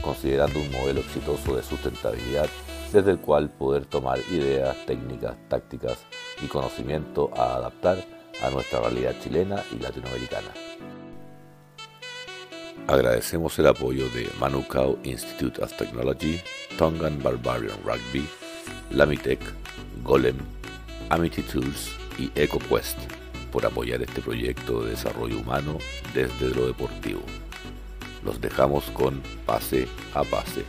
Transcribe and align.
considerando 0.00 0.60
un 0.60 0.70
modelo 0.70 1.00
exitoso 1.00 1.56
de 1.56 1.62
sustentabilidad 1.62 2.48
desde 2.92 3.12
el 3.12 3.18
cual 3.18 3.50
poder 3.50 3.86
tomar 3.86 4.18
ideas, 4.30 4.76
técnicas, 4.86 5.36
tácticas 5.48 5.98
y 6.42 6.46
conocimiento 6.46 7.30
a 7.36 7.56
adaptar 7.56 8.04
a 8.42 8.50
nuestra 8.50 8.80
realidad 8.80 9.14
chilena 9.22 9.62
y 9.72 9.82
latinoamericana. 9.82 10.48
Agradecemos 12.86 13.56
el 13.58 13.68
apoyo 13.68 14.08
de 14.08 14.28
Manukau 14.40 14.98
Institute 15.04 15.62
of 15.62 15.72
Technology, 15.76 16.40
Tongan 16.76 17.22
Barbarian 17.22 17.78
Rugby, 17.84 18.26
Lamitech, 18.90 19.40
Golem, 20.02 20.36
Amity 21.10 21.42
Tools 21.42 21.90
y 22.18 22.32
EcoQuest 22.34 22.98
por 23.52 23.66
apoyar 23.66 24.02
este 24.02 24.20
proyecto 24.20 24.82
de 24.82 24.90
desarrollo 24.90 25.38
humano 25.40 25.78
desde 26.14 26.54
lo 26.54 26.66
deportivo. 26.66 27.20
Los 28.22 28.40
dejamos 28.40 28.84
con 28.90 29.22
pase 29.46 29.88
a 30.14 30.22
pase. 30.24 30.64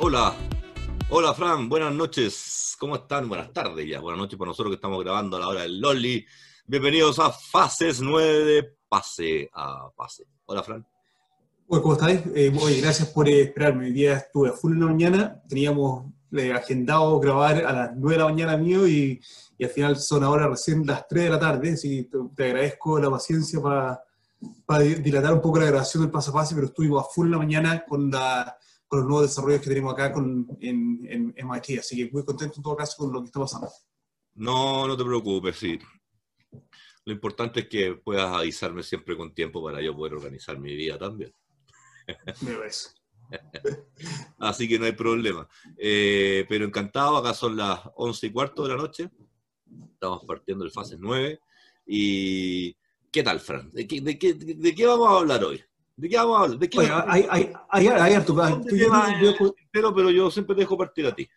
Hola, 0.00 0.34
hola 1.10 1.34
Fran, 1.34 1.68
buenas 1.68 1.92
noches, 1.92 2.76
¿cómo 2.78 2.96
están? 2.96 3.28
Buenas 3.28 3.52
tardes 3.52 3.88
ya, 3.88 4.00
buenas 4.00 4.18
noches 4.20 4.38
para 4.38 4.50
nosotros 4.50 4.70
que 4.70 4.76
estamos 4.76 5.02
grabando 5.02 5.36
a 5.36 5.40
la 5.40 5.48
hora 5.48 5.62
del 5.62 5.80
Loli. 5.80 6.24
Bienvenidos 6.66 7.18
a 7.18 7.32
Fases 7.32 8.00
9 8.00 8.44
de 8.44 8.76
Pase 8.88 9.50
a 9.52 9.90
Pase. 9.96 10.24
Hola 10.44 10.62
Fran. 10.62 10.86
Hola, 11.66 11.82
¿cómo 11.82 11.94
estáis? 11.94 12.20
Eh, 12.34 12.52
oye, 12.60 12.80
gracias 12.80 13.08
por 13.08 13.28
eh, 13.28 13.42
esperarme. 13.42 13.86
Hoy 13.86 13.92
día 13.92 14.18
estuve 14.18 14.50
a 14.50 14.52
full 14.52 14.74
en 14.74 14.80
la 14.80 14.86
mañana, 14.86 15.42
teníamos 15.48 16.06
eh, 16.36 16.52
agendado 16.52 17.18
grabar 17.20 17.64
a 17.64 17.72
las 17.72 17.96
9 17.96 18.14
de 18.14 18.18
la 18.18 18.28
mañana 18.28 18.56
mío 18.56 18.86
y, 18.86 19.20
y, 19.56 19.64
al 19.64 19.70
final 19.70 19.96
son 19.96 20.24
ahora 20.24 20.48
recién 20.48 20.86
las 20.86 21.06
3 21.08 21.24
de 21.24 21.30
la 21.30 21.38
tarde, 21.38 21.72
así 21.72 22.04
te, 22.04 22.18
te 22.36 22.44
agradezco 22.44 22.98
la 22.98 23.10
paciencia 23.10 23.60
para, 23.60 24.02
para 24.66 24.84
dilatar 24.84 25.34
un 25.34 25.40
poco 25.40 25.58
la 25.58 25.66
grabación 25.66 26.02
del 26.02 26.12
paso 26.12 26.30
a 26.30 26.34
paso, 26.34 26.54
pero 26.54 26.68
estuvimos 26.68 27.04
a 27.04 27.08
full 27.08 27.26
en 27.26 27.32
la 27.32 27.38
mañana 27.38 27.84
con 27.86 28.10
la 28.10 28.56
con 28.88 29.00
los 29.00 29.08
nuevos 29.08 29.28
desarrollos 29.28 29.60
que 29.60 29.68
tenemos 29.68 29.92
acá 29.92 30.12
con, 30.12 30.46
en, 30.60 31.06
en, 31.08 31.46
MIT. 31.46 31.78
Así 31.78 31.96
que 31.96 32.10
muy 32.10 32.24
contento 32.24 32.54
en 32.56 32.62
todo 32.62 32.74
caso 32.74 32.96
con 32.96 33.12
lo 33.12 33.20
que 33.20 33.26
está 33.26 33.40
pasando. 33.40 33.68
No, 34.34 34.88
no 34.88 34.96
te 34.96 35.04
preocupes, 35.04 35.56
sí. 35.56 35.78
Lo 37.04 37.12
importante 37.12 37.60
es 37.60 37.68
que 37.68 37.94
puedas 37.94 38.34
avisarme 38.34 38.82
siempre 38.82 39.16
con 39.16 39.34
tiempo 39.34 39.62
para 39.62 39.82
yo 39.82 39.94
poder 39.94 40.14
organizar 40.14 40.58
mi 40.58 40.74
vida 40.74 40.98
también. 40.98 41.32
Me 42.40 42.56
ves. 42.56 42.94
Así 44.38 44.68
que 44.68 44.78
no 44.78 44.84
hay 44.84 44.92
problema. 44.92 45.48
Eh, 45.76 46.46
pero 46.48 46.64
encantado, 46.64 47.16
acá 47.16 47.34
son 47.34 47.56
las 47.56 47.80
once 47.96 48.26
y 48.26 48.32
cuarto 48.32 48.62
de 48.62 48.68
la 48.70 48.76
noche. 48.76 49.10
Estamos 49.92 50.24
partiendo 50.24 50.64
el 50.64 50.70
fase 50.70 50.96
9. 50.98 51.40
¿Y 51.86 52.76
qué 53.10 53.22
tal, 53.22 53.40
Fran? 53.40 53.70
¿De 53.70 53.86
qué, 53.86 54.00
de 54.00 54.18
qué, 54.18 54.34
de 54.34 54.74
qué 54.74 54.86
vamos 54.86 55.08
a 55.08 55.18
hablar 55.18 55.44
hoy? 55.44 55.62
¿De 55.96 56.08
qué 56.08 56.16
vamos 56.16 56.38
a 56.38 56.42
hablar? 56.44 56.58
¿De 56.58 56.70
qué 56.70 56.78
Oye, 56.78 56.90
hay, 57.06 57.26
hay, 57.28 57.52
hay, 57.70 57.86
hay 57.88 58.14
harto. 58.14 58.36
Pero, 59.72 59.94
pero 59.94 60.10
yo 60.10 60.30
siempre 60.30 60.54
te 60.54 60.60
dejo 60.60 60.78
partir 60.78 61.06
a 61.06 61.14
ti. 61.14 61.28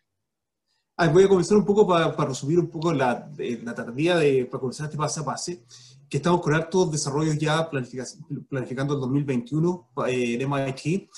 Ah, 0.98 1.08
voy 1.08 1.24
a 1.24 1.28
comenzar 1.28 1.58
un 1.58 1.66
poco 1.66 1.88
para, 1.88 2.16
para 2.16 2.30
resumir 2.30 2.60
un 2.60 2.70
poco 2.70 2.94
la, 2.94 3.28
la 3.38 3.74
tardía 3.74 4.18
de, 4.18 4.46
para 4.46 4.60
comenzar 4.60 4.86
este 4.86 4.98
pase 4.98 5.20
a 5.20 5.26
pase, 5.26 5.64
que 6.08 6.18
estamos 6.18 6.42
con 6.42 6.54
hartos 6.54 6.92
desarrollos 6.92 7.40
ya 7.40 7.68
planificando 7.70 8.94
el 8.94 9.00
2021 9.00 9.90
eh, 10.08 10.38
en 10.40 10.48
MIT. 10.48 11.10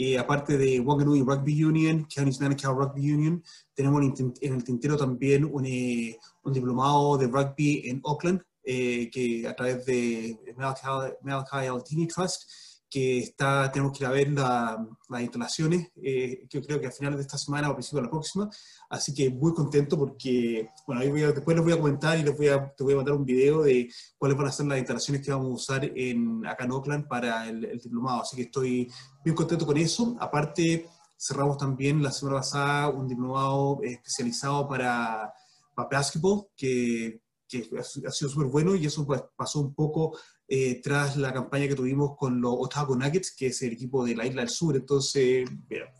Eh, 0.00 0.16
aparte 0.16 0.56
de 0.56 0.78
Wanganui 0.78 1.22
Rugby 1.22 1.64
Union, 1.64 2.06
Counties 2.06 2.40
Manukau 2.40 2.72
Rugby 2.72 3.10
Union, 3.10 3.42
tenemos 3.74 4.00
en 4.40 4.54
el 4.54 4.62
tintero 4.62 4.96
también 4.96 5.44
un, 5.44 5.66
eh, 5.66 6.16
un 6.44 6.52
diplomado 6.52 7.18
de 7.18 7.26
rugby 7.26 7.82
en 7.88 8.00
Auckland, 8.04 8.40
eh, 8.62 9.10
que 9.10 9.44
a 9.48 9.56
través 9.56 9.84
de 9.86 10.38
Malachi, 10.56 10.86
Malachi 11.22 11.66
Altini 11.66 12.06
Trust, 12.06 12.48
que 12.90 13.18
está, 13.18 13.70
tenemos 13.70 13.96
que 13.96 14.04
ir 14.04 14.08
a 14.08 14.12
ver 14.12 14.30
la, 14.32 14.88
las 15.08 15.20
instalaciones, 15.20 15.90
eh, 15.96 16.46
yo 16.48 16.62
creo 16.62 16.80
que 16.80 16.86
a 16.86 16.90
finales 16.90 17.18
de 17.18 17.22
esta 17.22 17.36
semana 17.36 17.68
o 17.68 17.72
a 17.72 17.74
principios 17.74 18.02
de 18.02 18.06
la 18.06 18.10
próxima, 18.10 18.50
así 18.88 19.12
que 19.12 19.28
muy 19.30 19.52
contento 19.52 19.98
porque, 19.98 20.70
bueno, 20.86 21.02
ahí 21.02 21.10
voy 21.10 21.22
a, 21.22 21.32
después 21.32 21.56
les 21.56 21.64
voy 21.64 21.74
a 21.74 21.80
comentar 21.80 22.18
y 22.18 22.22
les 22.22 22.36
voy 22.36 22.48
a, 22.48 22.72
te 22.74 22.84
voy 22.84 22.94
a 22.94 22.96
mandar 22.96 23.14
un 23.14 23.24
video 23.24 23.62
de 23.62 23.90
cuáles 24.16 24.38
van 24.38 24.46
a 24.46 24.52
ser 24.52 24.66
las 24.66 24.78
instalaciones 24.78 25.22
que 25.22 25.30
vamos 25.30 25.50
a 25.50 25.54
usar 25.54 25.84
en, 25.84 26.46
acá 26.46 26.64
en 26.64 26.72
Oakland 26.72 27.08
para 27.08 27.48
el, 27.48 27.64
el 27.64 27.78
diplomado, 27.78 28.22
así 28.22 28.36
que 28.36 28.42
estoy 28.42 28.90
muy 29.24 29.34
contento 29.34 29.66
con 29.66 29.76
eso. 29.76 30.16
Aparte, 30.18 30.88
cerramos 31.18 31.58
también 31.58 32.02
la 32.02 32.12
semana 32.12 32.38
pasada 32.38 32.88
un 32.88 33.08
diplomado 33.08 33.80
especializado 33.82 34.68
para, 34.68 35.32
para 35.74 35.88
básquetbol, 35.90 36.46
que, 36.56 37.20
que 37.48 37.68
ha 37.78 37.82
sido 37.82 38.30
súper 38.30 38.46
bueno 38.46 38.74
y 38.74 38.86
eso 38.86 39.04
pues, 39.04 39.22
pasó 39.36 39.60
un 39.60 39.74
poco 39.74 40.16
eh, 40.48 40.80
tras 40.82 41.16
la 41.16 41.32
campaña 41.32 41.68
que 41.68 41.74
tuvimos 41.74 42.16
con 42.16 42.40
los 42.40 42.54
Otago 42.58 42.96
Nuggets, 42.96 43.34
que 43.36 43.48
es 43.48 43.62
el 43.62 43.74
equipo 43.74 44.04
de 44.04 44.16
la 44.16 44.26
Isla 44.26 44.42
del 44.42 44.50
Sur. 44.50 44.76
Entonces, 44.76 45.48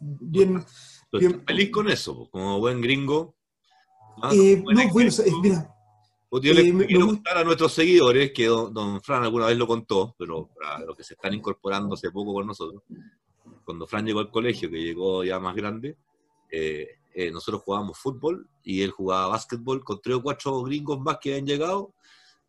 bien. 0.01 0.65
bien 1.13 1.45
feliz 1.47 1.71
con 1.71 1.91
eso, 1.91 2.29
como 2.31 2.59
buen 2.59 2.81
gringo. 2.81 3.37
¿Ah? 4.23 4.31
Eh, 4.33 4.57
no, 4.57 4.65
bueno, 4.65 5.11
mira. 5.43 5.75
Yo 6.31 6.53
le 6.53 6.69
eh, 6.69 6.87
quiero 6.87 7.07
contar 7.07 7.39
a 7.39 7.45
nuestros 7.45 7.73
seguidores 7.73 8.33
que 8.33 8.47
don, 8.47 8.73
don, 8.73 9.01
Fran 9.01 9.23
alguna 9.23 9.47
vez 9.47 9.57
lo 9.57 9.67
contó, 9.67 10.15
pero 10.19 10.49
para 10.49 10.81
los 10.81 10.97
que 10.97 11.03
se 11.03 11.15
están 11.15 11.33
incorporando 11.33 11.95
hace 11.95 12.11
poco 12.11 12.35
con 12.35 12.47
nosotros, 12.47 12.83
cuando 13.65 13.87
Fran 13.87 14.05
llegó 14.05 14.21
al 14.21 14.31
colegio, 14.31 14.71
que 14.71 14.77
llegó 14.77 15.25
ya 15.25 15.39
más 15.39 15.55
grande, 15.55 15.97
eh, 16.51 16.99
eh, 17.15 17.31
nosotros 17.31 17.63
jugábamos 17.63 17.99
fútbol 17.99 18.47
y 18.63 18.83
él 18.83 18.91
jugaba 18.91 19.29
básquetbol 19.29 19.83
con 19.83 20.01
tres 20.03 20.17
o 20.17 20.23
cuatro 20.23 20.63
gringos 20.63 21.01
más 21.01 21.19
que 21.19 21.31
habían 21.31 21.47
llegado 21.47 21.95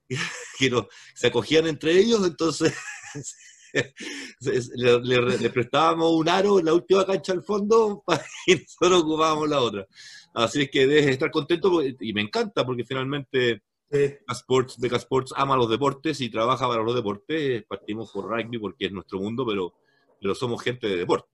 que 0.59 0.69
no, 0.69 0.87
se 1.13 1.27
acogían 1.27 1.67
entre 1.67 1.97
ellos, 1.97 2.25
entonces 2.25 2.73
le, 4.41 4.99
le, 5.01 5.37
le, 5.37 5.49
prestábamos 5.49 6.11
un 6.11 6.27
aro 6.27 6.59
en 6.59 6.65
la 6.65 6.73
última 6.73 7.05
cancha 7.05 7.33
al 7.33 7.43
fondo 7.43 8.03
y 8.47 8.55
nosotros 8.55 9.03
ocupábamos 9.03 9.49
la 9.49 9.61
otra. 9.61 9.87
Así 10.33 10.63
es 10.63 10.71
que 10.71 10.87
debes 10.87 11.07
estar 11.07 11.31
contento 11.31 11.81
y 11.83 12.13
me 12.13 12.21
encanta 12.21 12.65
porque 12.65 12.85
finalmente 12.85 13.63
Beca 13.89 14.33
Sports, 14.33 14.79
Beca 14.79 14.97
Sports 14.97 15.33
ama 15.35 15.55
los 15.55 15.69
deportes 15.69 16.21
y 16.21 16.29
trabaja 16.29 16.67
para 16.67 16.83
los 16.83 16.95
deportes. 16.95 17.63
Partimos 17.65 18.11
por 18.11 18.25
rugby 18.25 18.59
porque 18.59 18.85
es 18.85 18.91
nuestro 18.91 19.19
mundo, 19.19 19.45
pero, 19.45 19.73
pero 20.21 20.35
somos 20.35 20.61
gente 20.61 20.87
de 20.87 20.97
deporte. 20.97 21.29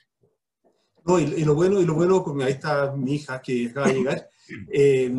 No, 1.06 1.20
y, 1.20 1.24
y, 1.24 1.44
lo 1.44 1.54
bueno, 1.54 1.80
y 1.80 1.86
lo 1.86 1.94
bueno, 1.94 2.24
ahí 2.42 2.54
está 2.54 2.92
mi 2.96 3.16
hija 3.16 3.42
que 3.42 3.68
acaba 3.70 3.88
de 3.88 3.94
llegar. 3.94 4.30
Eh, 4.72 5.14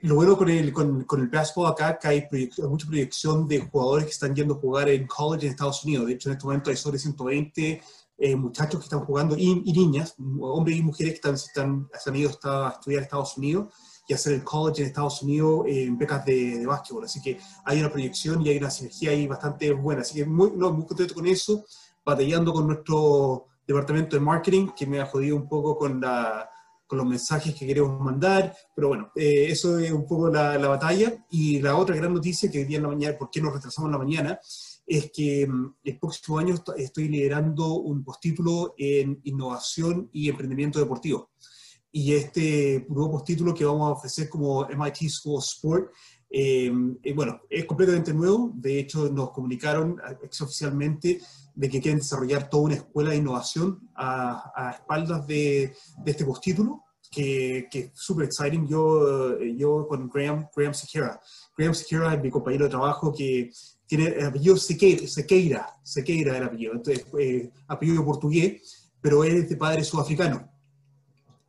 lo 0.00 0.14
bueno 0.14 0.36
con 0.36 0.48
el, 0.48 0.72
con, 0.72 1.04
con 1.04 1.20
el 1.20 1.28
basketball 1.28 1.72
acá 1.72 1.98
que 1.98 2.08
hay, 2.08 2.28
hay, 2.30 2.50
mucha 2.68 2.86
proyección 2.86 3.48
de 3.48 3.60
jugadores 3.60 4.04
que 4.04 4.12
están 4.12 4.34
yendo 4.34 4.54
a 4.54 4.58
jugar 4.58 4.88
en 4.88 5.06
college 5.06 5.46
en 5.46 5.52
Estados 5.52 5.84
Unidos. 5.84 6.06
De 6.06 6.12
hecho, 6.12 6.28
en 6.28 6.34
este 6.34 6.46
momento 6.46 6.70
hay 6.70 6.76
sobre 6.76 6.98
120 6.98 7.82
eh, 8.20 8.36
muchachos 8.36 8.80
que 8.80 8.84
están 8.84 9.00
jugando 9.00 9.36
y, 9.36 9.62
y, 9.64 9.72
niñas, 9.72 10.14
hombres 10.40 10.76
y 10.76 10.82
mujeres 10.82 11.12
que 11.12 11.16
están, 11.16 11.34
están, 11.34 11.88
han 12.06 12.16
ido 12.16 12.30
a 12.30 12.70
estudiar 12.70 12.98
en 12.98 13.04
Estados 13.04 13.36
Unidos 13.36 13.74
y 14.06 14.14
hacer 14.14 14.34
el 14.34 14.44
college 14.44 14.82
en 14.82 14.88
Estados 14.88 15.22
Unidos 15.22 15.66
eh, 15.66 15.84
en 15.84 15.98
becas 15.98 16.24
de, 16.24 16.58
de 16.58 16.66
básquetbol. 16.66 17.04
Así 17.04 17.20
que 17.20 17.38
hay 17.64 17.80
una 17.80 17.90
proyección 17.90 18.44
y 18.44 18.50
hay 18.50 18.58
una 18.58 18.70
sinergia 18.70 19.10
ahí 19.10 19.26
bastante 19.26 19.72
buena. 19.72 20.02
Así 20.02 20.14
que 20.14 20.24
muy, 20.24 20.52
no, 20.54 20.72
muy 20.72 20.86
contento 20.86 21.14
con 21.14 21.26
eso, 21.26 21.64
batallando 22.04 22.52
con 22.52 22.66
nuestro 22.66 23.46
departamento 23.66 24.16
de 24.16 24.20
marketing, 24.20 24.68
que 24.76 24.86
me 24.86 25.00
ha 25.00 25.06
jodido 25.06 25.36
un 25.36 25.48
poco 25.48 25.76
con 25.76 26.00
la 26.00 26.48
con 26.88 26.98
los 26.98 27.06
mensajes 27.06 27.54
que 27.54 27.66
queremos 27.66 28.00
mandar, 28.00 28.56
pero 28.74 28.88
bueno, 28.88 29.12
eh, 29.14 29.48
eso 29.50 29.78
es 29.78 29.92
un 29.92 30.06
poco 30.06 30.30
la, 30.30 30.56
la, 30.58 30.68
batalla. 30.68 31.24
Y 31.30 31.60
la 31.60 31.76
otra 31.76 31.94
gran 31.94 32.14
noticia 32.14 32.50
que 32.50 32.60
hoy 32.60 32.64
día 32.64 32.78
en 32.78 32.84
la 32.84 32.88
mañana, 32.88 33.18
¿por 33.18 33.30
qué 33.30 33.42
nos 33.42 33.52
retrasamos 33.52 33.88
en 33.88 33.92
la 33.92 33.98
mañana? 33.98 34.40
Es 34.86 35.10
que 35.12 35.46
um, 35.46 35.74
el 35.84 35.98
próximo 35.98 36.38
año 36.38 36.54
estoy 36.78 37.08
liderando 37.08 37.74
un 37.74 38.02
postítulo 38.02 38.74
en 38.78 39.20
innovación 39.24 40.08
y 40.12 40.30
emprendimiento 40.30 40.80
deportivo. 40.80 41.30
Y 41.92 42.14
este 42.14 42.86
nuevo 42.88 43.12
postítulo 43.12 43.54
que 43.54 43.66
vamos 43.66 43.88
a 43.88 43.92
ofrecer 43.92 44.28
como 44.30 44.66
MIT 44.66 45.10
School 45.10 45.36
of 45.36 45.44
Sport, 45.44 45.92
eh, 46.30 46.72
eh, 47.02 47.12
bueno, 47.12 47.42
es 47.50 47.66
completamente 47.66 48.14
nuevo. 48.14 48.50
De 48.54 48.78
hecho, 48.78 49.10
nos 49.10 49.30
comunicaron 49.30 50.00
exoficialmente 50.22 51.20
de 51.58 51.68
que 51.68 51.80
quieren 51.80 51.98
desarrollar 51.98 52.48
toda 52.48 52.62
una 52.64 52.74
escuela 52.76 53.10
de 53.10 53.16
innovación 53.16 53.80
a, 53.96 54.52
a 54.54 54.70
espaldas 54.70 55.26
de, 55.26 55.74
de, 56.04 56.10
este 56.10 56.24
postítulo, 56.24 56.84
que, 57.10 57.66
que 57.68 57.78
es 57.80 57.90
súper 57.94 58.26
exciting. 58.26 58.68
Yo, 58.68 59.40
yo 59.40 59.88
con 59.88 60.08
Graham, 60.08 60.46
Graham 60.54 60.72
Sequeira. 60.72 61.20
Graham 61.56 61.74
Sequeira 61.74 62.14
es 62.14 62.22
mi 62.22 62.30
compañero 62.30 62.64
de 62.66 62.70
trabajo 62.70 63.12
que, 63.12 63.50
tiene 63.88 64.08
el 64.08 64.26
apellido 64.26 64.56
Sequeira, 64.56 65.08
Sequeira, 65.08 65.66
Sequeira 65.82 66.36
el 66.36 66.44
apellido, 66.44 66.74
entonces, 66.74 67.06
eh, 67.18 67.50
apellido 67.66 68.04
portugués, 68.04 68.90
pero 69.00 69.24
es 69.24 69.48
de 69.48 69.56
padre 69.56 69.82
sudafricano 69.82 70.57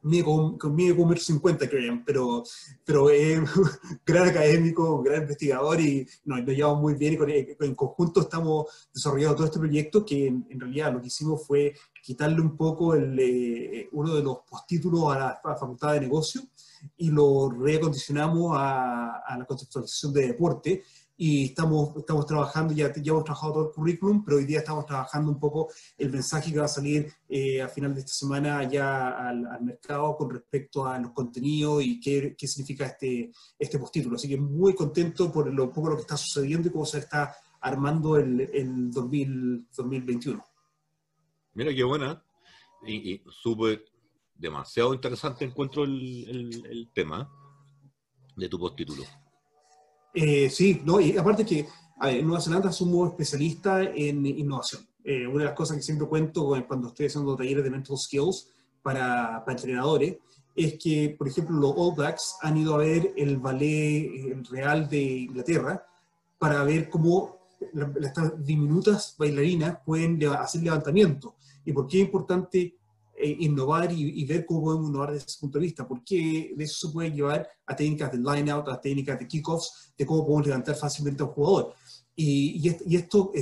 mide 0.02 0.24
como, 0.24 0.58
un 0.58 1.18
50, 1.18 1.70
creo, 1.70 2.02
pero, 2.06 2.44
pero 2.86 3.10
es 3.10 3.40
un 3.40 3.46
gran 4.06 4.30
académico, 4.30 4.96
un 4.96 5.04
gran 5.04 5.24
investigador 5.24 5.80
y 5.82 6.08
nos, 6.26 6.46
llevamos 6.46 6.82
muy 6.82 6.94
bien 6.96 7.18
y 7.28 7.66
en 7.66 7.76
conjunto 7.76 8.22
estamos 8.22 8.90
desarrollando 8.94 9.36
todo 9.36 9.46
este 9.46 9.60
proyecto 9.60 10.06
que 10.06 10.28
en, 10.28 10.60
realidad 10.60 10.94
lo 10.94 11.02
que 11.02 11.08
hicimos 11.08 11.46
fue 11.46 11.74
quitarle 12.02 12.42
un 12.42 12.56
poco 12.56 12.94
el, 12.96 13.18
eh, 13.20 13.90
uno 13.92 14.16
de 14.16 14.24
los 14.24 14.40
postítulos 14.50 15.14
a 15.14 15.20
la, 15.44 15.56
Facultad 15.58 15.94
de 15.94 16.02
Negocio 16.02 16.42
y 16.98 17.10
lo 17.12 17.50
reacondicionamos 17.50 18.56
a, 18.56 19.20
a 19.26 19.38
la 19.38 19.46
conceptualización 19.46 20.14
de 20.14 20.28
deporte 20.28 20.84
y 21.22 21.48
estamos, 21.48 21.98
estamos 21.98 22.26
trabajando, 22.26 22.74
ya, 22.74 22.94
ya 22.96 23.12
hemos 23.12 23.26
trabajado 23.26 23.52
todo 23.52 23.68
el 23.68 23.74
currículum, 23.74 24.24
pero 24.24 24.38
hoy 24.38 24.46
día 24.46 24.60
estamos 24.60 24.86
trabajando 24.86 25.30
un 25.30 25.38
poco 25.38 25.70
el 25.98 26.10
mensaje 26.12 26.50
que 26.50 26.60
va 26.60 26.64
a 26.64 26.70
salir 26.70 27.12
eh, 27.28 27.62
a 27.62 27.68
final 27.68 27.94
de 27.94 28.00
esta 28.00 28.14
semana 28.14 28.64
ya 28.64 29.10
al, 29.28 29.46
al, 29.46 29.62
mercado 29.62 30.16
con 30.16 30.30
respecto 30.30 30.88
a 30.88 30.98
los 30.98 31.12
contenidos 31.12 31.84
y 31.84 32.00
qué, 32.00 32.38
qué 32.38 32.48
significa 32.48 32.86
este, 32.86 33.34
este 33.60 33.78
postítulo. 33.78 34.16
Así 34.16 34.30
que 34.30 34.38
muy 34.38 34.74
contento 34.74 35.30
por 35.30 35.54
lo 35.54 35.74
poco 35.74 35.90
lo 35.90 35.96
que 35.98 36.04
está 36.04 36.16
sucediendo 36.16 36.70
y 36.70 36.72
cómo 36.72 36.86
se 36.86 37.00
está 37.00 37.36
armando 37.60 38.16
el, 38.16 38.40
el 38.54 38.90
2021. 38.90 40.42
Mira 41.54 41.76
qué 41.76 41.84
buena 41.84 42.24
y, 42.88 43.16
y 43.16 43.22
súper 43.30 43.84
demasiado 44.36 44.94
interesante 44.94 45.44
encuentro 45.44 45.84
el, 45.84 46.64
el 46.66 46.90
tema 46.94 47.30
de 48.38 48.48
tu 48.48 48.58
postítulo. 48.58 49.04
Eh, 50.14 50.50
sí, 50.50 50.82
no, 50.86 51.00
y 51.00 51.18
aparte 51.18 51.46
que 51.46 51.68
en 52.02 52.26
Nueva 52.26 52.42
Zelanda 52.42 52.72
somos 52.72 53.10
especialistas 53.10 53.90
en 53.94 54.26
innovación. 54.26 54.88
Eh, 55.04 55.28
una 55.28 55.40
de 55.40 55.46
las 55.46 55.56
cosas 55.56 55.78
que 55.78 55.84
siempre 55.84 56.08
cuento 56.08 56.54
cuando 56.68 56.90
estoy 56.90 57.08
haciendo 57.08 57.36
talleres 57.36 57.64
de 57.64 57.70
mental 57.70 57.98
skills 57.98 58.50
para, 58.82 59.44
para, 59.46 59.58
entrenadores 59.58 60.18
es 60.56 60.78
que, 60.78 61.16
por 61.18 61.28
ejemplo, 61.28 61.58
los 61.58 61.74
All 61.76 61.96
Blacks 61.96 62.38
han 62.42 62.58
ido 62.58 62.76
a 62.76 62.80
ver 62.80 63.14
el 63.16 63.38
ballet 63.38 64.44
real 64.50 64.90
de 64.90 65.02
Inglaterra 65.02 65.86
para 66.38 66.64
ver 66.64 66.90
cómo 66.90 67.40
las 67.74 68.46
diminutas 68.46 69.16
bailarinas 69.18 69.80
pueden 69.86 70.22
hacer 70.28 70.64
levantamiento. 70.64 71.36
¿Y 71.66 71.74
por 71.74 71.88
qué 71.88 72.00
es 72.00 72.06
importante 72.06 72.79
eh, 73.22 73.36
innovar 73.40 73.92
y, 73.92 74.24
ver 74.26 74.46
cómo 74.46 74.64
podemos 74.64 74.90
innovar 74.90 75.12
desde 75.12 75.26
ese 75.26 75.40
punto 75.42 75.60
de 75.60 75.66
vista, 75.66 75.86
porque 75.86 76.54
de 76.56 76.64
eso 76.64 76.88
se 76.88 76.94
puede 76.94 77.12
llevar 77.12 77.46
a 77.66 77.76
técnicas 77.76 78.14
de 78.14 78.18
line-out, 78.18 78.70
a 78.70 78.80
técnicas 78.80 79.20
de 79.20 79.28
kickoffs, 79.28 79.94
de 79.98 80.06
cómo 80.06 80.26
podemos 80.26 80.48
levantar 80.48 80.76
fácilmente 80.76 81.22
a 81.22 81.26
un 81.26 81.34
jugador. 81.34 81.74
Y, 82.16 82.62
y, 82.86 82.96
esto, 82.96 83.34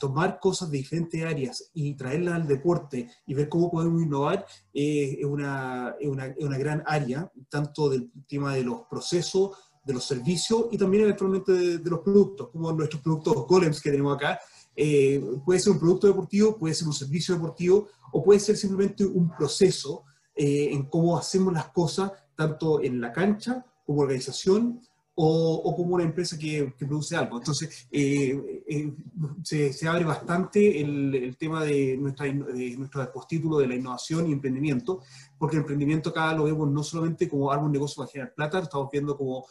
tomar 0.00 0.40
cosas 0.40 0.68
de 0.70 0.78
diferentes 0.78 1.24
áreas 1.24 1.70
y 1.74 1.94
traerlas 1.94 2.34
al 2.34 2.48
deporte 2.48 3.08
y 3.24 3.34
ver 3.34 3.48
cómo 3.48 3.70
podemos 3.70 4.02
innovar 4.02 4.44
eh, 4.74 5.18
es, 5.20 5.24
una, 5.24 5.94
es, 6.00 6.08
una, 6.08 6.26
es 6.26 6.44
una 6.44 6.58
gran 6.58 6.82
área, 6.86 7.30
tanto 7.48 7.88
del 7.88 8.10
tema 8.28 8.54
de 8.54 8.64
los 8.64 8.82
procesos, 8.90 9.52
de 9.84 9.94
los 9.94 10.04
servicios 10.04 10.66
y 10.72 10.78
también 10.78 11.04
eventualmente 11.04 11.52
de, 11.52 11.78
de, 11.78 11.90
los 11.90 12.00
productos, 12.00 12.48
como 12.50 12.72
nuestros 12.72 13.00
productos 13.00 13.46
golems 13.46 13.80
que 13.80 13.90
tenemos 13.90 14.16
acá. 14.16 14.40
Eh, 14.76 15.22
puede 15.44 15.60
ser 15.60 15.72
un 15.72 15.78
producto 15.78 16.06
deportivo, 16.06 16.56
puede 16.56 16.74
ser 16.74 16.86
un 16.86 16.94
servicio 16.94 17.34
deportivo, 17.34 17.88
o 18.12 18.22
puede 18.22 18.40
ser 18.40 18.56
simplemente 18.56 19.04
un 19.04 19.30
proceso 19.36 20.04
eh, 20.42 20.72
en 20.72 20.84
cómo 20.84 21.18
hacemos 21.18 21.52
las 21.52 21.68
cosas, 21.68 22.12
tanto 22.34 22.80
en 22.82 22.98
la 22.98 23.12
cancha 23.12 23.62
como 23.84 24.00
organización 24.00 24.80
o, 25.14 25.74
como 25.76 25.96
una 25.96 26.04
empresa 26.04 26.38
que, 26.38 26.72
produce 26.78 27.14
algo. 27.14 27.36
Entonces, 27.36 27.86
eh, 27.90 28.62
eh, 28.66 28.94
se, 29.42 29.86
abre 29.86 30.04
bastante 30.04 30.80
el, 30.80 31.36
tema 31.36 31.62
de, 31.62 31.94
nuestra, 31.98 32.24
de 32.24 32.74
nuestro 32.78 33.12
postítulo 33.12 33.58
de 33.58 33.66
la 33.66 33.74
innovación 33.74 34.28
y 34.28 34.32
emprendimiento, 34.32 35.02
porque 35.36 35.56
el 35.56 35.60
emprendimiento 35.60 36.08
acá 36.08 36.32
lo 36.32 36.44
vemos 36.44 36.70
no 36.70 36.82
solamente 36.82 37.28
como 37.28 37.52
algo 37.52 37.66
un 37.66 37.72
negocio 37.72 37.96
para 38.02 38.10
generar 38.10 38.34
plata, 38.34 38.60
estamos 38.60 38.88
viendo 38.90 39.18
como 39.18 39.44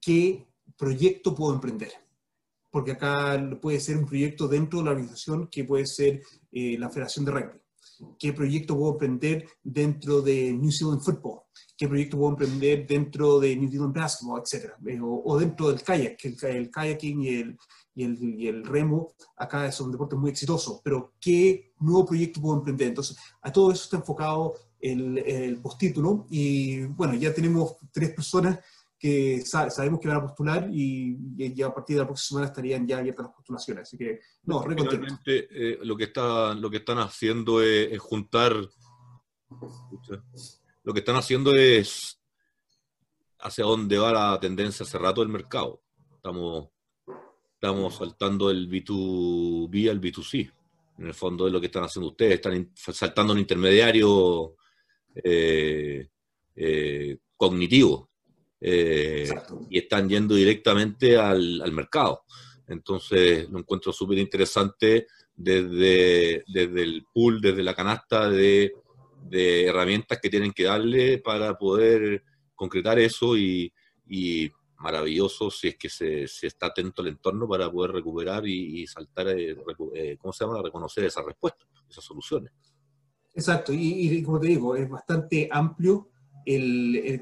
qué 0.00 0.46
proyecto 0.78 1.34
puedo 1.34 1.52
emprender. 1.52 1.92
Porque 2.70 2.92
acá 2.92 3.38
puede 3.60 3.80
ser 3.80 3.98
un 3.98 4.06
proyecto 4.06 4.48
dentro 4.48 4.78
de 4.78 4.86
la 4.86 4.92
organización 4.92 5.48
que 5.48 5.64
puede 5.64 5.84
ser 5.84 6.22
la 6.50 6.88
Federación 6.88 7.26
de 7.26 7.32
Rugby 7.32 7.60
qué 8.18 8.32
proyecto 8.32 8.76
puedo 8.76 8.92
emprender 8.92 9.48
dentro 9.62 10.22
de 10.22 10.52
New 10.52 10.70
Zealand 10.70 11.00
Football, 11.00 11.40
qué 11.76 11.88
proyecto 11.88 12.16
puedo 12.16 12.30
emprender 12.30 12.86
dentro 12.86 13.38
de 13.40 13.56
New 13.56 13.70
Zealand 13.70 13.94
Basketball, 13.94 14.40
etc. 14.40 14.72
Eh, 14.86 14.98
o, 15.02 15.38
dentro 15.38 15.68
del 15.68 15.82
kayak, 15.82 16.16
que 16.16 16.36
el, 16.48 16.70
kayaking 16.70 17.22
y 17.22 17.28
el, 17.28 17.58
y 17.94 18.04
el, 18.04 18.40
y 18.40 18.48
el, 18.48 18.64
remo 18.64 19.12
acá 19.36 19.70
son 19.72 19.92
deportes 19.92 20.18
muy 20.18 20.30
exitosos, 20.30 20.80
pero 20.82 21.14
qué 21.20 21.72
nuevo 21.80 22.06
proyecto 22.06 22.40
puedo 22.40 22.58
emprender. 22.58 22.88
Entonces, 22.88 23.16
a 23.42 23.52
todo 23.52 23.72
eso 23.72 23.84
está 23.84 23.96
enfocado 23.96 24.54
el, 24.80 25.18
el 25.18 25.60
postítulo 25.60 26.26
y 26.30 26.84
bueno, 26.84 27.14
ya 27.14 27.34
tenemos 27.34 27.76
tres 27.92 28.10
personas 28.10 28.58
que 28.98 29.42
sabemos 29.42 30.00
que 30.00 30.08
van 30.08 30.16
a 30.16 30.22
postular 30.22 30.68
y, 30.72 31.16
ya 31.54 31.68
a 31.68 31.74
partir 31.74 31.96
de 31.96 32.02
la 32.02 32.06
próxima 32.06 32.40
semana 32.40 32.46
estarían 32.48 32.86
ya 32.86 32.98
abiertas 32.98 33.26
las 33.26 33.34
postulaciones. 33.34 33.82
Así 33.82 33.96
que, 33.96 34.20
no, 34.42 34.62
Finalmente, 34.62 35.48
eh, 35.50 35.78
lo, 35.82 35.96
que 35.96 36.04
está, 36.04 36.52
lo 36.54 36.68
que 36.68 36.78
están 36.78 36.98
haciendo 36.98 37.62
es, 37.62 37.96
juntar. 38.00 38.54
Lo 40.82 40.92
que 40.92 40.98
están 40.98 41.16
haciendo 41.16 41.54
es 41.54 42.20
hacia 43.38 43.64
dónde 43.64 43.98
va 43.98 44.12
la 44.12 44.40
tendencia 44.40 44.84
hace 44.84 44.98
rato 44.98 45.20
del 45.20 45.30
mercado. 45.30 45.82
Estamos, 46.16 46.68
estamos 47.54 47.96
saltando 47.96 48.50
el 48.50 48.68
B2B 48.68 49.90
al 49.90 50.00
B2C. 50.00 50.52
En 50.98 51.06
el 51.06 51.14
fondo 51.14 51.46
es 51.46 51.52
lo 51.52 51.60
que 51.60 51.66
están 51.66 51.84
haciendo 51.84 52.08
ustedes. 52.08 52.34
Están 52.34 52.72
saltando 52.74 53.32
un 53.32 53.38
intermediario 53.38 54.56
eh, 55.14 56.08
eh, 56.56 57.18
cognitivo 57.36 58.08
eh, 58.60 59.28
y 59.70 59.78
están 59.78 60.08
yendo 60.08 60.34
directamente 60.34 61.16
al, 61.16 61.72
mercado. 61.72 62.24
Entonces 62.66 63.48
lo 63.48 63.60
encuentro 63.60 63.92
súper 63.92 64.18
interesante 64.18 65.06
desde, 65.34 66.44
desde 66.46 66.82
el 66.82 67.06
pool, 67.12 67.40
desde 67.40 67.62
la 67.62 67.74
canasta 67.74 68.28
de, 68.28 68.72
herramientas 69.30 70.18
que 70.20 70.30
tienen 70.30 70.52
que 70.52 70.64
darle 70.64 71.18
para 71.18 71.56
poder 71.56 72.22
concretar 72.54 72.98
eso 72.98 73.36
y, 73.36 73.72
maravilloso 74.78 75.50
si 75.50 75.68
es 75.68 75.76
que 75.76 75.88
se, 75.88 76.22
está 76.24 76.66
atento 76.66 77.02
al 77.02 77.08
entorno 77.08 77.48
para 77.48 77.70
poder 77.70 77.92
recuperar 77.92 78.46
y, 78.46 78.86
saltar, 78.86 79.28
eh, 79.28 79.56
eh, 79.94 80.16
¿cómo 80.18 80.32
se 80.32 80.44
llama?, 80.44 80.62
reconocer 80.62 81.04
esa 81.04 81.22
respuesta, 81.22 81.64
esas 81.88 82.04
soluciones. 82.04 82.52
Exacto, 83.34 83.72
y, 83.72 84.22
como 84.22 84.40
te 84.40 84.48
digo, 84.48 84.74
es 84.74 84.88
bastante 84.88 85.48
amplio 85.50 86.08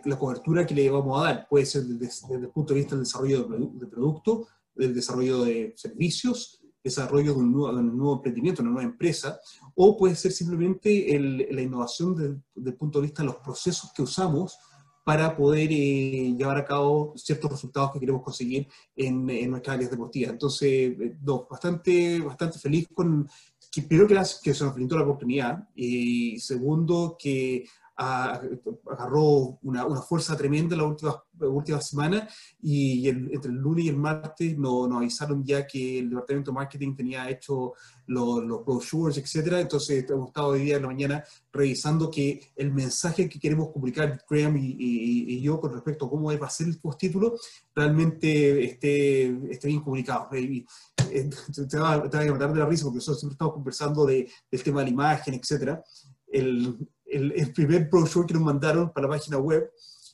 la 0.04 0.18
cobertura 0.18 0.66
que 0.66 0.74
le 0.74 0.90
vamos 0.90 1.20
a 1.20 1.24
dar. 1.24 1.48
Puede 1.48 1.66
ser 1.66 1.82
desde, 1.84 2.34
el 2.34 2.48
punto 2.48 2.74
de 2.74 2.80
vista 2.80 2.94
del 2.94 3.04
desarrollo 3.04 3.44
de, 3.44 3.86
producto, 3.86 4.46
del 4.74 4.94
desarrollo 4.94 5.44
de 5.44 5.74
servicios, 5.76 6.60
desarrollo 6.82 7.34
de 7.34 7.40
un, 7.40 7.52
nuevo, 7.52 8.14
emprendimiento, 8.14 8.62
una 8.62 8.70
nueva 8.70 8.88
empresa, 8.88 9.40
o 9.74 9.96
puede 9.96 10.14
ser 10.14 10.30
simplemente 10.30 11.18
la 11.50 11.62
innovación 11.62 12.14
desde, 12.54 12.70
el 12.70 12.76
punto 12.76 13.00
de 13.00 13.06
vista 13.06 13.22
de 13.22 13.26
los 13.26 13.36
procesos 13.36 13.92
que 13.92 14.02
usamos 14.02 14.56
para 15.04 15.36
poder 15.36 15.68
eh, 15.70 16.34
llevar 16.36 16.56
a 16.56 16.64
cabo 16.64 17.12
ciertos 17.16 17.50
resultados 17.50 17.92
que 17.92 18.00
queremos 18.00 18.22
conseguir 18.22 18.66
en, 18.96 19.30
en 19.30 19.50
nuestras 19.50 19.76
áreas 19.76 19.90
deportivas. 19.90 20.32
Entonces, 20.32 20.68
eh, 20.68 21.16
bastante, 21.48 22.18
bastante 22.20 22.58
feliz 22.58 22.88
con, 22.92 23.28
que 23.70 23.82
primero 23.82 24.08
que, 24.08 24.14
que 24.42 24.54
se 24.54 24.64
nos 24.64 24.74
brindó 24.74 24.96
la 24.96 25.04
oportunidad 25.04 25.68
y 25.76 26.40
segundo 26.40 27.16
que 27.18 27.66
agarró 27.96 29.58
una, 29.62 29.86
una, 29.86 30.02
fuerza 30.02 30.36
tremenda 30.36 30.76
la 30.76 30.84
última, 30.84 31.22
última 31.40 31.80
semana 31.80 32.28
y 32.60 33.08
entre 33.08 33.50
el 33.50 33.56
lunes 33.56 33.86
y 33.86 33.88
el 33.88 33.96
martes 33.96 34.56
nos, 34.58 34.92
avisaron 34.92 35.42
ya 35.44 35.66
que 35.66 36.00
el 36.00 36.10
departamento 36.10 36.50
de 36.50 36.54
marketing 36.54 36.94
tenía 36.94 37.30
hecho 37.30 37.72
los, 38.06 38.44
los 38.44 38.64
brochures, 38.66 39.16
etcétera. 39.16 39.60
Entonces 39.60 40.04
hemos 40.10 40.28
estado 40.28 40.48
hoy 40.48 40.64
día 40.64 40.76
en 40.76 40.82
la 40.82 40.88
mañana 40.88 41.24
revisando 41.52 42.10
que 42.10 42.52
el 42.54 42.70
mensaje 42.72 43.28
que 43.28 43.40
queremos 43.40 43.70
comunicar 43.72 44.22
Graham 44.28 44.58
y, 44.58 44.76
y, 44.78 45.40
yo 45.40 45.58
con 45.58 45.72
respecto 45.72 46.04
a 46.04 46.10
cómo 46.10 46.36
va 46.38 46.46
a 46.46 46.50
ser 46.50 46.66
el 46.66 46.78
postítulo 46.78 47.36
realmente 47.74 48.64
esté, 48.64 49.26
esté 49.50 49.68
bien 49.68 49.80
comunicado. 49.80 50.28
Y, 50.36 50.66
eh, 51.10 51.30
te, 51.68 51.78
va, 51.78 51.94
a 51.94 51.98
matar 51.98 52.52
de 52.52 52.58
la 52.58 52.66
risa 52.66 52.84
porque 52.84 52.96
nosotros 52.96 53.20
siempre 53.20 53.34
estamos 53.34 53.54
conversando 53.54 54.04
de, 54.04 54.28
del 54.50 54.62
tema 54.62 54.80
de 54.80 54.86
la 54.86 54.92
imagen, 54.92 55.34
etcétera. 55.34 55.82
El, 56.26 56.76
el, 57.06 57.52
primer 57.52 57.88
brochure 57.88 58.26
que 58.26 58.34
nos 58.34 58.42
mandaron 58.42 58.92
para 58.92 59.06
la 59.06 59.14
página 59.14 59.38
web 59.38 59.70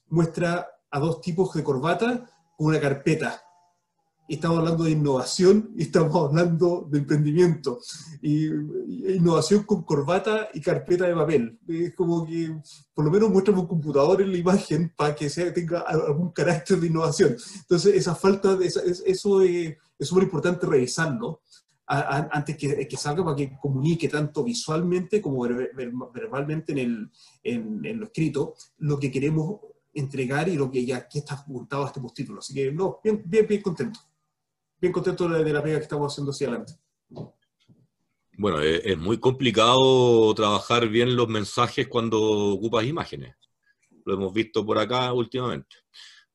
muestra 0.09 0.67
a 0.91 1.01
dos 1.01 1.21
tipos 1.21 1.53
de 1.55 1.65
corbata 1.65 2.31
con 2.57 2.69
una 2.69 2.81
carpeta. 2.81 3.43
estamos 4.29 4.59
hablando 4.59 4.85
de 4.85 4.93
innovación 4.93 5.73
y 5.77 5.83
estamos 5.83 6.15
hablando 6.15 6.87
de 6.91 6.99
emprendimiento. 6.99 7.81
Y, 8.21 8.47
innovación 8.47 9.65
con 9.65 9.83
corbata 9.83 10.49
y 10.55 10.61
carpeta 10.61 11.07
de 11.07 11.15
papel. 11.15 11.59
Es 11.67 11.95
como 11.95 12.27
que 12.27 12.57
por 12.95 13.05
lo 13.05 13.11
menos 13.11 13.31
muéstrame 13.31 13.61
un 13.61 13.67
computador 13.67 14.23
en 14.23 14.33
la 14.33 14.39
imagen 14.39 14.93
para 14.97 15.15
que 15.15 15.29
sea, 15.29 15.53
tenga 15.53 15.81
algún 15.81 16.31
carácter 16.31 16.79
de 16.79 16.87
innovación. 16.87 17.37
Entonces, 17.61 17.95
esa 17.95 18.15
falta 18.15 18.57
de 18.57 18.67
eso 18.67 19.43
es 19.43 20.09
súper 20.09 20.25
importante 20.25 20.67
revisarlo 20.67 21.41
antes 21.87 22.57
que, 22.57 22.87
que, 22.87 22.97
salga 22.97 23.25
para 23.25 23.37
que 23.37 23.57
comunique 23.61 24.09
tanto 24.09 24.45
visualmente 24.45 25.21
como 25.21 25.43
verbalmente 25.43 26.73
en, 26.73 26.79
el, 26.79 27.11
en, 27.43 27.99
lo 27.99 28.07
escrito 28.07 28.55
lo 28.79 28.99
que 28.99 29.11
queremos 29.11 29.61
entregar 29.93 30.49
y 30.49 30.57
lo 30.57 30.71
que 30.71 30.87
ya 30.87 31.07
que 31.09 31.19
está 31.19 31.35
apuntado 31.35 31.85
a 31.85 31.87
este 31.89 32.01
postítulo. 32.01 32.39
Así 32.39 32.55
que, 32.55 32.73
no, 32.73 33.01
bien, 33.03 33.23
bien, 33.27 33.47
bien 33.47 33.63
contento. 33.63 34.01
Bien 34.81 34.93
contento 34.93 35.29
de 35.29 35.53
la 35.53 35.63
pega 35.63 35.79
que 35.79 35.85
estamos 35.85 36.13
haciendo 36.13 36.31
hacia 36.31 36.49
adelante. 36.49 36.75
Bueno, 38.39 38.61
es, 38.61 38.99
muy 38.99 39.21
complicado 39.21 40.35
trabajar 40.35 40.89
bien 40.89 41.15
los 41.15 41.29
mensajes 41.29 41.87
cuando 41.89 42.21
ocupas 42.21 42.85
imágenes. 42.87 43.37
Lo 44.05 44.15
hemos 44.15 44.33
visto 44.33 44.65
por 44.65 44.79
acá 44.79 45.13
últimamente. 45.13 45.77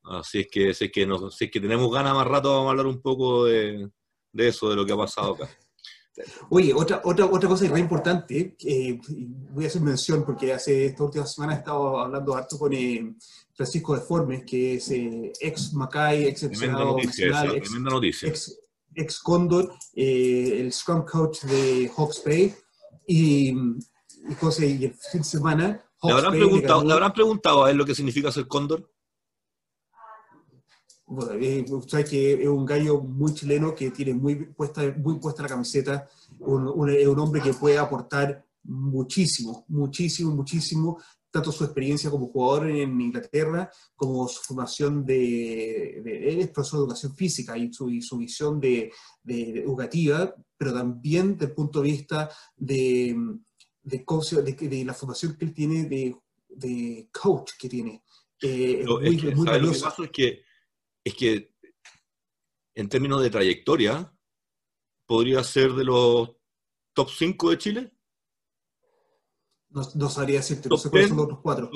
Así 0.04 0.40
es 0.40 0.48
que, 0.48 0.72
si 0.72 0.86
es 0.86 0.92
que, 0.92 1.06
nos, 1.06 1.36
si 1.36 1.46
es 1.46 1.50
que 1.50 1.60
tenemos 1.60 1.92
ganas 1.92 2.14
más 2.14 2.26
rato, 2.26 2.50
vamos 2.50 2.68
a 2.68 2.70
hablar 2.70 2.86
un 2.86 3.02
poco 3.02 3.44
de, 3.44 3.90
de 4.32 4.48
eso, 4.48 4.70
de 4.70 4.76
lo 4.76 4.86
que 4.86 4.92
ha 4.92 4.96
pasado 4.96 5.34
acá. 5.34 5.48
Oye, 6.50 6.74
otra, 6.74 7.00
otra, 7.04 7.26
otra 7.26 7.48
cosa 7.48 7.64
muy 7.66 7.80
importante, 7.80 8.56
voy 9.50 9.64
a 9.64 9.68
hacer 9.68 9.82
mención 9.82 10.24
porque 10.24 10.52
hace 10.52 10.86
esta 10.86 11.04
última 11.04 11.26
semana 11.26 11.54
he 11.54 11.58
estado 11.58 11.98
hablando 12.00 12.34
harto 12.34 12.58
con 12.58 12.72
eh, 12.72 13.14
Francisco 13.54 13.94
de 13.94 14.00
Formes, 14.00 14.44
que 14.44 14.74
es 14.74 14.90
eh, 14.90 15.32
ex 15.40 15.72
Macay, 15.74 16.24
ex 16.26 16.40
Senado 16.40 16.96
nacional, 16.96 17.56
ex, 17.56 18.22
ex, 18.24 18.60
ex, 18.94 19.20
Condor, 19.20 19.72
eh, 19.94 20.60
el 20.60 20.72
Scrum 20.72 21.04
Coach 21.04 21.42
de 21.42 21.90
Hawks 21.96 22.22
Bay, 22.24 22.54
y, 23.06 23.50
y, 23.50 23.54
y 24.58 24.84
el 24.84 24.94
fin 24.94 25.20
de 25.20 25.24
semana... 25.24 25.84
¿Le 26.02 26.12
habrán, 26.12 26.32
preguntado, 26.32 26.84
¿Le 26.84 26.92
habrán 26.92 27.12
preguntado 27.12 27.64
a 27.64 27.70
él 27.70 27.76
lo 27.76 27.84
que 27.84 27.94
significa 27.94 28.30
ser 28.30 28.46
Cóndor? 28.46 28.88
Bueno, 31.08 31.32
eh, 31.40 31.64
que 32.08 32.42
es 32.42 32.48
un 32.48 32.66
gallo 32.66 33.00
muy 33.00 33.32
chileno 33.32 33.74
que 33.74 33.90
tiene 33.90 34.12
muy 34.12 34.46
puesta, 34.46 34.82
muy 34.98 35.18
puesta 35.18 35.42
la 35.42 35.48
camiseta, 35.48 36.06
un, 36.40 36.90
es 36.90 37.06
un 37.06 37.18
hombre 37.18 37.40
que 37.40 37.54
puede 37.54 37.78
aportar 37.78 38.44
muchísimo, 38.64 39.64
muchísimo, 39.68 40.34
muchísimo, 40.34 40.98
tanto 41.30 41.50
su 41.50 41.64
experiencia 41.64 42.10
como 42.10 42.28
jugador 42.28 42.68
en 42.68 43.00
Inglaterra, 43.00 43.70
como 43.96 44.28
su 44.28 44.42
formación 44.42 45.04
de, 45.04 46.00
de 46.04 46.28
él 46.28 46.40
es 46.40 46.50
profesor 46.50 46.80
de 46.80 46.84
educación 46.84 47.14
física 47.14 47.56
y 47.56 47.72
su, 47.72 47.90
su 48.02 48.18
visión 48.18 48.60
de, 48.60 48.92
de, 49.22 49.60
educativa, 49.60 50.34
pero 50.58 50.74
también 50.74 51.32
desde 51.32 51.46
el 51.46 51.54
punto 51.54 51.80
de 51.80 51.90
vista 51.90 52.30
de, 52.54 53.16
de, 53.82 54.84
la 54.84 54.94
formación 54.94 55.36
que 55.36 55.44
él 55.46 55.54
tiene 55.54 55.84
de, 55.84 57.08
coach 57.10 57.52
que 57.58 57.68
tiene. 57.68 58.02
Eh, 58.42 58.84
muy, 58.86 59.16
es 59.16 59.22
que, 59.22 59.34
muy 59.34 59.46
lo 59.46 59.72
que 59.72 59.78
pasa 59.78 60.04
es 60.04 60.10
que 60.10 60.47
es 61.08 61.14
que 61.14 61.52
en 62.74 62.88
términos 62.88 63.20
de 63.22 63.30
trayectoria, 63.30 64.12
podría 65.04 65.42
ser 65.42 65.72
de 65.72 65.84
los 65.84 66.30
top 66.92 67.10
5 67.10 67.50
de 67.50 67.58
Chile. 67.58 67.92
No, 69.70 69.82
no 69.96 70.08
sabría 70.08 70.36
decirte, 70.36 70.68
no 70.68 70.76
sé 70.76 70.88
cuáles 70.88 71.08
son 71.08 71.16
los 71.16 71.26
otros 71.26 71.40
cuatro. 71.42 71.70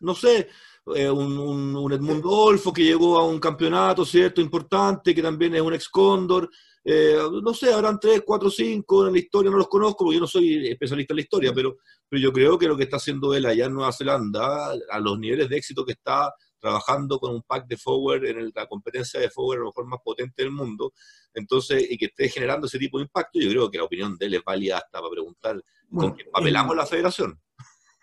no 0.00 0.14
sé, 0.14 0.48
eh, 0.96 1.08
un, 1.08 1.38
un, 1.38 1.92
Edmundo 1.92 2.28
Olfo 2.28 2.72
que 2.72 2.84
llegó 2.84 3.18
a 3.18 3.24
un 3.24 3.38
campeonato, 3.38 4.04
¿cierto? 4.04 4.40
Importante, 4.40 5.14
que 5.14 5.22
también 5.22 5.54
es 5.54 5.62
un 5.62 5.74
ex 5.74 5.88
Cóndor. 5.88 6.50
Eh, 6.84 7.16
no 7.42 7.54
sé, 7.54 7.72
habrán 7.72 8.00
tres, 8.00 8.22
cuatro, 8.26 8.50
cinco 8.50 9.06
en 9.06 9.12
la 9.12 9.20
historia, 9.20 9.50
no 9.50 9.58
los 9.58 9.68
conozco 9.68 10.04
porque 10.04 10.16
yo 10.16 10.22
no 10.22 10.26
soy 10.26 10.66
especialista 10.66 11.12
en 11.12 11.16
la 11.16 11.22
historia, 11.22 11.52
pero, 11.54 11.76
pero 12.08 12.20
yo 12.20 12.32
creo 12.32 12.58
que 12.58 12.66
lo 12.66 12.76
que 12.76 12.82
está 12.82 12.96
haciendo 12.96 13.32
él 13.32 13.46
allá 13.46 13.66
en 13.66 13.74
Nueva 13.74 13.92
Zelanda, 13.92 14.72
a 14.90 14.98
los 14.98 15.18
niveles 15.18 15.48
de 15.48 15.56
éxito 15.56 15.84
que 15.84 15.92
está 15.92 16.34
trabajando 16.62 17.18
con 17.18 17.34
un 17.34 17.42
pack 17.42 17.66
de 17.66 17.76
forward 17.76 18.24
en 18.24 18.52
la 18.54 18.66
competencia 18.68 19.18
de 19.18 19.28
forward 19.28 19.58
a 19.58 19.60
lo 19.62 19.66
mejor 19.66 19.86
más 19.86 20.00
potente 20.02 20.42
del 20.42 20.52
mundo, 20.52 20.92
entonces, 21.34 21.84
y 21.90 21.98
que 21.98 22.06
esté 22.06 22.28
generando 22.28 22.68
ese 22.68 22.78
tipo 22.78 22.98
de 22.98 23.04
impacto, 23.04 23.40
yo 23.40 23.50
creo 23.50 23.70
que 23.70 23.78
la 23.78 23.84
opinión 23.84 24.16
de 24.16 24.26
él 24.26 24.34
es 24.34 24.44
válida 24.44 24.76
hasta 24.76 25.00
para 25.00 25.10
preguntar 25.10 25.60
con 25.92 26.14
qué 26.14 26.24
papelamos 26.24 26.76
la 26.76 26.86
federación. 26.86 27.38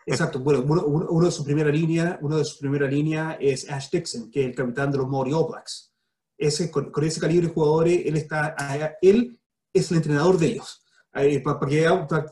Exacto, 0.05 0.39
bueno, 0.39 0.61
uno, 0.63 1.25
de 1.25 1.31
su 1.31 1.43
primera 1.43 1.69
línea, 1.69 2.19
uno 2.21 2.37
de 2.37 2.45
su 2.45 2.59
primera 2.59 2.87
línea 2.87 3.37
es 3.39 3.69
Ash 3.69 3.89
Dixon, 3.89 4.29
que 4.29 4.41
es 4.41 4.47
el 4.47 4.55
capitán 4.55 4.91
de 4.91 4.97
los 4.97 5.07
Maori 5.07 5.31
All 5.31 5.47
Blacks. 5.49 5.93
Ese, 6.37 6.69
con, 6.69 6.91
ese 7.03 7.19
calibre 7.19 7.47
de 7.47 7.53
jugadores, 7.53 8.01
él, 8.05 8.17
está, 8.17 8.55
él 9.01 9.39
es 9.73 9.91
el 9.91 9.97
entrenador 9.97 10.37
de 10.37 10.47
ellos 10.47 10.78
para, 11.11 11.59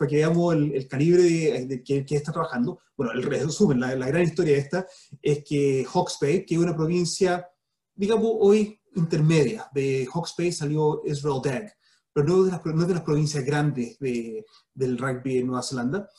que, 0.07 0.15
veamos 0.15 0.53
el, 0.53 0.87
calibre 0.87 1.23
de, 1.23 1.83
que, 1.83 2.05
está 2.09 2.31
trabajando. 2.31 2.79
Bueno, 2.95 3.13
el 3.13 3.23
resumen, 3.23 3.79
la, 3.79 3.95
la, 3.95 4.07
gran 4.07 4.23
historia 4.23 4.57
esta 4.57 4.85
es 5.21 5.43
que 5.43 5.85
Hawke's 5.85 6.17
Bay, 6.21 6.45
que 6.45 6.55
es 6.55 6.61
una 6.61 6.75
provincia, 6.75 7.47
digamos, 7.95 8.31
hoy 8.39 8.79
intermedia, 8.95 9.69
de 9.73 10.07
Hawke's 10.11 10.33
Bay 10.37 10.51
salió 10.51 11.01
Israel 11.05 11.41
Dag, 11.43 11.73
pero 12.13 12.27
no 12.27 12.43
de 12.43 12.51
las, 12.51 12.65
no 12.65 12.85
de 12.85 12.93
las 12.93 13.03
provincias 13.03 13.43
grandes 13.43 13.97
de, 13.99 14.45
del 14.73 14.97
rugby 14.97 15.37
en 15.37 15.47
Nueva 15.47 15.63
Zelanda, 15.63 16.09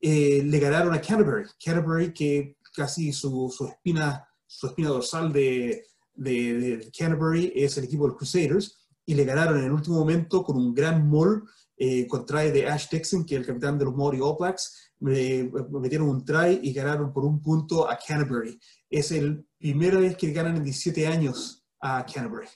eh, 0.00 0.42
le 0.44 0.58
ganaron 0.58 0.94
a 0.94 1.00
Canterbury. 1.00 1.44
Canterbury, 1.62 2.12
que 2.12 2.58
casi 2.74 3.12
su, 3.12 3.52
su 3.54 3.66
espina, 3.66 4.26
su 4.46 4.66
espina 4.66 4.88
dorsal 4.88 5.32
de, 5.32 5.84
de, 6.14 6.54
de 6.54 6.90
Canterbury 6.96 7.52
es 7.54 7.76
el 7.78 7.84
equipo 7.84 8.04
de 8.04 8.08
los 8.10 8.18
Crusaders, 8.18 8.86
y 9.06 9.14
le 9.14 9.24
ganaron 9.24 9.58
en 9.58 9.64
el 9.64 9.72
último 9.72 9.98
momento 9.98 10.42
con 10.42 10.56
un 10.56 10.74
gran 10.74 11.08
mall 11.08 11.44
eh, 11.78 12.06
con 12.06 12.24
try 12.24 12.50
de 12.50 12.66
Ash 12.66 12.88
Dixon, 12.90 13.24
que 13.24 13.34
es 13.34 13.40
el 13.40 13.46
capitán 13.46 13.78
de 13.78 13.84
los 13.84 13.94
Maori 13.94 14.18
All 14.20 14.36
Blacks, 14.38 14.92
me, 15.00 15.50
metieron 15.70 16.08
un 16.08 16.24
try 16.24 16.58
y 16.62 16.72
ganaron 16.72 17.12
por 17.12 17.24
un 17.24 17.42
punto 17.42 17.88
a 17.88 17.98
Canterbury. 17.98 18.58
Es 18.88 19.10
la 19.10 19.36
primera 19.58 19.98
vez 19.98 20.16
que 20.16 20.32
ganan 20.32 20.56
en 20.56 20.64
17 20.64 21.06
años 21.06 21.64
a 21.80 22.04
Canterbury. 22.06 22.48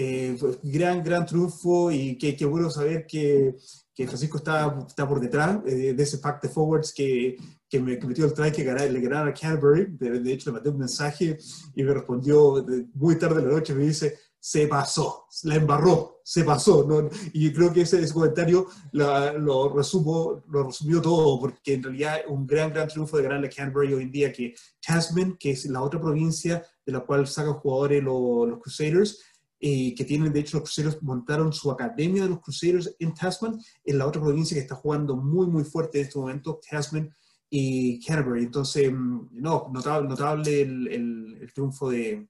Eh, 0.00 0.38
gran, 0.62 1.02
gran 1.02 1.26
triunfo 1.26 1.90
y 1.90 2.16
qué, 2.16 2.44
bueno 2.46 2.70
saber 2.70 3.04
que, 3.04 3.56
que, 3.92 4.06
Francisco 4.06 4.38
está, 4.38 4.78
está 4.86 5.08
por 5.08 5.20
detrás 5.20 5.58
eh, 5.66 5.92
de 5.92 6.02
ese 6.02 6.18
pack 6.18 6.40
de 6.40 6.48
forwards 6.48 6.94
que, 6.94 7.36
que 7.68 7.80
me 7.80 7.98
metió 7.98 8.24
el 8.24 8.32
try 8.32 8.52
que 8.52 8.62
le 8.62 9.00
ganaron 9.00 9.28
a 9.28 9.34
Canterbury. 9.34 9.86
De, 9.98 10.20
de, 10.20 10.32
hecho, 10.32 10.50
le 10.50 10.54
mandé 10.54 10.70
un 10.70 10.78
mensaje 10.78 11.36
y 11.74 11.82
me 11.82 11.92
respondió 11.92 12.64
muy 12.94 13.18
tarde 13.18 13.42
de 13.42 13.48
la 13.48 13.54
noche, 13.54 13.74
me 13.74 13.84
dice, 13.84 14.16
se 14.40 14.66
pasó, 14.66 15.26
la 15.44 15.56
embarró, 15.56 16.20
se 16.22 16.44
pasó. 16.44 16.84
¿no? 16.84 17.08
Y 17.32 17.52
creo 17.52 17.72
que 17.72 17.82
ese, 17.82 18.02
ese 18.02 18.14
comentario 18.14 18.66
lo, 18.92 19.74
resumo, 19.74 20.42
lo 20.48 20.64
resumió 20.64 21.02
todo, 21.02 21.40
porque 21.40 21.74
en 21.74 21.82
realidad 21.82 22.20
un 22.28 22.46
gran, 22.46 22.70
gran 22.70 22.88
triunfo 22.88 23.16
de 23.16 23.24
Gran 23.24 23.42
Canterbury 23.42 23.94
hoy 23.94 24.04
en 24.04 24.12
día, 24.12 24.32
que 24.32 24.54
Tasman, 24.80 25.36
que 25.36 25.50
es 25.50 25.66
la 25.66 25.82
otra 25.82 26.00
provincia 26.00 26.64
de 26.84 26.92
la 26.92 27.00
cual 27.00 27.26
sacan 27.26 27.54
jugadores 27.54 28.02
los, 28.02 28.48
los 28.48 28.60
Crusaders, 28.60 29.20
y 29.60 29.92
que 29.96 30.04
tienen, 30.04 30.32
de 30.32 30.40
hecho, 30.40 30.58
los 30.58 30.70
Crusaders 30.70 31.02
montaron 31.02 31.52
su 31.52 31.70
academia 31.70 32.22
de 32.22 32.28
los 32.28 32.40
Crusaders 32.40 32.94
en 33.00 33.12
Tasman, 33.12 33.58
en 33.84 33.98
la 33.98 34.06
otra 34.06 34.22
provincia 34.22 34.54
que 34.54 34.60
está 34.60 34.76
jugando 34.76 35.16
muy, 35.16 35.48
muy 35.48 35.64
fuerte 35.64 35.98
en 35.98 36.06
este 36.06 36.18
momento, 36.18 36.60
Tasman 36.70 37.12
y 37.50 37.98
Canterbury. 38.04 38.44
Entonces, 38.44 38.92
mm, 38.92 39.30
no, 39.32 39.68
notable, 39.72 40.08
notable 40.08 40.60
el, 40.60 41.38
el 41.40 41.52
triunfo 41.52 41.90
de, 41.90 42.28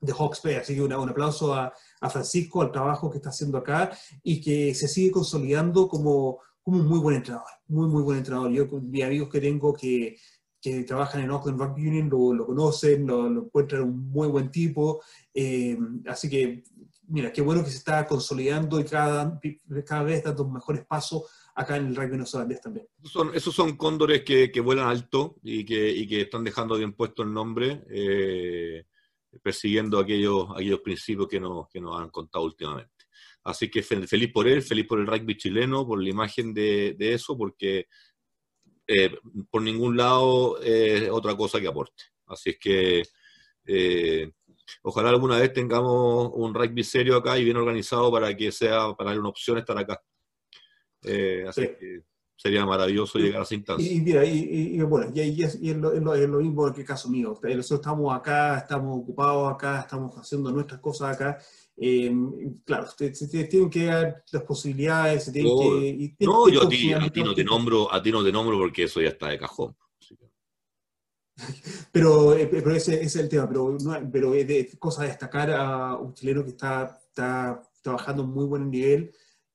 de 0.00 0.12
Hawks 0.12 0.40
Bay. 0.42 0.54
Así 0.54 0.74
que 0.74 0.82
un 0.82 0.92
aplauso 0.92 1.54
a, 1.54 1.72
a, 2.00 2.10
Francisco, 2.10 2.62
al 2.62 2.72
trabajo 2.72 3.10
que 3.10 3.18
está 3.18 3.30
haciendo 3.30 3.58
acá 3.58 3.90
y 4.22 4.40
que 4.40 4.74
se 4.74 4.88
sigue 4.88 5.10
consolidando 5.10 5.88
como, 5.88 6.40
como 6.62 6.78
un 6.78 6.86
muy 6.86 6.98
buen 6.98 7.16
entrenador, 7.16 7.50
muy, 7.68 7.88
muy 7.88 8.02
buen 8.02 8.18
entrenador. 8.18 8.50
Yo, 8.50 8.66
mis 8.66 9.04
amigos 9.04 9.28
que 9.28 9.40
tengo 9.40 9.74
que, 9.74 10.16
que 10.60 10.84
trabajan 10.84 11.22
en 11.22 11.30
Auckland 11.30 11.60
Rugby 11.60 11.88
Union 11.88 12.08
lo, 12.10 12.34
lo 12.34 12.46
conocen, 12.46 13.06
lo, 13.06 13.26
encuentran 13.26 13.82
un 13.82 14.10
muy 14.10 14.28
buen 14.28 14.50
tipo. 14.50 15.02
Eh, 15.34 15.78
así 16.06 16.28
que, 16.28 16.62
mira, 17.08 17.32
qué 17.32 17.42
bueno 17.42 17.64
que 17.64 17.70
se 17.70 17.78
está 17.78 18.06
consolidando 18.06 18.80
y 18.80 18.84
cada, 18.84 19.40
cada 19.86 20.02
vez 20.02 20.24
dando 20.24 20.48
mejores 20.48 20.84
pasos 20.86 21.24
acá 21.54 21.76
en 21.76 21.88
el 21.88 21.96
rugby 21.96 22.16
neozelandés 22.16 22.60
también. 22.60 22.86
Esos 22.98 23.12
son, 23.12 23.34
esos 23.34 23.54
son 23.54 23.76
cóndores 23.76 24.22
que, 24.22 24.50
que 24.50 24.60
vuelan 24.60 24.88
alto 24.88 25.36
y 25.42 25.64
que, 25.64 25.90
y 25.90 26.06
que, 26.06 26.22
están 26.22 26.44
dejando 26.44 26.76
bien 26.76 26.92
puesto 26.92 27.22
el 27.22 27.32
nombre. 27.32 27.84
Eh, 27.90 28.86
persiguiendo 29.42 29.98
aquellos, 29.98 30.48
aquellos 30.54 30.80
principios 30.80 31.28
que 31.28 31.40
nos, 31.40 31.68
que 31.68 31.80
nos 31.80 32.00
han 32.00 32.10
contado 32.10 32.44
últimamente. 32.44 33.06
Así 33.44 33.70
que 33.70 33.82
feliz 33.82 34.32
por 34.32 34.46
él, 34.46 34.62
feliz 34.62 34.86
por 34.86 35.00
el 35.00 35.06
rugby 35.06 35.36
chileno, 35.36 35.86
por 35.86 36.02
la 36.02 36.08
imagen 36.08 36.52
de, 36.52 36.94
de 36.98 37.14
eso, 37.14 37.36
porque 37.38 37.86
eh, 38.86 39.16
por 39.50 39.62
ningún 39.62 39.96
lado 39.96 40.60
es 40.60 41.08
otra 41.10 41.36
cosa 41.36 41.60
que 41.60 41.68
aporte. 41.68 42.04
Así 42.26 42.50
es 42.50 42.58
que 42.58 43.02
eh, 43.64 44.30
ojalá 44.82 45.10
alguna 45.10 45.38
vez 45.38 45.52
tengamos 45.52 46.30
un 46.34 46.52
rugby 46.52 46.82
serio 46.82 47.16
acá 47.16 47.38
y 47.38 47.44
bien 47.44 47.56
organizado 47.56 48.10
para 48.10 48.36
que 48.36 48.50
sea 48.52 48.92
para 48.94 49.10
dar 49.10 49.20
una 49.20 49.28
opción 49.28 49.58
estar 49.58 49.78
acá. 49.78 50.02
Eh, 51.02 51.44
así 51.48 51.62
que 51.78 52.02
sería 52.40 52.64
maravilloso 52.64 53.18
llegar 53.18 53.40
a 53.40 53.42
esa 53.42 53.54
instancia. 53.54 53.92
Y, 53.92 54.00
mira, 54.00 54.24
y, 54.24 54.80
bueno, 54.80 55.12
y, 55.14 55.42
es, 55.42 55.60
lo, 55.60 56.40
mismo 56.40 56.68
en 56.68 56.74
el 56.74 56.84
caso 56.86 57.10
mío. 57.10 57.38
Nosotros 57.42 57.80
estamos 57.80 58.16
acá, 58.16 58.56
estamos 58.56 58.98
ocupados 58.98 59.52
acá, 59.52 59.80
estamos 59.80 60.16
haciendo 60.16 60.50
nuestras 60.50 60.80
cosas 60.80 61.14
acá. 61.14 61.38
Eh, 61.76 62.10
claro, 62.64 62.86
se, 62.96 63.10
tienen 63.46 63.68
que 63.68 63.84
dar 63.84 64.24
las 64.32 64.42
posibilidades, 64.44 65.24
se 65.24 65.32
tienen 65.32 66.16
que... 66.16 66.24
no, 66.24 66.48
yo 66.48 66.62
a 66.62 66.68
ti, 66.68 66.94
a 66.94 67.10
ti 67.10 67.22
no 67.22 67.34
te 67.34 67.44
nombro, 67.44 67.92
a 67.92 68.02
ti 68.02 68.10
no 68.10 68.24
te 68.24 68.32
nombro 68.32 68.56
porque 68.56 68.84
eso 68.84 69.02
ya 69.02 69.08
está 69.08 69.28
de 69.28 69.38
cajón. 69.38 69.76
Pero, 71.92 72.34
eh, 72.34 72.46
pero 72.46 72.70
ese, 72.70 73.02
es 73.02 73.16
el 73.16 73.26
tema, 73.28 73.48
pero, 73.48 73.74
pero 74.12 74.34
es 74.34 74.46
de, 74.46 74.78
cosa 74.78 75.04
destacar 75.04 75.50
a 75.50 75.96
un 75.96 76.12
chileno 76.12 76.44
que 76.44 76.50
está, 76.50 77.00
está 77.08 77.62
trabajando 77.82 78.24
muy 78.24 78.44
buen 78.44 78.70
nivel 78.70 79.10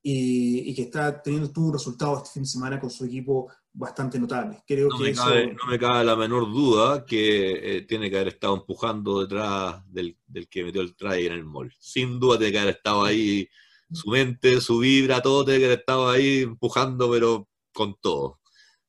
y, 0.07 0.75
que 0.75 0.83
está 0.83 1.19
teniendo 1.19 1.51
un 1.55 1.74
resultado 1.74 2.17
este 2.17 2.29
fin 2.29 2.43
de 2.43 2.50
semana 2.50 2.79
con 2.79 2.91
su 2.91 3.05
equipo 3.05 3.51
bastante 3.74 4.19
notable. 4.19 4.62
Creo 4.67 4.88
no, 4.88 4.97
que 4.97 5.03
me 5.05 5.09
eso... 5.09 5.24
cabe, 5.24 5.47
no 5.53 5.67
me 5.67 5.79
cabe 5.79 6.05
la 6.05 6.15
menor 6.15 6.45
duda 6.45 7.03
que 7.03 7.77
eh, 7.77 7.81
tiene 7.81 8.12
que 8.12 8.17
haber 8.17 8.27
estado 8.27 8.55
empujando 8.55 9.21
detrás 9.21 9.81
del, 9.91 10.15
del 10.27 10.47
que 10.47 10.63
metió 10.63 10.81
el 10.81 10.95
try 10.95 11.25
en 11.25 11.33
el 11.33 11.43
mall. 11.43 11.74
Sin 11.79 12.19
duda 12.19 12.38
tiene 12.38 12.51
que 12.53 12.59
haber 12.59 12.75
estado 12.75 13.03
ahí, 13.03 13.50
su 13.91 14.12
mente, 14.12 14.62
su 14.62 14.77
vibra, 14.77 15.24
todo 15.24 15.43
tiene 15.43 15.62
que 15.62 15.65
haber 15.65 15.79
estado 15.79 16.07
ahí 16.07 16.43
empujando, 16.43 17.09
pero 17.09 17.50
con 17.74 17.95
todo. 18.00 18.39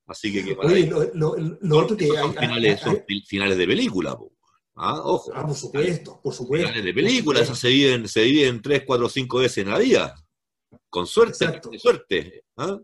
Así 0.06 0.30
que, 0.30 0.54
Oye, 0.62 0.86
lo, 0.86 1.34
lo, 1.34 1.78
otro 1.78 1.96
que 1.96 2.08
son, 2.08 2.34
finales, 2.34 2.80
son 2.80 3.02
finales 3.26 3.56
de 3.56 3.66
película, 3.66 4.18
¿Ah? 4.74 5.00
ojo. 5.02 5.32
Ah, 5.34 5.46
por 5.46 5.56
supuesto, 5.56 6.20
por 6.22 6.34
supuesto. 6.34 6.68
Finales 6.68 6.84
de 6.84 6.92
película, 6.92 7.40
esas 7.40 7.58
se 7.58 7.68
viven, 7.68 8.06
se 8.06 8.22
viven 8.22 8.60
3, 8.60 8.82
4, 8.86 9.08
5 9.08 9.38
veces 9.38 9.58
en 9.64 9.70
la 9.70 9.78
vida. 9.78 10.14
Con 10.96 11.06
suerte, 11.06 11.60
suerte. 11.78 12.44
¿ah? 12.56 12.80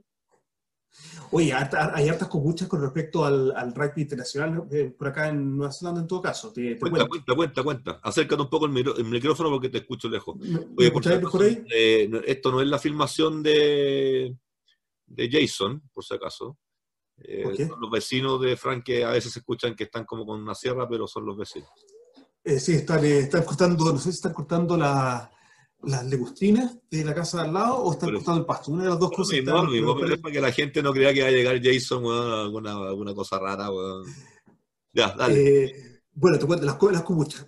Oye, 1.31 1.51
hay 1.51 2.09
hartas 2.11 2.29
copuchas 2.29 2.69
con 2.69 2.83
respecto 2.83 3.25
al, 3.25 3.51
al 3.57 3.75
rugby 3.75 4.03
internacional 4.03 4.69
eh, 4.71 4.95
por 4.99 5.09
acá 5.09 5.31
en 5.31 5.57
Nueva 5.57 5.73
Zelanda 5.73 6.03
en 6.03 6.07
todo 6.07 6.21
caso. 6.21 6.53
cuenta, 6.53 7.09
cuenta, 7.09 7.35
cuenta, 7.35 7.63
cuenta, 7.63 8.01
Acércate 8.03 8.43
un 8.43 8.51
poco 8.51 8.67
el, 8.67 9.05
micrófono 9.07 9.49
porque 9.49 9.71
te 9.71 9.79
escucho 9.79 10.11
lejos. 10.11 10.37
Oye, 10.77 10.93
mejor 11.21 11.43
ahí? 11.43 11.65
Eh, 11.75 12.11
esto 12.27 12.53
no 12.53 12.61
es 12.61 12.69
la 12.69 12.79
filmación 12.79 13.43
de, 13.43 14.37
de 15.07 15.31
Jason, 15.31 15.83
por 15.91 16.05
si 16.05 16.13
acaso. 16.13 16.59
Eh, 17.17 17.67
son 17.67 17.81
los 17.81 17.91
vecinos 17.91 18.43
de 18.43 18.59
Frank 18.59 18.85
que 18.85 19.07
a 19.07 19.13
veces 19.13 19.33
se 19.33 19.39
escuchan 19.39 19.75
que 19.75 19.85
están 19.85 20.05
como 20.05 20.27
con 20.27 20.39
una 20.39 20.55
sierra, 20.55 20.87
pero 20.87 21.07
son 21.07 21.25
los 21.25 21.39
vecinos. 21.39 21.71
Sí, 22.45 22.75
están, 22.75 23.03
están, 23.07 23.43
cortando, 23.45 23.91
no 23.91 23.97
sé 23.97 24.13
si 24.13 24.17
están 24.17 24.35
cortando 24.35 24.77
la, 24.77 25.33
las 25.85 26.05
legustrinas 26.07 26.79
de 26.91 27.05
la 27.05 27.15
casa 27.15 27.39
de 27.39 27.49
al 27.49 27.55
lado 27.55 27.77
o 27.79 27.93
están 27.93 28.13
cortando 28.13 28.41
el 28.41 28.47
pasto. 28.47 28.73
Una 28.73 28.85
de 28.85 28.91
las 28.91 28.99
dos 28.99 29.11
cosas. 29.11 29.39
No, 29.45 29.65
mismo, 29.65 29.97
pero 29.99 30.21
para 30.21 30.33
que 30.33 30.41
la 30.41 30.53
gente 30.53 30.83
no 30.83 30.93
crea 30.93 31.13
que 31.13 31.23
va 31.23 31.29
a 31.29 31.33
llegar 31.33 31.61
Jason 31.63 32.05
o 32.05 32.43
alguna, 32.43 32.73
alguna 32.73 33.15
cosa 33.15 33.39
rara. 33.39 33.69
Ya, 34.93 35.15
dale. 35.17 36.03
bueno, 36.13 36.39
te 36.39 36.47
cuento 36.47 36.67
las, 36.67 36.81
las 36.81 37.03
comuchas. 37.03 37.47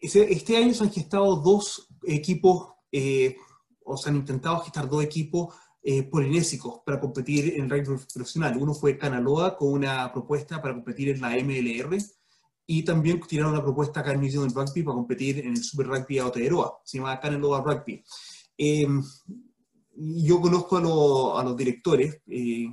este 0.00 0.56
año 0.56 0.74
se 0.74 0.84
han 0.84 0.92
gestado 0.92 1.36
dos 1.36 1.88
equipos, 2.04 2.68
o 3.84 3.96
se 3.96 4.08
han 4.08 4.16
intentado 4.16 4.60
gestar 4.60 4.88
dos 4.88 5.02
equipos 5.04 5.54
eh, 5.82 6.02
polinésicos 6.02 6.80
para 6.84 7.00
competir 7.00 7.54
en 7.54 7.64
el 7.64 7.70
rugby 7.70 8.04
profesional. 8.12 8.56
Uno 8.58 8.74
fue 8.74 8.98
Canaloa 8.98 9.56
con 9.56 9.72
una 9.72 10.12
propuesta 10.12 10.60
para 10.60 10.74
competir 10.74 11.08
en 11.08 11.20
la 11.20 11.30
MLR 11.30 11.96
y 12.72 12.84
también 12.84 13.20
tiraron 13.26 13.54
una 13.54 13.64
propuesta 13.64 13.98
acá 13.98 14.12
en 14.12 14.20
New 14.20 14.48
Rugby 14.48 14.84
para 14.84 14.94
competir 14.94 15.40
en 15.40 15.48
el 15.48 15.64
Super 15.64 15.88
Rugby 15.88 16.18
Aotearoa, 16.20 16.78
se 16.84 16.98
llama 16.98 17.18
Canaloa 17.18 17.62
Rugby. 17.62 18.04
Em, 18.56 19.02
yo 19.96 20.40
conozco 20.40 20.76
a, 21.36 21.42
los 21.42 21.56
directores, 21.56 22.20
eh, 22.28 22.68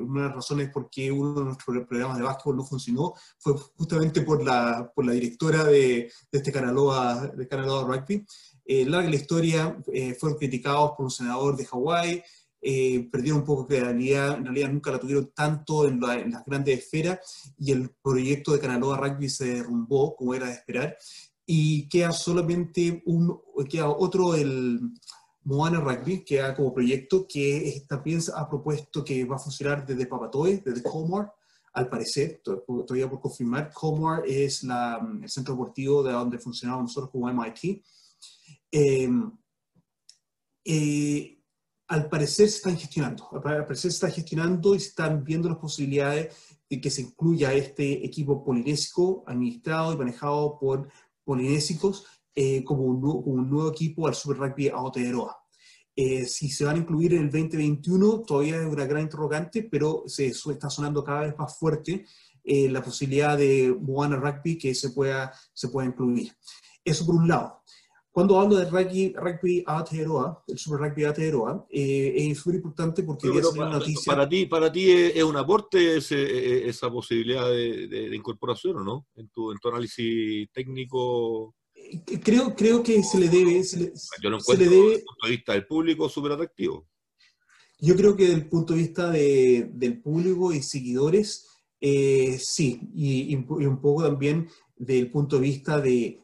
una 0.00 0.22
de 0.22 0.26
las 0.26 0.34
razones 0.34 0.70
por 0.70 0.90
qué 0.90 1.12
uno 1.12 1.32
de 1.32 1.44
nuestros 1.44 1.86
programas 1.86 2.18
de 2.18 2.24
básquetbol 2.24 2.56
no 2.56 2.64
funcionó 2.64 3.14
fue 3.38 3.52
justamente 3.76 4.22
por 4.22 4.42
la, 4.42 4.92
directora 4.96 5.62
de, 5.62 6.10
de 6.32 6.38
este 6.38 6.50
Canaloa, 6.50 7.28
de 7.28 7.46
Rugby. 7.46 8.26
Eh, 8.64 8.84
larga 8.84 9.08
la 9.08 9.14
historia, 9.14 9.80
eh, 9.92 10.14
fueron 10.14 10.38
criticados 10.38 10.90
por 10.96 11.04
un 11.04 11.10
senador 11.12 11.56
de 11.56 11.66
Hawái, 11.66 12.20
eh, 12.68 13.08
perdieron 13.12 13.42
un 13.42 13.46
poco 13.46 13.64
de 13.72 13.78
realidad, 13.78 14.38
en 14.38 14.72
nunca 14.72 14.90
la 14.90 14.98
tuvieron 14.98 15.30
tanto 15.32 15.86
en, 15.86 16.00
las 16.00 16.44
grandes 16.44 16.80
esferas 16.80 17.54
y 17.56 17.70
el 17.70 17.90
proyecto 18.02 18.52
de 18.52 18.58
Canaloa 18.58 18.96
Rugby 18.96 19.28
se 19.28 19.54
derrumbó, 19.54 20.16
como 20.16 20.34
era 20.34 20.46
de 20.46 20.54
esperar, 20.54 20.98
y 21.46 21.88
queda 21.88 22.10
solamente 22.10 23.04
un, 23.06 23.40
queda 23.70 23.88
otro, 23.88 24.34
el 24.34 24.80
Moana 25.44 25.78
Rugby, 25.78 26.24
que 26.24 26.38
queda 26.38 26.56
como 26.56 26.74
proyecto, 26.74 27.24
que 27.28 27.84
también 27.88 28.20
ha 28.34 28.48
propuesto 28.48 29.04
que 29.04 29.24
va 29.24 29.36
a 29.36 29.38
funcionar 29.38 29.86
desde 29.86 30.06
Papatoe, 30.06 30.60
desde 30.64 30.82
Comor, 30.82 31.30
al 31.72 31.88
parecer, 31.88 32.42
todavía 32.42 33.08
por 33.08 33.20
confirmar, 33.20 33.72
Comor 33.72 34.24
es 34.26 34.64
la, 34.64 35.00
el 35.22 35.28
centro 35.28 35.54
deportivo 35.54 36.02
de 36.02 36.10
donde 36.10 36.40
funcionamos 36.40 36.82
nosotros 36.82 37.10
como 37.12 37.32
MIT. 37.32 37.80
Eh, 38.72 39.08
eh, 40.64 41.35
al 41.88 42.08
parecer 42.08 42.48
se 42.48 42.56
están 42.56 42.76
gestionando, 42.76 43.28
al 43.32 43.42
parecer 43.42 43.90
se 43.90 44.06
está 44.06 44.10
gestionando 44.10 44.74
y 44.74 44.80
se 44.80 44.88
están 44.88 45.22
viendo 45.22 45.48
las 45.48 45.58
posibilidades 45.58 46.34
de 46.68 46.80
que 46.80 46.90
se 46.90 47.02
incluya 47.02 47.52
este 47.52 48.04
equipo 48.04 48.44
polinésico 48.44 49.22
administrado 49.26 49.92
y 49.92 49.96
manejado 49.96 50.58
por 50.58 50.88
polinésicos 51.24 52.04
eh, 52.34 52.64
como, 52.64 52.84
un, 52.84 53.48
nuevo 53.48 53.70
equipo 53.70 54.06
al 54.06 54.14
Super 54.14 54.38
Rugby 54.38 54.68
Aotearoa. 54.68 55.36
Eh, 55.94 56.26
si 56.26 56.50
se 56.50 56.64
van 56.64 56.76
a 56.76 56.80
incluir 56.80 57.14
en 57.14 57.22
el 57.22 57.30
2021 57.30 58.20
todavía 58.20 58.60
es 58.60 58.66
una 58.66 58.84
gran 58.84 59.02
interrogante, 59.02 59.62
pero 59.62 60.02
se 60.06 60.26
está 60.26 60.68
sonando 60.68 61.02
cada 61.02 61.22
vez 61.22 61.38
más 61.38 61.56
fuerte 61.58 62.04
eh, 62.44 62.68
la 62.68 62.82
posibilidad 62.82 63.38
de 63.38 63.74
Moana 63.80 64.16
Rugby 64.16 64.58
que 64.58 64.74
se 64.74 64.90
pueda, 64.90 65.32
se 65.52 65.68
pueda 65.68 65.88
incluir. 65.88 66.32
Eso 66.84 67.06
por 67.06 67.14
un 67.14 67.26
lado. 67.26 67.62
Cuando 68.16 68.40
hablo 68.40 68.56
de 68.56 68.64
rugby, 68.64 69.12
rugby 69.14 69.62
Aotearoa, 69.66 70.42
el 70.46 70.58
Super 70.58 70.80
Rugby 70.80 71.04
Aotearoa, 71.04 71.66
eh, 71.68 72.14
es 72.16 72.38
súper 72.38 72.54
importante 72.54 73.02
porque 73.02 73.28
pero, 73.30 73.52
para, 73.52 73.72
noticia... 73.72 74.10
Para 74.10 74.26
ti, 74.26 74.46
para 74.46 74.72
ti 74.72 74.90
es, 74.90 75.22
un 75.22 75.36
aporte 75.36 75.98
ese, 75.98 76.66
esa 76.66 76.90
posibilidad 76.90 77.46
de, 77.46 78.16
incorporación, 78.16 78.78
¿o 78.78 78.84
no? 78.84 79.06
En 79.16 79.28
tu, 79.28 79.52
en 79.52 79.58
tu 79.58 79.68
análisis 79.68 80.48
técnico... 80.50 81.56
Eh, 81.74 82.00
creo, 82.24 82.56
creo 82.56 82.82
que 82.82 83.02
se 83.02 83.18
le 83.20 83.28
debe... 83.28 83.62
Se 83.62 83.80
le, 83.80 83.92
Yo 84.22 84.30
lo 84.30 84.38
encuentro 84.38 84.64
desde 84.64 84.94
el 84.94 85.04
punto 85.04 85.26
de 85.26 85.30
vista 85.30 85.52
del 85.52 85.66
público 85.66 86.08
súper 86.08 86.32
atractivo. 86.32 86.88
Yo 87.80 87.96
creo 87.96 88.16
que 88.16 88.22
desde 88.22 88.36
el 88.36 88.48
punto 88.48 88.72
de 88.72 88.78
vista 88.80 89.10
de, 89.10 89.68
del 89.74 90.00
público 90.00 90.54
y 90.54 90.62
seguidores, 90.62 91.46
eh, 91.82 92.38
sí, 92.40 92.80
y, 92.94 93.34
y 93.34 93.36
un 93.36 93.78
poco 93.82 94.04
también 94.04 94.48
del 94.74 95.10
punto 95.10 95.36
de 95.36 95.42
vista 95.42 95.78
de 95.82 96.22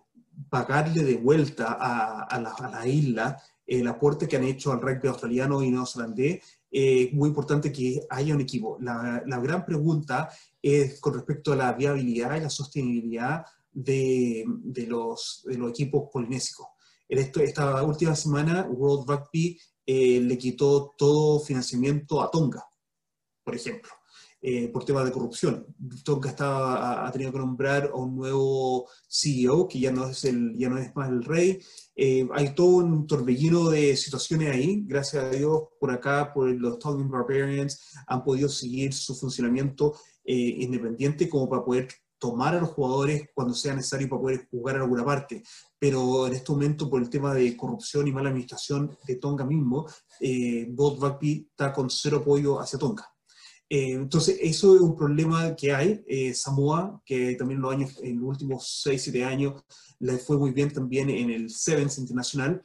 pagarle 0.48 1.02
de 1.04 1.16
vuelta 1.16 1.76
a, 1.78 2.40
la, 2.40 2.86
isla 2.86 3.42
el 3.66 3.86
aporte 3.86 4.26
que 4.28 4.36
han 4.36 4.44
hecho 4.44 4.72
al 4.72 4.80
rugby 4.80 5.08
australiano 5.08 5.62
y 5.62 5.70
neozelandés, 5.70 6.42
eh, 6.70 7.10
muy 7.12 7.28
importante 7.28 7.72
que 7.72 8.00
haya 8.10 8.34
un 8.34 8.40
equipo. 8.40 8.78
La, 8.80 9.22
gran 9.24 9.64
pregunta 9.64 10.30
es 10.60 11.00
con 11.00 11.14
respecto 11.14 11.52
a 11.52 11.56
la 11.56 11.72
viabilidad 11.72 12.36
y 12.36 12.40
la 12.40 12.50
sostenibilidad 12.50 13.44
de, 13.72 14.44
los, 14.88 15.42
los, 15.46 15.70
equipos 15.70 16.10
polinésicos. 16.12 16.66
En 17.08 17.18
esta 17.18 17.82
última 17.82 18.14
semana, 18.14 18.66
World 18.68 19.08
Rugby 19.08 19.58
eh, 19.84 20.20
le 20.20 20.38
quitó 20.38 20.92
todo 20.96 21.40
financiamiento 21.40 22.22
a 22.22 22.30
Tonga, 22.30 22.64
por 23.44 23.54
ejemplo. 23.54 23.90
Eh, 24.44 24.66
por 24.72 24.84
temas 24.84 25.04
de 25.04 25.12
corrupción. 25.12 25.64
Está, 26.24 27.06
ha, 27.06 27.12
tenido 27.12 27.30
que 27.30 27.38
nombrar 27.38 27.92
a 27.92 27.96
un 27.96 28.16
nuevo 28.16 28.88
CEO, 29.08 29.68
que 29.68 29.78
ya 29.78 29.92
no 29.92 30.08
es, 30.08 30.24
el, 30.24 30.58
ya 30.58 30.68
no 30.68 30.78
es 30.78 30.92
más 30.96 31.10
el 31.10 31.22
rey. 31.22 31.60
Eh, 31.94 32.28
hay 32.32 32.52
todo 32.52 32.78
un 32.78 33.06
torbellino 33.06 33.70
de 33.70 33.96
situaciones 33.96 34.50
ahí. 34.50 34.82
Gracias 34.84 35.22
a 35.22 35.30
Dios, 35.30 35.62
por 35.78 35.92
acá, 35.92 36.32
por 36.34 36.50
los 36.50 36.80
Tongan 36.80 37.08
Barbarians, 37.08 37.94
han 38.08 38.24
podido 38.24 38.48
seguir 38.48 38.92
su 38.92 39.14
funcionamiento 39.14 39.94
eh, 40.24 40.34
independiente 40.34 41.28
como 41.28 41.48
para 41.48 41.64
poder 41.64 41.86
tomar 42.18 42.56
a 42.56 42.60
los 42.60 42.70
jugadores 42.70 43.28
cuando 43.34 43.54
sea 43.54 43.76
necesario 43.76 44.08
para 44.08 44.22
poder 44.22 44.48
jugar 44.50 44.74
en 44.74 44.82
alguna 44.82 45.04
parte. 45.04 45.44
Pero 45.78 46.26
en 46.26 46.32
este 46.32 46.50
momento, 46.50 46.90
por 46.90 47.00
el 47.00 47.10
tema 47.10 47.32
de 47.32 47.56
corrupción 47.56 48.08
y 48.08 48.12
mala 48.12 48.30
administración 48.30 48.98
de 49.06 49.16
Tonga 49.16 49.44
mismo, 49.44 49.86
eh, 50.18 50.68
Rugby 50.76 51.46
está 51.48 51.72
con 51.72 51.88
cero 51.90 52.18
apoyo 52.22 52.60
hacia 52.60 52.78
Tonga. 52.78 53.11
Eh, 53.74 53.92
entonces, 53.92 54.36
eso 54.42 54.74
es 54.74 54.82
un 54.82 54.94
problema 54.94 55.56
que 55.56 55.72
hay. 55.72 56.04
Eh, 56.06 56.34
Samoa, 56.34 57.00
que 57.06 57.36
también 57.36 57.56
en 57.56 57.62
los, 57.62 57.72
años, 57.72 58.00
en 58.02 58.20
los 58.20 58.28
últimos 58.28 58.82
6, 58.82 59.04
7 59.04 59.24
años 59.24 59.64
le 59.98 60.18
fue 60.18 60.36
muy 60.36 60.50
bien 60.50 60.70
también 60.70 61.08
en 61.08 61.30
el 61.30 61.48
Sevens 61.48 61.96
Internacional, 61.96 62.60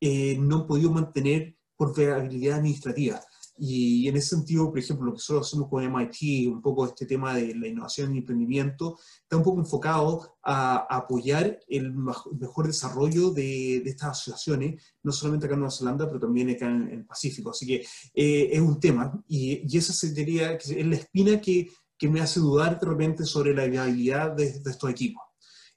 eh, 0.00 0.38
no 0.38 0.60
han 0.60 0.66
podido 0.68 0.92
mantener 0.92 1.56
por 1.76 1.96
viabilidad 1.96 2.58
administrativa. 2.58 3.20
Y 3.64 4.08
en 4.08 4.16
ese 4.16 4.30
sentido, 4.30 4.70
por 4.70 4.80
ejemplo, 4.80 5.06
lo 5.06 5.12
que 5.12 5.18
nosotros 5.18 5.46
hacemos 5.46 5.68
con 5.68 5.84
MIT, 5.84 6.48
un 6.48 6.60
poco 6.60 6.84
este 6.84 7.06
tema 7.06 7.32
de 7.32 7.54
la 7.54 7.68
innovación 7.68 8.12
y 8.12 8.18
emprendimiento, 8.18 8.98
está 9.22 9.36
un 9.36 9.44
poco 9.44 9.60
enfocado 9.60 10.36
a, 10.42 10.78
apoyar 10.90 11.60
el 11.68 11.92
mejor 11.94 12.66
desarrollo 12.66 13.30
de, 13.30 13.76
estas 13.76 14.10
asociaciones, 14.10 14.82
no 15.04 15.12
solamente 15.12 15.46
acá 15.46 15.54
en 15.54 15.60
Nueva 15.60 15.70
Zelanda, 15.70 16.08
pero 16.08 16.18
también 16.18 16.50
acá 16.50 16.66
en, 16.66 16.88
el 16.88 17.06
Pacífico. 17.06 17.50
Así 17.50 17.64
que 17.64 17.76
eh, 18.14 18.48
es 18.50 18.60
un 18.60 18.80
tema 18.80 19.22
y, 19.28 19.62
y 19.72 19.78
esa 19.78 19.92
sería 19.92 20.54
es 20.54 20.68
la 20.84 20.96
espina 20.96 21.40
que, 21.40 21.70
que, 21.96 22.08
me 22.08 22.20
hace 22.20 22.40
dudar 22.40 22.80
de 22.80 22.86
repente 22.86 23.24
sobre 23.24 23.54
la 23.54 23.66
viabilidad 23.66 24.32
de, 24.32 24.58
de 24.58 24.70
estos 24.72 24.90
equipos 24.90 25.22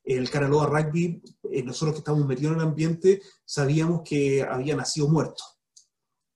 el 0.04 0.30
Caraloa 0.30 0.68
Rugby, 0.68 1.22
eh, 1.52 1.64
nosotros 1.64 1.94
que 1.94 2.00
estamos 2.00 2.26
metidos 2.28 2.54
en 2.54 2.60
el 2.60 2.68
ambiente, 2.68 3.22
sabíamos 3.44 4.02
que 4.04 4.44
había 4.44 4.76
nacido 4.76 5.08
muerto. 5.08 5.44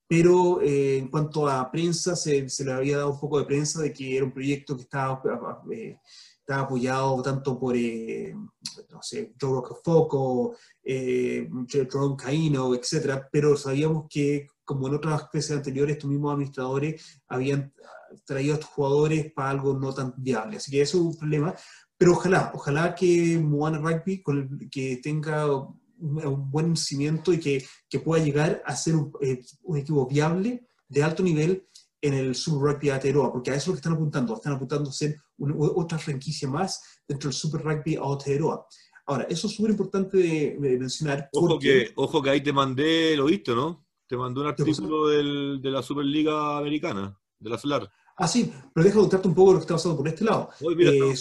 Pero 0.09 0.59
eh, 0.59 0.97
en 0.97 1.07
cuanto 1.07 1.47
a 1.47 1.69
prensa, 1.71 2.15
se, 2.15 2.49
se, 2.49 2.65
le 2.65 2.71
había 2.71 2.97
dado 2.97 3.11
un 3.11 3.19
poco 3.19 3.37
de 3.37 3.45
prensa 3.45 3.79
de 3.79 3.93
que 3.93 4.17
era 4.17 4.25
un 4.25 4.33
proyecto 4.33 4.75
que 4.75 4.81
estaba, 4.81 5.21
eh, 5.71 5.99
estaba 6.39 6.63
apoyado 6.63 7.21
tanto 7.21 7.59
por, 7.59 7.75
no 7.75 9.03
sé, 9.03 9.35
Joe 9.39 9.51
Rocafoco, 9.51 10.55
eh, 10.83 11.47
Jerome 11.67 12.15
Caino, 12.17 12.73
etc. 12.73 13.21
Pero 13.31 13.55
sabíamos 13.55 14.07
que, 14.09 14.47
como 14.65 14.87
en 14.87 14.95
otras 14.95 15.29
veces 15.31 15.55
anteriores, 15.55 15.97
estos 15.97 16.09
mismos 16.09 16.33
administradores 16.33 17.21
habían 17.27 17.71
traído 18.25 18.53
a 18.53 18.55
estos 18.55 18.71
jugadores 18.71 19.31
para 19.31 19.51
algo 19.51 19.75
no 19.75 19.93
tan 19.93 20.15
viable. 20.17 20.57
Así 20.57 20.71
que 20.71 20.81
eso 20.81 20.97
es 20.97 21.03
un 21.03 21.17
problema. 21.17 21.53
Pero 21.99 22.13
ojalá, 22.13 22.51
ojalá 22.55 22.95
que 22.95 23.37
Moana 23.37 23.77
Rugby 23.77 24.23
que 24.71 24.99
tenga 25.03 25.45
un, 25.99 26.51
buen 26.51 26.75
cimiento 26.75 27.33
y 27.33 27.39
que, 27.39 27.65
que, 27.89 27.99
pueda 27.99 28.23
llegar 28.23 28.61
a 28.65 28.75
ser 28.75 28.95
un, 28.95 29.11
eh, 29.21 29.41
un, 29.63 29.77
equipo 29.77 30.07
viable 30.07 30.67
de 30.87 31.03
alto 31.03 31.23
nivel 31.23 31.67
en 32.01 32.13
el 32.13 32.35
Super 32.35 32.73
Rugby 32.73 32.89
Aotearoa, 32.89 33.31
porque 33.31 33.51
a 33.51 33.55
eso 33.55 33.63
es 33.63 33.67
lo 33.67 33.73
que 33.73 33.79
están 33.79 33.93
apuntando, 33.93 34.35
están 34.35 34.53
apuntando 34.53 34.89
a 34.89 34.93
ser 34.93 35.17
otra 35.57 35.97
franquicia 35.97 36.47
más 36.47 37.01
dentro 37.07 37.29
del 37.29 37.35
Super 37.35 37.61
Rugby 37.61 37.95
Aotearoa. 37.95 38.65
Ahora, 39.05 39.23
eso 39.23 39.47
es 39.47 39.55
súper 39.55 39.71
importante 39.71 40.17
de, 40.17 40.77
mencionar. 40.79 41.29
Ojo, 41.33 41.57
que, 41.57 41.91
ojo 41.95 42.21
que 42.21 42.29
ahí 42.29 42.41
te 42.41 42.53
mandé, 42.53 43.17
lo 43.17 43.25
visto, 43.25 43.55
¿no? 43.55 43.87
Te 44.07 44.15
mandé 44.15 44.39
un 44.41 44.47
artículo 44.47 45.07
del, 45.07 45.59
de 45.61 45.71
la 45.71 45.81
Superliga 45.81 46.57
Americana, 46.57 47.17
de 47.39 47.49
la 47.49 47.57
SLAR. 47.57 47.89
Ah, 48.17 48.27
sí, 48.27 48.51
pero 48.73 48.83
deja 48.83 48.97
de 48.97 49.01
contarte 49.01 49.27
un 49.27 49.33
poco 49.33 49.53
lo 49.53 49.59
que 49.59 49.63
está 49.63 49.75
pasando 49.75 49.97
por 49.97 50.07
este 50.07 50.25
lado. 50.25 50.49
eh, 50.61 51.15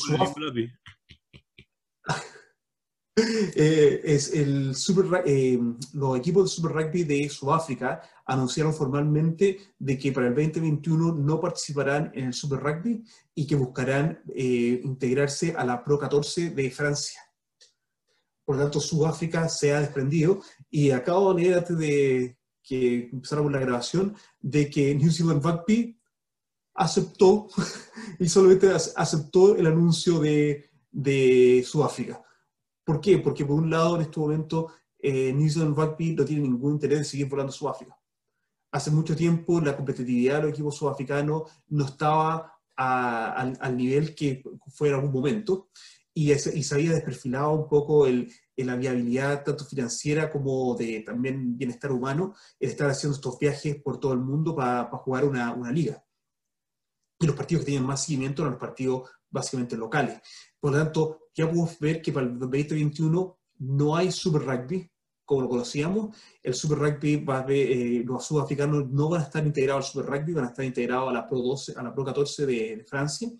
eh, 3.54 4.00
es 4.04 4.32
el 4.32 4.74
Super, 4.74 5.22
eh, 5.26 5.58
los 5.94 6.18
equipos 6.18 6.44
de 6.44 6.54
Super 6.54 6.72
Rugby 6.72 7.04
de 7.04 7.28
Sudáfrica 7.28 8.00
anunciaron 8.26 8.74
formalmente 8.74 9.58
de 9.78 9.98
que 9.98 10.12
para 10.12 10.28
el 10.28 10.34
2021 10.34 11.14
no 11.14 11.40
participarán 11.40 12.10
en 12.14 12.26
el 12.26 12.34
Super 12.34 12.60
Rugby 12.60 13.04
y 13.34 13.46
que 13.46 13.56
buscarán 13.56 14.20
eh, 14.34 14.80
integrarse 14.84 15.54
a 15.56 15.64
la 15.64 15.82
Pro 15.82 15.98
14 15.98 16.50
de 16.50 16.70
Francia. 16.70 17.20
Por 18.44 18.56
lo 18.56 18.62
tanto, 18.62 18.80
Sudáfrica 18.80 19.48
se 19.48 19.74
ha 19.74 19.80
desprendido 19.80 20.40
y 20.70 20.90
acabo 20.90 21.34
de 21.34 21.42
leer 21.42 21.58
antes 21.58 21.78
de 21.78 22.38
que 22.62 23.08
empezáramos 23.12 23.52
la 23.52 23.60
grabación 23.60 24.14
de 24.40 24.68
que 24.68 24.94
New 24.94 25.10
Zealand 25.10 25.44
Rugby 25.44 25.98
aceptó, 26.74 27.48
y 28.18 28.28
solamente 28.28 28.70
aceptó 28.96 29.56
el 29.56 29.66
anuncio 29.66 30.18
de, 30.20 30.70
de, 30.90 31.64
Sudáfrica. 31.66 32.22
¿Por 32.88 33.02
qué? 33.02 33.18
Porque 33.18 33.44
por 33.44 33.56
un 33.56 33.68
lado, 33.68 33.96
en 33.96 34.02
este 34.02 34.18
momento, 34.18 34.72
eh, 34.98 35.30
New 35.34 35.50
Zealand 35.50 35.76
Rugby 35.76 36.14
no 36.14 36.24
tiene 36.24 36.40
ningún 36.40 36.72
interés 36.72 37.00
en 37.00 37.04
seguir 37.04 37.28
volando 37.28 37.50
a 37.50 37.54
Sudáfrica. 37.54 38.00
Hace 38.72 38.90
mucho 38.90 39.14
tiempo 39.14 39.60
la 39.60 39.76
competitividad 39.76 40.36
de 40.36 40.42
los 40.44 40.52
equipos 40.52 40.76
sudafricanos 40.76 41.42
no 41.66 41.84
estaba 41.84 42.50
al, 42.76 43.76
nivel 43.76 44.14
que 44.14 44.42
fue 44.68 44.88
en 44.88 44.94
algún 44.94 45.12
momento 45.12 45.68
y, 46.14 46.32
y 46.32 46.38
se 46.38 46.74
había 46.74 46.92
desperfilado 46.92 47.52
un 47.52 47.68
poco 47.68 48.06
el, 48.06 48.32
la 48.56 48.76
viabilidad 48.76 49.44
tanto 49.44 49.66
financiera 49.66 50.30
como 50.30 50.74
de 50.74 51.00
también 51.00 51.58
bienestar 51.58 51.92
humano 51.92 52.34
el 52.58 52.70
estar 52.70 52.88
haciendo 52.88 53.16
estos 53.16 53.38
viajes 53.38 53.82
por 53.82 54.00
todo 54.00 54.14
el 54.14 54.20
mundo 54.20 54.56
para 54.56 54.84
jugar 54.84 55.26
una, 55.26 55.52
una 55.52 55.70
liga 55.70 56.02
y 57.20 57.26
los 57.26 57.36
partidos 57.36 57.62
que 57.62 57.66
tenían 57.66 57.86
más 57.86 58.04
seguimiento 58.04 58.42
eran 58.42 58.52
los 58.52 58.60
partidos 58.60 59.10
básicamente 59.30 59.76
locales. 59.76 60.20
Por 60.60 60.72
lo 60.72 60.78
tanto, 60.78 61.28
ya 61.34 61.46
podemos 61.46 61.78
ver 61.78 62.02
que 62.02 62.12
para 62.12 62.26
el 62.26 62.38
2021 62.38 63.38
no 63.58 63.96
hay 63.96 64.10
Super 64.12 64.42
Rugby 64.42 64.90
como 65.28 65.42
lo 65.42 65.48
conocíamos. 65.50 66.16
El 66.42 66.54
Super 66.54 66.78
Rugby, 66.78 67.16
va 67.16 67.40
a 67.40 67.42
ver, 67.42 67.70
eh, 67.70 68.02
los 68.02 68.24
sudafricanos 68.24 68.88
no 68.88 69.10
van 69.10 69.20
a 69.20 69.24
estar 69.24 69.46
integrados 69.46 69.84
al 69.84 69.92
Super 69.92 70.10
Rugby, 70.10 70.32
van 70.32 70.46
a 70.46 70.48
estar 70.48 70.64
integrados 70.64 71.10
a 71.10 71.12
la 71.12 71.28
Pro, 71.28 71.42
12, 71.42 71.74
a 71.76 71.82
la 71.82 71.94
Pro 71.94 72.02
14 72.02 72.46
de, 72.46 72.86
Francia. 72.88 73.30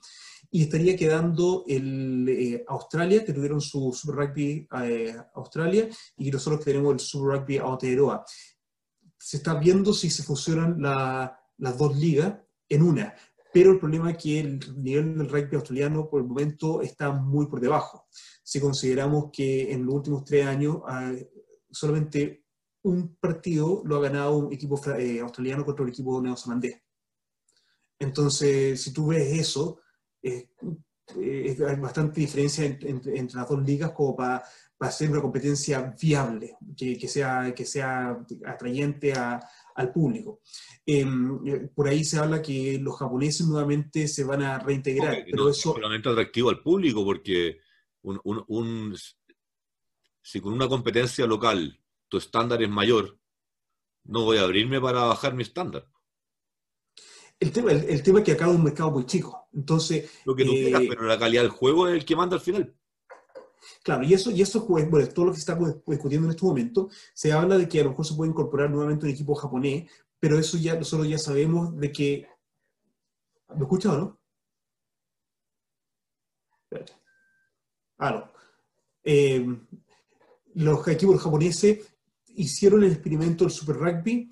Y 0.50 0.64
estaría 0.64 0.94
quedando 0.94 1.64
el, 1.66 2.28
eh, 2.28 2.64
Australia, 2.68 3.24
que 3.24 3.33
tuvieron 3.33 3.62
su 3.62 3.90
Super 3.94 4.16
Rugby 4.16 4.68
eh, 4.83 5.16
Australia, 5.35 5.88
y 6.18 6.31
nosotros 6.31 6.62
que 6.62 6.72
tenemos 6.72 6.92
el 6.92 7.00
Super 7.00 7.40
Rugby 7.40 7.57
Aotearoa. 7.57 8.22
Se 9.16 9.38
está 9.38 9.54
viendo 9.54 9.94
si 9.94 10.11
se 10.11 10.22
fusionan 10.22 10.83
las 10.83 11.78
dos 11.78 11.96
ligas 11.96 12.35
en 12.68 12.83
una 12.83 13.14
pero 13.52 13.72
el 13.72 13.78
problema 13.78 14.11
es 14.11 14.18
que 14.18 14.40
el 14.40 14.82
nivel 14.82 15.16
del 15.16 15.28
rugby 15.28 15.56
australiano 15.56 16.08
por 16.08 16.20
el 16.20 16.28
momento 16.28 16.82
está 16.82 17.11
muy 17.11 17.46
por 17.46 17.61
debajo. 17.61 18.06
Si 18.42 18.61
consideramos 18.61 19.30
que 19.32 19.72
en 19.72 19.84
los 19.87 19.94
últimos 19.94 20.24
tres 20.24 20.46
años 20.46 20.78
ah, 20.87 21.12
solamente 21.70 22.44
un 22.82 23.16
partido 23.16 23.82
lo 23.84 23.96
ha 23.96 24.00
ganado 24.02 24.38
un 24.38 24.52
equipo 24.52 24.80
eh, 24.96 25.20
australiano 25.20 25.64
contra 25.64 25.84
el 25.84 25.90
equipo 25.90 26.20
neozelandés. 26.20 26.80
Entonces, 27.98 28.80
si 28.80 28.92
tú 28.92 29.08
ves 29.08 29.38
eso, 29.38 29.80
eh, 30.22 30.50
hay 31.16 31.76
bastante 31.76 32.20
diferencia 32.20 32.64
entre, 32.64 33.22
las 33.34 33.48
dos 33.48 33.62
ligas 33.64 33.92
como 33.92 34.14
para, 34.14 34.42
para 34.76 34.90
hacer 34.90 35.11
una 35.11 35.20
competencia 35.20 35.94
viable, 36.00 36.56
que, 36.76 36.96
que, 36.96 37.08
sea, 37.08 37.52
que 37.54 37.64
sea 37.64 38.24
atrayente 38.46 39.12
a, 39.14 39.40
al 39.78 39.92
público. 39.92 40.40
Em, 40.84 41.46
eh, 41.46 41.70
por 41.74 41.88
ahí 41.88 42.04
se 42.04 42.18
habla 42.18 42.42
que 42.42 42.78
los 42.80 42.98
japoneses 42.98 43.46
nuevamente 43.46 44.08
se 44.08 44.24
van 44.24 44.42
a 44.42 44.58
reintegrar, 44.58 45.24
pero 45.30 45.48
eso... 45.48 45.70
Es 45.70 45.76
solamente 45.76 46.08
atractivo 46.08 46.50
al 46.50 46.60
público 46.60 47.04
porque 47.04 47.58
un, 48.02 48.96
si 50.20 50.40
con 50.40 50.52
una 50.52 50.68
competencia 50.68 51.26
local 51.26 51.80
tu 52.08 52.18
estándar 52.18 52.60
es 52.62 52.68
mayor, 52.68 53.18
no 54.04 54.24
voy 54.24 54.38
a 54.38 54.42
abrirme 54.42 54.80
para 54.80 55.04
bajar 55.04 55.34
mi 55.34 55.42
estándar. 55.42 55.88
El 57.38 57.52
tema, 57.52 57.70
el, 57.70 58.02
tema 58.02 58.18
es 58.18 58.24
que 58.24 58.32
acá 58.32 58.48
es 58.48 58.56
un 58.56 58.64
mercado 58.64 58.90
muy 58.90 59.06
chico. 59.06 59.48
Entonces. 59.52 60.10
Lo 60.24 60.34
que 60.34 60.44
tú 60.44 60.50
quieras, 60.50 60.82
eh, 60.82 60.86
pero 60.88 61.04
la 61.04 61.18
calidad 61.18 61.42
del 61.42 61.52
juego 61.52 61.86
es 61.86 61.94
el 61.94 62.04
que 62.04 62.16
manda 62.16 62.34
al 62.34 62.42
final. 62.42 62.74
Claro, 63.82 64.04
y 64.04 64.14
eso, 64.14 64.30
y 64.30 64.42
eso 64.42 64.66
bueno, 64.66 65.08
todo 65.08 65.26
lo 65.26 65.32
que 65.32 65.38
se 65.38 65.50
está 65.50 65.58
discutiendo 65.86 66.26
en 66.26 66.32
este 66.32 66.46
momento, 66.46 66.88
se 67.14 67.32
habla 67.32 67.58
de 67.58 67.68
que 67.68 67.80
a 67.80 67.84
lo 67.84 67.90
mejor 67.90 68.06
se 68.06 68.14
puede 68.14 68.30
incorporar 68.30 68.70
nuevamente 68.70 69.06
un 69.06 69.12
equipo 69.12 69.34
japonés, 69.34 69.90
pero 70.20 70.38
eso 70.38 70.56
ya 70.58 70.74
nosotros 70.74 71.08
ya 71.08 71.18
sabemos 71.18 71.76
de 71.76 71.92
que... 71.92 72.28
¿Me 73.54 73.62
escuchas 73.62 73.92
o 73.92 73.98
no? 73.98 74.18
Ah, 77.98 78.10
no. 78.10 78.30
Eh, 79.02 79.46
los 80.54 80.86
equipos 80.88 81.22
japoneses 81.22 81.86
hicieron 82.28 82.84
el 82.84 82.92
experimento 82.92 83.44
del 83.44 83.52
Super 83.52 83.76
Rugby, 83.76 84.30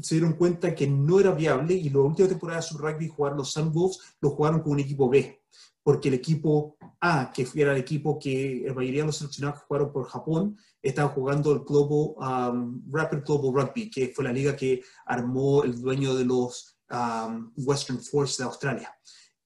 se 0.00 0.14
dieron 0.14 0.34
cuenta 0.34 0.74
que 0.74 0.86
no 0.86 1.20
era 1.20 1.32
viable 1.32 1.74
y 1.74 1.90
la 1.90 2.00
última 2.00 2.28
temporada 2.28 2.60
de 2.60 2.66
Super 2.66 2.92
Rugby 2.92 3.08
jugaron 3.08 3.38
los 3.38 3.54
Wolves, 3.72 3.98
lo 4.20 4.30
jugaron 4.30 4.60
con 4.60 4.72
un 4.72 4.80
equipo 4.80 5.08
B 5.08 5.40
porque 5.84 6.08
el 6.08 6.14
equipo 6.14 6.76
A, 6.98 7.30
que 7.30 7.46
era 7.54 7.72
el 7.72 7.78
equipo 7.78 8.18
que 8.18 8.64
la 8.66 8.72
mayoría 8.72 9.02
de 9.02 9.06
los 9.08 9.18
seleccionados 9.18 9.60
que 9.60 9.66
jugaron 9.66 9.92
por 9.92 10.08
Japón, 10.08 10.56
estaban 10.82 11.12
jugando 11.12 11.52
el 11.52 11.60
Global, 11.60 12.52
um, 12.52 12.82
Rapid 12.90 13.18
Global 13.18 13.66
Rugby, 13.66 13.90
que 13.90 14.08
fue 14.08 14.24
la 14.24 14.32
liga 14.32 14.56
que 14.56 14.82
armó 15.04 15.62
el 15.62 15.78
dueño 15.80 16.14
de 16.14 16.24
los 16.24 16.78
um, 16.90 17.52
Western 17.56 18.00
Force 18.00 18.42
de 18.42 18.48
Australia. 18.48 18.90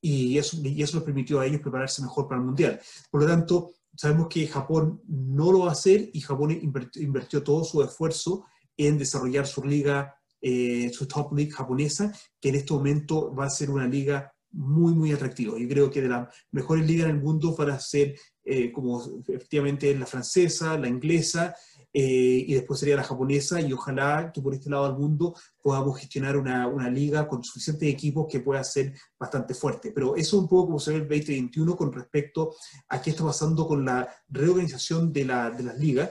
Y 0.00 0.38
eso, 0.38 0.56
y 0.62 0.80
eso 0.80 0.98
les 0.98 1.04
permitió 1.04 1.40
a 1.40 1.46
ellos 1.46 1.60
prepararse 1.60 2.02
mejor 2.02 2.28
para 2.28 2.40
el 2.40 2.46
Mundial. 2.46 2.80
Por 3.10 3.22
lo 3.22 3.26
tanto, 3.26 3.72
sabemos 3.96 4.28
que 4.28 4.46
Japón 4.46 5.02
no 5.08 5.50
lo 5.50 5.60
va 5.60 5.70
a 5.70 5.72
hacer 5.72 6.08
y 6.12 6.20
Japón 6.20 6.52
invirtió, 6.52 7.42
todo 7.42 7.64
su 7.64 7.82
esfuerzo 7.82 8.44
en 8.76 8.96
desarrollar 8.96 9.44
su 9.44 9.64
liga, 9.64 10.14
eh, 10.40 10.88
su 10.92 11.08
top 11.08 11.32
league 11.32 11.50
japonesa, 11.50 12.12
que 12.40 12.50
en 12.50 12.54
este 12.54 12.72
momento 12.72 13.34
va 13.34 13.46
a 13.46 13.50
ser 13.50 13.70
una 13.70 13.88
liga 13.88 14.32
muy, 14.50 14.92
muy 14.94 15.12
atractivo. 15.12 15.58
Yo 15.58 15.68
creo 15.68 15.90
que 15.90 16.02
de 16.02 16.08
las 16.08 16.34
mejores 16.50 16.86
ligas 16.86 17.08
en 17.08 17.16
el 17.16 17.22
mundo 17.22 17.54
para 17.54 17.78
ser 17.78 18.14
eh, 18.44 18.72
como 18.72 19.22
efectivamente 19.28 19.94
la 19.94 20.06
francesa, 20.06 20.78
la 20.78 20.88
inglesa, 20.88 21.54
eh, 21.92 22.44
y 22.46 22.54
después 22.54 22.80
sería 22.80 22.96
la 22.96 23.04
japonesa, 23.04 23.60
y 23.60 23.72
ojalá 23.72 24.30
que 24.32 24.40
por 24.40 24.54
este 24.54 24.70
lado 24.70 24.88
del 24.88 24.98
mundo 24.98 25.34
podamos 25.62 25.98
gestionar 25.98 26.36
una, 26.36 26.66
una, 26.66 26.90
liga 26.90 27.28
con 27.28 27.42
suficientes 27.42 27.88
equipos 27.88 28.26
que 28.30 28.40
pueda 28.40 28.62
ser 28.64 28.94
bastante 29.18 29.54
fuerte. 29.54 29.92
Pero 29.92 30.16
eso 30.16 30.36
es 30.36 30.42
un 30.42 30.48
poco 30.48 30.66
como 30.66 30.78
se 30.78 30.92
ve 30.92 30.96
el 30.98 31.08
2021 31.08 31.76
con 31.76 31.92
respecto 31.92 32.54
a 32.88 33.00
qué 33.02 33.10
está 33.10 33.24
pasando 33.24 33.66
con 33.66 33.84
la 33.84 34.08
reorganización 34.28 35.12
de, 35.12 35.24
la, 35.24 35.50
de 35.50 35.62
las 35.64 35.78
ligas. 35.78 36.10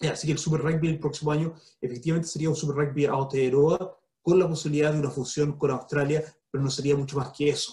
Así 0.00 0.26
que 0.26 0.32
el 0.32 0.38
Super 0.38 0.60
Rugby 0.60 0.88
el 0.88 0.98
próximo 0.98 1.32
año 1.32 1.54
efectivamente 1.80 2.28
sería 2.28 2.50
un 2.50 2.56
Super 2.56 2.76
Rugby 2.76 3.06
Aotearoa 3.06 3.98
con 4.22 4.38
la 4.38 4.48
posibilidad 4.48 4.92
de 4.92 4.98
una 4.98 5.10
fusión 5.10 5.56
con 5.56 5.70
Australia, 5.70 6.24
pero 6.50 6.64
no 6.64 6.70
sería 6.70 6.96
mucho 6.96 7.18
más 7.18 7.30
que 7.36 7.50
eso. 7.50 7.72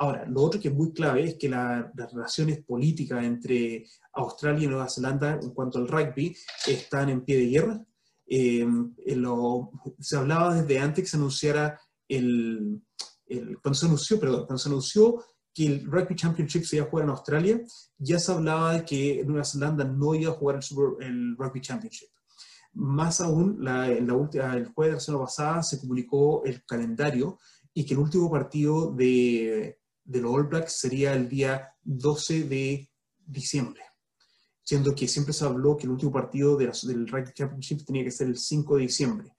Ahora, 0.00 0.24
lo 0.26 0.42
otro 0.42 0.60
que 0.60 0.68
es 0.68 0.74
muy 0.74 0.92
clave 0.92 1.24
es 1.24 1.34
que 1.34 1.48
las 1.48 2.12
relaciones 2.12 2.64
políticas 2.64 3.24
entre 3.24 3.84
Australia 4.12 4.64
y 4.64 4.68
Nueva 4.68 4.88
Zelanda 4.88 5.40
en 5.42 5.50
cuanto 5.50 5.78
al 5.78 5.88
rugby 5.88 6.36
están 6.66 7.08
en 7.08 7.24
pie 7.24 7.36
de 7.36 7.46
guerra. 7.46 7.84
Eh, 8.24 8.66
se 9.98 10.16
hablaba 10.16 10.54
desde 10.54 10.78
antes 10.78 11.02
que 11.02 11.10
se 11.10 11.16
anunciara 11.16 11.80
el, 12.06 12.80
cuando 13.60 13.74
se 13.74 13.86
anunció, 13.86 14.20
perdón, 14.20 14.46
cuando 14.46 14.58
se 14.58 14.68
anunció 14.68 15.24
que 15.52 15.66
el 15.66 15.84
Rugby 15.86 16.14
Championship 16.14 16.64
se 16.64 16.76
iba 16.76 16.86
a 16.86 16.88
jugar 16.88 17.04
en 17.04 17.10
Australia, 17.10 17.60
ya 17.98 18.18
se 18.20 18.32
hablaba 18.32 18.74
de 18.74 18.84
que 18.84 19.24
Nueva 19.26 19.44
Zelanda 19.44 19.84
no 19.84 20.14
iba 20.14 20.30
a 20.30 20.36
jugar 20.36 20.60
el, 21.00 21.36
Rugby 21.36 21.60
Championship. 21.60 22.08
Más 22.74 23.20
aún, 23.20 23.56
la, 23.64 23.88
la 23.88 24.14
última, 24.14 24.54
el 24.54 24.68
jueves 24.68 24.92
de 24.92 24.96
la 24.96 25.00
semana 25.00 25.24
pasada 25.24 25.62
se 25.64 25.78
publicó 25.78 26.44
el 26.44 26.64
calendario 26.64 27.38
y 27.78 27.84
que 27.84 27.94
el 27.94 28.00
último 28.00 28.28
partido 28.28 28.90
de, 28.90 29.78
los 30.04 30.34
All 30.34 30.48
Blacks 30.48 30.80
sería 30.80 31.12
el 31.12 31.28
día 31.28 31.76
12 31.84 32.42
de 32.42 32.90
diciembre, 33.24 33.82
siendo 34.64 34.96
que 34.96 35.06
siempre 35.06 35.32
se 35.32 35.44
habló 35.44 35.76
que 35.76 35.84
el 35.84 35.92
último 35.92 36.10
partido 36.10 36.56
de 36.56 36.66
del 36.66 37.06
Rugby 37.06 37.32
Championship 37.32 37.84
tenía 37.86 38.02
que 38.02 38.10
ser 38.10 38.26
el 38.26 38.36
5 38.36 38.74
de 38.74 38.82
diciembre. 38.82 39.32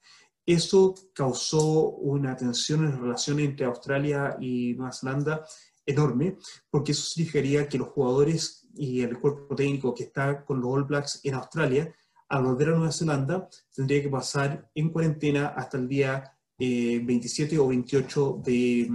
Eso 0.46 0.94
causó 1.12 1.90
una 1.90 2.34
tensión 2.34 2.86
en 2.86 2.92
las 2.92 3.00
relaciones 3.00 3.50
entre 3.50 3.66
Australia 3.66 4.38
y 4.40 4.72
Nueva 4.72 4.94
Zelanda 4.94 5.46
enorme, 5.84 6.38
porque 6.70 6.92
eso 6.92 7.02
significaría 7.02 7.68
que 7.68 7.76
los 7.76 7.88
jugadores 7.88 8.66
y 8.72 9.02
el 9.02 9.18
cuerpo 9.18 9.54
técnico 9.54 9.94
que 9.94 10.04
está 10.04 10.46
con 10.46 10.62
los 10.62 10.70
All 10.72 10.84
Blacks 10.84 11.20
en 11.24 11.34
Australia, 11.34 11.94
al 12.30 12.44
volver 12.44 12.68
a 12.70 12.76
Nueva 12.76 12.92
Zelanda, 12.92 13.50
tendría 13.74 14.00
que 14.00 14.08
pasar 14.08 14.70
en 14.74 14.88
cuarentena 14.88 15.48
hasta 15.48 15.76
el 15.76 15.86
día 15.88 16.39
27 16.60 17.54
eh, 17.54 17.58
o 17.58 17.68
28 17.68 18.42
de, 18.44 18.90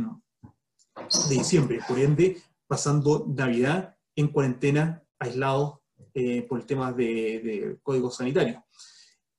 de, 1.30 1.36
diciembre. 1.36 1.80
Por 1.88 2.00
ende, 2.00 2.42
pasando 2.68 3.26
Navidad 3.28 3.96
en 4.16 4.28
cuarentena, 4.28 5.04
aislado 5.20 5.82
eh, 6.14 6.44
por 6.44 6.60
el 6.60 6.66
tema 6.66 6.94
de, 6.94 7.78
código 7.82 8.12
sanitario. 8.12 8.64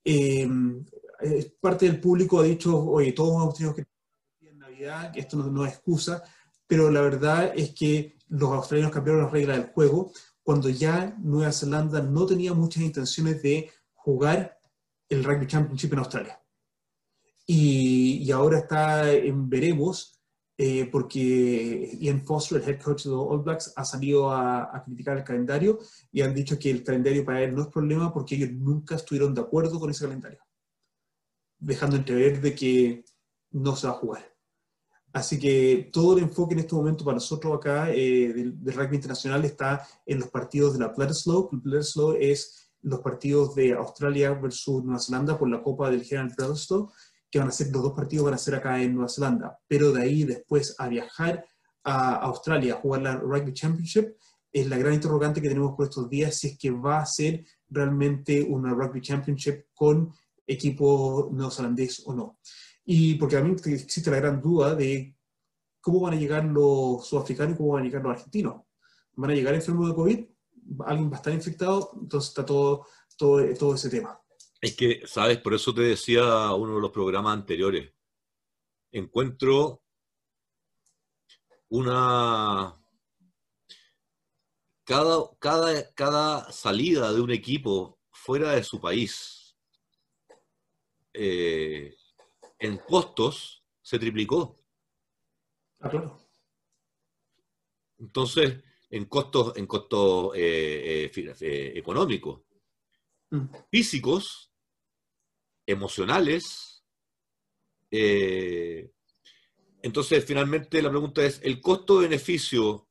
Eh, 0.05 0.49
parte 1.61 1.87
del 1.87 2.01
público 2.01 2.41
ha 2.41 2.45
dicho, 2.45 2.79
oye, 2.79 3.13
todos 3.13 3.35
hemos 3.35 3.55
tenido 3.55 3.75
que 3.75 3.87
en 4.41 4.59
Navidad, 4.59 5.13
que 5.13 5.21
esto 5.21 5.37
no 5.37 5.65
es 5.65 5.73
excusa, 5.73 6.23
pero 6.67 6.91
la 6.91 7.01
verdad 7.01 7.53
es 7.55 7.71
que 7.71 8.19
los 8.29 8.51
australianos 8.51 8.93
cambiaron 8.93 9.23
las 9.23 9.33
reglas 9.33 9.59
del 9.59 9.69
juego 9.69 10.13
cuando 10.43 10.69
ya 10.69 11.17
Nueva 11.19 11.53
Zelanda 11.53 12.01
no 12.03 12.27
tenía 12.27 12.53
muchas 12.53 12.83
intenciones 12.83 13.43
de 13.43 13.71
jugar 13.95 14.61
el 15.09 15.25
Rugby 15.25 15.47
Championship 15.47 15.93
en 15.93 15.99
Australia. 15.99 16.41
Y, 17.47 18.31
ahora 18.33 18.59
está 18.59 19.13
en 19.13 19.49
veremos, 19.49 20.21
eh, 20.59 20.89
porque 20.91 21.97
Ian 22.01 22.25
Foster, 22.25 22.61
el 22.61 22.69
head 22.69 22.83
coach 22.83 23.05
de 23.05 23.11
los 23.11 23.21
All 23.21 23.43
Blacks, 23.43 23.73
ha 23.77 23.85
salido 23.85 24.31
a, 24.33 24.83
criticar 24.85 25.17
el 25.17 25.25
calendario 25.25 25.79
y 26.11 26.23
han 26.23 26.35
dicho 26.35 26.59
que 26.59 26.71
el 26.71 26.83
calendario 26.83 27.25
para 27.25 27.43
él 27.43 27.55
no 27.55 27.63
es 27.63 27.69
problema 27.69 28.13
porque 28.13 28.35
ellos 28.35 28.51
nunca 28.53 28.97
estuvieron 28.97 29.35
de 29.35 29.43
acuerdo 29.43 29.79
con 29.79 29.91
ese 29.91 30.05
calendario, 30.05 30.41
dejando 31.59 31.97
entrever 31.97 32.41
de 32.41 32.55
que 32.55 33.05
no 33.53 33.77
se 33.77 33.87
va 33.87 33.93
a 33.93 33.97
jugar. 33.97 34.37
Así 35.17 35.39
que 35.39 35.89
todo 35.91 36.19
el 36.19 36.25
enfoque 36.25 36.53
en 36.53 36.61
este 36.61 36.75
momento 36.75 37.03
para 37.03 37.15
nosotros 37.15 37.57
acá 37.57 37.91
eh, 37.91 38.35
del, 38.35 38.75
rugby 38.75 38.97
internacional 38.97 39.47
está 39.47 39.87
en 40.05 40.21
los 40.21 40.29
partidos 40.29 40.75
de 40.75 40.81
la 40.81 40.89
Bledisloe. 40.89 41.49
Bledisloe 41.53 42.31
es 42.31 42.71
los 42.83 43.01
partidos 43.01 43.55
de 43.55 43.73
Australia 43.73 44.35
versus 44.35 44.85
Nueva 44.85 45.01
Zelanda 45.01 45.39
por 45.39 45.49
la 45.49 45.63
Copa 45.63 45.91
del 45.91 46.05
General 46.05 46.35
Bledisloe, 46.37 46.89
que 47.31 47.39
van 47.39 47.49
a 47.49 47.53
ser, 47.53 47.73
los 47.73 47.83
dos 47.83 47.93
partidos 47.93 48.27
van 48.27 48.35
a 48.35 48.39
ser 48.39 48.55
acá 48.55 48.81
en 48.83 48.95
Nueva 48.95 49.09
Zelanda. 49.09 49.59
Pero 49.67 49.93
de 49.93 50.03
ahí 50.03 50.25
después 50.25 50.75
a 50.79 50.89
viajar 50.89 51.45
a 51.85 52.15
Australia 52.17 52.75
a 52.75 52.79
jugar 52.79 53.03
la 53.03 53.17
Rugby 53.17 53.53
Championship, 53.53 54.17
es 54.53 54.67
la 54.69 54.79
gran 54.79 54.95
interrogante 54.95 55.43
que 55.43 55.49
tenemos 55.49 55.75
por 55.77 55.87
estos 55.87 56.09
días, 56.09 56.35
si 56.35 56.49
es 56.49 56.59
que 56.59 56.71
va 56.71 57.01
a 57.01 57.07
ser 57.07 57.45
realmente 57.69 58.43
una 58.43 58.73
Rugby 58.73 59.01
Championship 59.01 59.67
con 59.75 60.13
equipo 60.47 61.29
neozelandés 61.33 62.03
o 62.07 62.15
no. 62.15 62.39
Y 62.85 63.17
porque 63.17 63.41
mí 63.43 63.55
existe 63.67 64.11
la 64.11 64.19
gran 64.19 64.41
duda 64.41 64.75
de 64.75 65.17
cómo 65.81 66.01
van 66.01 66.15
a 66.15 66.17
llegar 66.17 66.45
los 66.45 67.07
sudafricanos 67.07 67.55
y 67.55 67.57
cómo 67.59 67.73
van 67.73 67.83
a 67.83 67.87
llegar 67.87 68.03
los 68.03 68.13
argentinos. 68.13 68.63
¿Van 69.15 69.31
a 69.31 69.35
llegar 69.35 69.55
enfermos 69.55 69.89
de 69.89 69.95
COVID? 69.95 70.25
¿Alguien 70.87 71.11
va 71.11 71.15
a 71.15 71.17
estar 71.17 71.33
infectado? 71.33 71.91
Entonces 72.01 72.31
está 72.31 72.45
todo, 72.45 72.87
todo, 73.17 73.55
todo 73.55 73.75
ese 73.75 73.91
tema. 73.91 74.19
Es 74.61 74.77
que, 74.77 75.07
¿sabes? 75.07 75.39
Por 75.39 75.55
eso 75.55 75.75
te 75.75 75.83
decía 75.83 76.53
uno 76.55 76.77
de 76.77 76.81
los 76.81 76.91
programas 76.91 77.35
anteriores. 77.35 77.93
Encuentro 78.93 79.83
una... 81.69 82.83
Cada, 84.85 85.31
cada, 85.41 85.95
cada 85.95 86.53
salida 86.53 87.13
de 87.13 87.21
un 87.21 87.33
equipo 87.33 87.99
fuera 88.13 88.53
de 88.53 88.63
su 88.63 88.81
país 88.81 89.57
eh, 91.13 91.97
en 92.59 92.77
costos 92.79 93.65
se 93.83 93.99
triplicó. 93.99 94.61
Ah, 95.81 95.89
claro. 95.89 96.19
Entonces, 97.99 98.63
en 98.91 99.07
costos, 99.07 99.57
en 99.57 99.67
costos 99.67 100.33
eh, 100.37 101.11
eh, 101.15 101.73
económicos. 101.75 102.43
Físicos, 103.71 104.51
emocionales. 105.67 106.85
entonces, 109.83 110.25
finalmente 110.25 110.83
la 110.83 110.91
pregunta 110.91 111.25
es, 111.25 111.41
¿el 111.43 111.61
costo-beneficio 111.61 112.89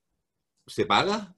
se 0.65 0.85
paga? 0.85 1.35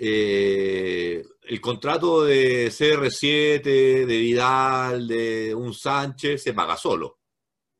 el 0.00 1.60
contrato 1.60 2.22
de 2.22 2.68
CR7, 2.68 3.62
de 3.62 4.18
Vidal, 4.18 5.08
de 5.08 5.52
un 5.52 5.74
Sánchez, 5.74 6.40
se 6.40 6.54
paga 6.54 6.76
solo 6.76 7.18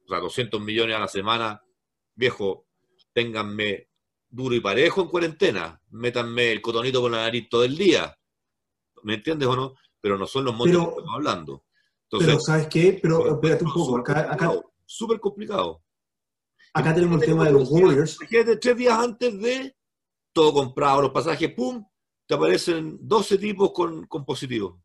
o 0.08 0.10
sea, 0.10 0.20
200 0.20 0.60
millones 0.60 0.96
a 0.96 1.00
la 1.00 1.08
semana, 1.08 1.62
viejo, 2.14 2.66
ténganme 3.12 3.90
duro 4.30 4.54
y 4.54 4.60
parejo 4.60 5.02
en 5.02 5.08
cuarentena, 5.08 5.82
métanme 5.90 6.50
el 6.50 6.62
cotonito 6.62 7.02
con 7.02 7.12
la 7.12 7.22
nariz 7.22 7.48
todo 7.50 7.64
el 7.64 7.76
día, 7.76 8.18
¿me 9.02 9.14
entiendes 9.14 9.48
o 9.48 9.56
no? 9.56 9.74
Pero 10.00 10.18
no 10.18 10.26
son 10.26 10.44
los 10.44 10.54
montos 10.54 10.76
que 10.76 10.90
estamos 10.90 11.14
hablando. 11.14 11.64
pero, 12.10 12.40
¿sabes 12.40 12.68
qué? 12.68 12.98
Pero, 13.00 13.34
espérate 13.34 13.64
un 13.64 13.72
poco, 13.72 13.96
acá... 13.98 14.62
Súper 14.90 15.20
complicado. 15.20 15.82
Acá 16.72 16.94
tenemos 16.94 17.20
el 17.20 17.28
tema 17.28 17.44
de 17.44 17.52
los 17.52 17.70
Warriors. 17.70 18.16
Fíjate, 18.16 18.56
tres 18.56 18.76
días 18.76 18.98
antes 18.98 19.38
de 19.38 19.76
todo 20.32 20.52
comprado, 20.52 21.02
los 21.02 21.10
pasajes, 21.10 21.52
¡pum! 21.52 21.84
Te 22.26 22.34
aparecen 22.34 22.98
12 23.00 23.38
tipos 23.38 23.72
con, 23.72 24.06
con 24.06 24.24
positivo. 24.24 24.80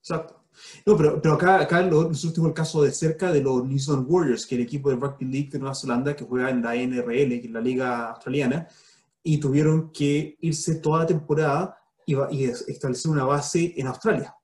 Exacto. 0.00 0.44
No, 0.84 0.96
pero, 0.96 1.20
pero 1.20 1.34
acá, 1.34 1.60
acá 1.60 1.82
nos 1.82 2.24
último 2.24 2.48
el 2.48 2.54
caso 2.54 2.82
de 2.82 2.90
cerca 2.90 3.30
de 3.32 3.42
los 3.42 3.64
New 3.64 3.78
Zealand 3.78 4.06
Warriors, 4.08 4.46
que 4.46 4.54
es 4.54 4.60
el 4.60 4.66
equipo 4.66 4.90
de 4.90 4.96
Rugby 4.96 5.26
League 5.26 5.50
de 5.50 5.58
Nueva 5.58 5.74
Zelanda 5.74 6.16
que 6.16 6.24
juega 6.24 6.50
en 6.50 6.62
la 6.62 6.74
NRL, 6.74 7.40
que 7.40 7.46
es 7.46 7.50
la 7.50 7.60
liga 7.60 8.10
australiana, 8.10 8.68
y 9.22 9.38
tuvieron 9.38 9.90
que 9.92 10.36
irse 10.40 10.76
toda 10.76 11.00
la 11.00 11.06
temporada 11.06 11.78
y, 12.06 12.14
y 12.14 12.44
establecer 12.44 13.10
una 13.10 13.24
base 13.24 13.74
en 13.76 13.88
Australia. 13.88 14.34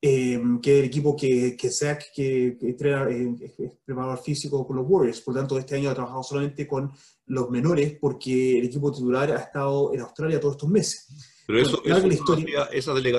Eh, 0.00 0.40
que 0.62 0.74
es 0.74 0.78
el 0.78 0.84
equipo 0.84 1.16
que, 1.16 1.56
que 1.56 1.70
sea 1.70 1.98
que, 1.98 2.56
que 2.56 2.68
entrena, 2.68 3.10
eh, 3.10 3.34
es 3.58 3.72
preparador 3.84 4.22
físico 4.22 4.64
con 4.64 4.76
los 4.76 4.86
Warriors. 4.88 5.20
Por 5.22 5.34
lo 5.34 5.40
tanto, 5.40 5.58
este 5.58 5.74
año 5.74 5.90
ha 5.90 5.94
trabajado 5.94 6.22
solamente 6.22 6.68
con 6.68 6.92
los 7.26 7.50
menores 7.50 7.96
porque 8.00 8.60
el 8.60 8.66
equipo 8.66 8.92
titular 8.92 9.32
ha 9.32 9.40
estado 9.40 9.92
en 9.92 10.02
Australia 10.02 10.38
todos 10.38 10.54
estos 10.54 10.68
meses. 10.68 11.42
Pero 11.48 11.58
eso, 11.60 11.82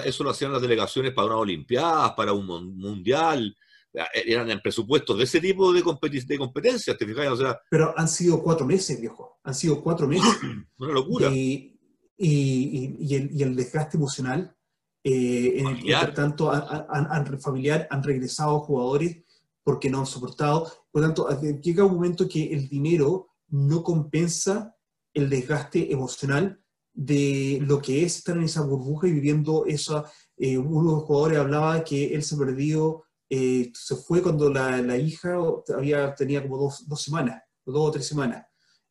eso, 0.03 0.23
lo 0.23 0.29
hacían 0.29 0.53
las 0.53 0.61
delegaciones 0.61 1.13
para 1.13 1.27
unas 1.27 1.39
Olimpiadas, 1.39 2.13
para 2.13 2.31
un 2.31 2.45
Mundial. 2.77 3.57
E, 3.91 4.31
eran 4.31 4.49
en 4.49 4.61
presupuestos 4.61 5.17
de 5.17 5.23
ese 5.25 5.41
tipo 5.41 5.73
de, 5.73 5.81
de 5.81 6.37
competencias, 6.37 6.97
¿te 6.97 7.05
fijas? 7.05 7.27
O 7.27 7.37
sea, 7.37 7.59
Pero 7.69 7.93
han 7.97 8.07
sido 8.07 8.41
cuatro 8.41 8.65
meses, 8.65 9.01
viejo. 9.01 9.39
Han 9.43 9.55
sido 9.55 9.81
cuatro 9.81 10.07
meses. 10.07 10.29
Una 10.77 10.93
locura. 10.93 11.27
Y, 11.29 11.78
y, 12.21 13.15
el, 13.15 13.31
y 13.31 13.43
el, 13.43 13.55
desgaste 13.55 13.97
emocional. 13.97 14.55
Eh, 15.03 15.59
en 15.59 15.67
el 15.67 16.13
tanto, 16.13 16.51
han, 16.51 17.07
han, 17.09 17.39
familiar, 17.39 17.87
han 17.89 18.03
regresado 18.03 18.59
jugadores 18.59 19.23
porque 19.63 19.89
no 19.89 19.99
han 19.99 20.05
soportado. 20.05 20.69
Por 20.91 21.01
tanto, 21.01 21.29
llega 21.61 21.85
un 21.85 21.93
momento 21.93 22.27
que 22.27 22.53
el 22.53 22.67
dinero 22.67 23.29
no 23.47 23.81
compensa 23.83 24.75
el 25.13 25.29
desgaste 25.29 25.91
emocional 25.91 26.61
de 26.93 27.59
lo 27.61 27.81
que 27.81 28.03
es 28.03 28.17
estar 28.17 28.35
en 28.35 28.43
esa 28.43 28.61
burbuja 28.61 29.07
y 29.07 29.13
viviendo 29.13 29.65
esa... 29.65 30.05
Eh, 30.35 30.57
uno 30.57 30.89
de 30.89 30.95
los 30.97 31.03
jugadores 31.03 31.37
hablaba 31.37 31.83
que 31.83 32.13
él 32.13 32.23
se 32.23 32.37
perdió, 32.37 33.03
eh, 33.29 33.71
se 33.73 33.95
fue 33.95 34.21
cuando 34.21 34.49
la, 34.49 34.81
la, 34.81 34.97
hija 34.97 35.37
había, 35.75 36.15
tenía 36.15 36.41
como 36.41 36.57
dos, 36.57 36.87
dos 36.87 37.01
semanas, 37.01 37.41
dos 37.65 37.89
o 37.89 37.91
tres 37.91 38.07
semanas. 38.07 38.45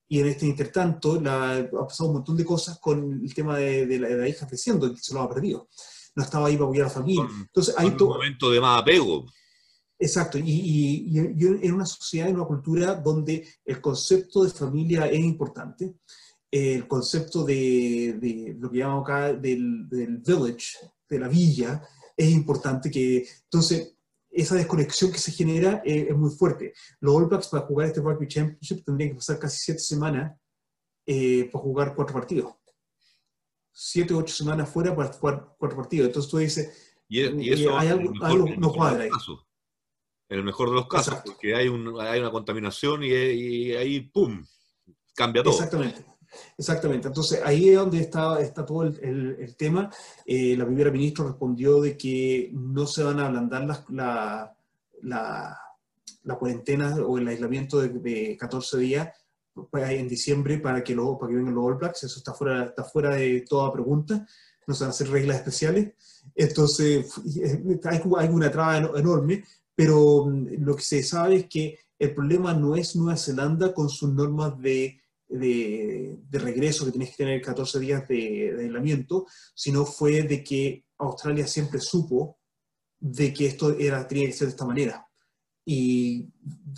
Y 0.09 0.21
en 0.21 0.29
este 0.29 0.47
intertanto 0.47 1.21
la, 1.21 1.57
ha 1.57 1.87
pasado 1.87 2.09
un 2.09 2.16
montón 2.16 2.37
de 2.37 2.44
cosas 2.44 2.79
con 2.79 3.21
el 3.23 3.35
tema 3.35 3.59
de, 3.59 3.87
de, 3.87 3.99
la, 3.99 4.29
hija 4.29 4.47
creciendo, 4.47 4.92
que 4.92 5.01
se 5.01 5.14
lo 5.14 5.21
ha 5.21 5.29
perdido. 5.29 5.68
No 6.14 6.23
estaba 6.23 6.49
ahí 6.49 6.55
para 6.55 6.64
apoyar 6.64 6.87
a 6.87 6.88
la 6.88 6.94
familia. 6.94 7.29
Entonces, 7.40 7.75
hay 7.77 7.88
un 7.88 7.97
momento 7.97 8.51
de 8.51 8.61
más 8.61 8.81
apego. 8.83 9.27
Exacto, 10.01 10.38
y, 10.38 11.18
en 11.18 11.75
una 11.75 11.85
sociedad, 11.85 12.29
en 12.29 12.37
una 12.37 12.47
cultura 12.47 12.94
donde 12.94 13.47
el 13.64 13.81
concepto 13.81 14.44
de 14.44 14.51
familia 14.51 15.07
es 15.07 15.18
importante, 15.18 15.94
el 16.51 16.87
concepto 16.87 17.44
de, 17.44 18.57
lo 18.59 18.71
que 18.71 18.79
llamamos 18.79 19.03
acá 19.03 19.33
del, 19.33 19.87
village, 19.90 20.79
de 21.09 21.18
la 21.18 21.29
villa, 21.29 21.83
es 22.16 22.31
importante 22.31 22.90
que, 22.90 23.27
entonces, 23.44 23.97
esa 24.31 24.55
desconexión 24.55 25.11
que 25.11 25.19
se 25.19 25.33
genera 25.33 25.83
es, 25.85 26.14
muy 26.17 26.31
fuerte. 26.31 26.73
Los 27.01 27.14
All 27.14 27.27
Blacks 27.27 27.49
para 27.49 27.67
jugar 27.67 27.88
este 27.88 28.01
Rugby 28.01 28.29
Championship 28.29 28.85
tendrían 28.85 29.11
que 29.11 29.17
pasar 29.17 29.38
casi 29.38 29.59
siete 29.59 29.81
semanas 29.81 30.38
eh, 31.07 31.49
para 31.51 31.62
jugar 31.62 31.95
cuatro 31.95 32.14
partidos. 32.14 32.55
Siete 33.73 34.14
o 34.14 34.19
ocho 34.19 34.35
semanas 34.35 34.69
fuera 34.69 34.95
para 34.95 35.12
jugar 35.12 35.55
cuatro 35.59 35.77
partidos. 35.77 36.09
Entonces 36.09 36.31
tú 36.31 36.38
dices, 36.38 36.97
y, 37.09 37.21
e, 37.21 37.53
eso 37.55 37.79
hay 37.79 37.88
algo, 37.88 38.12
no 38.59 38.73
cuadra 38.73 39.05
ahí. 39.05 39.11
En 40.31 40.38
el 40.38 40.45
mejor 40.45 40.69
de 40.69 40.75
los 40.75 40.88
casos, 40.88 41.14
porque 41.25 41.55
hay, 41.55 41.69
un, 41.69 41.99
hay 42.01 42.21
una 42.21 42.31
contaminación 42.31 43.03
y, 43.03 43.09
y 43.09 43.73
ahí, 43.75 44.01
¡pum!, 44.01 44.45
cambia 45.14 45.43
todo. 45.43 45.55
Exactamente. 45.55 46.05
Exactamente, 46.57 47.09
entonces 47.09 47.41
ahí 47.45 47.71
es 47.71 47.77
donde 47.77 48.01
está, 48.01 48.41
está 48.41 48.64
todo 48.64 48.83
el, 48.85 49.37
el, 49.38 49.57
tema. 49.57 49.91
Eh, 50.27 50.57
la 50.57 50.67
primera 50.67 50.91
ministra 50.91 51.25
respondió 51.25 51.81
de 51.81 51.97
que 51.97 52.51
no 52.53 52.87
se 52.87 53.03
van 53.03 53.21
a 53.21 53.27
ablandar 53.27 53.64
las, 53.64 53.85
la, 53.88 54.55
la, 55.03 55.59
la, 56.23 56.35
cuarentena 56.37 56.97
o 56.97 57.19
el 57.19 57.29
aislamiento 57.29 57.81
de, 57.81 58.37
14 58.38 58.79
días 58.79 59.09
en 59.73 60.09
diciembre 60.09 60.59
para 60.59 60.85
que, 60.85 60.95
lo, 60.95 61.19
para 61.19 61.31
que 61.31 61.37
vengan 61.37 61.55
los 61.55 61.64
All 61.64 61.79
Blacks, 61.79 62.05
eso 62.05 62.19
está 62.19 62.35
fuera, 62.35 62.64
está 62.67 62.85
fuera 62.85 63.14
de 63.14 63.45
toda 63.49 63.73
pregunta, 63.73 64.27
no 64.67 64.75
se 64.75 64.85
van 64.85 64.91
a 64.91 64.93
hacer 64.93 65.11
reglas 65.11 65.38
especiales. 65.38 65.95
Entonces 66.35 67.11
hay, 67.85 68.03
hay 68.19 68.29
una 68.29 68.51
traba 68.51 68.77
enorme, 68.77 69.45
pero 69.75 70.27
mm, 70.27 70.47
lo 70.59 70.77
que 70.77 70.83
se 70.83 71.03
sabe 71.03 71.37
es 71.37 71.47
que 71.47 71.79
el 71.99 72.14
problema 72.14 72.55
no 72.55 72.77
es 72.77 72.95
Nueva 72.95 73.17
Zelanda 73.17 73.75
con 73.75 73.88
sus 73.88 74.12
normas 74.12 74.61
de 74.61 75.01
de, 75.29 76.19
regreso 76.31 76.85
que 76.85 76.93
tienes 76.93 77.11
que 77.11 77.25
tener 77.25 77.41
14 77.43 77.79
días 77.79 78.09
de, 78.09 78.57
aislamiento, 78.61 79.27
sino 79.55 79.85
fue 79.85 80.23
de 80.23 80.43
que 80.43 80.85
Australia 80.99 81.47
siempre 81.47 81.81
supo 81.81 82.38
de 82.99 83.33
que 83.33 83.47
esto 83.47 83.77
era, 83.79 84.07
tenía 84.09 84.27
que 84.27 84.33
ser 84.33 84.49
de 84.49 84.53
esta 84.53 84.64
manera 84.64 85.07
y 85.64 86.29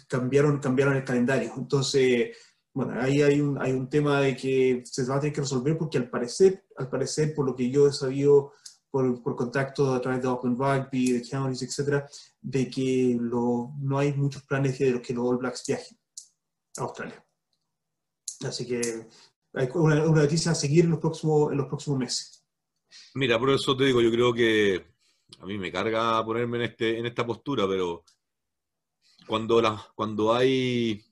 cambiaron, 0.09 0.59
cambiaron 0.59 0.97
el 0.97 1.05
calendario. 1.05 1.53
Entonces, 1.57 2.37
bueno, 2.75 3.01
ahí 3.01 3.23
hay 3.23 3.41
un, 3.41 3.61
hay 3.61 3.73
un 3.73 3.89
tema 3.89 4.21
de 4.21 4.37
que 4.37 4.83
se 4.85 5.05
va 5.05 5.17
a 5.17 5.21
tener 5.21 5.33
que 5.33 5.43
resolver 5.43 5.79
porque 5.79 5.99
al 5.99 6.11
parecer, 6.11 6.65
al 6.77 6.91
parecer 6.91 7.35
por 7.35 7.47
lo 7.47 7.55
que 7.55 7.71
yo 7.71 7.87
he 7.87 7.93
sabido 7.93 8.53
por, 8.91 9.23
por 9.23 9.37
contacto 9.37 9.95
a 9.95 10.01
través 10.01 10.23
de 10.23 10.29
Auckland 10.29 10.59
Rugby, 10.59 11.13
de 11.13 11.23
counties, 11.29 11.63
etcétera, 11.63 12.09
de 12.41 12.69
que 12.69 13.17
lo, 13.19 13.73
no 13.79 13.99
hay 13.99 14.13
muchos 14.15 14.43
planes 14.43 14.79
de 14.79 15.01
que 15.01 15.15
los 15.15 15.25
All 15.25 15.39
Blacks 15.39 15.65
viajen 15.67 15.97
a 16.79 16.83
Australia. 16.83 17.25
Así 18.45 18.67
que 18.67 19.07
hay 19.55 19.69
una, 19.75 19.97
noticia 19.97 20.53
a 20.53 20.55
seguir 20.55 20.85
en 20.85 20.93
los, 20.93 21.01
próximos, 21.01 21.53
en 21.53 21.59
los 21.59 21.67
próximos 21.67 21.99
meses. 21.99 22.45
Mira, 23.15 23.39
por 23.39 23.51
eso 23.51 23.77
te 23.77 23.85
digo, 23.85 24.01
yo 24.01 24.11
creo 24.11 24.33
que 24.33 24.85
a 25.39 25.47
mí 25.47 25.59
me 25.59 25.71
carga 25.71 26.25
ponerme 26.25 26.59
en, 26.59 26.65
este, 26.65 26.99
en 26.99 27.07
esta 27.07 27.27
postura, 27.27 27.67
pero 27.69 28.05
cuando, 29.27 29.61
la, 29.61 29.93
cuando 29.95 30.35
hay... 30.35 31.05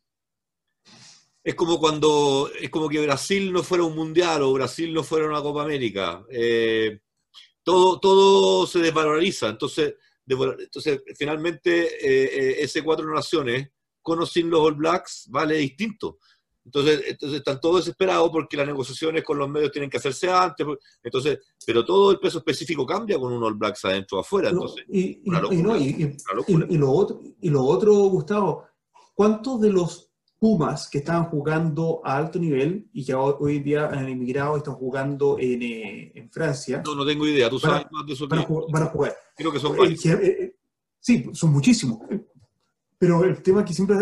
Es 1.45 1.55
como 1.55 1.79
cuando 1.79 2.51
es 2.61 2.69
como 2.69 2.91
que 2.91 3.01
Brasil 3.01 3.51
no 3.53 3.63
fuera 3.63 3.85
un 3.85 3.95
mundial 3.95 4.43
o 4.43 4.53
Brasil 4.53 4.93
no 4.93 5.03
fuera 5.03 5.29
una 5.29 5.41
Copa 5.41 5.63
América. 5.63 6.23
Eh, 6.31 7.01
todo, 7.63 7.99
todo 8.01 8.67
se 8.67 8.81
desvaloriza. 8.81 9.49
Entonces, 9.49 9.95
entonces 10.27 11.01
finalmente, 11.17 11.87
eh, 11.87 12.25
eh, 12.25 12.57
ese 12.61 12.83
cuatro 12.83 13.13
naciones, 13.15 13.71
con 14.03 14.21
o 14.21 14.27
sin 14.27 14.51
los 14.51 14.61
All 14.61 14.75
Blacks, 14.75 15.27
vale 15.31 15.57
distinto. 15.57 16.19
Entonces, 16.69 17.03
entonces 17.07 17.39
están 17.39 17.61
todos 17.61 17.77
desesperados 17.77 18.29
porque 18.31 18.59
las 18.59 18.67
negociaciones 18.67 19.25
con 19.25 19.39
los 19.39 19.49
medios 19.49 19.73
tienen 19.73 19.89
que 19.89 19.97
hacerse 19.97 20.31
antes. 20.31 20.67
Pues, 20.67 20.79
entonces, 21.03 21.39
pero 21.67 21.83
todo 21.85 22.11
el 22.11 22.19
peso 22.19 22.39
específico 22.39 22.85
cambia 22.85 23.19
con 23.19 23.33
un 23.33 23.43
All 23.43 23.55
Blacks 23.55 23.87
adentro 23.87 24.19
o 24.19 24.21
afuera. 24.21 24.51
Entonces, 24.51 24.85
y, 24.89 25.23
lo 25.31 26.93
otro, 26.93 27.21
y 27.41 27.49
lo 27.49 27.65
otro, 27.65 27.95
Gustavo, 27.95 28.67
¿cuántos 29.15 29.61
de 29.61 29.73
los 29.73 30.05
Pumas 30.41 30.89
que 30.89 30.99
estaban 30.99 31.25
jugando 31.25 32.01
a 32.05 32.17
alto 32.17 32.39
nivel 32.39 32.89
y 32.93 33.05
que 33.05 33.13
hoy 33.13 33.57
en 33.57 33.65
día 33.65 33.87
han 33.87 34.09
emigrado 34.09 34.55
y 34.55 34.59
están 34.59 34.75
jugando 34.75 35.37
en, 35.37 35.63
eh, 35.63 36.13
en 36.15 36.31
Francia? 36.31 36.81
No, 36.87 36.95
no 36.95 37.05
tengo 37.05 37.27
idea. 37.27 37.51
¿Tú 37.51 37.59
sabes 37.59 37.87
más 37.91 38.07
de 38.07 38.13
eso? 38.13 38.29
Van 38.29 38.39
a, 38.39 38.43
jugar, 38.43 38.65
van 38.71 38.83
a 38.85 38.87
jugar. 38.87 39.17
Creo 39.37 39.51
que 39.51 39.59
son 39.59 39.75
eh, 39.75 39.79
varios. 39.79 40.07
Eh, 40.07 40.55
sí, 41.01 41.29
son 41.33 41.51
muchísimos. 41.51 41.99
Pero 42.99 43.25
el 43.25 43.43
tema 43.43 43.65
que 43.65 43.73
siempre 43.73 43.97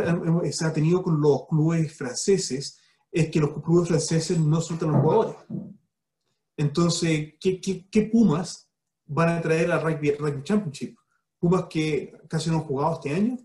se 0.53 0.65
ha 0.65 0.73
tenido 0.73 1.03
con 1.03 1.21
los 1.21 1.47
clubes 1.47 1.95
franceses 1.95 2.79
es 3.13 3.31
que 3.31 3.41
los 3.41 3.63
clubes 3.63 3.89
franceses 3.89 4.39
no 4.39 4.61
sueltan 4.61 4.93
los 4.93 5.03
jugadores. 5.03 5.37
Entonces, 6.57 7.35
¿qué, 7.39 7.61
qué, 7.61 8.03
Pumas 8.11 8.71
van 9.05 9.29
a 9.29 9.43
traer 9.43 9.71
al 9.71 9.83
rugby, 9.83 10.13
rugby, 10.13 10.43
Championship? 10.43 10.97
Pumas 11.39 11.67
que 11.69 12.13
casi 12.29 12.49
no 12.49 12.57
han 12.57 12.65
jugado 12.65 12.95
este 12.95 13.15
año. 13.15 13.37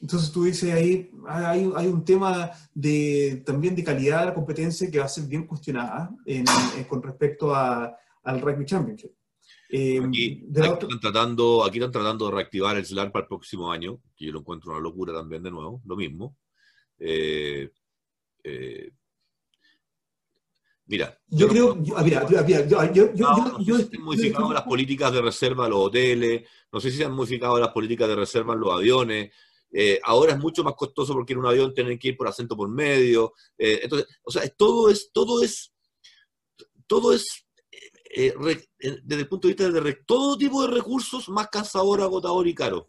Entonces 0.00 0.30
tú 0.30 0.44
dices 0.44 0.72
ahí, 0.72 1.10
hay, 1.26 1.70
hay 1.76 1.86
un 1.88 2.04
tema 2.04 2.50
de, 2.72 3.42
también 3.44 3.74
de 3.74 3.84
calidad 3.84 4.20
de 4.20 4.26
la 4.26 4.34
competencia 4.34 4.90
que 4.90 4.98
va 4.98 5.04
a 5.04 5.08
ser 5.08 5.24
bien 5.24 5.46
cuestionada 5.46 6.10
con 6.88 7.02
respecto 7.02 7.54
a, 7.54 7.94
al 8.22 8.40
Rugby 8.40 8.64
Championship. 8.64 9.12
Eh, 9.72 10.00
aquí, 10.04 10.44
están 10.52 11.00
tratando, 11.00 11.64
aquí 11.64 11.78
están 11.78 11.92
tratando 11.92 12.26
de 12.26 12.32
reactivar 12.32 12.76
el 12.76 12.84
SLAR 12.84 13.12
para 13.12 13.22
el 13.22 13.28
próximo 13.28 13.70
año, 13.70 14.00
que 14.16 14.26
yo 14.26 14.32
lo 14.32 14.40
encuentro 14.40 14.72
una 14.72 14.80
locura 14.80 15.12
también 15.12 15.44
de 15.44 15.50
nuevo, 15.50 15.80
lo 15.84 15.96
mismo. 15.96 16.36
Eh, 16.98 17.70
eh, 18.42 18.90
mira. 20.86 21.16
Yo, 21.28 21.46
creo, 21.46 21.76
mira, 21.76 22.26
yo, 22.26 22.42
no, 23.14 23.76
sé 23.76 23.86
si 23.86 23.96
han 23.96 24.02
modificado 24.02 24.52
las 24.52 24.64
políticas 24.64 25.12
de 25.12 25.22
reserva 25.22 25.66
en 25.66 25.70
los 25.70 25.80
hoteles, 25.80 26.48
no 26.72 26.80
sé 26.80 26.90
si 26.90 26.96
se 26.96 27.04
han 27.04 27.12
modificado 27.12 27.60
las 27.60 27.70
políticas 27.70 28.08
de 28.08 28.16
reserva 28.16 28.54
en 28.54 28.60
los 28.60 28.74
aviones. 28.74 29.30
ahora 30.02 30.32
es 30.32 30.38
mucho 30.40 30.64
más 30.64 30.74
costoso 30.74 31.12
porque 31.12 31.32
en 31.32 31.38
un 31.38 31.46
avión 31.46 31.72
tienen 31.72 31.96
que 31.96 32.08
ir 32.08 32.16
por 32.16 32.26
acento 32.26 32.56
por 32.56 32.68
medio. 32.68 33.34
entonces, 33.56 34.08
o 34.24 34.32
sea, 34.32 34.48
todo 34.48 34.90
es, 34.90 35.12
todo 35.12 35.44
es, 35.44 35.72
todo 36.88 37.12
es 37.12 37.46
eh, 38.12 38.34
desde 39.04 39.22
el 39.22 39.28
punto 39.28 39.46
de 39.46 39.54
vista 39.54 39.70
de 39.70 39.94
todo 40.04 40.36
tipo 40.36 40.62
de 40.62 40.74
recursos 40.74 41.28
más 41.28 41.48
cansador, 41.48 42.00
agotador 42.00 42.46
y 42.48 42.54
caro. 42.54 42.88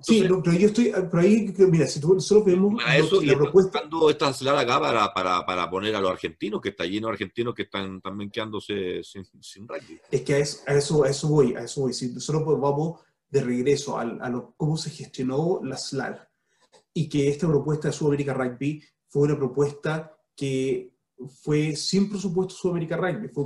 sí, 0.00 0.22
pero 0.22 0.42
yo 0.58 0.68
estoy, 0.68 0.92
por 1.10 1.20
ahí, 1.20 1.54
mira, 1.58 1.86
si 1.86 2.00
tú 2.00 2.18
solo 2.20 2.42
vemos 2.42 2.82
para 2.82 2.96
eso, 2.96 3.20
la 3.20 3.34
propuesta... 3.36 3.82
esta 4.10 4.58
acá 4.58 4.80
para, 4.80 5.12
para, 5.12 5.44
para, 5.44 5.70
poner 5.70 5.94
a 5.94 6.00
los 6.00 6.10
argentinos, 6.10 6.60
que 6.60 6.70
está 6.70 6.86
lleno 6.86 7.08
de 7.08 7.12
argentinos 7.12 7.54
que 7.54 7.62
están 7.62 8.00
también 8.00 8.30
quedándose 8.30 9.02
sin, 9.02 9.24
sin 9.42 9.68
rugby. 9.68 10.00
Es 10.10 10.22
que 10.22 10.34
a 10.34 10.38
eso, 10.38 11.04
a 11.04 11.08
eso, 11.10 11.28
voy, 11.28 11.54
a 11.54 11.60
eso 11.60 11.82
voy. 11.82 11.92
Si 11.92 12.18
solo 12.18 12.44
vamos 12.58 13.00
de 13.28 13.42
regreso 13.42 13.98
a, 13.98 14.02
a 14.02 14.30
lo, 14.30 14.54
cómo 14.56 14.78
se 14.78 14.90
gestionó 14.90 15.60
la 15.62 15.76
SLAR 15.76 16.30
y 16.94 17.10
que 17.10 17.28
esta 17.28 17.46
propuesta 17.46 17.88
de 17.88 17.92
Sudamérica 17.92 18.32
Rugby 18.32 18.82
fue 19.08 19.24
una 19.24 19.36
propuesta 19.36 20.16
que 20.34 20.95
fue 21.42 21.74
sin 21.76 22.08
presupuesto 22.08 22.54
Sudamérica 22.54 22.96
Rugby, 22.96 23.28
fue 23.28 23.44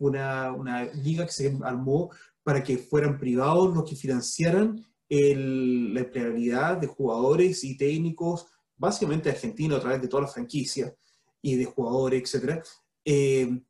una, 0.00 0.52
una, 0.52 0.84
liga 0.84 1.26
que 1.26 1.32
se 1.32 1.56
armó 1.62 2.10
para 2.42 2.62
que 2.62 2.78
fueran 2.78 3.18
privados 3.18 3.74
los 3.74 3.88
que 3.88 3.96
financiaran 3.96 4.84
la 5.08 6.00
empleabilidad 6.00 6.76
de 6.78 6.86
jugadores 6.86 7.64
y 7.64 7.76
técnicos, 7.76 8.46
básicamente 8.76 9.28
argentinos 9.28 9.78
a 9.78 9.82
través 9.82 10.00
de 10.00 10.08
todas 10.08 10.26
las 10.26 10.34
franquicias 10.34 10.94
y 11.42 11.56
de 11.56 11.64
jugadores, 11.64 12.34
etc. 12.34 12.62
Eh, 13.04 13.60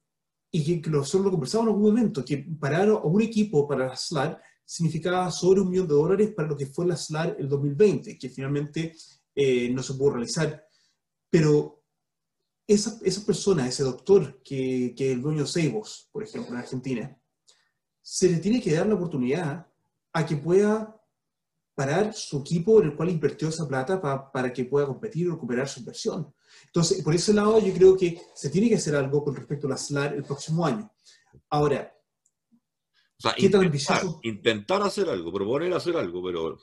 y 0.53 0.81
que 0.81 0.91
nosotros 0.91 1.25
lo 1.25 1.31
conversamos 1.31 1.67
en 1.67 1.75
algún 1.75 1.91
momento, 1.91 2.25
que 2.25 2.39
parar 2.39 2.89
a 2.89 2.95
un 2.97 3.23
equipo 3.23 3.67
para 3.67 3.89
la 3.89 3.97
SLAR 3.97 4.41
significaba 4.65 5.31
sobre 5.31 5.61
un 5.61 5.71
millón 5.71 5.89
de 5.89 5.95
dólares 5.95 6.33
para 6.37 6.49
lo 6.49 6.57
que 6.57 6.67
fue 6.67 6.87
la 6.87 6.97
SLAR 6.97 7.37
el 7.39 7.49
2020, 7.49 8.19
que 8.19 8.29
finalmente 8.29 8.95
eh, 9.35 9.71
no 9.71 9.83
se 9.83 9.95
pudo 9.95 10.11
realizar. 10.11 10.65
Pero 11.31 11.80
esa, 12.75 12.99
esa 13.03 13.27
persona, 13.27 13.67
ese 13.67 13.83
doctor 13.83 14.41
que, 14.45 14.95
que 14.97 15.13
el 15.13 15.21
dueño 15.21 15.45
Seibos, 15.45 16.09
por 16.13 16.23
ejemplo, 16.23 16.53
en 16.53 16.61
Argentina, 16.61 17.21
se 18.01 18.29
le 18.29 18.39
tiene 18.39 18.61
que 18.61 18.73
dar 18.73 18.87
la 18.87 18.95
oportunidad 18.95 19.67
a 20.13 20.27
que 20.27 20.37
pueda 20.37 20.97
parar 21.75 22.15
su 22.15 22.39
equipo 22.39 22.81
en 22.81 22.91
el 22.91 22.97
cual 22.97 23.11
invirtió 23.11 23.49
esa 23.49 23.67
plata 23.67 24.01
para 24.33 24.53
que 24.53 24.65
pueda 24.65 24.87
competir 24.87 25.27
y 25.27 25.31
recuperar 25.31 25.69
su 25.69 25.81
inversión. 25.81 26.33
Entonces, 26.67 27.03
por 27.03 27.15
ese 27.15 27.35
lado, 27.35 27.59
yo 27.59 27.73
creo 27.75 27.97
que 27.97 28.21
se 28.35 28.51
tiene 28.51 28.69
que 28.69 28.77
hacer 28.77 28.95
algo 28.95 29.25
con 29.25 29.35
respecto 29.35 29.67
a 29.67 29.71
la 29.71 29.77
SLAR 29.77 30.15
el 30.15 30.23
próximo 30.23 30.65
año. 30.65 30.91
Ahora, 31.49 31.93
o 33.19 33.21
sea, 33.21 33.35
¿qué 33.35 33.47
intentar, 33.47 34.01
tan 34.01 34.15
intentar 34.23 34.83
hacer 34.83 35.09
algo, 35.09 35.33
proponer 35.33 35.73
hacer 35.75 35.97
algo, 35.97 36.23
pero... 36.23 36.59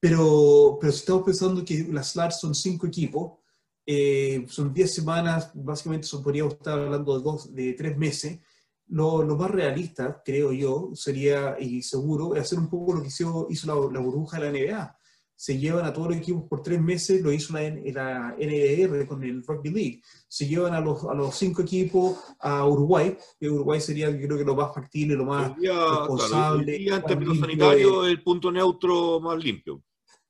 Pero, 0.00 0.78
pero 0.80 0.92
si 0.92 0.98
estamos 0.98 1.22
pensando 1.22 1.64
que 1.64 1.86
las 1.90 2.10
SLAR 2.10 2.32
son 2.32 2.54
cinco 2.54 2.86
equipos, 2.86 3.41
eh, 3.86 4.44
son 4.48 4.72
10 4.72 4.94
semanas, 4.94 5.50
básicamente 5.54 6.06
eso 6.06 6.22
podríamos 6.22 6.54
estar 6.54 6.78
hablando 6.78 7.18
de, 7.18 7.24
dos, 7.24 7.54
de 7.54 7.72
tres 7.74 7.96
meses, 7.96 8.40
lo, 8.88 9.22
lo, 9.22 9.36
más 9.36 9.50
realista, 9.50 10.22
creo 10.24 10.52
yo, 10.52 10.90
sería, 10.94 11.56
y 11.58 11.82
seguro, 11.82 12.34
es 12.34 12.42
hacer 12.42 12.58
un 12.58 12.68
poco 12.68 12.94
lo 12.94 13.02
que 13.02 13.08
hizo, 13.08 13.46
hizo 13.48 13.66
la, 13.66 13.92
la 13.92 14.00
burbuja 14.00 14.38
de 14.38 14.44
la 14.44 14.58
NBA 14.58 14.98
se 15.42 15.58
llevan 15.58 15.84
a 15.84 15.92
todos 15.92 16.06
los 16.06 16.18
equipos 16.18 16.44
por 16.48 16.62
tres 16.62 16.80
meses, 16.80 17.20
lo 17.20 17.32
hizo 17.32 17.52
la, 17.54 17.62
la 17.62 18.36
NDR 18.38 19.08
con 19.08 19.24
el 19.24 19.42
Rugby 19.44 19.70
League, 19.70 20.02
se 20.28 20.46
llevan 20.46 20.72
a 20.72 20.80
los, 20.80 21.02
a 21.02 21.14
los 21.14 21.34
cinco 21.34 21.62
equipos 21.62 22.16
a 22.38 22.64
Uruguay, 22.64 23.16
que 23.40 23.50
Uruguay 23.50 23.80
sería 23.80 24.16
creo 24.16 24.38
que 24.38 24.44
lo 24.44 24.54
más 24.54 24.72
factible, 24.72 25.16
lo 25.16 25.24
más 25.24 25.52
responsable. 25.58 26.76
y 26.76 26.88
en 26.88 27.02
términos 27.02 27.40
sanitarios, 27.40 28.06
el 28.06 28.22
punto 28.22 28.52
neutro 28.52 29.18
más 29.18 29.42
limpio. 29.42 29.82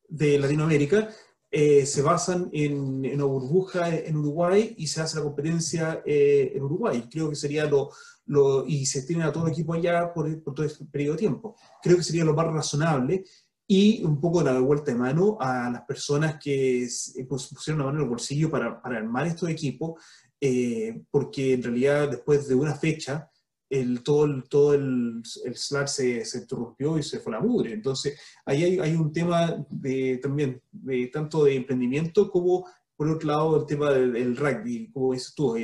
De 0.09 0.39
Latinoamérica. 0.39 1.11
Eh, 1.55 1.85
se 1.85 2.01
basan 2.01 2.49
en, 2.51 3.05
en, 3.05 3.17
una 3.17 3.25
burbuja 3.25 3.95
en 3.95 4.17
Uruguay 4.17 4.75
y 4.79 4.87
se 4.87 5.03
hace 5.03 5.19
la 5.19 5.25
competencia 5.25 6.03
eh, 6.07 6.51
en 6.55 6.63
Uruguay. 6.63 7.07
Creo 7.11 7.29
que 7.29 7.37
sería 7.37 7.67
lo, 7.67 7.91
lo, 8.25 8.67
y 8.67 8.87
se 8.87 9.03
tienen 9.03 9.27
a 9.27 9.33
todo 9.33 9.47
el 9.47 9.53
equipo 9.53 9.75
allá 9.75 10.15
por, 10.15 10.43
por 10.43 10.55
todo 10.55 10.65
este 10.65 10.87
periodo 10.87 11.13
de 11.13 11.19
tiempo. 11.19 11.55
Creo 11.83 11.99
que 11.99 12.03
sería 12.03 12.25
lo 12.25 12.33
más 12.33 12.47
razonable 12.47 13.25
y 13.67 14.03
un 14.03 14.19
poco 14.19 14.43
la 14.43 14.59
vuelta 14.61 14.93
de 14.93 14.99
mano 14.99 15.37
a 15.39 15.69
las 15.71 15.83
personas 15.83 16.39
que 16.43 16.89
pues, 17.29 17.49
pusieron 17.49 17.81
la 17.81 17.85
mano 17.85 17.99
en 17.99 18.05
el 18.05 18.11
bolsillo 18.11 18.51
para, 18.51 18.81
para 18.81 18.97
armar 18.97 19.27
estos 19.27 19.51
equipos, 19.51 20.03
eh, 20.41 21.03
porque 21.11 21.53
en 21.53 21.63
realidad 21.63 22.09
después 22.09 22.49
de 22.49 22.55
una 22.55 22.75
fecha, 22.75 23.31
el, 23.73 24.03
todo, 24.03 24.27
el, 24.27 24.45
todo 24.51 24.75
el, 24.75 25.23
el 25.45 25.57
SLAR 25.57 25.89
se, 25.89 26.27
se, 26.27 26.41
interrumpió 26.41 26.99
y 26.99 27.03
se 27.03 27.21
fue 27.21 27.35
a 27.35 27.39
la 27.39 27.43
mugre. 27.43 27.73
Entonces, 27.73 28.21
ahí 28.45 28.65
hay, 28.65 28.79
hay, 28.79 28.95
un 28.95 29.11
tema 29.11 29.65
de, 29.71 30.19
también 30.19 30.61
de 30.71 31.07
tanto 31.07 31.45
de 31.45 31.57
emprendimiento 31.57 32.31
como, 32.31 32.67
por 32.95 33.09
otro 33.09 33.27
lado, 33.27 33.57
el 33.57 33.67
tema 33.67 33.91
del, 33.91 34.37
rugby, 34.37 34.91
como 34.93 35.15
dices 35.15 35.35
tú, 35.35 35.57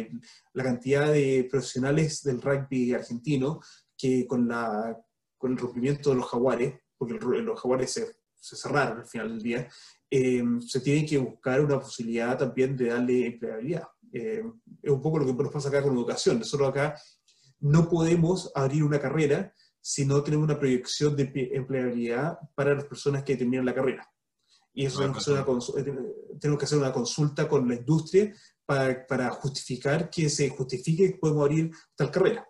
la 0.54 0.64
cantidad 0.64 1.12
de 1.12 1.46
profesionales 1.50 2.22
del 2.22 2.40
rugby 2.40 2.94
argentino 2.94 3.60
que 3.94 4.26
con, 4.26 4.48
la, 4.48 4.98
con 5.36 5.52
el 5.52 5.58
rompimiento 5.58 6.08
de 6.08 6.16
los 6.16 6.30
jaguares, 6.30 6.80
porque 6.96 7.12
los 7.12 7.60
jaguares 7.60 7.92
se, 7.92 8.06
cerraron 8.34 9.00
al 9.00 9.06
final 9.06 9.28
del 9.28 9.42
día, 9.42 9.68
eh, 10.10 10.42
se 10.66 10.80
tiene 10.80 11.04
que 11.04 11.18
buscar 11.18 11.60
una 11.60 11.78
posibilidad 11.78 12.38
también 12.38 12.74
de 12.74 12.86
darle 12.86 13.26
empleabilidad. 13.26 13.86
Eh, 14.10 14.42
es 14.82 14.90
un 14.90 15.02
poco 15.02 15.18
lo 15.18 15.26
que 15.26 15.42
nos 15.42 15.52
pasa 15.52 15.68
acá 15.68 15.82
con 15.82 15.94
educación. 15.94 16.38
Nosotros 16.38 16.70
acá 16.70 16.94
no 17.60 17.88
podemos 17.88 18.50
abrir 18.54 18.84
una 18.84 19.00
carrera 19.00 19.52
si 19.80 20.04
no 20.04 20.22
tenemos 20.22 20.44
una 20.44 20.58
proyección 20.58 21.16
de 21.16 21.50
empleabilidad 21.52 22.38
para 22.54 22.74
las 22.74 22.84
personas 22.84 23.22
que 23.22 23.36
terminan 23.36 23.66
la 23.66 23.74
carrera. 23.74 24.08
Y 24.74 24.86
eso 24.86 24.98
tenemos 24.98 25.24
que, 25.24 25.32
hacer 25.32 25.44
una, 25.90 26.02
tenemos 26.38 26.58
que 26.58 26.64
hacer 26.64 26.78
una 26.78 26.92
consulta 26.92 27.48
con 27.48 27.66
la 27.68 27.74
industria 27.74 28.32
para, 28.64 29.06
para 29.06 29.30
justificar 29.30 30.10
que 30.10 30.28
se 30.28 30.50
justifique 30.50 31.12
que 31.12 31.18
podemos 31.18 31.42
abrir 31.46 31.70
tal 31.96 32.10
carrera. 32.10 32.46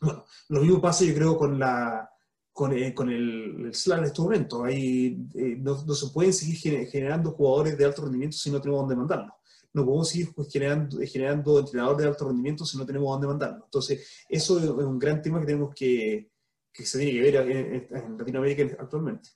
Bueno, 0.00 0.24
lo 0.48 0.60
mismo 0.60 0.80
pasa 0.80 1.04
yo 1.04 1.14
creo 1.14 1.36
con 1.36 1.58
la, 1.58 2.08
con, 2.52 2.72
eh, 2.72 2.94
con 2.94 3.08
el, 3.08 3.72
el 3.72 3.92
en 3.92 4.04
este 4.04 4.22
momento. 4.22 4.64
Ahí, 4.64 5.26
eh, 5.34 5.56
no, 5.58 5.82
no, 5.84 5.94
se 5.94 6.08
pueden 6.10 6.32
seguir 6.32 6.86
generando 6.88 7.32
jugadores 7.32 7.78
de 7.78 7.84
alto 7.84 8.02
rendimiento 8.02 8.36
si 8.36 8.50
no 8.50 8.60
tenemos 8.60 8.82
dónde 8.82 8.96
mandarlos. 8.96 9.34
No 9.74 9.84
podemos 9.84 10.08
seguir 10.08 10.34
pues, 10.34 10.52
generando, 10.52 10.98
generando 11.00 11.58
entrenadores 11.58 12.02
de 12.02 12.08
alto 12.08 12.26
rendimiento 12.26 12.64
si 12.64 12.76
no 12.76 12.86
tenemos 12.86 13.08
dónde 13.10 13.26
mandarlos. 13.26 13.64
Entonces, 13.64 14.24
eso 14.28 14.58
es 14.58 14.66
un 14.66 14.98
gran 14.98 15.22
tema 15.22 15.40
que 15.40 15.46
tenemos 15.46 15.74
que, 15.74 16.30
que 16.72 16.86
se 16.86 16.98
tiene 16.98 17.12
que 17.12 17.20
ver 17.20 17.50
en, 17.90 18.18
Latinoamérica 18.18 18.76
actualmente. 18.82 19.30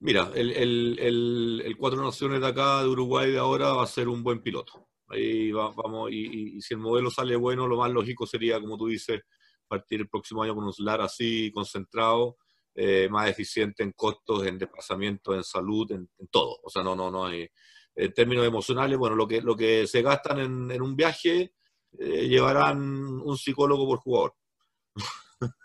Mira, 0.00 0.30
el, 0.34 0.98
el, 0.98 1.76
Cuatro 1.78 2.02
Naciones 2.02 2.40
de 2.40 2.46
acá, 2.46 2.82
de 2.82 2.88
Uruguay, 2.88 3.30
de 3.30 3.38
ahora, 3.38 3.72
va 3.72 3.84
a 3.84 3.86
ser 3.86 4.08
un 4.08 4.22
buen 4.22 4.42
piloto. 4.42 4.88
Ahí 5.08 5.50
va, 5.50 5.70
vamos, 5.70 6.10
y, 6.12 6.60
si 6.60 6.74
el 6.74 6.80
modelo 6.80 7.10
sale 7.10 7.36
bueno, 7.36 7.66
lo 7.66 7.78
más 7.78 7.90
lógico 7.90 8.26
sería, 8.26 8.60
como 8.60 8.76
tú 8.76 8.86
dices, 8.86 9.22
partir 9.66 10.00
el 10.00 10.08
próximo 10.08 10.42
año 10.42 10.54
con 10.54 10.64
un 10.64 10.72
SLAR 10.72 11.00
así 11.00 11.50
concentrado, 11.52 12.36
eh, 12.74 13.08
más 13.10 13.30
eficiente 13.30 13.82
en 13.82 13.92
costos, 13.92 14.46
en 14.46 14.58
desplazamiento, 14.58 15.34
en 15.34 15.44
salud, 15.44 15.90
en, 15.92 16.08
en, 16.18 16.26
todo. 16.28 16.58
O 16.62 16.70
sea, 16.70 16.82
no, 16.82 16.94
no, 16.96 17.10
no 17.10 17.26
hay. 17.26 17.48
En 17.96 18.12
términos 18.12 18.46
emocionales, 18.46 18.98
bueno, 18.98 19.16
lo 19.16 19.26
que, 19.26 19.40
lo 19.40 19.56
que 19.56 19.86
se 19.86 20.02
gastan 20.02 20.40
en, 20.40 20.70
en 20.70 20.82
un 20.82 20.96
viaje 20.96 21.54
eh, 21.98 22.28
llevarán 22.28 22.78
un 22.80 23.36
psicólogo 23.36 23.86
por 23.86 23.98
jugador. 23.98 24.34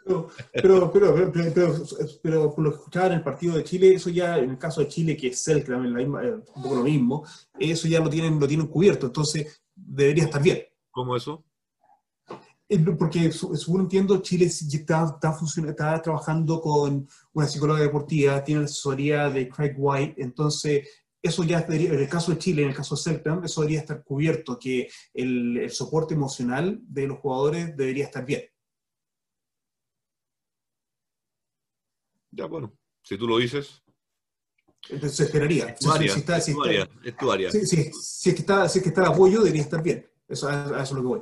Pero, 0.03 0.29
pero, 0.51 0.91
pero, 0.91 1.31
pero, 1.31 1.73
pero, 2.21 2.55
por 2.55 2.63
lo 2.63 2.71
que 2.71 2.77
escuchaba 2.77 3.07
en 3.07 3.13
el 3.13 3.23
partido 3.23 3.55
de 3.55 3.63
Chile, 3.63 3.93
eso 3.93 4.09
ya, 4.09 4.37
en 4.37 4.49
el 4.51 4.57
caso 4.57 4.81
de 4.81 4.87
Chile, 4.87 5.15
que 5.15 5.27
es 5.27 5.47
el, 5.47 5.71
un 5.71 6.43
poco 6.63 6.75
lo 6.75 6.83
mismo, 6.83 7.25
eso 7.57 7.87
ya 7.87 7.99
lo 7.99 8.09
tienen, 8.09 8.39
lo 8.39 8.47
tienen 8.47 8.67
cubierto, 8.67 9.05
entonces 9.07 9.61
debería 9.75 10.25
estar 10.25 10.41
bien. 10.41 10.63
¿Cómo 10.91 11.15
eso? 11.15 11.45
porque 12.99 13.31
según 13.31 13.81
entiendo, 13.81 14.21
Chile 14.21 14.45
está, 14.45 15.05
está, 15.05 15.35
está, 15.67 16.01
trabajando 16.03 16.61
con 16.61 17.07
una 17.33 17.47
psicóloga 17.47 17.79
deportiva, 17.79 18.43
tiene 18.43 18.61
la 18.61 18.65
asesoría 18.65 19.29
de 19.29 19.49
Craig 19.49 19.73
White, 19.75 20.21
entonces 20.21 20.87
eso 21.21 21.43
ya 21.43 21.61
debería, 21.61 21.93
en 21.93 21.99
el 21.99 22.09
caso 22.09 22.31
de 22.31 22.37
Chile, 22.37 22.63
en 22.63 22.69
el 22.69 22.75
caso 22.75 22.95
de 22.95 23.01
Celta, 23.01 23.41
eso 23.43 23.61
debería 23.61 23.79
estar 23.79 24.03
cubierto, 24.03 24.57
que 24.57 24.89
el, 25.13 25.57
el, 25.57 25.71
soporte 25.71 26.13
emocional 26.13 26.79
de 26.83 27.07
los 27.07 27.19
jugadores 27.19 27.75
debería 27.75 28.05
estar 28.05 28.25
bien. 28.25 28.43
Ya, 32.31 32.45
bueno, 32.45 32.77
si 33.03 33.17
tú 33.17 33.27
lo 33.27 33.37
dices. 33.37 33.83
Entonces 34.87 35.17
se 35.17 35.23
esperaría. 35.25 35.65
Es 35.69 35.79
tu 35.79 35.91
área, 35.91 36.13
si, 36.13 36.19
está, 36.19 36.37
es 36.37 36.45
tu 36.45 36.63
área, 36.63 36.89
es 37.03 37.17
tu 37.17 37.31
área. 37.31 37.51
Si, 37.51 37.65
si, 37.65 37.91
si, 37.91 38.29
es 38.29 38.35
que 38.35 38.41
está, 38.41 38.69
si 38.69 38.79
es 38.79 38.83
que 38.83 38.89
está 38.89 39.01
de 39.01 39.07
apoyo, 39.07 39.39
debería 39.39 39.63
estar 39.63 39.83
bien. 39.83 40.09
Eso, 40.27 40.47
a 40.47 40.65
eso 40.65 40.83
es 40.83 40.91
lo 40.91 41.01
que 41.01 41.07
voy. 41.07 41.21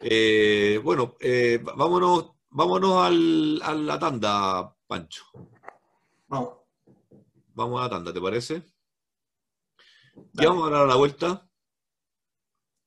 Eh, 0.00 0.78
bueno, 0.84 1.16
eh, 1.20 1.58
vámonos, 1.62 2.32
vámonos 2.50 3.06
al, 3.06 3.62
a 3.62 3.74
la 3.74 3.98
tanda, 3.98 4.76
Pancho. 4.86 5.24
Vamos. 6.34 6.54
Vamos 7.54 7.80
a 7.80 7.84
la 7.84 7.90
tanda, 7.90 8.12
¿te 8.12 8.20
parece? 8.20 8.62
¿Qué 10.36 10.46
vamos 10.46 10.66
a 10.66 10.70
dar 10.70 10.82
a 10.82 10.86
la 10.86 10.96
vuelta? 10.96 11.48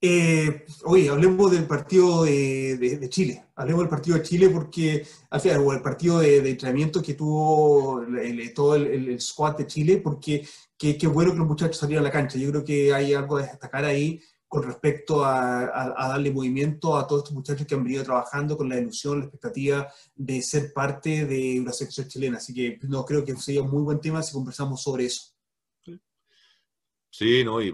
Eh, 0.02 0.66
oye, 0.84 1.08
hablemos 1.08 1.50
del 1.52 1.66
partido 1.66 2.26
de, 2.26 2.78
de, 2.78 2.98
de, 2.98 3.10
Chile. 3.10 3.46
Hablemos 3.56 3.84
del 3.84 3.90
partido 3.90 4.18
de 4.18 4.24
Chile 4.24 4.50
porque 4.50 5.08
al 5.30 5.40
final, 5.40 5.62
o 5.66 5.72
el 5.72 5.82
partido 5.82 6.20
de, 6.20 6.42
de 6.42 6.50
entrenamiento 6.50 7.02
que 7.02 7.14
tuvo 7.14 8.02
el, 8.02 8.54
todo 8.54 8.76
el, 8.76 8.88
el, 8.88 9.22
squad 9.22 9.56
de 9.56 9.66
Chile, 9.66 10.02
porque 10.04 10.46
qué 10.78 11.08
bueno 11.08 11.32
que 11.32 11.38
los 11.38 11.48
muchachos 11.48 11.78
salieron 11.78 12.06
a 12.06 12.10
la 12.10 12.14
cancha. 12.14 12.38
Yo 12.38 12.50
creo 12.52 12.66
que 12.66 12.94
hay 12.94 13.14
algo 13.14 13.38
de 13.38 13.46
destacar 13.46 13.86
ahí 13.86 14.22
con 14.48 14.64
respecto 14.64 15.26
a, 15.26 15.66
a, 15.66 15.94
a, 15.98 16.08
darle 16.10 16.32
movimiento 16.32 16.96
a 16.96 17.06
todos 17.06 17.24
estos 17.24 17.36
muchachos 17.36 17.68
que 17.68 17.76
han 17.76 17.84
venido 17.84 18.04
trabajando 18.04 18.56
con 18.56 18.70
la 18.70 18.80
ilusión, 18.80 19.20
la 19.20 19.26
expectativa 19.26 19.92
de 20.16 20.42
ser 20.42 20.72
parte 20.74 21.26
de 21.26 21.60
una 21.60 21.74
selección 21.74 22.08
chilena. 22.08 22.38
Así 22.38 22.54
que 22.54 22.80
no 22.84 23.04
creo 23.04 23.26
que 23.26 23.36
sería 23.36 23.62
un 23.62 23.72
muy 23.72 23.84
buen 23.84 24.00
tema 24.00 24.24
si 24.24 24.34
conversamos 24.34 24.82
sobre 24.82 25.06
eso. 25.06 25.34
Sí, 27.10 27.44
no, 27.44 27.62
y 27.62 27.74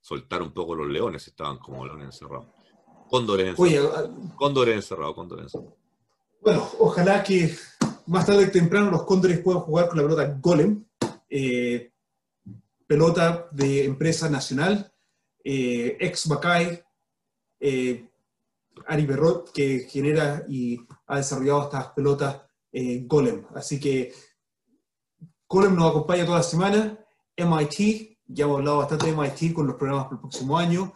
soltar 0.00 0.42
un 0.42 0.52
poco 0.52 0.74
los 0.74 0.88
leones, 0.88 1.26
estaban 1.28 1.58
como 1.58 1.86
leones 1.86 2.06
encerrados. 2.06 2.46
Cóndores 3.08 3.48
encerrados. 3.48 4.08
Oye, 4.08 4.34
cóndores 4.36 4.74
encerrados, 4.76 5.14
cóndores 5.14 5.44
encerrados. 5.44 5.74
Bueno, 6.40 6.68
ojalá 6.80 7.22
que 7.22 7.54
más 8.06 8.26
tarde 8.26 8.46
que 8.46 8.50
temprano 8.58 8.90
los 8.90 9.04
cóndores 9.04 9.38
puedan 9.40 9.62
jugar 9.62 9.88
con 9.88 9.98
la 9.98 10.02
pelota 10.02 10.38
Golem, 10.40 10.84
eh, 11.30 11.92
pelota 12.86 13.48
de 13.52 13.84
empresa 13.84 14.28
nacional, 14.28 14.91
eh, 15.44 15.96
ex 16.00 16.26
Macay, 16.28 16.82
eh, 17.60 18.08
Ari 18.86 19.06
Berrot, 19.06 19.52
que 19.52 19.86
genera 19.88 20.44
y 20.48 20.78
ha 21.06 21.16
desarrollado 21.16 21.64
estas 21.64 21.86
pelotas 21.88 22.42
Golem. 23.06 23.44
Así 23.54 23.78
que 23.78 24.14
Golem 25.46 25.74
nos 25.74 25.90
acompaña 25.90 26.24
toda 26.24 26.38
la 26.38 26.42
semana. 26.42 26.98
MIT, 27.36 28.18
ya 28.26 28.44
hemos 28.44 28.58
hablado 28.58 28.78
bastante 28.78 29.06
de 29.06 29.12
MIT 29.12 29.52
con 29.52 29.66
los 29.66 29.76
programas 29.76 30.06
para 30.06 30.16
el 30.16 30.20
próximo 30.20 30.56
año. 30.56 30.94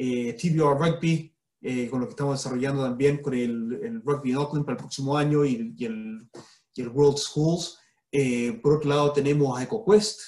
Eh, 0.00 0.34
TBR 0.34 0.78
Rugby, 0.78 1.34
eh, 1.60 1.90
con 1.90 2.00
lo 2.00 2.06
que 2.06 2.10
estamos 2.10 2.38
desarrollando 2.38 2.84
también 2.84 3.20
con 3.20 3.34
el, 3.34 4.00
Rugby 4.04 4.30
en 4.30 4.36
Auckland 4.36 4.64
para 4.64 4.76
el 4.76 4.78
próximo 4.78 5.16
año 5.16 5.44
y, 5.44 5.74
el, 5.80 6.30
World 6.94 7.18
Schools. 7.18 7.76
Eh, 8.12 8.60
por 8.62 8.74
otro 8.74 8.90
lado 8.90 9.12
tenemos 9.12 9.60
EcoQuest, 9.60 10.20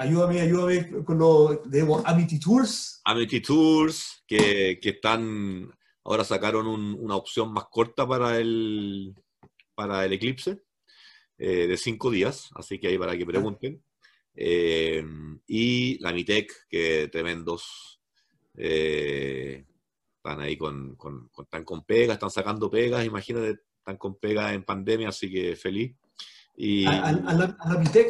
ayúdame, 0.00 0.40
ayúdame 0.40 1.04
con 1.04 1.18
lo 1.18 1.62
de 1.64 1.86
Amity 2.04 2.40
Tours. 2.40 3.00
Amity 3.04 3.40
Tours, 3.40 4.24
que, 4.26 4.78
que 4.80 4.90
están, 4.90 5.70
ahora 6.04 6.24
sacaron 6.24 6.66
un, 6.66 6.96
una 6.98 7.16
opción 7.16 7.52
más 7.52 7.64
corta 7.70 8.08
para 8.08 8.38
el, 8.38 9.14
para 9.74 10.04
el 10.04 10.12
eclipse, 10.14 10.62
eh, 11.38 11.66
de 11.66 11.76
cinco 11.76 12.10
días, 12.10 12.50
así 12.54 12.78
que 12.78 12.88
ahí 12.88 12.98
para 12.98 13.16
que 13.16 13.26
pregunten. 13.26 13.84
Eh, 14.34 15.04
y 15.46 15.98
la 15.98 16.12
Mitec, 16.12 16.50
que 16.68 17.08
tremendos, 17.08 18.00
eh, 18.56 19.66
están 20.16 20.40
ahí 20.40 20.56
con, 20.56 20.96
con, 20.96 21.30
están 21.42 21.64
con 21.64 21.84
pegas, 21.84 22.14
están 22.14 22.30
sacando 22.30 22.70
pegas, 22.70 23.04
imagínate, 23.04 23.58
están 23.78 23.98
con 23.98 24.18
pegas 24.18 24.54
en 24.54 24.64
pandemia, 24.64 25.10
así 25.10 25.30
que 25.30 25.56
feliz. 25.56 25.94
Y... 26.62 26.84
A, 26.84 27.12
la, 27.12 27.56
a, 27.58 27.68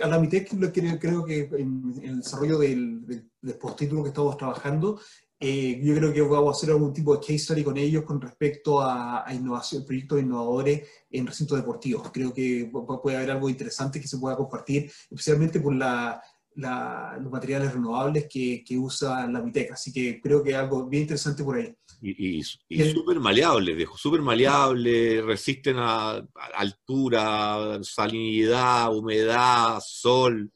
la, 0.08 0.18
Mitec, 0.18 0.48
creo, 0.72 0.98
creo 0.98 1.24
que 1.24 1.48
en, 1.56 1.94
el 2.02 2.16
desarrollo 2.16 2.58
del, 2.58 3.06
del, 3.06 3.30
del 3.40 3.54
postítulo 3.54 4.02
que 4.02 4.08
estamos 4.08 4.36
trabajando, 4.36 4.98
eh, 5.38 5.80
yo 5.80 5.94
creo 5.94 6.12
que 6.12 6.20
vamos 6.20 6.48
a 6.48 6.58
hacer 6.58 6.70
algún 6.70 6.92
tipo 6.92 7.14
de 7.14 7.20
case 7.20 7.38
study 7.38 7.62
con 7.62 7.76
ellos 7.76 8.02
con 8.02 8.20
respecto 8.20 8.82
a, 8.82 9.24
innovación, 9.32 9.84
proyectos 9.86 10.20
innovadores 10.20 10.82
en 11.12 11.28
recintos 11.28 11.58
deportivos. 11.58 12.10
Creo 12.12 12.34
que 12.34 12.68
puede 13.00 13.16
haber 13.16 13.30
algo 13.30 13.48
interesante 13.48 14.00
que 14.00 14.08
se 14.08 14.18
pueda 14.18 14.36
compartir, 14.36 14.90
especialmente 15.08 15.60
por 15.60 15.72
la, 15.76 16.20
los 16.56 17.30
materiales 17.30 17.72
renovables 17.72 18.26
que, 18.28 18.64
que, 18.66 18.76
usa 18.76 19.28
la 19.28 19.40
Mitec. 19.40 19.70
Así 19.70 19.92
que 19.92 20.20
creo 20.20 20.42
que 20.42 20.56
algo 20.56 20.88
bien 20.88 21.02
interesante 21.02 21.44
por 21.44 21.56
ahí. 21.56 21.72
Y, 22.02 22.38
y, 22.38 22.92
súper 22.92 23.20
maleables, 23.20 23.76
viejo, 23.76 23.96
súper 23.98 24.22
maleables, 24.22 25.22
resisten 25.22 25.76
a, 25.78 26.26
altura, 26.54 27.78
salinidad, 27.82 28.94
humedad, 28.94 29.78
sol. 29.84 30.50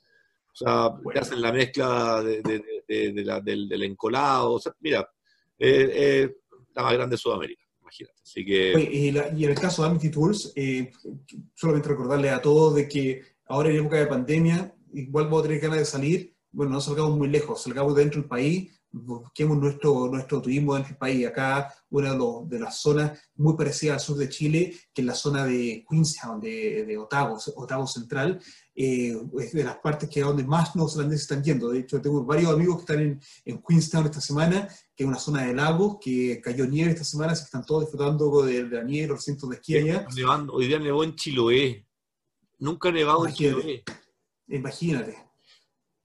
O 0.53 0.57
sea, 0.57 0.91
hacen 1.21 1.43
la 1.43 1.53
mezcla 1.53 2.23
de, 2.23 2.41
del, 2.87 3.83
encolado. 3.83 4.55
O 4.55 4.59
sea, 4.59 4.73
mira, 4.81 5.07
eh, 5.59 6.35
la 6.75 6.83
más 6.83 6.93
grande 6.95 7.15
de 7.15 7.19
Sudamérica, 7.19 7.63
imagínate. 7.81 8.21
Así 8.23 8.45
que... 8.45 8.91
y, 8.93 9.09
en 9.09 9.51
el 9.51 9.59
caso 9.59 9.83
de 9.83 9.89
Amity 9.89 10.11
Tools, 10.11 10.53
eh, 10.57 10.91
solamente 11.55 11.89
recordarle 11.89 12.31
a 12.31 12.41
todos 12.41 12.75
de 12.75 12.89
que 12.89 13.23
ahora 13.47 13.71
en 13.71 13.77
época 13.77 13.99
de 13.99 14.07
pandemia, 14.07 14.75
igual 14.93 15.25
vamos 15.27 15.41
a 15.41 15.43
tener 15.45 15.61
ganas 15.61 15.79
de 15.79 15.85
salir, 15.85 16.35
bueno, 16.51 16.73
no 16.73 16.81
salgamos 16.81 17.17
muy 17.17 17.29
lejos, 17.29 17.63
salgamos 17.63 17.95
dentro 17.95 18.21
del 18.21 18.29
país, 18.29 18.74
busquemos 18.95 19.59
nuestro, 19.59 20.09
nuestro 20.09 20.41
turismo 20.41 20.75
dentro 20.75 20.91
del 20.91 20.99
país. 20.99 21.27
Acá, 21.27 21.75
una 21.91 22.15
de, 22.15 22.61
las 22.61 22.81
zonas 22.81 23.19
muy 23.35 23.57
parecidas 23.57 23.95
al 23.95 24.01
sur 24.01 24.17
de 24.17 24.29
Chile, 24.29 24.75
que 24.93 25.03
es 25.03 25.07
la 25.07 25.15
zona 25.15 25.45
de 25.45 25.85
Queenstown, 25.89 26.41
de, 26.41 26.85
de 26.87 26.97
Otago, 26.97 27.37
Otago 27.57 27.87
Central, 27.87 28.41
eh, 28.75 29.17
es 29.41 29.53
de 29.53 29.65
las 29.65 29.79
partes 29.79 30.09
que 30.09 30.21
es 30.21 30.27
donde 30.27 30.45
más 30.45 30.77
neozelandeses 30.77 31.23
están 31.23 31.43
yendo. 31.43 31.71
De 31.71 31.81
hecho, 31.81 32.01
tengo 32.01 32.25
varios 32.25 32.53
amigos 32.53 32.77
que 32.77 32.83
están 32.83 33.01
en, 33.01 33.21
en, 33.45 33.63
Queenstown 33.63 34.07
esta 34.07 34.21
semana, 34.21 34.69
que 34.95 35.03
es 35.03 35.09
una 35.09 35.19
zona 35.19 35.43
de 35.43 35.55
lagos, 35.55 35.99
que 36.01 36.41
cayó 36.41 36.67
nieve 36.67 36.93
esta 36.93 37.05
semana, 37.05 37.33
así 37.33 37.43
que 37.43 37.47
están 37.47 37.67
todos 37.67 37.83
disfrutando 37.83 38.43
de, 38.43 38.63
la 38.69 38.85
nieve, 38.85 39.09
los 39.09 39.19
recintos 39.19 39.51
de 39.51 39.57
esquí 39.57 39.77
allá. 39.77 40.07
hoy 40.53 40.67
día 40.69 40.79
nevó 40.79 41.03
en 41.03 41.17
Chiloé. 41.17 41.87
Nunca 42.61 42.93
nevado 42.93 43.27
en 43.27 43.35
Chiloé. 43.35 43.85
Imagínate. 44.47 45.24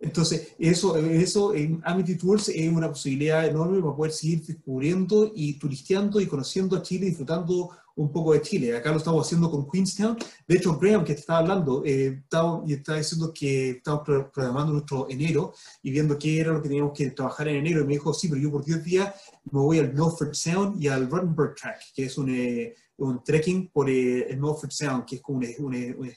Entonces, 0.01 0.55
eso, 0.57 0.95
eso 0.97 1.53
en 1.53 1.81
Amity 1.83 2.15
Tours 2.15 2.47
es 2.49 2.71
una 2.71 2.87
posibilidad 2.87 3.45
enorme 3.45 3.81
para 3.81 3.95
poder 3.95 4.13
seguir 4.13 4.45
descubriendo 4.45 5.31
y 5.35 5.59
turisteando 5.59 6.21
y 6.21 6.25
conociendo 6.25 6.77
a 6.77 6.81
Chile, 6.81 7.07
disfrutando 7.07 7.71
un 7.99 8.11
poco 8.11 8.31
de 8.31 8.41
Chile. 8.41 8.75
Acá 8.75 8.91
lo 8.91 8.97
estamos 8.97 9.25
haciendo 9.25 9.51
con 9.51 9.69
Queenstown. 9.69 10.17
De 10.47 10.55
hecho, 10.55 10.77
Graham, 10.77 11.03
que 11.03 11.13
te 11.13 11.19
estaba 11.19 11.39
hablando, 11.39 11.83
eh, 11.85 12.21
estaba, 12.23 12.63
y 12.65 12.73
estaba 12.73 12.97
diciendo 12.97 13.33
que 13.33 13.71
estamos 13.71 14.03
programando 14.33 14.71
nuestro 14.71 15.09
enero 15.09 15.53
y 15.83 15.91
viendo 15.91 16.17
qué 16.17 16.39
era 16.39 16.53
lo 16.53 16.61
que 16.61 16.69
teníamos 16.69 16.93
que 16.93 17.11
trabajar 17.11 17.49
en 17.49 17.57
enero. 17.57 17.81
Y 17.81 17.83
me 17.83 17.93
dijo, 17.93 18.13
sí, 18.13 18.29
pero 18.29 18.39
yo 18.39 18.51
por 18.51 18.63
10 18.63 18.83
días 18.85 19.13
me 19.51 19.59
voy 19.59 19.79
al 19.79 19.93
Milford 19.93 20.33
Sound 20.33 20.81
y 20.81 20.87
al 20.87 21.09
Ruttenberg 21.09 21.55
Track, 21.55 21.81
que 21.93 22.05
es 22.05 22.17
un, 22.17 22.29
eh, 22.33 22.73
un 22.97 23.21
trekking 23.21 23.69
por 23.69 23.89
eh, 23.89 24.29
el 24.29 24.39
Milford 24.39 24.71
Sound, 24.71 25.03
que 25.03 25.17
es 25.17 25.21
como 25.21 25.39
un, 25.39 26.15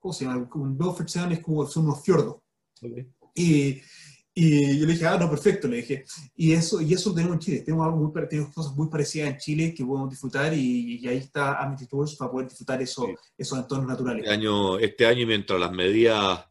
¿cómo 0.00 0.12
se 0.12 0.24
llama? 0.24 0.48
Un 0.54 0.76
Milford 0.76 1.08
Sound 1.08 1.32
es 1.34 1.40
como, 1.40 1.66
son 1.68 1.84
unos 1.84 2.02
fiordos. 2.02 2.43
Y 3.34 3.80
y 4.36 4.80
yo 4.80 4.86
le 4.86 4.94
dije, 4.94 5.06
ah, 5.06 5.16
no, 5.16 5.30
perfecto, 5.30 5.68
le 5.68 5.76
dije. 5.76 6.04
Y 6.34 6.52
eso, 6.52 6.80
y 6.80 6.92
eso 6.92 7.14
tenemos 7.14 7.34
en 7.34 7.40
Chile. 7.40 7.60
Tenemos, 7.60 7.86
algo 7.86 7.98
muy, 7.98 8.28
tenemos 8.28 8.52
cosas 8.52 8.74
muy 8.74 8.88
parecidas 8.88 9.30
en 9.30 9.38
Chile 9.38 9.72
que 9.72 9.84
podemos 9.84 10.10
disfrutar 10.10 10.52
y, 10.52 10.96
y 10.96 11.06
ahí 11.06 11.18
está 11.18 11.62
Amity 11.62 11.86
Tours 11.86 12.16
para 12.16 12.32
poder 12.32 12.48
disfrutar 12.48 12.82
eso, 12.82 13.06
esos 13.38 13.56
entornos 13.56 13.86
naturales. 13.86 14.24
Este 14.24 14.34
año, 14.34 14.78
este 14.78 15.06
año, 15.06 15.24
mientras 15.24 15.60
las 15.60 15.70
medidas, 15.70 16.46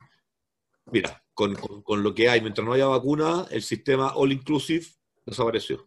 mira, 0.93 1.21
con, 1.33 1.55
con, 1.55 2.01
lo 2.01 2.15
que 2.15 2.29
hay, 2.29 2.39
mientras 2.39 2.65
no 2.65 2.71
haya 2.71 2.85
vacuna, 2.85 3.47
el 3.51 3.61
sistema 3.61 4.13
All 4.15 4.31
Inclusive 4.31 4.85
desapareció. 5.25 5.85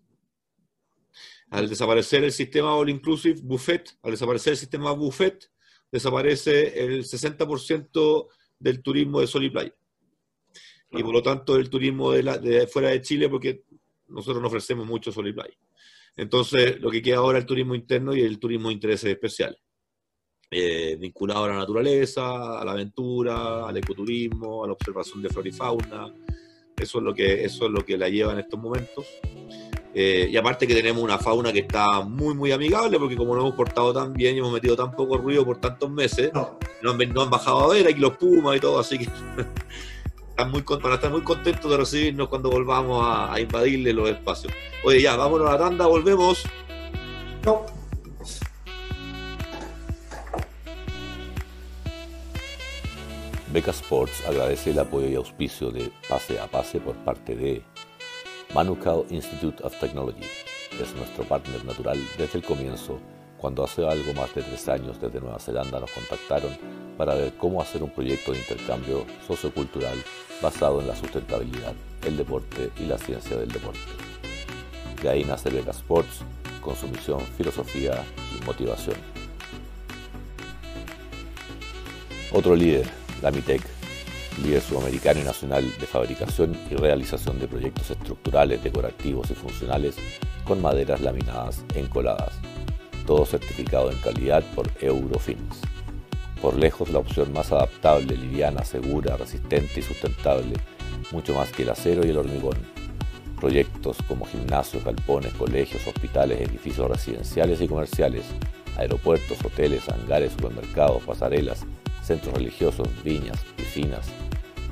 Al 1.49 1.67
desaparecer 1.67 2.25
el 2.25 2.33
sistema 2.33 2.75
All 2.75 2.91
Inclusive 2.91 3.41
Buffet, 3.43 3.97
al 4.03 4.11
desaparecer 4.11 4.51
el 4.53 4.59
sistema 4.59 4.93
Buffet, 4.93 5.51
desaparece 5.91 6.79
el 6.85 7.05
60% 7.05 8.27
del 8.59 8.83
turismo 8.83 9.21
de 9.21 9.27
sol 9.27 9.45
y 9.45 9.51
playa 9.51 9.75
y 10.97 11.03
por 11.03 11.13
lo 11.13 11.23
tanto 11.23 11.57
el 11.57 11.69
turismo 11.69 12.13
de, 12.13 12.67
fuera 12.67 12.91
de 12.91 13.03
Chile, 13.03 13.29
porque 13.29 13.63
nosotros 14.09 14.41
no 14.41 14.49
ofrecemos 14.49 14.87
mucho 14.87 15.13
sol 15.13 15.29
y 15.29 15.33
playa. 15.33 15.55
Entonces, 16.17 16.81
lo 16.81 16.91
que 16.91 17.03
queda 17.03 17.19
ahora 17.19 17.39
es 17.39 17.43
el 17.43 17.49
turismo 17.49 17.75
interno 17.75 18.15
y 18.15 18.23
el 18.23 18.39
turismo 18.39 18.69
de 18.69 18.75
intereses 18.75 19.11
especiales, 19.11 19.59
eh, 20.51 20.97
vinculado 20.99 21.45
a 21.45 21.49
la 21.49 21.57
naturaleza, 21.57 22.59
a 22.59 22.65
la 22.65 22.73
aventura, 22.73 23.69
al 23.69 23.77
ecoturismo, 23.77 24.65
a 24.65 24.67
la 24.67 24.73
observación 24.73 25.23
de 25.23 25.29
flora 25.29 25.49
y 25.49 25.53
fauna. 25.53 26.15
Eso 26.77 26.99
es 26.99 27.05
lo 27.05 27.15
que, 27.15 27.45
eso 27.45 27.67
es 27.67 27.73
lo 27.73 27.85
que 27.85 27.99
la 27.99 28.09
lleva 28.09 28.33
en 28.33 28.39
estos 28.39 28.59
momentos. 28.59 29.07
Eh, 29.99 30.29
y 30.31 30.37
aparte 30.37 30.67
que 30.67 30.75
tenemos 30.75 31.03
una 31.03 31.17
fauna 31.17 31.51
que 31.55 31.61
está 31.61 32.03
muy, 32.03 32.35
muy 32.35 32.53
amigable, 32.53 32.99
porque 32.99 33.17
como 33.17 33.35
nos 33.35 33.45
hemos 33.45 33.55
portado 33.55 33.95
tan 33.95 34.13
bien 34.13 34.35
y 34.37 34.41
hemos 34.41 34.53
metido 34.53 34.77
tan 34.77 34.93
poco 34.93 35.17
ruido 35.17 35.43
por 35.43 35.59
tantos 35.59 35.91
meses, 35.91 36.31
no, 36.35 36.59
han, 36.83 37.19
han, 37.19 37.31
bajado 37.31 37.61
a 37.61 37.75
ver 37.75 37.89
aquí 37.89 37.99
los 37.99 38.15
pumas 38.19 38.59
y 38.59 38.61
todo, 38.61 38.79
así 38.79 38.99
que 38.99 39.07
están 40.37 40.51
muy, 40.51 40.63
van 40.63 40.93
a 40.93 40.97
estar 40.97 41.11
muy 41.11 41.23
contentos 41.23 41.71
de 41.71 41.79
recibirnos 41.79 42.29
cuando 42.29 42.51
volvamos 42.51 43.03
a, 43.03 43.41
invadirle 43.41 43.95
los 43.95 44.11
espacios. 44.11 44.53
Oye, 44.85 45.01
ya, 45.01 45.17
vámonos 45.17 45.49
a 45.49 45.53
la 45.53 45.59
tanda, 45.59 45.87
volvemos. 45.87 46.45
No. 47.43 47.65
Beca 53.51 53.71
Sports 53.71 54.23
agradece 54.29 54.73
el 54.73 54.79
apoyo 54.79 55.09
y 55.09 55.15
auspicio 55.15 55.71
de 55.71 55.91
Pase 56.07 56.39
a 56.39 56.47
Pase 56.47 56.81
por 56.81 56.97
parte 56.97 57.35
de 57.35 57.63
Manukau 58.55 59.07
Institute 59.09 59.63
of 59.65 59.75
Technology. 59.81 60.27
Es 60.79 60.95
nuestro 60.97 61.25
partner 61.25 61.65
natural 61.65 61.99
desde 62.19 62.37
el 62.37 62.45
comienzo 62.45 63.01
cuando 63.39 63.65
hace 63.65 63.87
algo 63.87 64.13
más 64.15 64.35
de 64.35 64.43
tres 64.43 64.69
años 64.69 65.01
desde 65.01 65.21
Nueva 65.21 65.39
Zelanda 65.39 65.81
nos 65.81 65.91
contactaron 65.91 66.57
para 66.97 67.15
ver 67.15 67.35
cómo 67.37 67.61
hacer 67.61 67.83
un 67.83 67.91
proyecto 67.91 68.33
de 68.33 68.39
intercambio 68.39 69.05
sociocultural 69.27 69.97
basado 70.41 70.81
en 70.81 70.89
la 70.89 70.97
sustentabilidad, 70.97 71.75
el 72.05 72.17
deporte 72.17 72.71
y 72.79 72.87
la 72.87 72.99
ciencia 72.99 73.37
del 73.37 73.51
deporte. 73.51 73.81
De 75.03 75.09
ahí 75.09 75.25
nace 75.25 75.51
Vega 75.51 75.73
Sports 75.73 76.21
con 76.61 76.75
su 76.75 76.89
misión, 76.89 77.21
filosofía 77.37 78.03
y 78.37 78.45
motivación. 78.45 78.97
Otro 82.33 82.57
líder, 82.57 82.87
la 83.23 83.31
MITEC, 83.31 83.63
líder 84.43 84.61
sudamericano 84.61 85.21
y 85.21 85.25
nacional 85.25 85.65
de 85.79 85.87
fabricación 85.87 86.57
y 86.71 86.75
realización 86.75 87.39
de 87.39 87.47
proyectos 87.47 87.91
estructurales, 87.91 88.63
decorativos 88.63 89.31
y 89.31 89.35
funcionales 89.35 89.97
con 90.45 90.61
maderas 90.61 91.01
laminadas 91.01 91.65
encoladas 91.75 92.33
todo 93.07 93.25
certificado 93.25 93.91
en 93.91 93.99
calidad 93.99 94.45
por 94.55 94.71
Eurofins. 94.81 95.61
Por 96.43 96.57
lejos 96.57 96.91
la 96.91 96.99
opción 96.99 97.33
más 97.33 97.51
adaptable, 97.53 98.17
liviana, 98.17 98.65
segura, 98.65 99.17
resistente 99.17 99.81
y 99.81 99.83
sustentable, 99.83 100.55
mucho 101.13 101.35
más 101.35 101.51
que 101.51 101.63
el 101.63 101.71
acero 101.71 102.05
y 102.05 102.11
el 102.11 102.19
hormigón. 102.19 102.59
Proyectos 103.41 103.99
como 104.09 104.27
gimnasios, 104.27 104.85
galpones, 104.85 105.33
colegios, 105.35 105.87
hospitales, 105.87 106.41
edificios 106.41 106.89
residenciales 106.91 107.61
y 107.61 107.69
comerciales, 107.69 108.25
aeropuertos, 108.77 109.39
hoteles, 109.45 109.89
hangares, 109.89 110.33
supermercados, 110.33 111.03
pasarelas, 111.03 111.65
centros 112.03 112.35
religiosos, 112.35 112.89
viñas, 113.03 113.39
piscinas, 113.57 114.07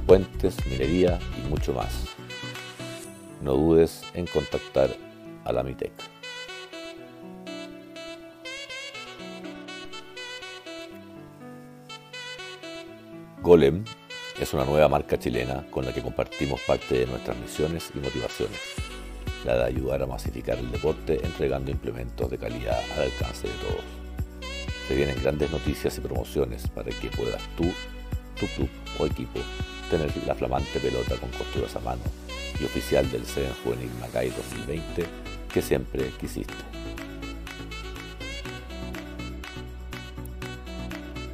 puentes, 0.06 0.56
minería 0.66 1.18
y 1.38 1.48
mucho 1.48 1.72
más. 1.72 2.06
No 3.42 3.54
dudes 3.54 4.02
en 4.14 4.26
contactar 4.26 4.90
a 5.44 5.52
la 5.52 5.62
MITEC. 5.62 6.13
Golem 13.44 13.84
es 14.40 14.54
una 14.54 14.64
nueva 14.64 14.88
marca 14.88 15.18
chilena 15.18 15.66
con 15.70 15.84
la 15.84 15.92
que 15.92 16.00
compartimos 16.00 16.62
parte 16.62 17.00
de 17.00 17.06
nuestras 17.06 17.36
misiones 17.36 17.90
y 17.94 17.98
motivaciones, 17.98 18.58
la 19.44 19.58
de 19.58 19.64
ayudar 19.64 20.02
a 20.02 20.06
masificar 20.06 20.56
el 20.56 20.72
deporte 20.72 21.20
entregando 21.22 21.70
implementos 21.70 22.30
de 22.30 22.38
calidad 22.38 22.80
al 22.94 23.02
alcance 23.02 23.46
de 23.46 23.52
todos. 23.56 23.84
Se 24.88 24.94
vienen 24.94 25.22
grandes 25.22 25.50
noticias 25.50 25.98
y 25.98 26.00
promociones 26.00 26.66
para 26.68 26.88
que 26.88 27.10
puedas 27.10 27.42
tú, 27.54 27.70
tu 28.40 28.46
club 28.56 28.70
o 28.98 29.04
equipo 29.04 29.40
tener 29.90 30.10
la 30.26 30.34
flamante 30.34 30.80
pelota 30.80 31.14
con 31.16 31.28
costuras 31.28 31.76
a 31.76 31.80
mano 31.80 32.02
y 32.58 32.64
oficial 32.64 33.10
del 33.10 33.26
CEN 33.26 33.52
Juvenil 33.62 33.90
Macay 34.00 34.30
2020 34.30 35.04
que 35.52 35.60
siempre 35.60 36.08
quisiste. 36.18 36.83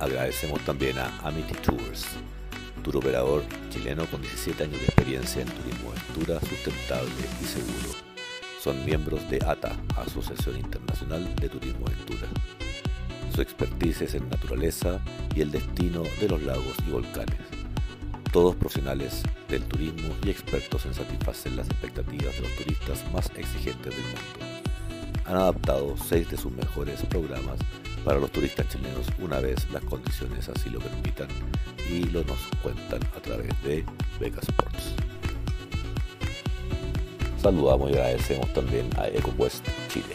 Agradecemos 0.01 0.65
también 0.65 0.99
a 0.99 1.15
Amity 1.23 1.53
Tours, 1.61 2.07
tour 2.83 2.97
operador 2.97 3.45
chileno 3.69 4.07
con 4.07 4.23
17 4.23 4.65
años 4.65 4.79
de 4.81 4.87
experiencia 4.87 5.43
en 5.43 5.49
turismo 5.49 5.91
aventura 5.91 6.41
sustentable 6.41 7.13
y 7.39 7.45
seguro. 7.45 7.91
Son 8.63 8.83
miembros 8.87 9.29
de 9.29 9.45
ATA, 9.47 9.77
Asociación 9.99 10.57
Internacional 10.57 11.37
de 11.37 11.51
Turismo 11.51 11.87
Aventura. 11.87 12.29
Su 13.35 13.43
expertise 13.43 14.01
es 14.01 14.15
en 14.15 14.27
naturaleza 14.31 15.01
y 15.35 15.43
el 15.43 15.51
destino 15.51 16.03
de 16.19 16.29
los 16.31 16.43
lagos 16.45 16.77
y 16.89 16.91
volcanes. 16.91 17.41
Todos 18.33 18.57
profesionales 18.57 19.23
del 19.51 19.65
turismo 19.65 20.15
y 20.25 20.31
expertos 20.31 20.87
en 20.87 20.95
satisfacer 20.95 21.53
las 21.53 21.69
expectativas 21.69 22.35
de 22.37 22.41
los 22.41 22.57
turistas 22.57 23.05
más 23.13 23.31
exigentes 23.37 23.95
del 23.95 24.05
mundo. 24.05 24.65
Han 25.27 25.37
adaptado 25.37 25.95
seis 25.99 26.31
de 26.31 26.39
sus 26.39 26.53
mejores 26.53 27.03
programas 27.05 27.59
para 28.05 28.19
los 28.19 28.31
turistas 28.31 28.69
chilenos 28.69 29.07
una 29.19 29.41
vez 29.41 29.71
las 29.71 29.83
condiciones 29.85 30.49
así 30.49 30.71
lo 30.71 30.81
permitan 30.81 31.29
y 31.91 32.05
lo 32.05 32.25
nos 32.25 32.39
cuentan 32.63 33.01
a 33.17 33.21
través 33.21 33.51
de 33.63 33.85
Beca 34.19 34.41
Sports. 34.41 34.95
Saludamos 37.43 37.91
y 37.91 37.95
agradecemos 37.95 38.53
también 38.53 38.89
a 38.99 39.09
EcoQuest 39.09 39.67
Chile. 39.89 40.15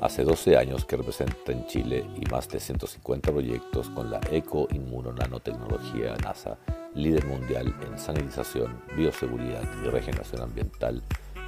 Hace 0.00 0.24
12 0.24 0.56
años 0.56 0.84
que 0.84 0.96
representa 0.96 1.52
en 1.52 1.66
Chile 1.66 2.06
y 2.16 2.24
más 2.30 2.48
de 2.48 2.60
150 2.60 3.32
proyectos 3.32 3.88
con 3.90 4.10
la 4.10 4.20
Eco 4.30 4.68
Nanotecnología 4.70 6.14
NASA, 6.22 6.58
líder 6.94 7.26
mundial 7.26 7.74
en 7.86 7.98
sanitización, 7.98 8.80
bioseguridad 8.96 9.62
y 9.82 9.88
regeneración 9.88 10.42
ambiental 10.42 11.02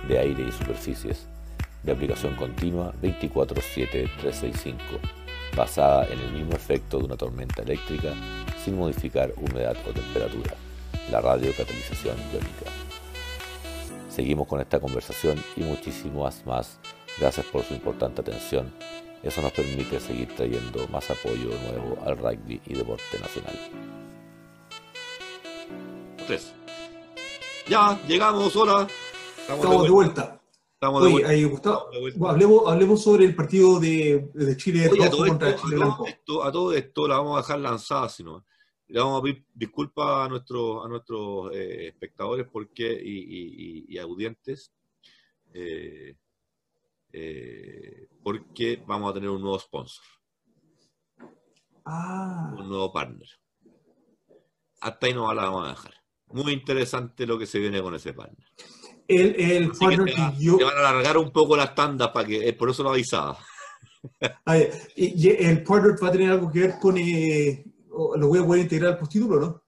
de 0.08 0.18
aire 0.18 0.44
y 0.48 0.52
superficies, 0.52 1.28
de 1.82 1.92
aplicación 1.92 2.34
continua 2.34 2.94
24-7-365 3.02 5.25
basada 5.57 6.07
en 6.07 6.20
el 6.20 6.32
mismo 6.32 6.52
efecto 6.52 6.98
de 6.98 7.07
una 7.07 7.16
tormenta 7.16 7.62
eléctrica 7.62 8.12
sin 8.62 8.76
modificar 8.76 9.32
humedad 9.36 9.76
o 9.88 9.92
temperatura, 9.92 10.54
la 11.11 11.20
radiocatalización 11.20 12.16
iónica. 12.32 12.70
Seguimos 14.11 14.46
con 14.46 14.61
esta 14.61 14.78
conversación 14.78 15.42
y 15.57 15.62
muchísimas 15.62 16.44
más. 16.46 16.78
Gracias 17.18 17.46
por 17.46 17.64
su 17.64 17.74
importante 17.74 18.20
atención. 18.20 18.72
Eso 19.22 19.40
nos 19.42 19.52
permite 19.52 19.98
seguir 19.98 20.34
trayendo 20.36 20.86
más 20.88 21.11
apoyo 21.11 21.50
nuevo 21.68 21.98
al 22.04 22.16
rugby 22.18 22.61
y 22.66 22.74
deporte 22.74 23.18
nacional. 23.18 23.59
Ya, 27.68 27.98
llegamos, 28.07 28.54
hola. 28.57 28.86
Estamos, 29.48 29.82
de 29.82 29.90
vuelta. 29.90 30.40
Oye, 30.80 31.44
Gustavo, 31.46 31.88
hablemos, 32.28 32.62
hablemos, 32.66 33.02
sobre 33.02 33.24
el 33.24 33.34
partido 33.34 33.80
de, 33.80 34.30
de 34.34 34.56
Chile 34.56 34.88
Oye, 34.90 35.04
a 35.04 35.10
todo 35.10 35.26
contra 35.26 35.50
esto, 35.50 35.62
Chile 35.62 35.76
Blanco. 35.76 36.06
a 36.44 36.52
todo 36.52 36.72
esto 36.74 37.08
la 37.08 37.16
vamos 37.16 37.38
a 37.38 37.40
dejar 37.40 37.60
lanzada, 37.60 38.08
sino 38.08 38.44
le 38.88 39.00
vamos 39.00 39.20
a 39.20 39.22
pedir 39.22 39.44
disculpas 39.54 40.26
a 40.26 40.28
nuestros 40.28 40.84
a 40.84 40.88
nuestros 40.88 41.52
eh, 41.54 41.88
espectadores 41.88 42.46
porque 42.52 42.92
y, 43.02 43.18
y, 43.18 43.84
y 43.88 43.98
audientes 43.98 44.72
eh, 45.54 46.14
eh, 47.12 48.08
porque 48.22 48.82
vamos 48.86 49.10
a 49.10 49.14
tener 49.14 49.30
un 49.30 49.40
nuevo 49.40 49.58
sponsor. 49.58 50.04
Ah. 51.86 52.54
Un 52.58 52.68
nuevo 52.68 52.92
partner. 52.92 53.28
Hasta 54.80 55.06
ahí 55.06 55.14
no 55.14 55.32
la 55.32 55.44
vamos 55.44 55.66
a 55.66 55.70
dejar. 55.70 55.94
Muy 56.26 56.52
interesante 56.52 57.26
lo 57.26 57.38
que 57.38 57.46
se 57.46 57.58
viene 57.58 57.80
con 57.80 57.94
ese 57.94 58.12
partner. 58.12 58.46
El, 59.09 59.34
el 59.38 59.70
partner 59.72 60.14
que, 60.14 60.44
yo... 60.44 60.59
van 60.59 60.76
a 60.76 60.90
alargar 60.90 61.18
un 61.18 61.30
poco 61.30 61.57
las 61.57 61.74
tandas 61.74 62.09
para 62.09 62.26
que, 62.26 62.52
por 62.52 62.70
eso 62.70 62.82
lo 62.82 62.90
avisaba. 62.90 63.38
y, 64.96 65.28
el 65.28 65.62
partner 65.62 66.02
va 66.02 66.09
a 66.09 66.12
tener 66.12 66.30
algo 66.30 66.50
que 66.50 66.61
ver 66.61 66.74
con, 66.80 66.96
eh, 66.98 67.64
lo 68.16 68.28
voy 68.28 68.38
a 68.38 68.44
poder 68.44 68.62
integrar 68.62 68.92
al 68.92 68.98
postítulo, 68.98 69.40
¿no? 69.40 69.62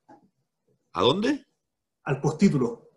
¿A 0.93 1.03
dónde? 1.03 1.45
Al 2.05 2.21
postítulo. 2.21 2.91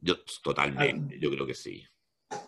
Yo 0.00 0.14
totalmente, 0.42 1.18
yo 1.20 1.30
creo 1.30 1.46
que 1.46 1.54
sí. 1.54 1.84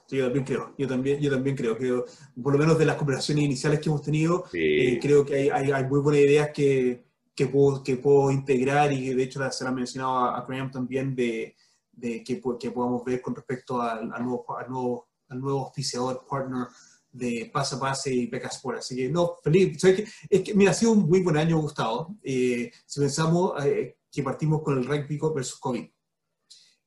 Sí, 0.06 0.16
yo 0.16 0.24
también 0.24 0.44
creo, 0.44 0.74
yo 0.78 0.86
también, 0.86 1.20
yo 1.20 1.30
también 1.30 1.56
creo, 1.56 1.76
que 1.76 2.04
por 2.40 2.52
lo 2.52 2.58
menos 2.58 2.78
de 2.78 2.86
las 2.86 2.96
conversaciones 2.96 3.44
iniciales 3.44 3.80
que 3.80 3.88
hemos 3.88 4.02
tenido, 4.02 4.44
eh, 4.52 4.98
creo 5.02 5.26
que 5.26 5.34
hay, 5.34 5.48
hay, 5.48 5.72
hay, 5.72 5.84
muy 5.84 6.00
buenas 6.00 6.22
ideas 6.22 6.50
que, 6.54 7.04
que, 7.34 7.46
puedo, 7.46 7.82
que 7.82 7.96
puedo 7.96 8.30
integrar 8.30 8.92
y 8.92 9.12
de 9.12 9.22
hecho 9.22 9.40
se 9.50 9.64
la 9.64 9.70
ha 9.70 9.74
mencionado 9.74 10.18
a, 10.18 10.38
a 10.38 10.46
Graham 10.46 10.70
también 10.70 11.16
de, 11.16 11.56
de 11.92 12.24
que, 12.24 12.40
que, 12.58 12.70
podamos 12.70 13.04
ver 13.04 13.20
con 13.20 13.34
respecto 13.34 13.80
al, 13.80 14.08
nuevo, 14.08 14.44
al, 14.56 14.70
nuevo, 14.70 15.08
al 15.28 15.40
nuevo 15.40 15.60
auspiciador, 15.66 16.26
partner 16.28 16.66
de 17.12 17.50
Pase 17.52 17.76
a 17.76 17.78
Pase 17.78 18.12
y 18.14 18.26
Beca 18.26 18.48
Sport. 18.48 18.78
Así 18.78 18.96
que, 18.96 19.08
no, 19.08 19.36
feliz. 19.42 19.80
Que, 19.80 20.06
es 20.28 20.42
que, 20.42 20.54
mira, 20.54 20.70
ha 20.70 20.74
sido 20.74 20.92
un 20.92 21.08
muy 21.08 21.20
buen 21.20 21.36
año, 21.36 21.58
Gustavo. 21.58 22.16
Eh, 22.22 22.72
si 22.86 23.00
pensamos 23.00 23.64
eh, 23.64 23.98
que 24.10 24.22
partimos 24.22 24.62
con 24.62 24.78
el 24.78 24.86
rugby 24.86 25.18
versus 25.34 25.60
COVID. 25.60 25.86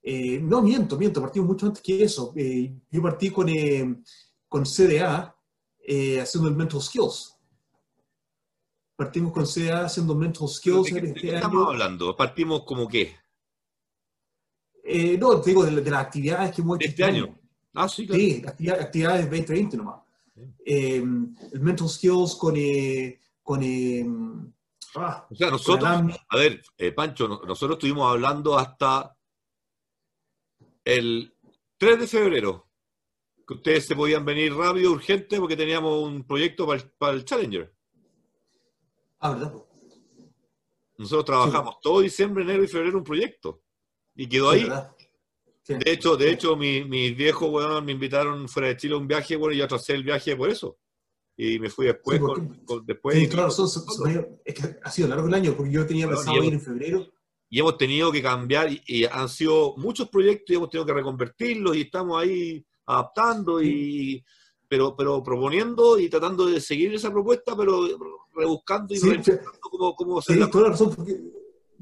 Eh, 0.07 0.39
no, 0.39 0.61
miento, 0.61 0.97
miento, 0.97 1.21
partimos 1.21 1.47
mucho 1.47 1.67
antes 1.67 1.81
que 1.81 2.03
eso. 2.03 2.33
yo 2.35 3.01
partí 3.01 3.31
con, 3.31 3.47
con 4.47 4.63
CDA 4.63 5.35
haciendo 6.21 6.49
el 6.49 6.55
Mental 6.55 6.81
Skills. 6.81 7.35
Partimos 8.95 9.33
con 9.33 9.45
CDA 9.45 9.85
haciendo 9.85 10.15
Mental 10.15 10.47
Skills. 10.47 10.93
¿De 10.93 11.01
qué, 11.01 11.07
este 11.07 11.35
estamos 11.35 11.67
hablando? 11.67 12.15
¿Partimos 12.15 12.63
como 12.63 12.87
qué? 12.87 13.15
Eh, 14.88 15.17
no, 15.17 15.41
te 15.41 15.49
digo 15.49 15.65
de, 15.65 15.81
de, 15.81 15.91
las 15.91 16.05
actividades 16.05 16.55
que 16.55 16.61
hemos 16.61 16.77
hecho. 16.77 16.89
Este, 16.89 17.01
este 17.01 17.17
año. 17.17 17.36
Ah, 17.73 17.89
sí, 17.89 18.05
claro. 18.05 18.21
Sí, 18.21 18.43
actividades 18.45 19.25
2020 19.29 19.77
nomás. 19.77 20.01
Eh, 20.63 20.97
el 20.97 21.59
mental 21.59 21.89
skills 21.89 22.36
con. 22.36 22.55
Eh, 22.55 23.19
con 23.41 23.63
eh, 23.63 24.05
ah, 24.95 25.27
o 25.29 25.36
sea, 25.36 25.49
nosotros. 25.49 25.89
A 26.29 26.38
ver, 26.38 26.61
eh, 26.77 26.91
Pancho, 26.91 27.27
nosotros 27.27 27.77
estuvimos 27.77 28.11
hablando 28.11 28.57
hasta 28.57 29.17
el 30.83 31.33
3 31.77 31.99
de 31.99 32.07
febrero. 32.07 32.69
Que 33.47 33.55
ustedes 33.55 33.86
se 33.86 33.95
podían 33.95 34.25
venir 34.25 34.55
rápido, 34.55 34.91
urgente, 34.91 35.39
porque 35.39 35.55
teníamos 35.55 36.03
un 36.03 36.23
proyecto 36.23 36.65
para 36.65 36.81
el, 36.81 36.89
para 36.91 37.13
el 37.13 37.25
Challenger. 37.25 37.75
Ah, 39.19 39.31
¿verdad? 39.31 39.53
Nosotros 40.97 41.25
trabajamos 41.25 41.79
todo 41.81 42.01
diciembre, 42.01 42.43
enero 42.43 42.63
y 42.63 42.67
febrero 42.67 42.97
un 42.97 43.03
proyecto. 43.03 43.64
Y 44.16 44.28
quedó 44.28 44.51
ahí. 44.51 44.68
De 45.68 45.91
hecho, 45.91 46.16
de 46.16 46.32
hecho, 46.32 46.55
mis 46.55 47.18
viejos, 47.18 47.49
bueno, 47.49 47.82
me 47.82 47.91
invitaron 47.91 48.47
fuera 48.47 48.70
de 48.70 48.78
Chile 48.78 48.93
a 48.93 48.97
un 48.97 49.07
viaje, 49.07 49.36
bueno, 49.36 49.53
y 49.53 49.57
yo 49.57 49.66
atrasé 49.66 49.93
el 49.93 50.03
viaje 50.03 50.36
por 50.36 50.49
eso. 50.49 50.78
Y 51.38 51.59
me 51.59 51.70
fui 51.70 51.88
después. 51.88 52.20
con, 52.20 52.86
después 52.86 53.18
sí, 53.18 53.28
claro, 53.28 53.51
son, 53.51 53.68
es 54.45 54.53
que 54.53 54.78
ha 54.82 54.91
sido 54.91 55.07
largo 55.07 55.28
el 55.28 55.34
año, 55.34 55.55
porque 55.55 55.72
yo 55.72 55.86
tenía 55.86 56.07
pensado 56.07 56.43
ir 56.43 56.53
en 56.53 56.61
febrero. 56.61 57.11
Y 57.49 57.59
hemos 57.59 57.78
tenido 57.78 58.11
que 58.11 58.22
cambiar, 58.22 58.70
y, 58.72 59.05
han 59.05 59.28
sido 59.28 59.76
muchos 59.78 60.09
proyectos 60.09 60.51
y 60.51 60.55
hemos 60.55 60.70
tenido 60.70 60.86
que 60.86 60.93
reconvertirlos, 60.93 61.76
y 61.76 61.82
estamos 61.82 62.22
ahí 62.22 62.66
adaptando, 62.86 63.61
y 63.61 64.24
pero, 64.68 64.95
pero 64.95 65.22
proponiendo 65.22 65.99
y 65.99 66.09
tratando 66.09 66.45
de 66.47 66.59
seguir 66.59 66.93
esa 66.93 67.11
propuesta, 67.11 67.55
pero 67.55 67.88
rebuscando 68.34 68.93
y 68.93 68.97
sí, 68.97 69.09
cómo, 69.59 69.95
cómo 69.95 70.22
sí, 70.22 70.39
toda 70.51 70.66
la 70.66 70.70
razón, 70.72 70.93
porque 70.95 71.20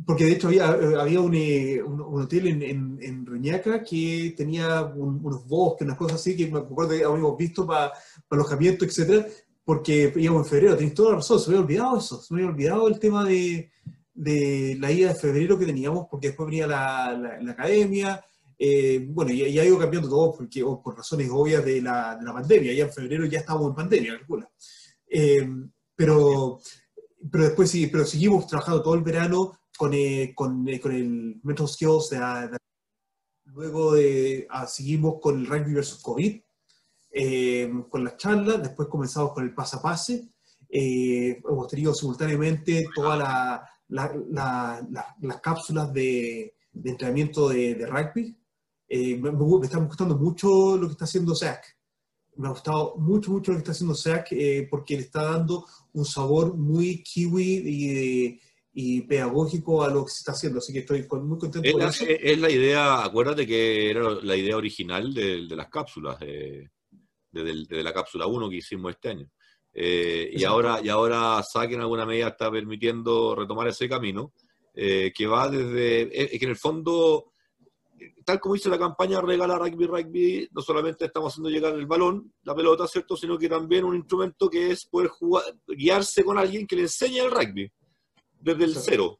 porque 0.06 0.26
de 0.26 0.32
hecho 0.34 0.48
había, 0.48 0.68
había 0.68 1.22
un, 1.22 1.34
eh, 1.36 1.82
un, 1.82 2.02
hotel 2.02 2.48
en, 2.48 2.62
en, 2.62 3.00
en, 3.02 3.26
Reñaca 3.26 3.84
que 3.84 4.34
tenía 4.36 4.84
unos 4.84 5.48
bosques, 5.48 5.86
unas 5.86 5.98
cosas 5.98 6.20
así, 6.20 6.36
que 6.36 6.48
me 6.52 6.60
acuerdo 6.60 6.91
que 6.91 7.04
habíamos 7.04 7.38
visto 7.38 7.66
para 7.66 7.91
pa 8.28 8.36
alojamiento, 8.36 8.86
etcétera, 8.86 9.28
porque 9.64 10.12
íbamos 10.16 10.46
en 10.46 10.50
febrero, 10.50 10.76
tenéis 10.76 10.94
toda 10.94 11.12
la 11.12 11.16
razón, 11.18 11.39
se 11.39 11.50
me 11.50 11.58
había 11.58 11.66
olvidado 11.66 11.98
eso, 11.98 12.22
se 12.22 12.34
me 12.34 12.41
había 12.41 12.52
olvidado 12.52 12.88
el 12.88 13.00
tema 13.00 13.24
de, 13.24 13.72
de 14.14 14.78
la 14.80 14.91
ida 14.91 15.10
de 15.10 15.16
febrero 15.16 15.58
que 15.58 15.66
teníamos, 15.66 16.08
porque 16.10 16.28
después 16.28 16.48
venía 16.48 16.68
la, 16.68 17.39
la, 17.41 17.52
academia, 17.52 18.24
eh, 18.58 19.06
bueno, 19.10 19.32
ya, 19.32 19.48
ya, 19.48 19.62
ha 19.62 19.66
ido 19.66 19.80
cambiando 19.80 20.10
todo 20.10 20.34
porque, 20.34 20.64
por 20.64 20.98
razones 20.98 21.30
obvias 21.32 21.64
de 21.64 21.82
la, 21.82 22.16
de 22.16 22.26
la 22.26 22.34
pandemia, 22.34 22.74
ya 22.74 22.86
en 22.86 22.94
febrero 22.94 23.26
ya 23.26 23.39
estábamos 23.39 23.70
en 23.70 23.76
pandemia, 23.76 24.18
calcula. 24.18 24.50
Eh, 25.08 25.48
pero, 25.96 26.60
pero 27.32 27.44
después 27.46 27.70
sí, 27.70 27.88
pero 27.88 28.06
seguimos 28.06 28.48
trabajando 28.48 28.82
todo 28.82 28.96
el 28.96 29.04
verano 29.04 29.60
con, 29.78 29.93
eh, 29.93 30.34
con, 30.36 30.67
eh, 30.67 30.80
con, 30.80 30.91
el 30.91 31.39
Mental 31.43 31.67
Skills, 31.67 32.09
de, 32.09 32.57
luego 33.45 33.93
de, 33.93 34.47
ah, 34.49 34.67
seguimos 34.67 35.19
con 35.21 35.39
el 35.39 35.47
rugby 35.47 35.74
versus 35.74 36.01
COVID, 36.01 36.41
eh, 37.11 37.71
con 37.89 38.03
las 38.03 38.17
charlas, 38.17 38.61
después 38.61 38.88
comenzamos 38.88 39.34
con 39.34 39.43
el 39.43 39.53
pase 39.53 39.78
a 39.78 39.82
pase, 39.82 40.30
hemos 40.69 41.67
tenido 41.67 41.93
simultáneamente 41.93 42.88
todas 42.95 43.19
la, 43.19 43.69
la, 43.89 44.88
las 45.21 45.41
cápsulas 45.41 45.93
de, 45.93 46.55
de 46.71 46.89
entrenamiento 46.89 47.49
de, 47.49 47.86
rugby. 47.86 48.36
Me, 48.89 49.32
me, 49.32 49.65
está 49.65 49.78
gustando 49.78 50.17
mucho 50.17 50.76
lo 50.78 50.88
que 50.88 50.93
está 50.93 51.05
haciendo 51.05 51.36
Zach. 51.36 51.63
Me 52.38 52.47
ha 52.47 52.51
gustado 52.51 52.95
mucho, 52.97 53.30
mucho 53.30 53.51
lo 53.51 53.57
que 53.57 53.59
está 53.59 53.71
haciendo 53.74 53.93
Zach 53.93 54.28
porque 54.71 54.95
le 54.95 55.03
está 55.03 55.24
dando 55.24 55.67
un 55.93 56.05
sabor 56.05 56.57
muy 56.57 57.03
kiwi 57.03 57.61
y 57.63 58.39
y 58.74 59.01
pedagógico 59.01 59.84
a 59.84 59.89
lo 59.89 60.03
que 60.03 60.11
se 60.11 60.19
está 60.19 60.32
haciendo, 60.32 60.57
así 60.57 60.74
que 60.74 60.80
estoy 60.80 61.05
muy 61.21 61.38
contento 61.38 61.67
es, 61.67 61.74
con 61.74 61.82
eso. 61.84 62.05
Es 62.07 62.39
la 62.39 62.49
idea, 62.49 63.03
acuérdate 63.03 63.45
que 63.45 63.91
era 63.91 64.09
la 64.21 64.36
idea 64.36 64.57
original 64.57 65.13
de, 65.13 65.45
de 65.45 65.55
las 65.55 65.69
cápsulas, 65.69 66.19
de, 66.19 66.69
de, 67.32 67.84
la 67.84 67.93
cápsula 67.93 68.26
1 68.26 68.49
que 68.49 68.55
hicimos 68.57 68.91
este 68.91 69.09
año. 69.09 69.30
Eh, 69.71 70.32
y, 70.34 70.43
ahora, 70.43 70.80
y 70.84 70.89
ahora 70.89 71.41
SAC 71.43 71.74
en 71.74 71.82
alguna 71.82 72.05
medida 72.05 72.30
está 72.30 72.49
permitiendo 72.51 73.36
retomar 73.36 73.67
ese 73.67 73.88
camino, 73.88 74.34
eh, 74.74 75.11
que 75.15 75.28
va 75.28 75.49
desde, 75.49 76.34
es 76.34 76.39
que 76.39 76.45
en 76.45 76.51
el 76.51 76.57
fondo 76.57 77.26
tal 78.26 78.39
como 78.39 78.55
dice 78.55 78.69
la 78.69 78.80
campaña 78.80 79.21
Regala 79.21 79.57
Rugby 79.57 79.86
Rugby, 79.86 80.49
no 80.51 80.61
solamente 80.61 81.05
estamos 81.05 81.32
haciendo 81.32 81.49
llegar 81.49 81.74
el 81.74 81.86
balón, 81.86 82.34
la 82.43 82.55
pelota, 82.55 82.88
¿cierto? 82.88 83.15
Sino 83.15 83.38
que 83.38 83.47
también 83.47 83.86
un 83.86 83.95
instrumento 83.95 84.49
que 84.49 84.71
es 84.71 84.86
poder 84.86 85.09
jugar, 85.09 85.43
guiarse 85.67 86.24
con 86.24 86.38
alguien 86.38 86.67
que 86.67 86.76
le 86.76 86.82
enseñe 86.84 87.19
el 87.19 87.32
rugby 87.32 87.71
desde 88.44 88.66
el 88.66 88.76
cero. 88.76 89.20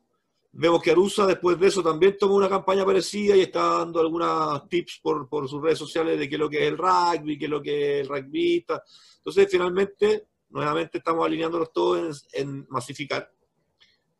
Vemos 0.52 0.84
que 0.84 0.92
Arusa 0.92 1.26
después 1.26 1.60
de 1.60 1.68
eso 1.68 1.82
también 1.82 2.16
tomó 2.18 2.36
una 2.36 2.50
campaña 2.50 2.86
parecida 2.86 3.36
y 3.36 3.42
está 3.42 3.80
dando 3.80 4.00
algunos 4.00 4.68
tips 4.70 5.00
por, 5.02 5.28
por 5.28 5.50
sus 5.50 5.62
redes 5.62 5.80
sociales 5.80 6.20
de 6.20 6.30
qué 6.30 6.36
es 6.36 6.40
lo 6.40 6.50
que 6.50 6.64
es 6.64 6.72
el 6.72 6.78
rugby, 6.78 7.40
qué 7.40 7.46
es 7.46 7.52
lo 7.52 7.62
que 7.62 8.00
es 8.00 8.02
el 8.02 8.08
rugbyista. 8.08 8.84
Entonces, 9.18 9.48
finalmente, 9.50 10.28
nuevamente 10.50 11.00
estamos 11.00 11.26
alineándonos 11.26 11.72
todos 11.72 12.28
en, 12.34 12.68
masificar, 12.70 13.32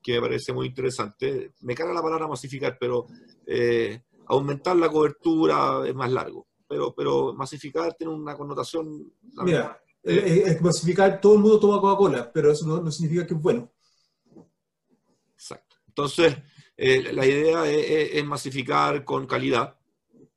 que 0.02 0.14
me 0.14 0.22
parece 0.22 0.54
muy 0.54 0.68
interesante. 0.68 1.54
Me 1.62 1.76
carga 1.76 1.94
la 1.94 2.02
palabra 2.02 2.28
masificar, 2.28 2.78
pero 2.80 3.06
eh, 3.46 4.02
aumentar 4.26 4.76
la 4.76 4.90
cobertura 4.90 5.84
es 5.86 5.94
más 5.94 6.12
largo. 6.12 6.48
Pero, 6.68 6.96
pero 6.96 7.34
masificar 7.34 7.94
tiene 7.94 8.12
una 8.12 8.36
connotación... 8.36 9.14
Mira, 9.44 9.80
es 10.04 10.18
eh, 10.18 10.44
eh, 10.52 10.58
masificar, 10.62 11.22
todo 11.22 11.36
el 11.36 11.40
mundo 11.40 11.60
toma 11.60 11.80
Coca-Cola, 11.80 12.30
pero 12.34 12.52
eso 12.52 12.66
no, 12.66 12.92
significa 12.92 13.26
que 13.26 13.34
es 13.34 13.42
bueno. 13.42 13.72
Entonces, 15.96 16.38
la 16.76 17.26
idea 17.26 17.70
es, 17.70 18.26
masificar 18.26 19.06
con 19.06 19.28
calidad. 19.28 19.78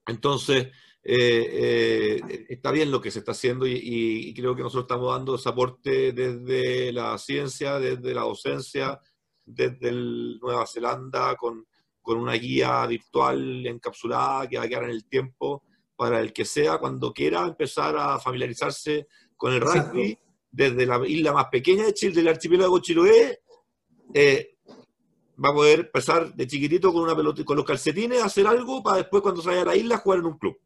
Entonces, 0.07 0.69
está 1.03 2.71
bien 2.73 2.91
lo 2.91 3.01
que 3.01 3.11
se 3.11 3.21
está 3.21 3.33
haciendo 3.33 3.67
y, 3.67 4.35
creo 4.35 4.55
que 4.55 4.63
nosotros 4.63 4.85
estamos 4.85 5.17
dando 5.17 5.37
ese 5.37 5.49
aporte 5.49 6.13
desde 6.13 6.93
la 6.93 7.17
ciencia, 7.17 7.79
desde 7.79 8.13
la 8.13 8.23
docencia, 8.23 9.01
desde 9.47 9.93
Nueva 9.93 10.67
Zelanda, 10.67 11.35
con, 11.37 11.67
con 12.03 12.19
una 12.19 12.35
guía 12.35 12.85
virtual 12.87 13.67
encapsulada 13.67 14.47
que 14.47 14.59
va 14.59 14.65
a 14.65 14.69
quedar 14.69 14.85
en 14.85 14.91
el 14.91 15.09
tiempo 15.09 15.65
para 15.97 16.21
el 16.21 16.35
que 16.35 16.45
sea 16.45 16.77
cuando 16.79 17.15
quiera 17.15 17.47
empezar 17.47 17.97
a 17.97 18.19
familiarizarse 18.19 19.09
con 19.37 19.55
el 19.55 19.61
rugby 19.63 20.19
desde 20.51 20.87
la 20.87 21.01
isla 21.07 21.33
más 21.33 21.47
pequeña 21.47 21.85
de 21.85 21.95
Chile, 21.95 22.15
del 22.15 22.29
archipiélago 22.29 22.79
Chiloé, 22.81 23.41
eh, 24.15 24.56
va 25.43 25.51
a 25.51 25.55
poder 25.55 25.81
empezar 25.81 26.35
de 26.35 26.47
chiquitito 26.47 26.93
con 26.93 27.03
una 27.03 27.17
pelota 27.17 27.45
con 27.45 27.57
los 27.57 27.67
calcetines 27.67 28.23
a 28.23 28.27
hacer 28.27 28.47
algo 28.47 28.83
para 28.83 28.99
después 28.99 29.23
cuando 29.23 29.43
se 29.43 29.49
vaya 29.49 29.63
a 29.63 29.67
la 29.67 29.77
isla 29.77 29.99
jugar 29.99 30.21
en 30.21 30.27
un 30.27 30.39
club. 30.39 30.57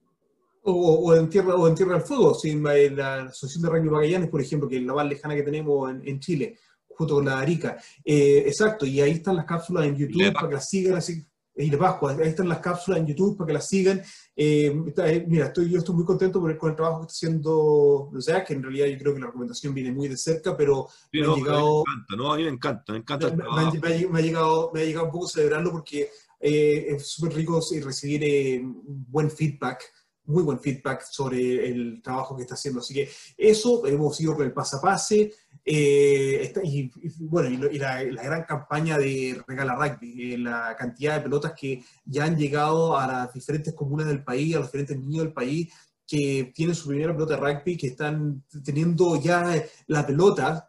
O, 0.63 1.15
en 1.15 1.29
tierra 1.31 1.55
o 1.55 1.67
en 1.67 1.75
tierra 1.75 1.95
del 1.95 2.03
fuego, 2.03 2.35
sin 2.35 2.63
la 2.63 3.23
Asociación 3.25 3.63
de 3.63 3.71
Rugby 3.71 3.91
Magallanes, 3.91 4.29
por 4.29 4.43
ejemplo, 4.43 4.69
que 4.69 4.77
es 4.77 4.83
la 4.83 4.93
más 4.93 5.07
lejana 5.07 5.35
que 5.35 5.43
tenemos 5.43 5.91
en, 5.91 6.21
Chile, 6.21 6.59
junto 6.87 7.15
con 7.15 7.25
la 7.25 7.39
Arica. 7.39 7.79
Eh, 8.05 8.45
exacto, 8.47 8.85
y 8.85 9.01
ahí 9.01 9.13
están 9.13 9.37
las 9.37 9.47
cápsulas 9.47 9.87
en 9.87 9.97
YouTube 9.97 10.33
para 10.35 10.49
que 10.49 10.55
las 10.55 10.69
sigan 10.69 10.97
así 10.97 11.25
y 11.57 11.71
de 11.71 11.77
Pascua. 11.77 12.13
Ahí 12.13 12.29
están 12.29 12.49
las 12.49 12.59
cápsulas 12.59 13.01
en 13.01 13.07
YouTube 13.07 13.37
para 13.37 13.49
que 13.49 13.53
las 13.55 13.69
sigan. 13.69 14.03
Eh, 14.43 14.75
eh, 14.97 15.25
mira, 15.29 15.49
estoy, 15.49 15.69
yo 15.69 15.81
estoy 15.81 15.95
muy 15.95 16.07
contento 16.07 16.41
con 16.41 16.51
el, 16.51 16.57
con 16.57 16.71
el 16.71 16.77
trabajo 16.77 17.01
que 17.01 17.09
está 17.09 17.27
haciendo 17.27 17.53
o 17.53 18.21
sea, 18.23 18.43
que 18.43 18.55
en 18.55 18.63
realidad 18.63 18.87
yo 18.87 18.97
creo 18.97 19.13
que 19.13 19.21
la 19.21 19.27
recomendación 19.27 19.75
viene 19.75 19.93
muy 19.93 20.09
de 20.09 20.17
cerca, 20.17 20.57
pero 20.57 20.89
me 21.13 21.21
ha 21.21 21.35
llegado... 21.35 21.85
Me 21.87 21.93
encanta, 21.93 22.17
¿no? 22.17 22.33
A 22.33 22.37
mí 22.39 22.45
me 22.45 22.49
encanta, 22.49 22.93
me 22.95 22.99
encanta. 23.01 23.37
Me, 23.37 23.45
ha, 23.45 24.23
llegado, 24.23 24.71
me 24.73 24.81
ha 24.81 24.85
llegado 24.85 25.05
un 25.05 25.13
poco 25.13 25.29
celebrarlo 25.29 25.73
porque 25.73 26.09
eh, 26.41 26.87
es 26.89 27.07
súper 27.07 27.35
rico 27.35 27.61
recibir 27.83 28.63
buen 28.65 29.31
feedback 29.31 29.83
muy 30.25 30.43
buen 30.43 30.61
feedback 30.61 31.03
sobre 31.03 31.69
el 31.69 32.01
trabajo 32.03 32.37
que 32.37 32.43
está 32.43 32.55
haciendo. 32.55 32.81
Así 32.81 32.95
que 32.95 33.11
eso, 33.37 33.85
hemos 33.87 34.19
ido 34.21 34.37
con 34.37 34.47
el 34.47 34.53
pasapase, 34.53 35.33
eh, 35.65 36.53
y, 36.65 36.91
bueno, 37.21 37.69
y, 37.71 37.79
la, 37.79 38.03
gran 38.03 38.45
campaña 38.45 38.99
de 38.99 39.41
Regala 39.47 39.75
Rugby, 39.75 40.35
eh, 40.35 40.39
la 40.39 40.75
cantidad 40.77 41.17
de 41.17 41.23
pelotas 41.23 41.53
que 41.59 41.83
ya 42.05 42.25
han 42.25 42.37
llegado 42.37 42.99
a 42.99 43.07
las 43.07 43.33
diferentes 43.33 43.75
comunas 43.75 44.07
del 44.07 44.25
país, 44.25 44.55
a 44.55 44.59
los 44.59 44.69
diferentes 44.69 44.99
niños 44.99 45.25
del 45.25 45.33
país 45.33 45.73
que 46.07 46.53
tienen 46.55 46.75
su 46.75 46.89
primera 46.89 47.13
pelota 47.13 47.37
de 47.37 47.41
rugby, 47.41 47.77
que 47.77 47.89
están 47.89 48.43
teniendo 48.65 49.21
ya 49.21 49.63
la 49.87 50.07
pelota 50.07 50.69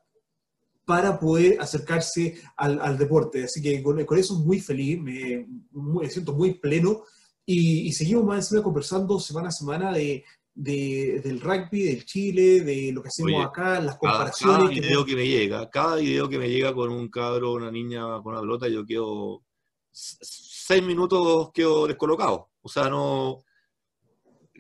para 0.86 1.20
poder 1.20 1.60
acercarse 1.60 2.36
al, 2.58 2.98
deporte. 2.98 3.46
Así 3.46 3.62
que 3.62 3.82
con, 3.82 4.00
eso 4.18 4.36
muy 4.36 4.60
feliz, 4.60 5.02
me, 5.02 5.48
me, 5.72 6.10
siento 6.10 6.34
muy 6.34 6.56
pleno 6.56 7.04
y, 7.46 7.88
y 7.88 7.94
seguimos 7.94 8.26
más 8.26 8.46
encima 8.46 8.62
conversando 8.62 9.20
semana 9.20 9.48
a 9.48 9.52
semana 9.52 9.92
de, 9.94 10.24
del 10.54 11.40
rugby, 11.40 11.84
del 11.84 12.06
Chile, 12.06 12.62
de 12.62 12.92
lo 12.92 13.02
que 13.02 13.08
hacemos 13.08 13.46
acá, 13.46 13.80
las 13.80 13.98
comparaciones. 13.98 14.58
Cada, 14.58 14.70
video 14.70 15.06
que... 15.06 15.16
me 15.16 15.28
llega, 15.28 15.70
cada 15.70 15.96
video 15.98 16.30
que 16.30 16.38
me 16.38 16.50
llega 16.50 16.74
con 16.74 16.92
un 16.92 17.10
cabro, 17.10 17.54
una 17.54 17.72
niña 17.72 18.22
con 18.22 18.34
una 18.34 18.42
pelota, 18.42 18.68
yo 18.68 18.86
quedo 18.86 19.44
seis 19.92 20.84
minutos 20.84 21.52
quedo 21.54 21.88
descolocado. 21.88 22.50
O 22.62 22.70
sea, 22.70 22.90
no 22.90 23.44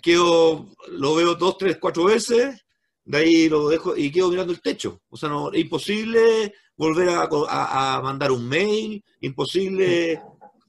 quedo, 0.01 0.67
lo 0.89 1.15
veo 1.15 1.35
dos, 1.35 1.57
tres, 1.57 1.77
cuatro 1.79 2.05
veces, 2.05 2.65
de 3.03 3.17
ahí 3.17 3.49
lo 3.49 3.69
dejo 3.69 3.95
y 3.95 4.11
quedo 4.11 4.29
mirando 4.29 4.53
el 4.53 4.61
techo. 4.61 5.01
O 5.09 5.17
sea, 5.17 5.29
no, 5.29 5.51
es 5.51 5.61
imposible 5.61 6.53
volver 6.75 7.09
a, 7.09 8.01
mandar 8.01 8.31
un 8.31 8.47
mail, 8.47 9.03
imposible 9.19 10.21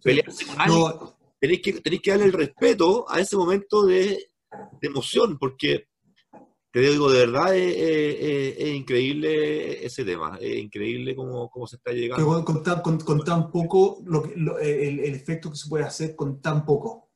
pelearse 0.02 0.46
con 0.46 0.60
alguien. 0.60 0.94
Tenéis 1.40 1.62
que, 1.62 1.72
tenéis 1.80 2.02
que 2.02 2.10
darle 2.10 2.26
el 2.26 2.32
respeto 2.32 3.04
a 3.08 3.18
ese 3.18 3.36
momento 3.36 3.84
de 3.84 4.31
de 4.80 4.88
emoción, 4.88 5.38
porque 5.38 5.86
te 6.72 6.80
digo, 6.80 7.10
de 7.10 7.26
verdad 7.26 7.54
es, 7.54 8.74
increíble 8.74 9.84
ese 9.84 10.04
tema, 10.04 10.38
es 10.40 10.56
increíble 10.56 11.14
cómo, 11.14 11.50
cómo 11.50 11.66
se 11.66 11.76
está 11.76 11.92
llegando. 11.92 12.44
Con, 12.44 12.62
tan, 12.62 12.80
con, 12.80 13.24
tan 13.24 13.50
poco, 13.50 14.02
lo, 14.06 14.24
el, 14.58 15.00
el, 15.00 15.14
efecto 15.14 15.50
que 15.50 15.56
se 15.56 15.68
puede 15.68 15.84
hacer 15.84 16.16
con 16.16 16.40
tan 16.40 16.64
poco. 16.64 17.10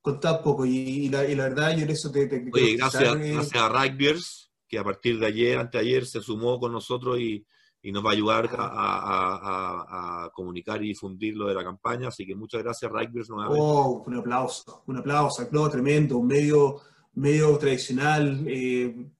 Con 0.00 0.18
tan 0.18 0.42
poco. 0.42 0.66
Y, 0.66 1.08
la, 1.08 1.24
y 1.28 1.36
la, 1.36 1.44
verdad, 1.44 1.76
yo 1.76 1.84
en 1.84 1.90
eso 1.90 2.10
te. 2.10 2.26
te 2.26 2.44
Oye, 2.52 2.76
gracias, 2.76 3.16
gracias 3.16 3.62
a 3.62 3.68
Rugbyers, 3.68 4.50
que 4.66 4.78
a 4.78 4.84
partir 4.84 5.20
de 5.20 5.26
ayer, 5.26 5.58
anteayer, 5.58 6.04
se 6.04 6.20
sumó 6.20 6.58
con 6.58 6.72
nosotros 6.72 7.20
y, 7.20 7.46
y 7.82 7.92
nos 7.92 8.04
va 8.04 8.10
a 8.10 8.12
ayudar 8.12 8.50
a, 8.58 10.24
a, 10.24 10.30
comunicar 10.32 10.82
y 10.82 10.88
difundir 10.88 11.36
lo 11.36 11.48
de 11.48 11.54
la 11.54 11.64
campaña. 11.64 12.08
Así 12.08 12.26
que 12.26 12.34
muchas 12.34 12.62
gracias, 12.62 12.90
Rugbyers, 12.90 13.30
nuevamente. 13.30 13.62
Oh, 13.62 14.02
un 14.06 14.16
aplauso, 14.16 14.82
un 14.86 14.96
aplauso, 14.98 15.42
aplauso 15.42 15.70
tremendo, 15.70 16.18
un 16.18 16.26
medio, 16.26 16.80
medio 17.14 17.56
tradicional, 17.56 18.44
eh, 18.46 19.10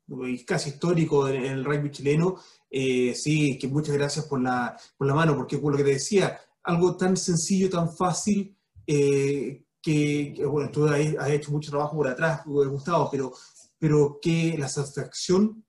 casi 0.47 0.71
histórico 0.71 1.29
en, 1.29 1.45
el 1.45 1.65
rugby 1.65 1.91
chileno. 1.91 2.37
Eh, 2.71 3.15
sí, 3.15 3.59
que 3.59 3.67
muchas 3.67 3.97
gracias 3.97 4.27
por 4.27 4.41
la, 4.43 4.77
por 4.97 5.07
la 5.07 5.15
mano, 5.15 5.35
porque 5.35 5.59
por 5.59 5.73
lo 5.73 5.79
que 5.79 5.85
te 5.85 5.93
decía, 5.93 6.39
algo 6.63 6.97
tan 6.97 7.17
sencillo, 7.17 7.71
tan 7.71 7.95
fácil, 7.97 8.55
eh, 8.87 9.65
que, 9.83 10.35
bueno, 10.47 10.71
tú 10.71 10.87
has, 10.87 11.31
hecho 11.31 11.51
mucho 11.51 11.71
trabajo 11.71 11.97
por 11.97 12.09
atrás, 12.09 12.43
Gustavo, 12.45 13.09
pero, 13.11 13.33
pero 13.79 14.19
que 14.21 14.57
la 14.59 14.69
satisfacción 14.69 15.65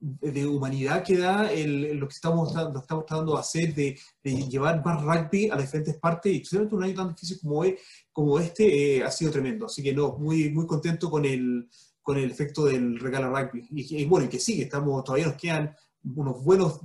de 0.00 0.46
humanidad 0.46 1.02
que 1.02 1.16
da 1.16 1.52
el, 1.52 1.96
lo 1.96 2.06
que 2.06 2.14
estamos, 2.14 2.54
lo 2.54 2.78
estamos 2.78 3.04
tratando 3.04 3.34
de 3.34 3.40
hacer, 3.40 3.74
de, 3.74 3.98
llevar 4.22 4.84
más 4.84 5.02
rugby 5.02 5.50
a 5.50 5.56
diferentes 5.56 5.96
partes, 5.96 6.32
y 6.32 6.36
especialmente 6.36 6.76
un 6.76 6.84
año 6.84 6.94
tan 6.94 7.08
difícil 7.08 7.38
como, 7.40 7.64
es, 7.64 7.74
como 8.12 8.38
este, 8.38 8.96
eh, 8.96 9.04
ha 9.04 9.10
sido 9.10 9.32
tremendo. 9.32 9.66
Así 9.66 9.82
que 9.82 9.92
no, 9.92 10.16
muy, 10.18 10.50
muy 10.50 10.66
contento 10.66 11.10
con 11.10 11.24
el, 11.24 11.68
con 12.00 12.16
el 12.16 12.30
efecto 12.30 12.64
del 12.64 12.98
regalo 12.98 13.30
rugby. 13.30 13.66
Y, 13.70 14.04
bueno, 14.04 14.26
y 14.26 14.28
que 14.28 14.38
sigue, 14.38 14.64
estamos, 14.64 15.02
todavía 15.02 15.26
nos 15.26 15.36
quedan 15.36 15.74
unos 16.14 16.44
buenos 16.44 16.80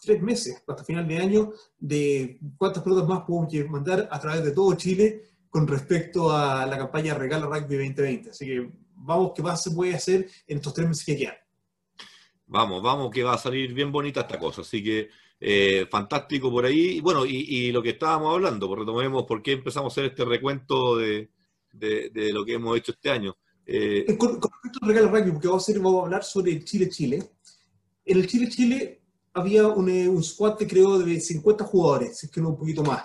tres 0.00 0.20
meses 0.20 0.62
hasta 0.66 0.82
final 0.82 1.06
de 1.06 1.18
año 1.18 1.52
de 1.78 2.40
cuántas 2.58 2.82
pelotas 2.82 3.08
más 3.08 3.20
podemos 3.20 3.70
mandar 3.70 4.08
a 4.10 4.18
través 4.18 4.42
de 4.42 4.50
todo 4.50 4.74
Chile 4.74 5.22
con 5.48 5.68
respecto 5.68 6.32
a 6.32 6.66
la 6.66 6.76
campaña 6.76 7.14
Regala 7.14 7.46
Rugby 7.46 7.76
2020. 7.76 8.30
Así 8.30 8.46
que 8.46 8.72
vamos, 8.96 9.32
¿qué 9.34 9.42
más 9.42 9.62
se 9.62 9.70
puede 9.70 9.94
hacer 9.94 10.28
en 10.48 10.56
estos 10.56 10.74
tres 10.74 10.88
meses 10.88 11.04
que 11.04 11.16
quedan? 11.16 11.34
Vamos, 12.46 12.82
vamos, 12.82 13.10
que 13.10 13.22
va 13.22 13.34
a 13.34 13.38
salir 13.38 13.72
bien 13.72 13.90
bonita 13.90 14.22
esta 14.22 14.38
cosa. 14.38 14.60
Así 14.62 14.82
que 14.82 15.08
eh, 15.44 15.86
fantástico 15.90 16.52
por 16.52 16.64
ahí. 16.64 17.00
Bueno, 17.00 17.26
y, 17.26 17.72
lo 17.72 17.82
que 17.82 17.90
estábamos 17.90 18.32
hablando, 18.32 18.68
pues 18.68 18.78
retomemos 18.78 19.24
por 19.24 19.42
qué 19.42 19.52
empezamos 19.52 19.90
a 19.90 19.92
hacer 19.92 20.12
este 20.12 20.24
recuento 20.24 20.96
de, 20.98 21.30
lo 22.32 22.44
que 22.44 22.52
hemos 22.52 22.78
hecho 22.78 22.92
este 22.92 23.10
año. 23.10 23.36
Eh, 23.66 24.04
eh, 24.06 24.16
con, 24.16 24.40
respecto 24.40 24.78
al 24.82 24.88
regalo 24.88 25.10
porque 25.32 25.48
vamos 25.48 25.68
a, 25.68 25.72
vamos 25.74 26.00
a 26.00 26.04
hablar 26.04 26.22
sobre 26.22 26.52
el 26.52 26.64
Chile-Chile. 26.64 27.30
En 28.04 28.18
el 28.18 28.26
Chile-Chile 28.28 29.02
había 29.32 29.66
un, 29.66 29.90
un 29.90 30.22
squad, 30.22 30.58
creo, 30.58 31.00
de 31.00 31.18
50 31.18 31.64
jugadores, 31.64 32.18
si 32.18 32.26
es 32.26 32.32
que 32.32 32.40
no 32.40 32.50
un 32.50 32.58
poquito 32.58 32.84
más. 32.84 33.02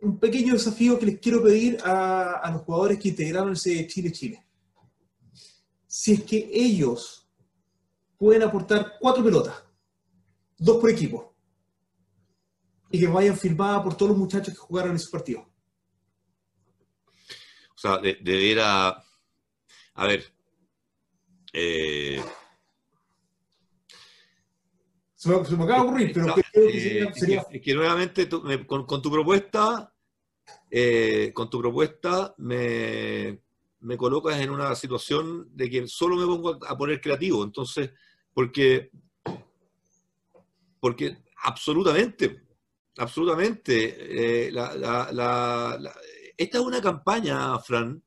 Un 0.00 0.20
pequeño 0.20 0.52
desafío 0.52 1.00
que 1.00 1.06
les 1.06 1.18
quiero 1.18 1.42
pedir 1.42 1.78
a, 1.82 2.34
a 2.34 2.52
los 2.52 2.62
jugadores 2.62 3.00
que 3.00 3.08
integraron 3.08 3.54
ese 3.54 3.84
Chile-Chile. 3.88 4.44
Si 5.84 6.12
es 6.12 6.22
que 6.22 6.48
ellos 6.52 7.27
pueden 8.18 8.42
aportar 8.42 8.96
cuatro 9.00 9.24
pelotas, 9.24 9.62
dos 10.58 10.76
por 10.78 10.90
equipo, 10.90 11.34
y 12.90 13.00
que 13.00 13.06
vayan 13.06 13.36
firmadas 13.36 13.82
por 13.82 13.96
todos 13.96 14.10
los 14.10 14.18
muchachos 14.18 14.52
que 14.52 14.60
jugaron 14.60 14.90
en 14.90 14.96
ese 14.96 15.10
partido. 15.10 15.48
O 17.74 17.80
sea, 17.80 17.98
de, 17.98 18.18
debiera, 18.20 19.02
a 19.94 20.06
ver, 20.06 20.24
eh, 21.52 22.20
se, 25.14 25.28
me, 25.28 25.36
acaba 25.36 25.82
de 25.82 25.88
ocurrir, 25.88 26.12
pero 26.12 26.34
que, 26.34 26.42
sería, 27.14 27.46
Es 27.50 27.62
que 27.62 27.74
nuevamente 27.74 28.28
con, 28.28 29.02
tu 29.02 29.10
propuesta 29.10 29.92
eh, 30.70 31.32
con 31.34 31.48
tu 31.48 31.60
propuesta 31.60 32.34
me, 32.38 33.40
me, 33.80 33.96
colocas 33.96 34.40
en 34.40 34.50
una 34.50 34.74
situación 34.74 35.48
de 35.54 35.70
que 35.70 35.88
solo 35.88 36.16
me 36.16 36.26
pongo 36.26 36.58
a, 36.64 36.76
poner 36.76 37.00
creativo. 37.00 37.42
Entonces, 37.42 37.90
porque, 38.38 38.92
porque 40.78 41.24
absolutamente, 41.42 42.40
absolutamente, 42.96 44.46
eh, 44.46 44.52
esta 46.36 46.58
es 46.58 46.64
una 46.64 46.80
campaña, 46.80 47.58
Fran, 47.58 48.00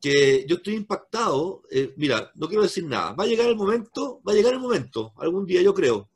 que 0.00 0.46
yo 0.48 0.56
estoy 0.56 0.76
impactado. 0.76 1.60
Eh, 1.70 1.92
mira, 1.98 2.32
no 2.36 2.48
quiero 2.48 2.62
decir 2.62 2.86
nada. 2.86 3.12
Va 3.12 3.24
a 3.24 3.26
llegar 3.26 3.48
el 3.48 3.56
momento, 3.56 4.22
va 4.26 4.32
a 4.32 4.34
llegar 4.34 4.54
el 4.54 4.60
momento, 4.60 5.12
algún 5.18 5.44
día 5.44 5.60
yo 5.60 5.74
creo, 5.74 6.08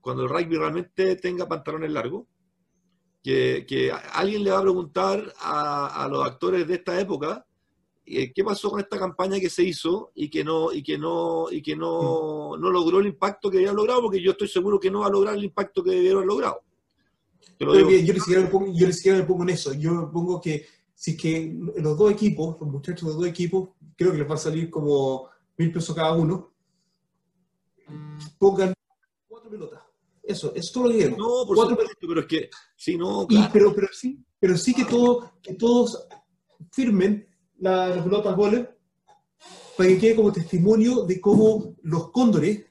cuando 0.00 0.24
el 0.24 0.30
rugby 0.30 0.56
realmente 0.56 1.14
tenga 1.14 1.46
pantalones 1.46 1.92
largos, 1.92 2.26
que, 3.22 3.92
alguien 4.14 4.42
le 4.42 4.50
va 4.50 4.58
a 4.58 4.62
preguntar 4.62 5.32
a, 5.42 6.08
los 6.10 6.26
actores 6.26 6.66
de 6.66 6.74
esta 6.74 6.98
época 6.98 7.46
qué 8.34 8.44
pasó 8.44 8.70
con 8.70 8.80
esta 8.80 8.98
campaña 8.98 9.38
que 9.40 9.50
se 9.50 9.62
hizo 9.62 10.12
y 10.14 10.30
que 10.30 10.42
no 10.44 10.72
y 10.72 10.82
que 10.82 10.96
no 10.98 11.50
y 11.50 11.62
que 11.62 11.76
no, 11.76 12.56
no 12.56 12.70
logró 12.70 13.00
el 13.00 13.06
impacto 13.06 13.50
que 13.50 13.58
había 13.58 13.72
logrado, 13.72 14.02
porque 14.02 14.22
yo 14.22 14.32
estoy 14.32 14.48
seguro 14.48 14.80
que 14.80 14.90
no 14.90 15.00
va 15.00 15.06
a 15.06 15.10
lograr 15.10 15.34
el 15.34 15.44
impacto 15.44 15.82
que 15.82 15.90
debieron 15.90 16.18
haber 16.18 16.28
logrado. 16.28 16.62
Yo, 17.60 17.74
yo, 17.74 18.14
ni 18.14 18.20
siquiera 18.20 18.42
me 18.42 18.48
pongo, 18.48 18.72
yo 18.72 18.86
me 18.86 19.22
pongo 19.24 19.42
en 19.42 19.50
eso. 19.50 19.72
Yo 19.74 20.10
pongo 20.12 20.40
que 20.40 20.66
si 20.94 21.16
que 21.16 21.54
los 21.76 21.96
dos 21.96 22.10
equipos, 22.10 22.56
los 22.60 22.70
muchachos 22.70 23.02
de 23.02 23.06
los 23.08 23.16
dos 23.18 23.26
equipos, 23.26 23.70
creo 23.96 24.12
que 24.12 24.18
les 24.18 24.30
va 24.30 24.34
a 24.34 24.38
salir 24.38 24.70
como 24.70 25.28
mil 25.56 25.72
pesos 25.72 25.94
cada 25.94 26.12
uno, 26.12 26.52
pongan 28.38 28.74
cuatro 29.28 29.50
pelotas. 29.50 29.80
Eso, 30.22 30.52
es 30.54 30.70
todo 30.72 30.88
lo 30.88 30.90
que 30.90 31.10
No, 31.10 31.44
por 31.46 31.56
supuesto, 31.56 31.94
pero 32.00 32.20
es 32.20 32.26
que, 32.26 32.50
sí, 32.76 32.96
no, 32.96 33.26
claro. 33.26 33.50
pero, 33.52 33.74
pero, 33.74 33.88
sí, 33.92 34.22
pero 34.38 34.56
sí 34.56 34.74
que, 34.74 34.84
todo, 34.84 35.34
que 35.42 35.54
todos 35.54 36.06
firmen 36.72 37.27
la, 37.58 37.88
la 37.88 38.02
pelota 38.02 38.36
para 38.36 39.88
que 39.88 39.98
quede 39.98 40.16
como 40.16 40.32
testimonio 40.32 41.04
de 41.04 41.20
cómo 41.20 41.76
los 41.82 42.10
cóndores 42.10 42.66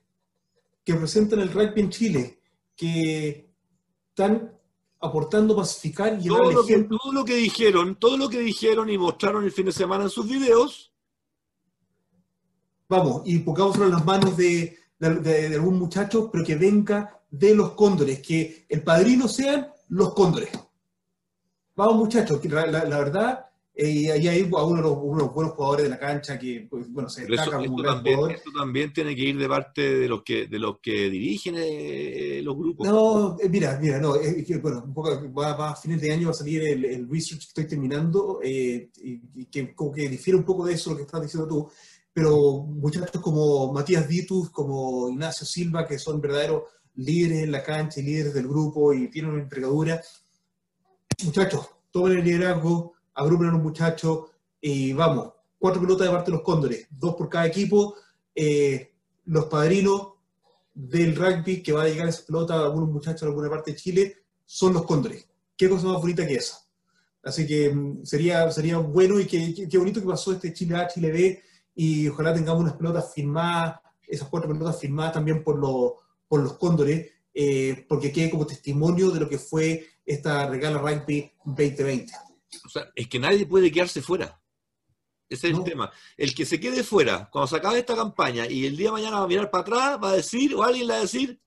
que 0.83 0.93
representan 0.93 1.39
el 1.39 1.51
rugby 1.51 1.81
en 1.81 1.89
Chile, 1.89 2.39
que 2.75 3.49
están 4.09 4.57
aportando 4.99 5.55
pacificar 5.55 6.17
y 6.19 6.27
todo 6.27 6.51
lo, 6.51 6.65
que, 6.65 6.83
todo 6.83 7.13
lo 7.13 7.23
que 7.23 7.35
dijeron, 7.35 7.95
todo 7.95 8.17
lo 8.17 8.29
que 8.29 8.39
dijeron 8.39 8.89
y 8.89 8.97
mostraron 8.97 9.43
el 9.43 9.51
fin 9.51 9.65
de 9.65 9.71
semana 9.71 10.05
en 10.05 10.09
sus 10.09 10.27
videos. 10.27 10.91
Vamos, 12.89 13.21
y 13.25 13.39
pongámoslo 13.39 13.85
en 13.85 13.91
las 13.91 14.05
manos 14.05 14.37
de, 14.37 14.77
de, 14.97 15.55
algún 15.55 15.77
muchacho, 15.77 16.31
pero 16.31 16.45
que 16.45 16.55
venga 16.55 17.21
de 17.29 17.53
los 17.53 17.71
cóndores, 17.71 18.21
que 18.21 18.65
el 18.69 18.83
padrino 18.83 19.27
sean 19.27 19.71
los 19.89 20.13
cóndores. 20.13 20.49
Vamos 21.75 21.95
muchachos, 21.95 22.43
la, 22.45 22.65
la, 22.65 22.97
verdad, 22.97 23.46
y 23.79 24.09
ahí 24.09 24.27
hay 24.27 24.41
uno 24.41 24.75
de, 24.75 24.81
los, 24.81 24.97
buenos 24.97 25.53
jugadores 25.53 25.83
de 25.83 25.89
la 25.89 25.99
cancha 25.99 26.39
que, 26.39 26.65
pues, 26.67 26.91
bueno, 26.91 27.09
se 27.09 27.25
destaca 27.25 27.57
como 27.57 27.75
un 27.75 27.83
también, 27.83 28.31
Esto 28.31 28.49
también 28.57 28.91
tiene 28.91 29.15
que 29.15 29.21
ir 29.21 29.37
de 29.37 29.47
parte 29.47 29.99
de 29.99 30.07
los 30.07 30.23
que, 30.23 30.47
de 30.47 30.57
los 30.57 30.79
que 30.79 31.09
dirigen 31.11 31.55
eh, 31.57 32.41
los 32.43 32.57
grupos. 32.57 32.87
No, 32.87 33.37
eh, 33.39 33.47
mira, 33.47 33.77
mira, 33.79 33.99
no, 33.99 34.15
bueno, 34.61 34.83
un 34.83 34.93
poco, 34.95 35.31
va, 35.31 35.69
a 35.69 35.75
fines 35.75 36.01
de 36.01 36.11
año 36.11 36.27
va 36.27 36.31
a 36.31 36.33
salir 36.33 36.63
el, 36.63 36.85
el 36.85 37.07
research 37.07 37.41
que 37.41 37.47
estoy 37.49 37.67
terminando, 37.67 38.39
y, 38.43 38.89
y, 39.03 39.45
que 39.45 39.75
como 39.75 39.91
que 39.91 40.09
difiere 40.09 40.39
un 40.39 40.45
poco 40.45 40.65
de 40.65 40.73
eso 40.73 40.89
lo 40.89 40.97
que 40.97 41.03
estás 41.03 41.21
diciendo 41.21 41.47
tú, 41.47 41.69
pero 42.11 42.63
muchachos 42.63 43.21
como 43.21 43.71
Matías 43.71 44.07
Ditus, 44.07 44.49
como 44.49 45.07
Ignacio 45.09 45.45
Silva, 45.45 45.85
que 45.85 45.99
son 45.99 46.19
verdaderos 46.19 46.63
líderes 46.95 47.43
en 47.43 47.51
la 47.51 47.61
cancha 47.63 47.99
y 47.99 48.03
líderes 48.03 48.33
del 48.33 48.47
grupo 48.47 48.91
y 48.91 49.07
tienen 49.09 49.33
una 49.33 49.43
entregadura. 49.43 50.01
Muchachos, 51.23 51.69
tomen 51.91 52.17
el 52.17 52.23
liderazgo, 52.23 52.96
agrupen 53.17 53.49
a 53.49 53.51
los 53.51 53.61
muchachos 53.61 54.29
y 54.61 54.93
vamos, 54.93 55.33
cuatro 55.57 55.81
pelotas 55.81 56.07
de 56.07 56.13
parte 56.13 56.31
de 56.31 56.37
los 56.37 56.45
cóndores, 56.45 56.87
dos 56.91 57.15
por 57.15 57.27
cada 57.29 57.47
equipo. 57.47 57.95
Eh, 58.33 58.93
los 59.25 59.45
padrinos 59.45 60.13
del 60.73 61.15
rugby 61.15 61.63
que 61.63 61.73
va 61.73 61.83
a 61.83 61.87
llegar 61.87 62.07
esa 62.07 62.25
pelota 62.25 62.53
a 62.53 62.65
algunos 62.65 62.89
muchachos 62.89 63.23
en 63.23 63.29
alguna 63.29 63.49
parte 63.49 63.71
de 63.71 63.77
Chile 63.77 64.17
son 64.45 64.73
los 64.73 64.83
cóndores. 64.83 65.27
Qué 65.55 65.67
cosa 65.67 65.87
más 65.87 65.99
bonita 65.99 66.25
que 66.25 66.35
esa. 66.35 66.59
Así 67.23 67.45
que 67.47 67.73
mm, 67.73 68.05
sería, 68.05 68.49
sería 68.51 68.77
bueno 68.77 69.19
y 69.19 69.25
qué, 69.25 69.67
qué 69.69 69.77
bonito 69.77 69.99
que 69.99 70.07
pasó 70.07 70.31
este 70.31 70.53
Chile 70.53 70.75
A, 70.75 70.87
Chile 70.87 71.11
B 71.11 71.43
y 71.75 72.07
ojalá 72.07 72.33
tengamos 72.33 72.61
unas 72.61 72.75
pelotas 72.75 73.13
firmadas, 73.13 73.79
esas 74.07 74.27
cuatro 74.29 74.49
pelotas 74.51 74.79
firmadas 74.79 75.13
también 75.13 75.43
por 75.43 75.57
los, 75.57 75.93
por 76.27 76.41
los 76.41 76.53
cóndores, 76.53 77.11
eh, 77.33 77.85
porque 77.89 78.11
quede 78.11 78.29
como 78.29 78.47
testimonio 78.47 79.11
de 79.11 79.19
lo 79.19 79.29
que 79.29 79.37
fue 79.37 79.85
esta 80.05 80.47
regala 80.47 80.79
rugby 80.79 81.31
2020. 81.45 82.26
O 82.65 82.69
sea, 82.69 82.89
es 82.95 83.07
que 83.07 83.19
nadie 83.19 83.45
puede 83.45 83.71
quedarse 83.71 84.01
fuera. 84.01 84.41
Ese 85.29 85.49
es 85.49 85.57
el 85.57 85.63
tema. 85.63 85.91
El 86.15 86.33
que 86.33 86.45
se 86.45 86.59
quede 86.59 86.83
fuera, 86.83 87.29
cuando 87.29 87.47
se 87.47 87.57
acabe 87.57 87.79
esta 87.79 87.95
campaña 87.95 88.49
y 88.49 88.65
el 88.65 88.77
día 88.77 88.87
de 88.87 88.93
mañana 88.93 89.19
va 89.19 89.25
a 89.25 89.27
mirar 89.27 89.51
para 89.51 89.61
atrás, 89.61 89.99
va 90.01 90.11
a 90.11 90.15
decir, 90.15 90.55
o 90.55 90.63
alguien 90.63 90.87
le 90.87 90.93
va 90.93 90.99
a 90.99 91.01
decir, 91.01 91.41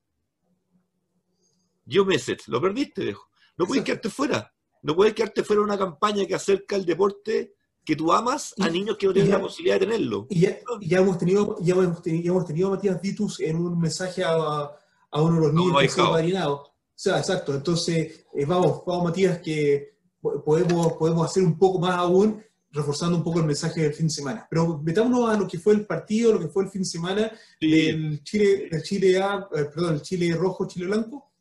yo 1.85 2.05
Meset, 2.05 2.43
lo 2.47 2.61
perdiste, 2.61 3.03
viejo. 3.03 3.27
No 3.57 3.65
puedes 3.65 3.83
quedarte 3.83 4.09
fuera. 4.09 4.53
No 4.83 4.95
puedes 4.95 5.13
quedarte 5.13 5.43
fuera 5.43 5.61
de 5.61 5.65
una 5.65 5.77
campaña 5.77 6.25
que 6.25 6.35
acerca 6.35 6.75
el 6.75 6.85
deporte 6.85 7.55
que 7.83 7.95
tú 7.95 8.13
amas 8.13 8.53
a 8.59 8.69
niños 8.69 8.97
que 8.97 9.07
no 9.07 9.13
tienen 9.13 9.31
la 9.31 9.41
posibilidad 9.41 9.79
de 9.79 9.87
tenerlo. 9.87 10.27
Y 10.29 10.41
ya, 10.41 10.59
hemos 10.97 11.17
tenido, 11.17 11.57
ya 11.59 11.73
hemos 11.73 12.01
tenido, 12.01 12.33
hemos 12.33 12.45
tenido 12.45 12.67
a 12.67 12.71
Matías 12.71 13.01
Vitus 13.01 13.39
en 13.39 13.57
un 13.57 13.79
mensaje 13.79 14.23
a, 14.23 14.71
a 15.11 15.21
uno 15.21 15.35
de 15.35 15.41
los 15.47 15.53
niños 15.53 15.81
que 15.81 15.89
se 15.89 16.01
O 16.01 16.71
sea, 16.95 17.17
exacto. 17.17 17.55
Entonces, 17.55 18.25
eh, 18.33 18.45
vamos, 18.45 18.83
vamos 18.85 19.05
Matías, 19.05 19.39
que 19.39 19.95
podemos, 20.21 20.93
podemos 20.93 21.25
hacer 21.25 21.43
un 21.43 21.57
poco 21.57 21.79
más 21.79 21.97
aún, 21.97 22.43
reforzando 22.71 23.17
un 23.17 23.23
poco 23.23 23.39
el 23.39 23.45
mensaje 23.45 23.81
del 23.81 23.93
fin 23.93 24.07
de 24.07 24.13
semana. 24.13 24.47
Pero 24.49 24.79
metámonos 24.79 25.29
a 25.29 25.37
lo 25.37 25.47
que 25.47 25.59
fue 25.59 25.73
el 25.73 25.85
partido, 25.85 26.33
lo 26.33 26.39
que 26.39 26.47
fue 26.47 26.63
el 26.63 26.69
fin 26.69 26.81
de 26.81 26.87
semana 26.87 27.31
del 27.59 28.23
Chile, 28.23 28.69
el 28.71 28.83
Chile 28.83 29.21
A, 29.21 29.47
eh, 29.55 29.65
perdón, 29.65 29.95
el 29.95 30.01
Chile 30.01 30.33
rojo, 30.35 30.67
Chile 30.67 30.87
blanco. 30.87 31.31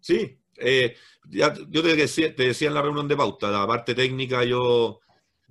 Sí, 0.00 0.38
eh, 0.56 0.96
yo 1.30 1.82
te 1.82 1.94
decía, 1.94 2.34
te 2.34 2.48
decía 2.48 2.68
en 2.68 2.74
la 2.74 2.82
reunión 2.82 3.06
de 3.06 3.16
pauta, 3.16 3.50
la 3.50 3.66
parte 3.66 3.94
técnica 3.94 4.44
yo 4.44 5.02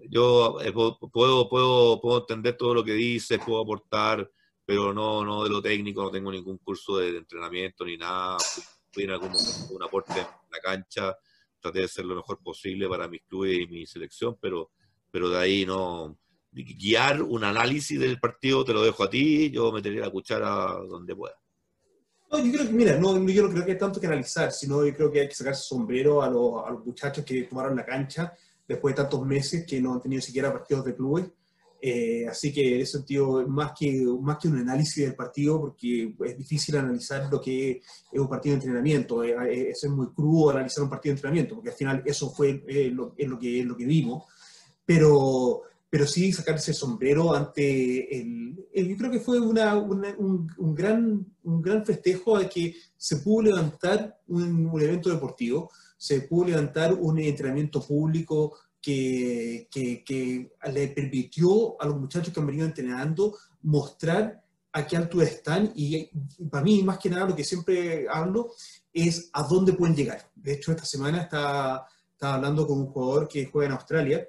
yo 0.10 0.60
eh, 0.62 0.72
puedo, 0.72 1.50
puedo, 1.50 2.02
puedo 2.02 2.20
entender 2.20 2.58
todo 2.58 2.74
lo 2.74 2.84
que 2.84 2.94
dices, 2.94 3.40
puedo 3.46 3.62
aportar, 3.62 4.30
pero 4.66 4.94
no, 4.94 5.24
no 5.24 5.44
de 5.44 5.50
lo 5.50 5.62
técnico, 5.62 6.04
no 6.04 6.12
tengo 6.12 6.32
ningún 6.32 6.58
curso 6.58 6.98
de, 6.98 7.18
entrenamiento 7.18 7.86
ni 7.86 7.98
nada. 7.98 8.38
Fui 8.92 9.04
en 9.04 9.12
algún 9.12 9.32
momento 9.32 9.74
un 9.74 9.84
aporte 9.84 10.20
en 10.20 10.52
la 10.52 10.60
cancha, 10.62 11.18
traté 11.62 11.80
de 11.80 11.86
hacer 11.86 12.06
lo 12.06 12.16
mejor 12.16 12.40
posible 12.44 12.88
para 12.88 13.08
mis 13.08 13.22
clubes 13.24 13.60
y 13.60 13.68
mi 13.68 13.86
selección, 13.86 14.38
pero, 14.42 14.72
pero 15.12 15.30
de 15.30 15.38
ahí 15.38 15.66
no. 15.66 16.18
Guiar 16.54 17.22
un 17.22 17.46
análisis 17.46 17.98
del 17.98 18.20
partido 18.20 18.66
te 18.66 18.74
lo 18.74 18.84
dejo 18.84 19.04
a 19.04 19.10
ti, 19.10 19.50
yo 19.52 19.72
metería 19.72 20.02
la 20.02 20.10
cuchara 20.10 20.74
donde 20.90 21.16
pueda. 21.16 21.36
No, 22.30 22.40
yo 22.40 22.52
creo 22.52 22.66
que, 22.66 22.74
mira, 22.74 22.98
no, 22.98 23.14
yo 23.30 23.44
no 23.44 23.50
creo 23.50 23.66
que 23.66 23.72
hay 23.72 23.78
tanto 23.78 24.02
que 24.02 24.08
analizar, 24.08 24.52
sino 24.52 24.86
yo 24.86 24.94
creo 24.94 25.12
que 25.12 25.22
hay 25.22 25.28
que 25.30 25.36
sacarse 25.36 25.64
sombrero 25.64 26.22
a 26.22 26.30
los, 26.30 26.66
a 26.66 26.72
los 26.72 26.86
muchachos 26.86 27.24
que 27.24 27.44
tomaron 27.44 27.76
la 27.76 27.86
cancha 27.86 28.34
después 28.68 28.96
de 28.96 29.02
tantos 29.02 29.26
meses 29.26 29.66
que 29.66 29.82
no 29.82 29.94
han 29.94 30.02
tenido 30.02 30.22
siquiera 30.22 30.52
partidos 30.52 30.86
de 30.86 30.96
clubes. 30.96 31.26
Eh, 31.84 32.28
así 32.30 32.54
que 32.54 32.76
en 32.76 32.82
ese 32.82 33.00
sentido, 33.00 33.48
más 33.48 33.72
que, 33.78 34.06
más 34.22 34.38
que 34.38 34.48
un 34.48 34.58
análisis 34.58 35.04
del 35.04 35.16
partido, 35.16 35.60
porque 35.60 36.14
es 36.26 36.38
difícil 36.38 36.78
analizar 36.78 37.28
lo 37.32 37.42
que 37.42 37.82
es 38.12 38.20
un 38.20 38.30
partido 38.30 38.54
de 38.54 38.60
entrenamiento, 38.60 39.24
eh, 39.24 39.36
eh, 39.50 39.70
es, 39.72 39.90
muy 39.90 40.14
crudo 40.14 40.52
analizar 40.52 40.84
un 40.84 40.92
partido 40.92 41.14
de 41.14 41.18
entrenamiento, 41.18 41.56
porque 41.56 41.72
al 41.72 41.76
final 41.76 42.04
eso 42.06 42.30
fue 42.30 42.64
lo, 42.92 43.16
es 43.18 43.28
lo, 43.28 43.40
que, 43.40 43.64
lo 43.64 43.76
que 43.76 43.86
vimos, 43.86 44.26
pero, 44.86 45.64
pero 45.90 46.06
sí 46.06 46.32
sacarse 46.32 46.70
el 46.70 46.78
sombrero 46.78 47.34
ante 47.34 48.16
el, 48.16 48.68
yo 48.76 48.98
creo 48.98 49.10
que 49.10 49.20
fue 49.20 49.40
una, 49.40 49.76
un, 49.76 50.54
un, 50.60 50.76
gran, 50.76 51.26
un 51.44 51.62
gran 51.64 51.84
festejo 51.84 52.38
de 52.38 52.48
que 52.48 52.76
se 52.96 53.18
pudo 53.18 53.46
levantar 53.46 54.20
un, 54.28 54.68
un 54.68 54.82
evento 54.82 55.10
deportivo, 55.10 55.72
se 55.98 56.22
pudo 56.22 56.50
levantar 56.50 56.94
un 56.94 57.18
entrenamiento 57.18 57.82
público 57.82 58.56
que, 58.82 59.68
que, 59.72 60.52
le 60.72 60.88
permitió 60.90 61.82
a 61.82 61.86
los 61.86 61.98
muchachos 61.98 62.34
que 62.34 62.40
han 62.40 62.48
venido 62.48 62.66
entrenando 62.66 63.38
mostrar 63.62 64.44
a 64.74 64.88
qué 64.88 64.98
altura 64.98 65.26
están 65.26 65.72
y, 65.76 66.10
para 66.50 66.64
mí, 66.64 66.82
más 66.82 66.98
que 66.98 67.10
nada, 67.10 67.28
lo 67.28 67.36
que 67.36 67.44
siempre 67.44 68.08
hablo 68.10 68.52
es 68.94 69.30
a 69.34 69.44
dónde 69.44 69.74
pueden 69.74 69.96
llegar. 69.96 70.32
De 70.34 70.54
hecho, 70.54 70.72
esta 70.72 70.86
semana 70.86 71.22
estaba, 71.22 71.86
estaba 72.12 72.36
hablando 72.36 72.66
con 72.66 72.80
un 72.80 72.88
jugador 72.88 73.28
que 73.28 73.46
juega 73.46 73.68
en 73.68 73.74
Australia 73.74 74.28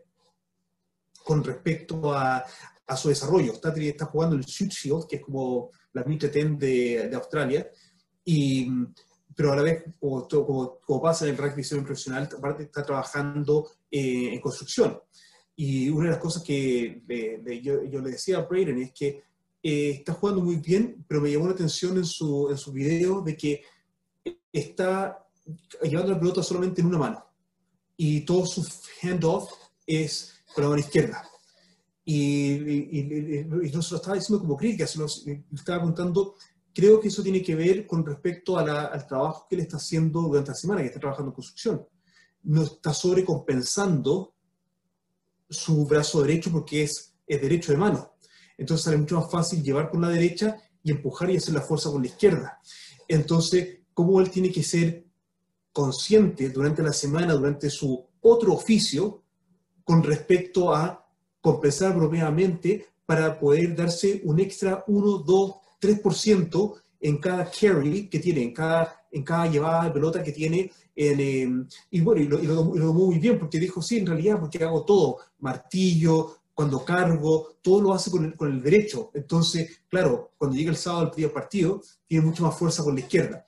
con 1.24 1.42
respecto 1.44 2.12
a, 2.12 2.44
a 2.86 2.96
su 2.96 3.09
desarrollo. 3.09 3.53
Está, 3.53 3.70
está 3.70 4.07
jugando 4.07 4.36
el 4.36 4.44
Shoot 4.44 4.70
Shield, 4.70 5.07
que 5.09 5.16
es 5.16 5.22
como 5.22 5.70
la 5.92 6.05
Mitre 6.05 6.28
Ten 6.28 6.59
de, 6.59 7.09
de 7.09 7.16
Australia, 7.16 7.68
y 8.24 8.68
pero 9.34 9.53
a 9.53 9.57
la 9.57 9.62
vez, 9.62 9.84
como, 9.98 10.78
como, 10.80 11.03
pasa 11.03 11.24
en 11.24 11.30
el 11.30 11.38
rugby 11.38 11.62
profesional, 11.82 12.28
aparte 12.36 12.64
está 12.64 12.84
trabajando 12.84 13.70
eh, 13.95 14.32
en 14.32 14.40
construcción. 14.40 14.99
Y 15.55 15.90
una 15.90 16.05
de 16.07 16.11
las 16.12 16.18
cosas 16.18 16.43
que 16.43 17.03
yo, 17.62 17.84
yo, 17.84 18.01
le 18.01 18.11
decía 18.11 18.38
a 18.38 18.47
Brayden 18.47 18.78
es 18.78 18.93
que 18.95 19.22
eh, 19.62 19.90
está 19.90 20.14
jugando 20.14 20.40
muy 20.40 20.57
bien, 20.57 21.05
pero 21.07 21.20
me 21.20 21.30
llamó 21.30 21.47
la 21.47 21.53
atención 21.53 21.99
en 21.99 22.07
su, 22.07 22.49
en 22.51 22.57
su 22.57 22.72
video 22.72 23.20
de 23.20 23.36
que 23.36 23.62
está 24.51 25.24
llevando 25.82 26.12
la 26.12 26.18
pelota 26.18 26.43
solamente 26.43 26.80
en 26.80 26.86
una 26.86 26.97
mano. 26.97 27.24
Y 27.99 28.22
todo 28.22 28.47
su 28.47 28.66
handoff 29.03 29.53
es 29.86 30.32
con 30.55 30.64
la 30.64 30.70
mano 30.70 30.80
izquierda. 30.80 31.28
Y, 32.03 32.99
y, 32.99 33.45
no 33.45 33.82
se 33.82 33.90
lo 33.90 33.97
estaba 33.99 34.16
diciendo 34.16 34.40
como 34.40 34.57
crítica, 34.57 34.86
se 34.86 34.99
lo, 34.99 35.07
estaba 35.07 35.82
contando. 35.82 36.36
Creo 36.74 36.99
que 36.99 37.09
eso 37.09 37.22
tiene 37.22 37.43
que 37.43 37.55
ver 37.55 37.86
con 37.86 38.07
respecto 38.07 38.57
al 38.57 39.07
trabajo 39.07 39.47
que 39.51 39.57
él 39.57 39.61
está 39.61 39.76
haciendo 39.76 40.22
durante 40.22 40.53
la 40.53 40.57
semana, 40.57 40.80
que 40.80 40.86
está 40.86 40.99
trabajando 40.99 41.30
en 41.30 41.34
construcción. 41.34 41.86
No 42.45 42.62
está 42.62 42.93
sobrecompensando 42.93 44.34
su 45.49 45.86
brazo 45.86 46.22
derecho 46.22 46.51
porque 46.51 46.84
es, 46.84 47.14
es 47.26 47.40
derecho 47.40 47.72
de 47.72 47.78
mano. 47.78 48.14
Entonces 48.57 48.84
sale 48.84 48.97
mucho 48.97 49.20
más 49.20 49.30
fácil 49.30 49.62
llevar 49.62 49.90
con 49.90 50.01
la 50.01 50.09
derecha 50.09 50.57
y 50.82 50.90
empujar 50.90 51.30
y 51.30 51.36
hacer 51.36 51.55
la 51.55 51.61
fuerza 51.61 51.90
con 51.90 52.03
la 52.03 52.09
izquierda. 52.09 52.61
Entonces, 53.09 53.80
¿cómo 53.95 54.20
él 54.20 54.30
tiene 54.30 54.51
que 54.51 54.62
ser 54.62 55.07
consciente 55.72 56.51
durante 56.51 56.82
la 56.82 56.93
semana, 56.93 57.34
durante 57.34 57.70
su 57.70 58.07
otro 58.20 58.53
oficio, 58.53 59.22
con 59.84 60.03
respecto 60.03 60.74
a 60.74 61.07
compensar 61.40 61.93
apropiadamente 61.93 62.86
para 63.05 63.38
poder 63.38 63.74
darse 63.74 64.20
un 64.24 64.40
extra 64.40 64.84
1, 64.86 65.18
2, 65.18 65.55
3% 65.80 66.82
en 67.01 67.18
cada 67.18 67.51
carry 67.51 68.09
que 68.09 68.20
tiene, 68.20 68.43
en 68.43 68.55
cada, 68.55 69.07
en 69.11 69.24
cada 69.24 69.49
llevada 69.49 69.84
de 69.84 69.90
pelota 69.90 70.22
que 70.22 70.32
tiene. 70.32 70.70
Em, 70.95 71.66
y 71.90 72.01
bueno, 72.01 72.20
y 72.20 72.26
lo, 72.26 72.43
y 72.43 72.47
lo, 72.47 72.55
tomó 72.57 73.07
muy 73.07 73.18
bien 73.18 73.38
porque 73.38 73.59
dijo, 73.59 73.80
sí, 73.80 73.99
en 73.99 74.07
realidad, 74.07 74.38
porque 74.38 74.62
hago 74.62 74.84
todo, 74.84 75.18
martillo, 75.40 76.36
cuando 76.55 76.84
cargo, 76.84 77.57
todo 77.62 77.80
lo 77.80 77.95
hace 77.95 78.11
con 78.11 78.24
el, 78.24 78.36
con 78.36 78.53
el 78.53 78.62
derecho. 78.62 79.11
Entonces, 79.14 79.82
claro, 79.88 80.32
cuando 80.36 80.57
llega 80.57 80.70
el 80.70 80.76
sábado 80.76 81.11
al 81.11 81.16
día 81.16 81.32
partido, 81.32 81.82
tiene 82.07 82.24
mucho 82.24 82.43
más 82.45 82.59
fuerza 82.59 82.82
con 82.82 82.95
la 82.95 83.01
izquierda. 83.01 83.47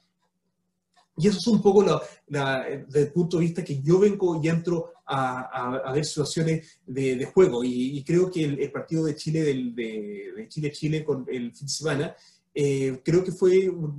Y 1.16 1.28
eso 1.28 1.38
es 1.38 1.46
un 1.46 1.62
poco 1.62 1.84
la, 2.26 2.64
desde 2.86 3.02
el 3.02 3.12
punto 3.12 3.36
de 3.36 3.44
vista 3.44 3.64
que 3.64 3.80
yo 3.80 4.00
vengo 4.00 4.40
y 4.42 4.48
entro 4.48 4.92
a, 5.06 5.78
a, 5.86 5.92
ver 5.92 6.04
situaciones 6.04 6.80
de, 6.84 7.14
de 7.14 7.24
juego. 7.26 7.62
Y, 7.62 8.02
creo 8.02 8.30
que 8.30 8.44
el, 8.44 8.72
partido 8.72 9.04
de 9.04 9.14
Chile, 9.14 9.42
del, 9.42 9.74
de 9.76 10.46
Chile-Chile 10.48 11.04
con 11.04 11.24
el 11.28 11.54
fin 11.54 11.66
de 11.66 11.72
semana, 11.72 12.16
eh, 12.54 13.00
creo 13.04 13.24
que 13.24 13.32
fue 13.32 13.68
una 13.68 13.92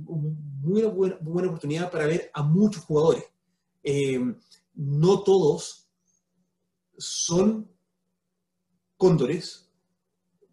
muy 0.62 0.82
buena, 0.82 1.18
buena, 1.20 1.48
oportunidad 1.48 1.90
para 1.90 2.06
ver 2.06 2.30
a 2.32 2.42
muchos 2.42 2.84
jugadores. 2.84 3.24
Eh, 3.88 4.20
no 4.74 5.22
todos 5.22 5.88
son 6.98 7.70
cóndores, 8.96 9.70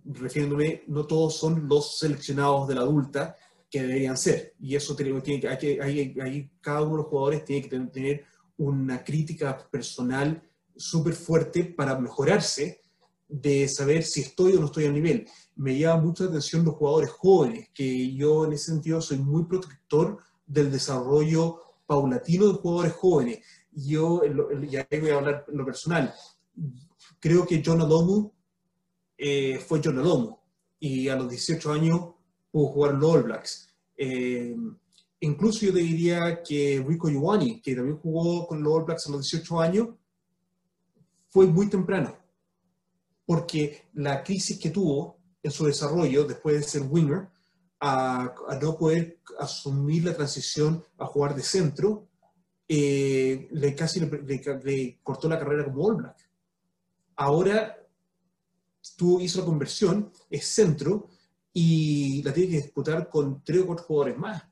refiriéndome, 0.06 0.84
no 0.86 1.08
todos 1.08 1.38
son 1.38 1.68
los 1.68 1.98
seleccionados 1.98 2.68
de 2.68 2.76
la 2.76 2.82
adulta 2.82 3.36
que 3.72 3.82
deberían 3.82 4.18
ser. 4.18 4.54
Y 4.60 4.76
eso 4.76 4.96
tiene, 4.96 5.20
que, 5.24 5.48
hay 5.48 5.58
que, 5.58 5.82
hay, 5.82 6.52
cada 6.62 6.84
uno 6.84 6.92
de 6.92 6.98
los 6.98 7.08
jugadores 7.08 7.44
tiene 7.44 7.68
que 7.68 7.80
tener 7.88 8.26
una 8.58 9.04
crítica 9.04 9.58
personal 9.72 10.48
súper 10.76 11.16
fuerte 11.16 11.64
para 11.64 11.98
mejorarse, 11.98 12.82
de 13.28 13.68
saber 13.68 14.04
si 14.04 14.22
estoy 14.22 14.54
o 14.54 14.60
no 14.60 14.68
estoy 14.68 14.86
a 14.86 14.92
nivel. 14.92 15.28
Me 15.56 15.76
llama 15.76 16.04
mucha 16.04 16.26
atención 16.26 16.64
los 16.64 16.76
jugadores 16.76 17.10
jóvenes, 17.10 17.70
que 17.74 18.14
yo 18.14 18.46
en 18.46 18.54
ese 18.54 18.66
sentido 18.66 19.02
soy 19.02 19.18
muy 19.18 19.46
protector 19.46 20.20
del 20.46 20.72
desarrollo 20.72 21.73
paulatino 21.94 22.48
de 22.48 22.54
jugadores 22.54 22.94
jóvenes. 22.94 23.40
Yo, 23.72 24.22
ya 24.70 24.88
voy 24.90 25.10
a 25.10 25.16
hablar 25.16 25.46
lo 25.48 25.66
personal, 25.66 26.14
creo 27.20 27.46
que 27.46 27.62
John 27.66 27.82
Alomu 27.82 28.32
eh, 29.18 29.60
fue 29.60 29.82
John 29.84 30.00
Alomu 30.00 30.36
y 30.80 31.08
a 31.08 31.16
los 31.16 31.30
18 31.30 31.72
años 31.72 32.14
pudo 32.52 32.68
jugar 32.68 32.94
en 32.94 33.00
los 33.00 33.16
All 33.16 33.24
Blacks. 33.24 33.70
Eh, 33.96 34.56
incluso 35.20 35.66
yo 35.66 35.72
diría 35.72 36.42
que 36.44 36.84
Rico 36.86 37.10
Giovanni, 37.10 37.62
que 37.62 37.76
también 37.76 37.98
jugó 37.98 38.48
con 38.48 38.62
los 38.62 38.74
All 38.74 38.86
Blacks 38.86 39.08
a 39.08 39.12
los 39.12 39.30
18 39.30 39.60
años, 39.60 39.90
fue 41.30 41.48
muy 41.48 41.68
temprano, 41.68 42.16
porque 43.26 43.86
la 43.94 44.24
crisis 44.24 44.60
que 44.60 44.70
tuvo 44.70 45.18
en 45.42 45.52
su 45.52 45.66
desarrollo 45.66 46.26
después 46.26 46.56
de 46.56 46.64
ser 46.64 46.84
winger, 46.90 47.28
a, 47.86 48.34
no 48.62 48.78
poder 48.78 49.20
asumir 49.40 50.06
la 50.06 50.16
transición 50.16 50.84
a 50.98 51.06
jugar 51.06 51.36
de 51.36 51.44
centro, 51.44 52.08
eh, 52.68 53.50
le 53.52 53.76
casi 53.76 54.00
le, 54.00 55.00
cortó 55.04 55.28
la 55.28 55.38
carrera 55.38 55.66
como 55.66 55.84
All 55.84 55.96
Black 55.98 56.34
ahora 57.16 57.78
tú 58.98 59.20
hizo 59.20 59.40
la 59.40 59.46
conversión, 59.46 60.12
es 60.30 60.46
centro, 60.46 61.10
y 61.54 62.24
la 62.24 62.34
tiene 62.34 62.52
que 62.52 62.62
disputar 62.64 63.10
con 63.10 63.44
tres 63.44 63.62
o 63.62 63.68
cuatro 63.68 63.86
jugadores 63.86 64.18
más. 64.18 64.44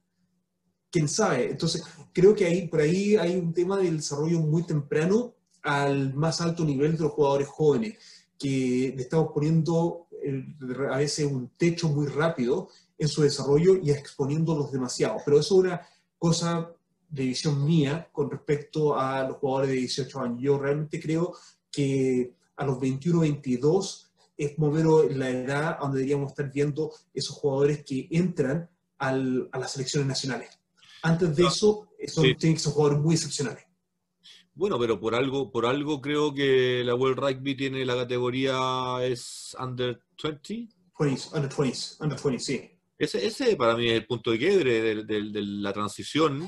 ¿Quién 0.89 1.07
sabe? 1.07 1.49
Entonces, 1.49 1.83
creo 2.13 2.35
que 2.35 2.45
ahí, 2.45 2.67
por 2.67 2.81
ahí 2.81 3.15
hay 3.15 3.35
un 3.35 3.53
tema 3.53 3.77
del 3.77 3.97
desarrollo 3.97 4.39
muy 4.39 4.63
temprano 4.63 5.33
al 5.63 6.13
más 6.13 6.41
alto 6.41 6.63
nivel 6.63 6.97
de 6.97 7.03
los 7.03 7.13
jugadores 7.13 7.47
jóvenes, 7.47 7.97
que 8.37 8.93
le 8.95 9.01
estamos 9.01 9.31
poniendo 9.33 10.07
a 10.91 10.97
veces 10.97 11.25
un 11.25 11.49
techo 11.57 11.89
muy 11.89 12.07
rápido 12.07 12.69
en 13.01 13.07
su 13.07 13.23
desarrollo 13.23 13.77
y 13.81 13.89
exponiéndolos 13.89 14.71
demasiado. 14.71 15.17
Pero 15.25 15.39
eso 15.39 15.55
es 15.55 15.59
una 15.65 15.81
cosa 16.19 16.71
de 17.09 17.25
visión 17.25 17.65
mía 17.65 18.07
con 18.11 18.29
respecto 18.29 18.95
a 18.95 19.27
los 19.27 19.37
jugadores 19.37 19.71
de 19.71 19.77
18 19.77 20.19
años. 20.19 20.39
Yo 20.39 20.59
realmente 20.59 21.01
creo 21.01 21.33
que 21.71 22.35
a 22.55 22.63
los 22.63 22.79
21, 22.79 23.21
22 23.21 24.11
es 24.37 24.59
mover 24.59 25.17
la 25.17 25.29
edad 25.31 25.79
donde 25.79 25.97
deberíamos 25.97 26.29
estar 26.29 26.51
viendo 26.51 26.91
esos 27.11 27.35
jugadores 27.35 27.83
que 27.83 28.07
entran 28.11 28.69
al, 28.99 29.49
a 29.51 29.57
las 29.57 29.71
selecciones 29.71 30.07
nacionales. 30.07 30.59
Antes 31.01 31.35
de 31.35 31.47
eso, 31.47 31.89
son, 32.05 32.23
tienen 32.37 32.53
que 32.53 32.59
ser 32.59 32.71
jugadores 32.71 32.99
muy 32.99 33.15
excepcionales. 33.15 33.65
Bueno, 34.53 34.77
pero 34.77 34.99
por 34.99 35.15
algo, 35.15 35.51
por 35.51 35.65
algo 35.65 36.01
creo 36.01 36.35
que 36.35 36.83
la 36.85 36.93
World 36.93 37.17
Rugby 37.17 37.57
tiene 37.57 37.83
la 37.83 37.95
categoría 37.95 38.99
es 39.01 39.55
Under 39.59 39.99
20. 40.21 40.67
20 40.99 41.23
under 41.33 41.51
20, 41.57 41.79
under 41.99 42.19
20, 42.23 42.39
sí. 42.39 42.80
Ese, 43.01 43.25
ese 43.25 43.55
para 43.55 43.75
mí 43.75 43.87
es 43.87 43.93
el 43.93 44.05
punto 44.05 44.31
de 44.31 44.37
quiebre 44.37 45.03
de, 45.03 45.41
la 45.41 45.73
transición 45.73 46.47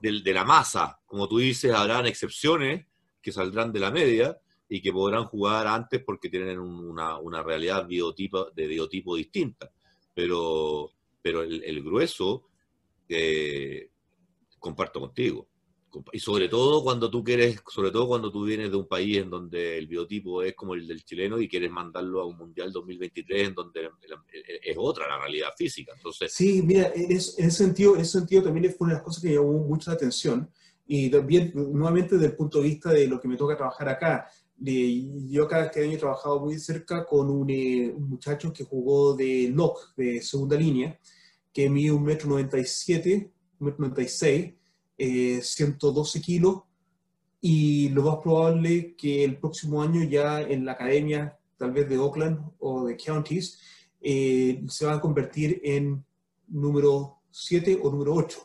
de 0.00 0.32
la 0.32 0.44
masa. 0.44 1.00
Como 1.04 1.28
tú 1.28 1.38
dices, 1.38 1.72
habrán 1.72 2.06
excepciones 2.06 2.86
que 3.20 3.32
saldrán 3.32 3.72
de 3.72 3.80
la 3.80 3.90
media, 3.90 4.38
y 4.68 4.82
que 4.82 4.92
podrán 4.92 5.24
jugar 5.24 5.66
antes 5.66 6.02
porque 6.04 6.28
tienen 6.28 6.58
una, 6.58 7.18
una 7.18 7.42
realidad 7.42 7.86
biotipo, 7.86 8.50
de 8.50 8.66
biotipo 8.66 9.16
distinta. 9.16 9.70
Pero, 10.14 10.92
pero 11.22 11.42
el, 11.42 11.82
grueso, 11.82 12.48
eh, 13.08 13.90
comparto 14.58 15.00
contigo. 15.00 15.47
Y 16.12 16.18
sobre 16.18 16.48
todo 16.48 16.82
cuando 16.82 17.10
tú 17.10 17.22
quieres, 17.22 17.60
sobre 17.68 17.90
todo 17.90 18.08
cuando 18.08 18.30
tú 18.30 18.44
vienes 18.44 18.70
de 18.70 18.76
un 18.76 18.86
país 18.86 19.18
en 19.18 19.30
donde 19.30 19.78
el 19.78 19.86
biotipo 19.86 20.42
es 20.42 20.54
como 20.54 20.74
el 20.74 20.86
del 20.86 21.04
chileno 21.04 21.40
y 21.40 21.48
quieres 21.48 21.70
mandarlo 21.70 22.20
a 22.20 22.26
un 22.26 22.36
Mundial 22.36 22.72
2023 22.72 23.48
en 23.48 23.54
donde 23.54 23.90
es 24.62 24.76
otra 24.78 25.08
la 25.08 25.18
realidad 25.18 25.48
física. 25.56 25.92
Entonces, 25.96 26.32
sí, 26.32 26.62
mira, 26.62 26.92
en 26.94 27.12
ese 27.12 27.50
sentido, 27.50 27.94
en 27.94 28.02
ese 28.02 28.18
sentido 28.18 28.42
también 28.44 28.72
fue 28.76 28.86
una 28.86 28.94
de 28.94 28.98
las 28.98 29.04
cosas 29.04 29.22
que 29.22 29.34
llamó 29.34 29.52
mucha 29.58 29.92
atención 29.92 30.50
y 30.86 31.10
también 31.10 31.52
nuevamente 31.54 32.14
desde 32.14 32.28
el 32.28 32.36
punto 32.36 32.58
de 32.58 32.68
vista 32.68 32.90
de 32.90 33.06
lo 33.06 33.20
que 33.20 33.28
me 33.28 33.36
toca 33.36 33.56
trabajar 33.56 33.88
acá 33.88 34.28
yo 34.60 35.46
cada 35.48 35.66
este 35.66 35.84
año 35.84 35.92
he 35.92 35.98
trabajado 35.98 36.40
muy 36.40 36.58
cerca 36.58 37.04
con 37.06 37.28
eh, 37.48 37.92
un, 37.94 38.08
muchacho 38.08 38.52
que 38.52 38.64
jugó 38.64 39.14
de 39.14 39.50
lock, 39.54 39.94
de 39.96 40.20
segunda 40.20 40.56
línea, 40.56 40.98
que 41.52 41.70
mide 41.70 41.92
un 41.92 42.02
metro 42.02 42.28
97, 42.28 43.30
un 43.60 43.66
metro 43.66 43.80
96, 43.80 44.54
eh, 44.98 45.40
112 45.42 46.20
kilos, 46.20 46.62
y 47.40 47.88
lo 47.90 48.02
más 48.02 48.16
probable 48.16 48.96
que 48.96 49.24
el 49.24 49.38
próximo 49.38 49.80
año 49.80 50.02
ya 50.02 50.40
en 50.40 50.64
la 50.64 50.72
academia, 50.72 51.38
tal 51.56 51.72
vez 51.72 51.88
de 51.88 51.96
Oakland 51.96 52.40
o 52.58 52.86
de 52.86 52.96
Counties, 52.96 53.58
eh, 54.00 54.62
se 54.68 54.86
va 54.86 54.94
a 54.94 55.00
convertir 55.00 55.60
en 55.64 56.04
número 56.48 57.20
7 57.30 57.78
o 57.82 57.90
número 57.90 58.14
8, 58.14 58.38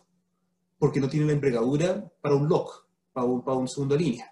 porque 0.77 0.99
no 0.99 1.09
tiene 1.09 1.25
la 1.25 1.33
envergadura 1.33 2.11
para 2.21 2.35
un 2.35 2.47
lock, 2.47 2.87
para 3.11 3.25
un, 3.25 3.43
para 3.43 3.57
un 3.57 3.67
segunda 3.67 3.95
línea. 3.95 4.29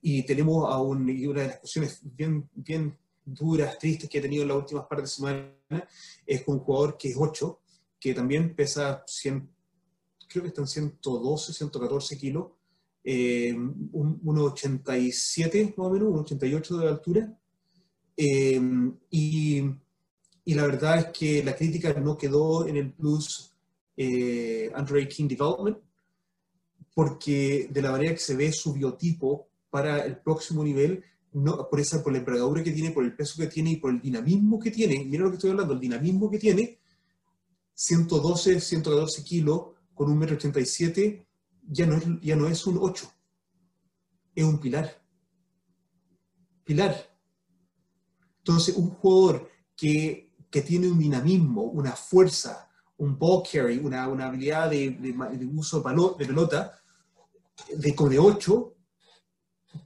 Y 0.00 0.24
tenemos 0.24 0.72
a 0.72 0.80
una 0.80 1.12
de 1.12 1.32
las 1.34 1.48
discusiones 1.52 2.00
bien, 2.02 2.48
bien 2.54 2.98
duras, 3.24 3.78
tristes 3.78 4.08
que 4.10 4.18
he 4.18 4.22
tenido 4.22 4.42
en 4.42 4.48
las 4.48 4.58
últimas 4.58 4.86
partes 4.86 5.10
de 5.10 5.14
semana, 5.14 5.88
es 6.26 6.42
con 6.42 6.56
un 6.56 6.60
jugador 6.60 6.96
que 6.96 7.10
es 7.10 7.16
8, 7.16 7.60
que 8.00 8.14
también 8.14 8.54
pesa 8.54 9.04
100, 9.06 9.48
creo 10.32 10.42
que 10.42 10.48
están 10.48 10.66
112, 10.66 11.52
114 11.52 12.16
kilos, 12.16 12.46
eh, 13.04 13.54
1,87 13.54 15.74
más 15.76 15.86
o 15.86 15.90
menos, 15.90 16.08
1,88 16.08 16.78
de 16.78 16.88
altura. 16.88 17.38
Eh, 18.16 18.60
y, 19.10 19.62
y, 20.44 20.54
la 20.54 20.66
verdad 20.66 20.98
es 20.98 21.06
que 21.06 21.42
la 21.42 21.56
crítica 21.56 21.92
no 21.94 22.16
quedó 22.16 22.66
en 22.66 22.76
el 22.76 22.92
plus 22.92 23.52
eh, 23.96 24.70
Under 24.76 24.96
18 24.96 25.28
Development, 25.28 25.78
porque 26.94 27.68
de 27.70 27.82
la 27.82 27.92
manera 27.92 28.12
que 28.12 28.18
se 28.18 28.36
ve 28.36 28.52
su 28.52 28.72
biotipo 28.72 29.48
para 29.70 30.04
el 30.04 30.18
próximo 30.18 30.62
nivel, 30.62 31.02
no, 31.32 31.68
por, 31.68 31.80
esa, 31.80 32.02
por 32.02 32.12
la 32.12 32.18
envergadura 32.18 32.62
que 32.62 32.72
tiene, 32.72 32.90
por 32.90 33.04
el 33.04 33.16
peso 33.16 33.40
que 33.40 33.46
tiene 33.46 33.72
y 33.72 33.76
por 33.76 33.90
el 33.90 34.00
dinamismo 34.00 34.58
que 34.58 34.70
tiene. 34.70 35.04
Mira 35.04 35.24
lo 35.24 35.30
que 35.30 35.36
estoy 35.36 35.50
hablando, 35.50 35.72
el 35.72 35.80
dinamismo 35.80 36.30
que 36.30 36.38
tiene, 36.38 36.78
112, 37.74 38.60
114 38.60 39.24
kilos, 39.24 39.62
con 39.94 40.10
un 40.10 40.18
metro 40.18 40.36
87, 40.36 41.26
ya 41.68 41.86
no 41.86 41.96
es, 41.96 42.04
ya 42.20 42.36
no 42.36 42.48
es 42.48 42.66
un 42.66 42.78
8, 42.80 43.12
es 44.34 44.44
un 44.44 44.58
pilar. 44.58 45.02
Pilar. 46.64 46.96
Entonces, 48.38 48.76
un 48.76 48.90
jugador 48.90 49.48
que, 49.76 50.30
tiene 50.66 50.88
un 50.88 50.98
dinamismo, 50.98 51.62
una 51.62 51.92
fuerza, 51.92 52.68
un 52.98 53.18
ball 53.18 53.42
carry, 53.50 53.78
una, 53.78 54.04
habilidad 54.04 54.70
de, 54.70 55.50
uso 55.54 55.80
de 55.80 56.26
pelota, 56.26 56.78
de, 57.74 57.92
de 57.92 58.18
8, 58.18 58.74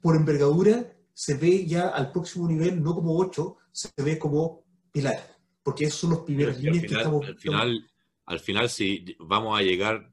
por 0.02 0.16
envergadura, 0.16 0.92
se 1.12 1.34
ve 1.34 1.66
ya 1.66 1.88
al 1.88 2.12
próximo 2.12 2.48
nivel 2.48 2.82
no 2.82 2.94
como 2.94 3.16
8, 3.16 3.56
se 3.72 3.90
ve 4.02 4.18
como 4.18 4.64
pilar, 4.90 5.18
porque 5.62 5.84
esos 5.84 6.00
son 6.00 6.10
los 6.10 6.20
primeros 6.20 6.58
líneas 6.58 6.84
que 6.84 6.94
estamos... 6.94 7.26
Al 7.26 7.38
final, 7.38 7.90
al 8.26 8.40
final, 8.40 8.68
si 8.68 9.16
vamos 9.20 9.58
a 9.58 9.62
llegar 9.62 10.12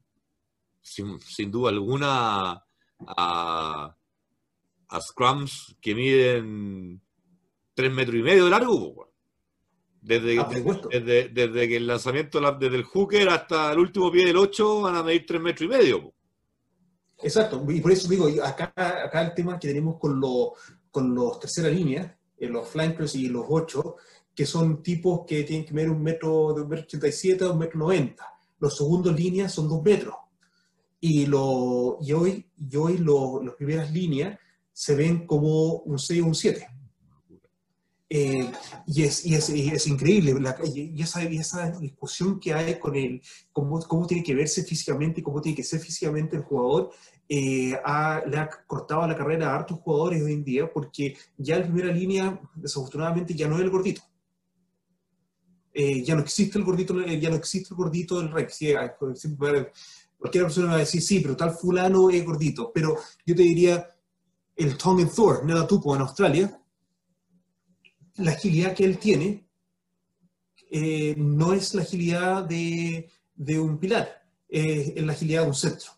sin, 0.82 1.20
sin 1.20 1.52
duda 1.52 1.70
alguna 1.70 2.64
a, 3.00 3.98
a 4.88 5.02
scrums 5.02 5.76
que 5.82 5.96
miden 5.96 7.02
3 7.74 7.92
metros 7.92 8.16
y 8.18 8.24
medio 8.24 8.46
de 8.46 8.52
largo. 8.52 9.10
Desde, 10.00 10.38
ah, 10.38 10.50
desde, 10.92 11.30
desde, 11.30 11.68
que 11.68 11.78
el 11.78 11.88
lanzamiento, 11.88 12.40
desde 12.60 12.76
el 12.76 12.84
hooker 12.84 13.30
hasta 13.30 13.72
el 13.72 13.80
último 13.80 14.12
pie 14.12 14.26
del 14.26 14.38
8 14.38 14.82
van 14.82 14.96
a 14.96 15.04
medir 15.04 15.26
3 15.26 15.42
metros 15.42 15.66
y 15.66 15.70
medio. 15.70 16.14
Exacto, 17.22 17.66
y 17.70 17.80
por 17.80 17.92
eso 17.94 18.10
digo, 18.10 18.28
acá, 18.44 18.74
acá 18.76 19.22
el 19.22 19.34
tema 19.34 19.58
que 19.58 19.70
tenemos 19.70 19.98
con, 19.98 20.22
con 20.92 21.16
los 21.16 21.40
tercera 21.40 21.70
línea, 21.70 22.18
eh, 22.38 22.50
los 22.50 22.68
flankers 22.68 23.16
y 23.16 23.30
los 23.30 23.46
8, 23.48 23.96
que 24.36 24.46
son 24.46 24.82
tipos 24.82 25.22
que 25.28 25.44
tienen 25.44 25.66
que 25.66 25.74
medir 25.74 25.90
un 25.90 26.02
metro, 26.02 26.54
de 26.54 26.62
un 26.62 26.70
metro 26.70 26.86
87 26.86 27.44
a 27.44 27.52
un 27.52 27.60
metro 27.60 27.80
90. 27.80 28.26
Los 28.60 28.78
segundos 28.78 29.16
líneas 29.16 29.52
son 29.52 29.68
2 29.68 29.84
metros. 29.84 30.16
Y, 31.00 31.26
lo, 31.26 31.98
y 32.02 32.14
hoy, 32.14 32.46
y 32.58 32.76
hoy 32.78 32.98
las 32.98 33.56
primeras 33.56 33.92
líneas 33.92 34.40
se 34.72 34.96
ven 34.96 35.28
como 35.28 35.78
un 35.80 36.00
6 36.00 36.22
o 36.22 36.26
un 36.26 36.36
7. 36.36 36.68
Eh, 38.16 38.52
y, 38.86 39.04
es, 39.04 39.26
y, 39.26 39.34
es, 39.34 39.50
es, 39.50 39.88
increíble, 39.88 40.36
y, 40.72 41.02
esa, 41.02 41.24
esa, 41.24 41.72
discusión 41.72 42.40
que 42.40 42.54
hay 42.54 42.78
con 42.78 42.96
el, 42.96 43.20
cómo, 43.52 43.80
cómo, 43.80 44.06
tiene 44.06 44.22
que 44.22 44.36
verse 44.36 44.64
físicamente 44.64 45.20
y 45.20 45.24
cómo 45.24 45.42
tiene 45.42 45.56
que 45.56 45.64
ser 45.64 45.80
físicamente 45.80 46.36
el 46.36 46.44
jugador, 46.44 46.92
eh, 47.28 47.72
le 47.72 48.38
ha 48.38 48.50
cortado 48.68 49.08
la 49.08 49.18
carrera 49.18 49.50
a 49.50 49.56
hartos 49.56 49.80
jugadores 49.80 50.22
hoy 50.22 50.34
en 50.34 50.44
día, 50.44 50.72
porque 50.72 51.18
ya 51.38 51.56
en 51.56 51.64
primera 51.64 51.92
línea, 51.92 52.40
desafortunadamente, 52.54 53.34
ya 53.34 53.48
no 53.48 53.56
es 53.56 53.62
el 53.62 53.72
gordito. 53.72 54.04
Eh, 55.74 56.04
ya 56.04 56.16
no 56.16 56.22
existe 56.22 56.60
el 56.60 56.64
gordito, 56.64 57.00
ya 57.06 57.30
no 57.30 57.36
existe 57.36 57.70
el 57.72 57.78
gordito 57.78 58.20
del 58.20 58.32
Rex. 58.32 58.60
cualquier 60.18 60.44
persona 60.44 60.68
va 60.68 60.76
a 60.76 60.80
decir, 60.80 61.02
sí, 61.02 61.20
pero 61.20 61.36
tal 61.36 61.52
fulano 61.52 62.10
es 62.10 62.24
gordito. 62.24 62.72
Pero 62.74 62.98
yo 63.26 63.36
te 63.36 63.42
diría, 63.42 63.90
el 64.56 64.78
Tongan 64.78 65.10
Thor, 65.10 65.46
Neda 65.46 65.66
Tupo 65.66 65.96
en 65.96 66.02
Australia, 66.02 66.62
la 68.18 68.32
agilidad 68.32 68.76
que 68.76 68.86
él 68.86 69.00
tiene 69.00 69.48
eh, 70.70 71.16
no 71.18 71.54
es 71.54 71.74
la 71.74 71.82
agilidad 71.82 72.44
de, 72.44 73.10
un 73.60 73.80
pilar, 73.80 74.24
es 74.48 75.04
la 75.04 75.14
agilidad 75.14 75.42
de 75.42 75.48
un 75.48 75.56
centro. 75.56 75.92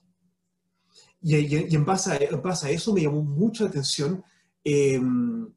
Y, 1.22 1.76
en, 1.76 1.86
base 1.86 2.12
a, 2.12 2.70
eso 2.70 2.94
me 2.94 3.02
llamó 3.02 3.24
mucha 3.24 3.66
atención 3.66 4.24
em, 4.64 5.50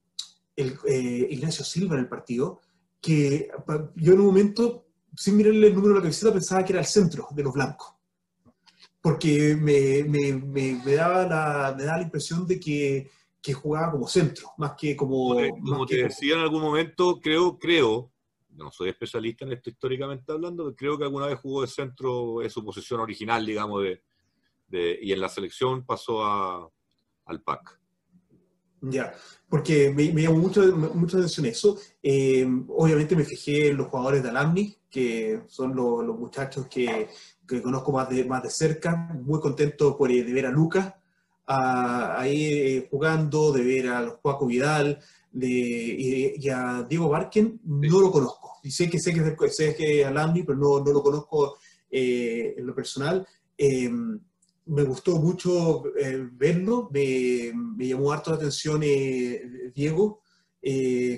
el, 0.56 0.78
eh, 0.88 1.28
Ignacio 1.30 1.62
Silva 1.62 1.94
en 1.94 2.00
el 2.00 2.08
partido, 2.08 2.60
que 3.00 3.50
yo 3.96 4.12
en 4.12 4.20
un 4.20 4.26
momento, 4.26 4.86
sin 5.16 5.36
mirarle 5.36 5.68
el 5.68 5.74
número 5.74 5.94
de 5.94 6.00
la 6.00 6.02
camiseta, 6.02 6.32
pensaba 6.32 6.64
que 6.64 6.72
era 6.72 6.80
el 6.80 6.86
centro 6.86 7.28
de 7.30 7.42
los 7.42 7.52
blancos. 7.52 7.94
Porque 9.00 9.56
me, 9.56 10.04
me, 10.04 10.94
daba, 10.94 11.24
la, 11.24 11.74
me 11.76 11.84
daba 11.84 11.98
la 11.98 12.04
impresión 12.04 12.46
de 12.46 12.58
que 12.58 13.10
que 13.40 13.52
jugaba 13.54 13.92
como 13.92 14.06
centro, 14.08 14.50
más 14.58 14.74
que 14.76 14.96
como... 14.96 15.36
Como, 15.60 15.86
te 15.86 16.02
decía 16.02 16.34
en 16.34 16.40
algún 16.40 16.60
momento, 16.60 17.20
creo, 17.20 17.58
creo, 17.58 18.10
no 18.50 18.70
soy 18.70 18.90
especialista 18.90 19.44
en 19.44 19.52
esto 19.52 19.70
históricamente 19.70 20.32
hablando, 20.32 20.64
pero 20.64 20.76
creo 20.76 20.98
que 20.98 21.04
alguna 21.04 21.26
vez 21.26 21.38
jugó 21.38 21.62
de 21.62 21.68
centro 21.68 22.42
en 22.42 22.50
su 22.50 22.64
posición 22.64 23.00
original, 23.00 23.46
digamos, 23.46 23.84
de, 24.68 24.98
y 25.00 25.12
en 25.12 25.20
la 25.20 25.28
selección 25.28 25.86
pasó 25.86 26.24
a, 26.24 26.68
al 27.26 27.42
PAC. 27.42 27.80
Ya, 28.80 29.12
porque 29.48 29.90
me, 29.90 30.12
llamó 30.22 30.38
mucho, 30.38 30.62
mucha 30.76 31.16
atención 31.16 31.46
eso. 31.46 31.78
Eh, 32.02 32.46
obviamente 32.68 33.16
me 33.16 33.24
fijé 33.24 33.68
en 33.68 33.76
los 33.76 33.88
jugadores 33.88 34.22
de 34.22 34.28
Alamni, 34.28 34.76
que 34.90 35.42
son 35.48 35.74
los, 35.74 36.04
muchachos 36.18 36.66
que, 36.68 37.08
que, 37.46 37.62
conozco 37.62 37.92
más 37.92 38.08
de, 38.08 38.24
más 38.24 38.42
de 38.42 38.50
cerca. 38.50 38.96
Muy 39.22 39.40
contento 39.40 39.96
por, 39.96 40.10
de 40.10 40.22
ver 40.32 40.46
a 40.46 40.50
Lucas, 40.50 40.94
ahí 41.46 42.44
eh, 42.44 42.88
jugando, 42.90 43.52
de 43.52 43.64
ver 43.64 43.88
a 43.88 44.08
Juaco 44.22 44.46
Vidal 44.46 45.00
de, 45.32 45.48
y, 45.48 46.48
a 46.48 46.82
Diego 46.88 47.08
Barken, 47.08 47.60
no 47.64 48.00
lo 48.00 48.10
conozco. 48.10 48.58
Y 48.62 48.70
sé 48.70 48.88
que 48.88 48.98
sé 48.98 49.12
que, 49.12 49.48
sé 49.50 49.74
que 49.74 50.00
es 50.00 50.06
Alamni, 50.06 50.42
pero 50.42 50.58
no, 50.58 50.80
no, 50.80 50.92
lo 50.92 51.02
conozco 51.02 51.56
eh, 51.90 52.54
en 52.56 52.66
lo 52.66 52.74
personal. 52.74 53.26
Me 54.68 54.82
gustó 54.82 55.16
mucho 55.16 55.84
eh, 55.96 56.28
verlo, 56.32 56.88
me, 56.92 57.52
me, 57.76 57.88
llamó 57.88 58.12
harto 58.12 58.30
la 58.30 58.36
atención 58.36 58.80
Diego, 59.74 60.22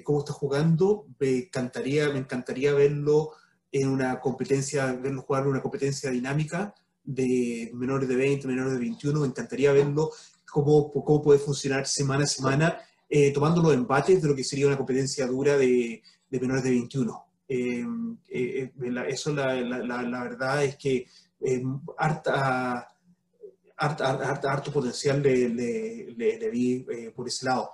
cómo 0.04 0.18
está 0.20 0.32
jugando. 0.32 1.06
Me 1.18 1.38
encantaría, 1.38 2.08
me 2.10 2.20
encantaría 2.20 2.72
verlo 2.72 3.32
en 3.72 3.88
una 3.88 4.20
competencia, 4.20 4.92
verlo 4.92 5.22
jugar 5.22 5.42
en 5.42 5.50
una 5.50 5.62
competencia 5.62 6.10
dinámica 6.10 6.74
de 7.04 7.70
menores 7.74 8.08
de 8.08 8.16
20, 8.16 8.46
menores 8.46 8.72
de 8.74 8.78
21, 8.78 9.20
me 9.20 9.26
encantaría 9.26 9.72
verlo, 9.72 10.10
cómo, 10.50 10.90
cómo 10.90 11.22
puede 11.22 11.38
funcionar 11.38 11.86
semana 11.86 12.24
a 12.24 12.26
semana, 12.26 12.78
eh, 13.08 13.32
tomando 13.32 13.62
los 13.62 13.74
empates 13.74 14.22
de 14.22 14.28
lo 14.28 14.34
que 14.34 14.44
sería 14.44 14.66
una 14.66 14.76
competencia 14.76 15.26
dura 15.26 15.56
de, 15.56 16.02
de 16.28 16.40
menores 16.40 16.62
de 16.64 16.70
21. 16.70 17.24
Eh, 17.48 17.84
eh, 18.28 18.72
eso 19.08 19.34
la, 19.34 19.54
la, 19.60 20.02
la, 20.02 20.22
verdad 20.22 20.64
es 20.64 20.76
que 20.76 21.06
harta, 21.98 22.88
harto 23.80 24.72
potencial 24.72 25.22
le, 25.22 25.48
le, 25.48 26.14
le, 26.16 26.50
vi 26.50 26.86
por 27.14 27.26
ese 27.26 27.46
lado. 27.46 27.70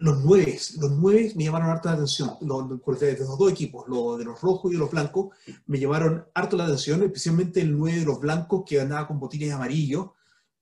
Los 0.00 0.24
nueve, 0.24 0.56
los 0.78 0.92
nueve 0.92 1.32
me 1.34 1.44
llamaron 1.44 1.70
harta 1.70 1.88
la 1.88 1.96
atención, 1.96 2.30
los, 2.42 2.68
dos 2.68 3.50
equipos, 3.52 3.88
los 3.88 4.16
de 4.16 4.24
los 4.26 4.40
rojos 4.40 4.72
y 4.72 4.76
los 4.76 4.92
blancos, 4.92 5.34
me 5.66 5.80
llamaron 5.80 6.24
harto 6.34 6.56
la 6.56 6.66
atención, 6.66 7.02
especialmente 7.02 7.60
el 7.60 7.76
nueve 7.76 7.98
de 7.98 8.04
los 8.04 8.20
blancos 8.20 8.62
que 8.64 8.80
andaba 8.80 9.08
con 9.08 9.18
botines 9.18 9.52
amarillos, 9.52 10.10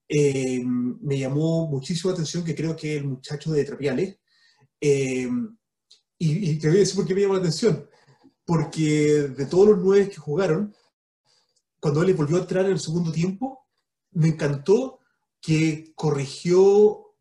eh, 0.08 0.62
me 0.64 1.18
llamó 1.18 1.66
muchísimo 1.66 2.10
la 2.10 2.14
atención, 2.14 2.44
que 2.44 2.54
creo 2.54 2.74
que 2.74 2.96
el 2.96 3.04
muchacho 3.04 3.52
de 3.52 3.64
Trapiales, 3.64 4.16
eh, 4.80 5.28
y, 6.16 6.58
te 6.58 6.68
voy 6.68 6.78
a 6.78 6.80
decir 6.80 6.96
por 6.96 7.06
qué 7.06 7.14
me 7.14 7.20
llamó 7.20 7.34
la 7.34 7.40
atención, 7.40 7.86
porque 8.46 9.34
de 9.36 9.44
todos 9.44 9.68
los 9.68 9.78
nueve 9.84 10.08
que 10.08 10.16
jugaron, 10.16 10.74
cuando 11.80 12.02
él 12.02 12.14
volvió 12.14 12.36
a 12.36 12.40
entrar 12.40 12.64
en 12.64 12.72
el 12.72 12.80
segundo 12.80 13.12
tiempo, 13.12 13.66
me 14.12 14.28
encantó 14.28 15.00
que 15.40 15.92
corrigió, 15.94 17.14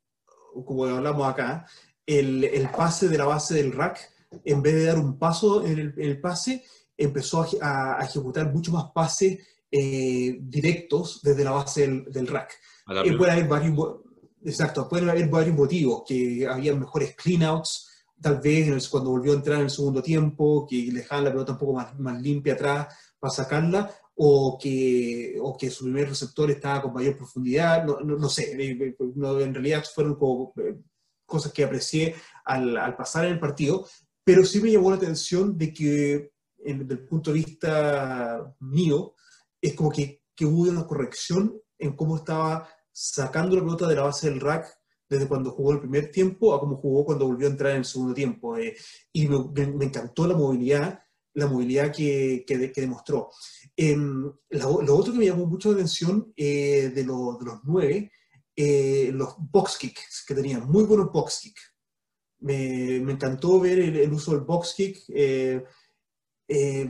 como 0.65 0.85
hablamos 0.85 1.27
acá, 1.27 1.67
el, 2.05 2.69
pase 2.75 3.09
de 3.09 3.17
la 3.17 3.25
base 3.25 3.55
del 3.55 3.71
rack, 3.71 3.99
en 4.43 4.61
vez 4.61 4.75
de 4.75 4.85
dar 4.85 4.97
un 4.97 5.17
paso 5.17 5.65
en 5.65 5.93
el, 5.97 6.21
pase, 6.21 6.63
empezó 6.97 7.45
a, 7.61 7.99
ejecutar 8.01 8.51
mucho 8.51 8.71
más 8.71 8.91
pases 8.93 9.39
eh, 9.71 10.37
directos 10.41 11.21
desde 11.21 11.43
la 11.43 11.51
base 11.51 11.87
del, 12.07 12.27
rack. 12.27 12.53
Y 13.03 13.11
puede 13.11 13.31
haber 13.31 13.47
varios, 13.47 13.97
exacto, 14.43 14.87
pueden 14.87 15.09
haber 15.09 15.27
varios 15.29 15.55
motivos, 15.55 16.03
que 16.07 16.47
había 16.47 16.73
mejores 16.75 17.15
cleanouts, 17.15 17.89
tal 18.21 18.39
vez 18.39 18.87
cuando 18.89 19.11
volvió 19.11 19.33
a 19.33 19.35
entrar 19.35 19.57
en 19.57 19.65
el 19.65 19.69
segundo 19.69 20.01
tiempo, 20.01 20.65
que 20.67 20.77
le 20.77 21.01
dejaban 21.01 21.25
la 21.25 21.31
pelota 21.31 21.51
un 21.53 21.57
poco 21.57 21.73
más, 21.73 21.99
más 21.99 22.21
limpia 22.21 22.53
atrás 22.53 22.87
para 23.19 23.33
sacarla, 23.33 23.91
o 24.15 24.57
que, 24.61 25.37
o 25.41 25.57
que 25.57 25.69
su 25.69 25.83
primer 25.85 26.09
receptor 26.09 26.49
estaba 26.49 26.81
con 26.81 26.93
mayor 26.93 27.17
profundidad, 27.17 27.83
no, 27.83 27.99
no, 27.99 28.29
sé, 28.29 28.53
eh, 28.53 28.77
eh, 28.79 28.95
en 28.99 29.53
realidad 29.53 29.83
fueron 29.93 30.15
como 30.15 30.53
cosas 31.25 31.51
que 31.51 31.63
aprecié 31.63 32.15
al, 32.45 32.77
al 32.77 32.95
pasar 32.95 33.25
en 33.25 33.33
el 33.33 33.39
partido, 33.39 33.85
pero 34.23 34.43
sí 34.43 34.61
me 34.61 34.71
llamó 34.71 34.89
la 34.89 34.97
atención 34.97 35.57
de 35.57 35.73
que, 35.73 36.31
desde 36.57 36.93
el 36.93 37.05
punto 37.05 37.31
de 37.31 37.39
vista 37.39 38.55
mío, 38.59 39.13
es 39.61 39.73
como 39.75 39.91
que, 39.91 40.23
que 40.35 40.45
hubo 40.45 40.63
una 40.69 40.87
corrección 40.87 41.61
en 41.77 41.95
cómo 41.95 42.17
estaba 42.17 42.67
sacando 42.91 43.55
la 43.55 43.61
pelota 43.61 43.87
de 43.87 43.95
la 43.95 44.03
base 44.03 44.29
del 44.29 44.39
rack 44.39 44.79
desde 45.07 45.27
cuando 45.27 45.51
jugó 45.51 45.73
el 45.73 45.79
primer 45.79 46.11
tiempo 46.11 46.53
a 46.53 46.59
cómo 46.59 46.77
jugó 46.77 47.05
cuando 47.05 47.27
volvió 47.27 47.47
a 47.47 47.51
entrar 47.51 47.71
en 47.73 47.79
el 47.79 47.85
segundo 47.85 48.13
tiempo. 48.13 48.57
Eh, 48.57 48.75
y 49.13 49.27
me, 49.27 49.85
encantó 49.85 50.27
la 50.27 50.35
movilidad, 50.35 51.03
la 51.35 51.47
movilidad 51.47 51.91
que, 51.91 52.43
que, 52.47 52.57
demostró. 52.81 53.29
Em, 53.75 54.31
lo, 54.49 54.95
otro 54.95 55.13
que 55.13 55.19
me 55.19 55.25
llamó 55.25 55.45
mucho 55.45 55.69
la 55.69 55.75
atención 55.75 56.33
eh, 56.35 56.91
de, 56.93 57.03
lo, 57.03 57.37
de, 57.37 57.45
los 57.45 57.59
nueve 57.63 58.11
eh, 58.55 59.11
los 59.13 59.35
box 59.37 59.77
kicks 59.77 60.23
que 60.25 60.33
tenían, 60.33 60.69
muy 60.69 60.85
buenos 60.85 61.11
box 61.11 61.39
kicks. 61.41 61.73
Me, 62.39 63.01
me, 63.01 63.13
encantó 63.13 63.59
ver 63.59 63.79
el, 63.79 64.13
uso 64.13 64.31
del 64.31 64.41
box 64.41 64.73
kick. 64.75 65.03
Eh, 65.09 65.63
eh, 66.47 66.89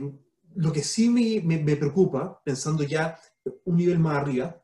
lo 0.54 0.72
que 0.72 0.82
sí 0.82 1.08
me, 1.10 1.58
me, 1.58 1.76
preocupa, 1.76 2.40
pensando 2.44 2.84
ya 2.84 3.18
un 3.64 3.76
nivel 3.76 3.98
más 3.98 4.18
arriba. 4.18 4.62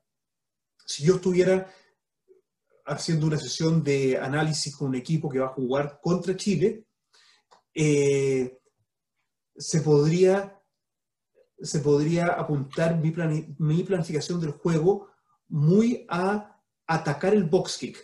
Si 0.86 1.04
yo 1.04 1.16
estuviera 1.16 1.72
haciendo 2.86 3.26
una 3.26 3.38
sesión 3.38 3.82
de 3.82 4.18
análisis 4.18 4.76
con 4.76 4.88
un 4.88 4.94
equipo 4.94 5.28
que 5.28 5.38
va 5.40 5.46
a 5.46 5.54
jugar 5.54 5.98
contra 6.00 6.36
Chile, 6.36 6.86
eh, 7.74 8.58
se, 9.56 9.80
podría, 9.80 10.60
se 11.60 11.80
podría 11.80 12.28
apuntar 12.28 12.98
mi, 12.98 13.10
planificación 13.10 14.40
del 14.40 14.52
juego 14.52 15.08
muy 15.48 16.06
a 16.08 16.60
atacar 16.86 17.34
el 17.34 17.44
box 17.44 17.78
kick. 17.78 17.98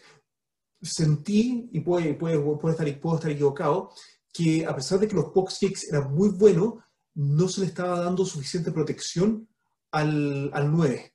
Sentí, 0.80 1.68
y 1.72 1.80
puede, 1.80 2.14
puede, 2.14 2.38
puede 2.38 2.72
estar, 2.72 3.00
puedo 3.00 3.16
estar 3.16 3.30
equivocado, 3.30 3.90
que 4.32 4.64
a 4.66 4.74
pesar 4.74 5.00
de 5.00 5.08
que 5.08 5.16
los 5.16 5.32
box 5.32 5.58
kicks 5.58 5.88
eran 5.88 6.14
muy 6.14 6.28
buenos, 6.28 6.74
no 7.14 7.48
se 7.48 7.62
le 7.62 7.66
estaba 7.66 8.00
dando 8.00 8.24
suficiente 8.24 8.70
protección 8.70 9.48
al, 9.90 10.50
al 10.52 10.70
9. 10.70 11.14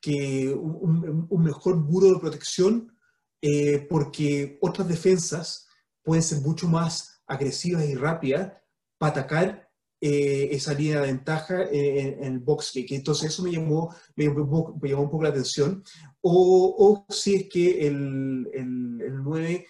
Que 0.00 0.54
un, 0.54 1.26
un, 1.28 1.42
mejor 1.42 1.76
muro 1.76 2.12
de 2.12 2.20
protección, 2.20 2.96
eh, 3.42 3.86
porque 3.90 4.58
otras 4.62 4.88
defensas 4.88 5.68
pueden 6.02 6.22
ser 6.22 6.40
mucho 6.40 6.68
más 6.68 7.22
agresivas 7.26 7.84
y 7.84 7.94
rápidas 7.94 8.52
para 8.98 9.12
atacar 9.12 9.63
eh, 10.06 10.50
esa 10.52 10.74
línea 10.74 11.00
de 11.00 11.06
ventaja 11.06 11.62
en, 11.72 12.22
el 12.22 12.38
box 12.40 12.72
kick. 12.72 12.92
Entonces 12.92 13.32
eso 13.32 13.42
me 13.42 13.52
llamó, 13.52 13.94
me 14.16 14.24
llamó, 14.24 14.78
me 14.78 14.90
llamó 14.90 15.04
un 15.04 15.10
poco 15.10 15.22
la 15.22 15.30
atención. 15.30 15.82
O, 16.20 16.76
o, 17.08 17.12
si 17.12 17.34
es 17.34 17.48
que 17.48 17.86
el, 17.86 18.50
el, 18.52 19.00
el 19.00 19.22
9 19.22 19.66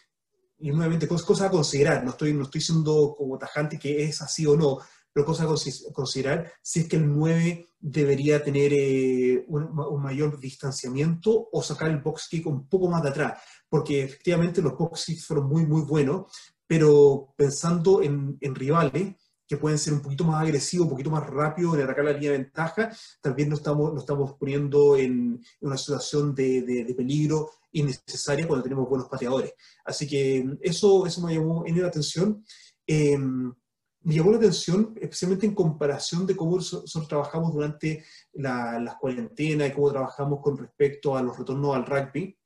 y 0.58 0.70
nuevamente 0.72 1.06
cosas 1.06 1.42
a 1.42 1.50
considerar, 1.50 2.02
no 2.02 2.10
estoy, 2.10 2.32
no 2.32 2.42
estoy 2.42 2.60
siendo 2.60 3.14
como 3.16 3.38
tajante 3.38 3.78
que 3.78 4.02
es 4.02 4.20
así 4.22 4.44
o 4.44 4.56
no, 4.56 4.80
pero 5.12 5.24
cosas 5.24 5.46
a 5.46 5.92
considerar 5.92 6.52
si 6.62 6.80
es 6.80 6.88
que 6.88 6.96
el 6.96 7.06
9 7.06 7.68
debería 7.78 8.42
tener 8.42 8.72
eh, 8.74 9.44
un, 9.46 9.72
mayor 10.02 10.40
distanciamiento 10.40 11.48
o 11.52 11.62
sacar 11.62 11.90
el 11.90 12.00
box 12.00 12.26
kick 12.28 12.46
un 12.48 12.68
poco 12.68 12.88
más 12.88 13.04
de 13.04 13.10
atrás, 13.10 13.40
porque 13.68 14.02
efectivamente 14.02 14.60
los 14.60 14.76
box 14.76 15.04
kicks 15.04 15.26
fueron 15.26 15.48
muy, 15.48 15.64
muy 15.64 15.82
buenos, 15.82 16.32
pero 16.66 17.34
pensando 17.36 18.02
en, 18.02 18.36
en 18.40 18.54
rivales, 18.56 19.14
que 19.46 19.56
pueden 19.56 19.78
ser 19.78 19.92
un 19.92 20.00
poquito 20.00 20.24
más 20.24 20.42
agresivos, 20.42 20.86
un 20.86 20.90
poquito 20.90 21.10
más 21.10 21.26
rápidos 21.26 21.74
en 21.74 21.82
atacar 21.82 22.04
la 22.04 22.12
línea 22.12 22.32
de 22.32 22.38
ventaja, 22.38 22.90
también 23.20 23.48
nos 23.50 23.60
estamos, 23.60 23.92
nos 23.92 24.02
estamos 24.02 24.34
poniendo 24.34 24.96
en, 24.96 25.42
una 25.60 25.76
situación 25.76 26.34
de, 26.34 26.62
de, 26.62 26.94
peligro 26.94 27.50
innecesaria 27.72 28.46
cuando 28.46 28.62
tenemos 28.62 28.88
buenos 28.88 29.08
pateadores. 29.08 29.52
Así 29.84 30.06
que 30.06 30.44
eso, 30.62 31.06
eso 31.06 31.26
me 31.26 31.34
llamó 31.34 31.64
en 31.66 31.80
la 31.80 31.88
atención. 31.88 32.44
Eh, 32.86 33.18
me 33.18 34.14
llamó 34.14 34.32
la 34.32 34.36
atención, 34.36 34.94
especialmente 35.00 35.46
en 35.46 35.54
comparación 35.54 36.26
de 36.26 36.36
cómo 36.36 36.56
nosotros 36.56 37.08
trabajamos 37.08 37.54
durante 37.54 38.04
la, 38.34 38.78
las 38.78 38.96
cuarentenas 38.96 39.68
y 39.68 39.72
cómo 39.72 39.90
trabajamos 39.90 40.40
con 40.42 40.58
respecto 40.58 41.16
a 41.16 41.22
los 41.22 41.38
retornos 41.38 41.74
al 41.74 41.86
rugby. 41.86 42.38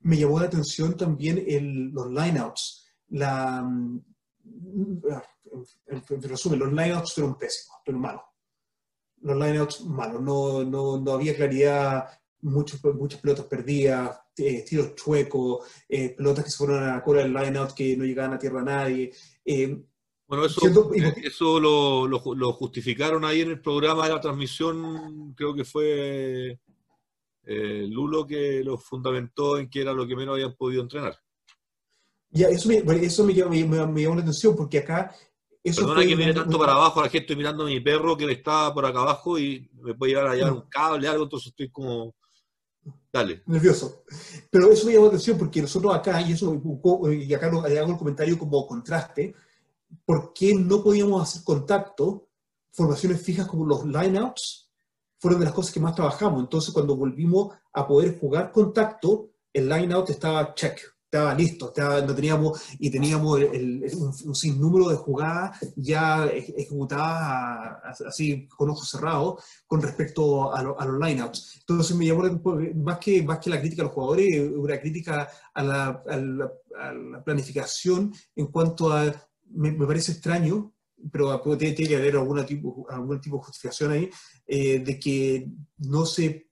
Me 0.00 0.16
llamó 0.16 0.40
la 0.40 0.46
atención 0.46 0.96
también 0.96 1.42
el, 1.46 1.90
los 1.90 2.08
lineouts. 2.08 2.86
La, 3.10 3.64
en, 5.86 6.22
resumen, 6.22 6.58
los 6.58 6.68
lineouts 6.68 7.14
fueron 7.14 7.38
pésimos, 7.38 7.78
fueron 7.84 8.02
malos. 8.02 8.22
Los 9.22 9.36
lineouts 9.36 9.84
malos, 9.86 10.22
no, 10.22 10.64
no, 10.64 11.00
no 11.00 11.12
había 11.12 11.36
claridad, 11.36 12.08
muchos, 12.42 12.82
muchas 12.94 13.20
pelotas 13.20 13.46
perdidas, 13.46 14.18
eh, 14.36 14.64
tiros 14.66 14.94
chuecos, 14.94 15.66
eh, 15.88 16.14
pelotas 16.16 16.44
que 16.44 16.50
se 16.50 16.56
fueron 16.56 16.82
a 16.82 16.94
la 16.94 17.02
cola 17.02 17.22
del 17.22 17.32
lineout 17.32 17.72
que 17.72 17.96
no 17.96 18.04
llegaban 18.04 18.34
a 18.34 18.38
tierra 18.38 18.60
a 18.60 18.64
nadie. 18.64 19.12
Eh, 19.44 19.82
bueno, 20.26 20.44
eso, 20.46 20.60
eso 21.22 21.58
lo, 21.58 22.06
lo, 22.06 22.52
justificaron 22.52 23.24
ahí 23.24 23.40
en 23.40 23.50
el 23.50 23.60
programa 23.60 24.06
de 24.06 24.14
la 24.14 24.20
transmisión, 24.20 25.34
creo 25.34 25.54
que 25.54 25.64
fue 25.64 26.60
Lulo 27.42 28.24
que 28.28 28.62
lo 28.62 28.78
fundamentó 28.78 29.58
en 29.58 29.68
que 29.68 29.80
era 29.80 29.92
lo 29.92 30.06
que 30.06 30.14
menos 30.14 30.34
habían 30.34 30.54
podido 30.54 30.82
entrenar. 30.82 31.18
Ya, 32.30 32.48
eso 32.48 32.68
me, 32.68 32.76
eso 33.04 33.24
me, 33.24 33.34
me, 33.44 34.02
llamó 34.02 34.14
la 34.14 34.22
atención 34.22 34.54
porque 34.54 34.78
acá... 34.78 35.14
Eso 35.62 35.82
Perdona 35.82 36.06
que 36.06 36.16
mire 36.16 36.32
tanto 36.32 36.58
para 36.58 36.72
abajo, 36.72 37.02
la 37.02 37.08
gente 37.10 37.24
estoy 37.24 37.36
mirando 37.36 37.64
a 37.64 37.66
mi 37.66 37.80
perro 37.80 38.16
que 38.16 38.30
está 38.32 38.72
por 38.72 38.86
acá 38.86 39.00
abajo 39.00 39.38
y 39.38 39.68
me 39.74 39.94
puede 39.94 40.12
llegar 40.12 40.28
a 40.28 40.34
llevar 40.34 40.52
un 40.52 40.62
cable, 40.70 41.06
algo, 41.06 41.24
entonces 41.24 41.48
estoy 41.48 41.70
como... 41.70 42.14
Dale. 43.12 43.42
Nervioso. 43.46 44.04
Pero 44.50 44.70
eso 44.70 44.86
me 44.86 44.92
llamó 44.92 45.06
la 45.06 45.10
atención 45.10 45.36
porque 45.36 45.60
nosotros 45.60 45.94
acá, 45.94 46.22
y 46.22 46.32
eso 46.32 46.54
y 47.12 47.34
acá 47.34 47.48
hago 47.48 47.66
el 47.66 47.98
comentario 47.98 48.38
como 48.38 48.66
contraste, 48.66 49.34
¿por 50.06 50.32
qué 50.32 50.54
no 50.54 50.82
podíamos 50.82 51.20
hacer 51.20 51.42
contacto? 51.44 52.28
Formaciones 52.72 53.20
fijas 53.20 53.46
como 53.46 53.66
los 53.66 53.84
lineouts 53.84 54.70
fueron 55.18 55.40
de 55.40 55.46
las 55.46 55.54
cosas 55.54 55.72
que 55.74 55.80
más 55.80 55.94
trabajamos. 55.94 56.40
Entonces, 56.40 56.72
cuando 56.72 56.96
volvimos 56.96 57.54
a 57.72 57.86
poder 57.86 58.18
jugar 58.18 58.50
contacto, 58.50 59.32
el 59.52 59.68
lineout 59.68 60.08
estaba 60.08 60.54
check 60.54 60.80
estaba 61.12 61.34
listo, 61.34 61.72
no 62.06 62.14
teníamos, 62.14 62.62
y 62.78 62.88
teníamos 62.88 63.40
un, 64.24 64.34
sinnúmero 64.34 64.90
de 64.90 64.96
jugadas 64.96 65.58
ya 65.74 66.26
ejecutadas 66.26 68.00
así 68.02 68.46
con 68.46 68.70
ojos 68.70 68.88
cerrados 68.88 69.42
con 69.66 69.82
respecto 69.82 70.54
a, 70.54 70.62
los 70.62 71.00
lineouts. 71.00 71.56
Entonces 71.58 71.96
me 71.96 72.06
llamó, 72.06 72.22
más 72.76 72.98
que, 72.98 73.24
más 73.24 73.40
que 73.40 73.50
la 73.50 73.58
crítica 73.58 73.82
a 73.82 73.86
los 73.86 73.94
jugadores, 73.94 74.50
una 74.54 74.80
crítica 74.80 75.28
a 75.52 75.62
la, 75.64 76.00
planificación 77.24 78.12
en 78.36 78.46
cuanto 78.46 78.92
a, 78.92 79.12
me, 79.50 79.72
parece 79.72 80.12
extraño, 80.12 80.72
pero 81.10 81.40
tiene 81.58 81.74
que 81.74 81.96
haber 81.96 82.16
alguna 82.16 82.46
tipo, 82.46 82.86
algún 82.88 83.20
tipo 83.20 83.38
de 83.38 83.42
justificación 83.42 83.90
ahí, 83.90 84.10
eh, 84.46 84.78
de 84.78 85.00
que 85.00 85.50
no 85.78 86.06
se 86.06 86.49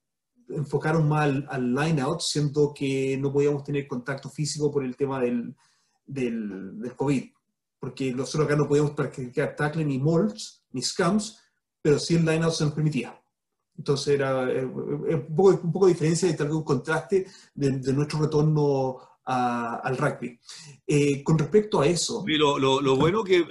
enfocaron 0.50 1.08
más 1.08 1.30
al, 1.48 1.74
line-out, 1.74 2.20
siendo 2.20 2.72
que 2.74 3.16
no 3.18 3.32
podíamos 3.32 3.64
tener 3.64 3.86
contacto 3.86 4.28
físico 4.28 4.70
por 4.70 4.84
el 4.84 4.96
tema 4.96 5.20
del, 5.20 5.54
del, 6.06 6.80
del 6.80 6.96
COVID. 6.96 7.24
Porque 7.80 8.12
nosotros 8.12 8.46
acá 8.46 8.56
no 8.56 8.66
podíamos 8.66 8.92
practicar 8.92 9.54
tackle 9.54 9.84
ni 9.84 9.98
molds, 9.98 10.64
ni 10.72 10.82
scams, 10.82 11.38
pero 11.80 11.98
sí 11.98 12.16
el 12.16 12.24
line-out 12.24 12.52
se 12.52 12.64
nos 12.64 12.74
permitía. 12.74 13.18
Entonces 13.78 14.14
era 14.14 14.50
eh, 14.50 14.60
eh, 14.62 15.14
un, 15.14 15.36
poco, 15.36 15.60
un 15.62 15.72
poco 15.72 15.86
de 15.86 15.92
diferencia 15.92 16.28
y 16.28 16.36
tal 16.36 16.48
vez 16.48 16.56
un 16.56 16.64
contraste 16.64 17.26
de, 17.54 17.92
nuestro 17.92 18.20
retorno 18.20 18.98
al 19.24 19.96
rugby. 19.96 20.38
Eh, 20.86 21.22
con 21.22 21.38
respecto 21.38 21.80
a 21.80 21.86
eso... 21.86 22.24
lo, 22.26 22.58
lo, 22.58 22.80
lo, 22.80 22.96
bueno 22.96 23.22
que, 23.22 23.46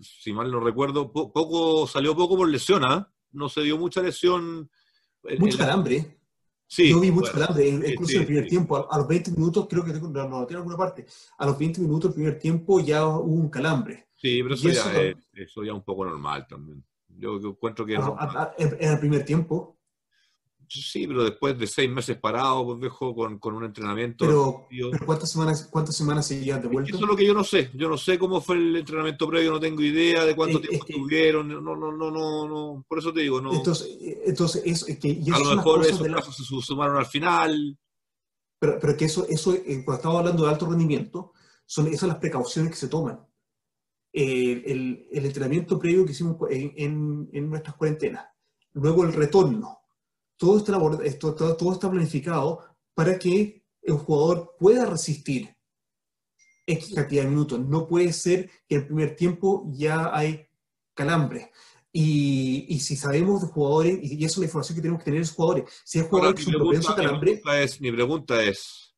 si 0.00 0.32
mal 0.34 0.50
no 0.50 0.60
recuerdo, 0.60 1.10
poco 1.10 1.86
salió 1.86 2.14
poco 2.14 2.36
por 2.36 2.48
lesión, 2.48 2.84
¿ah? 2.84 3.10
No 3.32 3.48
se 3.48 3.62
dio 3.62 3.78
mucha 3.78 4.02
lesión. 4.02 4.70
Mucho 5.38 5.58
calambre. 5.58 6.18
Yo 6.68 7.00
vi 7.00 7.10
mucho 7.10 7.32
bueno, 7.32 7.86
incluso 7.86 8.14
en 8.14 8.20
el 8.20 8.26
primer 8.26 8.48
tiempo, 8.48 8.90
a, 8.90 8.98
los 8.98 9.06
20 9.06 9.30
minutos, 9.32 9.66
creo 9.68 9.84
que 9.84 9.92
no, 9.92 10.28
no 10.28 10.46
tiene 10.46 10.58
alguna 10.58 10.76
parte, 10.76 11.06
a 11.38 11.46
los 11.46 11.58
20 11.58 11.80
minutos 11.80 12.10
del 12.10 12.14
primer 12.14 12.38
tiempo 12.38 12.80
ya 12.80 13.06
hubo 13.06 13.22
un 13.22 13.48
calambre. 13.48 14.08
Sí, 14.16 14.42
pero 14.42 14.54
eso, 14.54 14.68
ya, 14.70 15.02
es, 15.02 15.16
eso 15.34 15.62
ya 15.62 15.74
un 15.74 15.82
poco 15.82 16.04
normal 16.04 16.46
también. 16.48 16.82
Yo, 17.08 17.36
encuentro 17.36 17.86
que... 17.86 17.94
en 17.94 18.90
el 18.90 18.98
primer 18.98 19.24
tiempo. 19.24 19.78
Sí, 20.68 21.06
pero 21.06 21.24
después 21.24 21.58
de 21.58 21.66
seis 21.66 21.90
meses 21.90 22.16
parado, 22.16 22.64
pues 22.64 22.80
dejo 22.80 23.14
con, 23.14 23.38
con 23.38 23.54
un 23.54 23.64
entrenamiento. 23.64 24.24
Pero, 24.24 24.68
¿cuántas 25.04 25.30
semanas 25.30 25.68
cuántas 25.70 25.96
semanas 25.96 26.26
seguían 26.26 26.62
de 26.62 26.68
vuelta? 26.68 26.90
Eso 26.90 27.04
es 27.04 27.08
lo 27.08 27.16
que 27.16 27.26
yo 27.26 27.34
no 27.34 27.44
sé. 27.44 27.70
Yo 27.74 27.88
no 27.88 27.96
sé 27.96 28.18
cómo 28.18 28.40
fue 28.40 28.56
el 28.56 28.76
entrenamiento 28.76 29.28
previo, 29.28 29.52
no 29.52 29.60
tengo 29.60 29.82
idea 29.82 30.24
de 30.24 30.34
cuánto 30.34 30.60
tiempo 30.60 30.84
estuvieron. 30.86 31.48
No, 31.48 31.60
no, 31.60 31.76
no, 31.76 32.10
no, 32.10 32.48
no. 32.48 32.84
Por 32.88 32.98
eso 32.98 33.12
te 33.12 33.20
digo, 33.20 33.40
no. 33.40 33.52
Entonces, 33.52 33.88
entonces 34.24 34.62
eso, 34.64 34.86
es 34.88 34.98
que. 34.98 35.08
Y 35.08 35.30
a 35.30 35.38
lo 35.38 35.56
mejor 35.56 35.84
esos 35.86 36.06
casos 36.08 36.36
se 36.36 36.44
sumaron 36.44 36.96
al 36.96 37.06
final. 37.06 37.78
Pero, 38.58 38.78
pero 38.80 38.96
que 38.96 39.04
eso, 39.04 39.26
eso, 39.28 39.52
eh, 39.52 39.82
cuando 39.84 39.94
estamos 39.94 40.18
hablando 40.18 40.44
de 40.44 40.50
alto 40.50 40.66
rendimiento, 40.66 41.32
son 41.66 41.86
esas 41.88 42.08
las 42.08 42.18
precauciones 42.18 42.70
que 42.70 42.78
se 42.78 42.88
toman. 42.88 43.20
Eh, 44.12 44.62
el, 44.66 45.08
el, 45.10 45.26
entrenamiento 45.26 45.76
previo 45.76 46.06
que 46.06 46.12
hicimos 46.12 46.36
en, 46.48 46.72
en, 46.76 47.28
en 47.32 47.50
nuestras 47.50 47.74
cuarentenas. 47.74 48.26
Luego 48.72 49.02
el 49.04 49.12
retorno 49.12 49.83
todo 50.36 50.58
está, 50.58 50.78
esto, 51.04 51.34
todo, 51.34 51.72
está 51.72 51.90
planificado 51.90 52.64
para 52.94 53.18
que 53.18 53.64
el 53.82 53.94
jugador 53.94 54.54
pueda 54.58 54.86
resistir 54.86 55.54
X 56.66 56.94
cantidad 56.94 57.24
de 57.24 57.30
minutos. 57.30 57.60
No 57.60 57.86
puede 57.86 58.12
ser 58.12 58.50
que 58.68 58.76
el 58.76 58.86
primer 58.86 59.16
tiempo 59.16 59.64
ya 59.72 60.16
hay 60.16 60.46
calambre. 60.94 61.50
Y, 61.92 62.66
y, 62.68 62.80
si 62.80 62.96
sabemos 62.96 63.42
de 63.42 63.48
jugadores, 63.48 63.98
y 64.02 64.24
eso 64.24 64.34
es 64.34 64.38
la 64.38 64.44
información 64.46 64.74
que 64.74 64.82
tenemos 64.82 65.00
que 65.00 65.04
tener 65.04 65.20
los 65.20 65.30
jugadores, 65.30 65.82
si 65.84 66.00
hay 66.00 66.06
jugadores 66.08 66.44
que 66.44 66.50
son 66.82 66.96
calambre... 66.96 67.34
Mi 67.34 67.36
pregunta, 67.36 67.62
es, 67.62 67.80
mi 67.80 67.92
pregunta 67.92 68.42
es, 68.42 68.96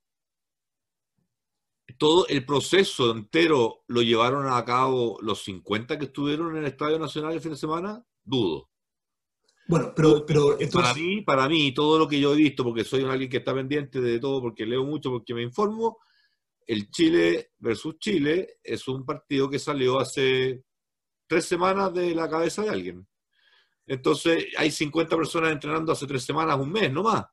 ¿todo 1.99 2.27
el 2.29 2.47
proceso 2.47 3.11
entero 3.11 3.85
lo 3.87 4.01
llevaron 4.01 4.51
a 4.51 4.65
cabo 4.65 5.19
los 5.21 5.45
50 5.45 5.99
que 5.99 6.07
estuvieron 6.07 6.53
en 6.53 6.63
el 6.63 6.71
Estadio 6.71 6.99
Nacional 6.99 7.35
el 7.35 7.41
fin 7.43 7.51
de 7.51 7.59
semana? 7.59 8.03
Dudo. 8.25 8.71
Bueno, 9.69 9.93
pero, 9.95 10.25
pero 10.25 10.57
para 10.73 10.95
mí, 10.95 11.23
para 11.23 11.49
mí, 11.49 11.75
todo 11.75 11.99
lo 11.99 12.07
que 12.07 12.21
yo 12.21 12.33
he 12.33 12.37
visto, 12.37 12.63
porque 12.63 12.85
soy 12.85 13.03
alguien 13.05 13.29
que 13.29 13.39
está 13.39 13.53
pendiente 13.53 14.01
de 14.01 14.21
todo, 14.21 14.41
porque 14.41 14.65
leo 14.65 14.85
mucho, 14.85 15.11
porque 15.11 15.35
me 15.35 15.43
informo, 15.43 15.99
el 16.67 16.91
Chile 16.91 17.51
versus 17.59 17.99
Chile 17.99 18.59
es 18.63 18.87
un 18.87 19.05
partido 19.05 19.49
que 19.51 19.59
salió 19.59 19.99
hace 19.99 20.63
tres 21.27 21.45
semanas 21.45 21.93
de 21.95 22.15
la 22.15 22.29
cabeza 22.29 22.63
de 22.63 22.71
alguien. 22.71 23.07
entonces 23.87 24.47
hay 24.57 24.71
50 24.71 25.17
personas 25.17 25.53
entrenando 25.53 25.93
hace 25.93 26.07
tres 26.07 26.25
semanas, 26.25 26.59
un 26.59 26.71
mes, 26.71 26.93
no 26.93 27.03
más. 27.03 27.25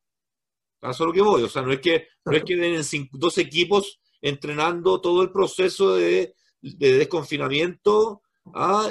Eso 0.82 1.04
es 1.04 1.08
lo 1.08 1.14
que 1.14 1.22
voy. 1.22 1.44
O 1.44 1.50
sea, 1.50 1.62
no 1.62 1.72
es 1.72 1.80
que, 1.80 2.08
no 2.26 2.36
es 2.36 2.44
que 2.44 2.56
den 2.56 2.82
dos 3.14 3.38
equipos 3.38 4.00
entrenando 4.22 5.00
todo 5.00 5.22
el 5.22 5.32
proceso 5.32 5.96
de, 5.96 6.36
desconfinamiento, 6.62 8.22
¿ah? 8.54 8.90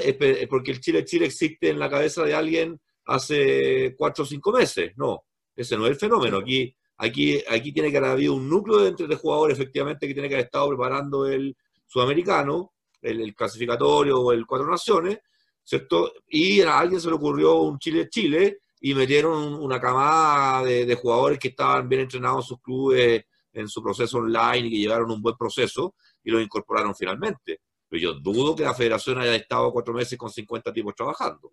porque 0.48 0.70
el 0.70 0.80
Chile-Chile 0.80 1.26
existe 1.26 1.68
en 1.68 1.78
la 1.78 1.90
cabeza 1.90 2.24
de 2.24 2.34
alguien 2.34 2.80
hace 3.06 3.94
cuatro 3.96 4.24
o 4.24 4.26
cinco 4.26 4.52
meses. 4.52 4.92
No, 4.96 5.24
ese 5.54 5.76
no 5.76 5.86
es 5.86 5.92
el 5.92 5.98
fenómeno. 5.98 6.38
Aquí, 6.38 6.74
aquí, 6.96 7.42
aquí 7.48 7.72
tiene 7.72 7.90
que 7.90 7.98
haber 7.98 8.10
habido 8.10 8.34
un 8.34 8.48
núcleo 8.48 8.80
de, 8.80 8.88
entre 8.88 9.06
de 9.06 9.16
jugadores, 9.16 9.58
efectivamente, 9.58 10.06
que 10.06 10.14
tiene 10.14 10.28
que 10.28 10.34
haber 10.34 10.46
estado 10.46 10.68
preparando 10.68 11.26
el 11.26 11.56
sudamericano, 11.86 12.72
el, 13.02 13.34
clasificatorio 13.34 14.20
o 14.20 14.32
el 14.32 14.46
Cuatro 14.46 14.70
Naciones, 14.70 15.18
¿cierto? 15.62 16.12
Y 16.28 16.60
a 16.62 16.78
alguien 16.78 17.00
se 17.00 17.08
le 17.08 17.14
ocurrió 17.14 17.56
un 17.56 17.78
Chile-Chile 17.78 18.60
y 18.80 18.94
metieron 18.94 19.54
una 19.54 19.80
camada 19.80 20.64
de, 20.64 20.94
jugadores 20.94 21.38
que 21.38 21.48
estaban 21.48 21.88
bien 21.88 22.02
entrenados 22.02 22.44
en 22.44 22.48
sus 22.48 22.60
clubes, 22.60 23.24
en 23.52 23.68
su 23.68 23.82
proceso 23.82 24.18
online 24.18 24.66
y 24.66 24.70
que 24.70 24.78
llevaron 24.78 25.10
un 25.10 25.20
buen 25.22 25.36
proceso 25.36 25.94
y 26.24 26.30
los 26.30 26.42
incorporaron 26.42 26.94
finalmente. 26.94 27.60
Pero 27.88 28.02
yo 28.02 28.14
dudo 28.14 28.56
que 28.56 28.64
la 28.64 28.74
federación 28.74 29.18
haya 29.18 29.34
estado 29.34 29.70
cuatro 29.70 29.92
meses 29.92 30.18
con 30.18 30.30
50 30.30 30.72
tipos 30.72 30.94
trabajando. 30.94 31.52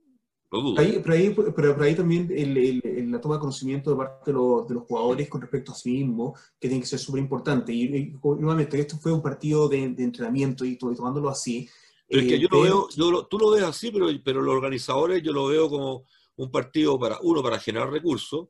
Lo 0.52 0.62
dudo. 0.62 0.76
pero, 0.76 1.14
ahí, 1.14 1.36
pero, 1.56 1.84
ahí 1.84 1.96
también 1.96 2.28
el, 2.36 3.12
la 3.12 3.22
toma 3.22 3.36
de 3.36 3.42
conocimiento 3.42 3.92
de 3.92 3.98
parte 3.98 4.32
de 4.32 4.34
los, 4.34 4.68
de 4.68 4.74
los, 4.74 4.84
jugadores 4.84 5.30
con 5.30 5.42
respecto 5.42 5.72
a 5.72 5.76
sí 5.76 5.92
mismo, 5.92 6.36
que 6.60 6.68
tiene 6.68 6.82
que 6.82 6.88
ser 6.88 7.00
súper 7.00 7.22
importante. 7.22 7.72
Y, 7.72 8.16
nuevamente, 8.24 8.80
esto 8.80 8.98
fue 8.98 9.12
un 9.12 9.22
partido 9.22 9.70
de, 9.70 9.84
entrenamiento 9.84 10.66
y, 10.66 10.76
tomándolo 10.78 11.30
así. 11.30 11.70
es 12.08 12.28
que 12.28 12.40
yo 12.40 12.48
lo 12.50 12.62
veo, 12.62 12.90
yo 12.96 13.26
tú 13.28 13.38
lo 13.38 13.52
ves 13.52 13.64
así, 13.64 13.92
pero, 13.92 14.08
pero 14.24 14.42
los 14.42 14.56
organizadores 14.56 15.22
yo 15.22 15.32
lo 15.32 15.48
veo 15.48 15.70
como 15.70 16.06
un 16.40 16.50
partido 16.50 16.98
para, 16.98 17.20
uno, 17.22 17.44
para 17.44 17.60
generar 17.60 17.92
recursos, 17.92 18.48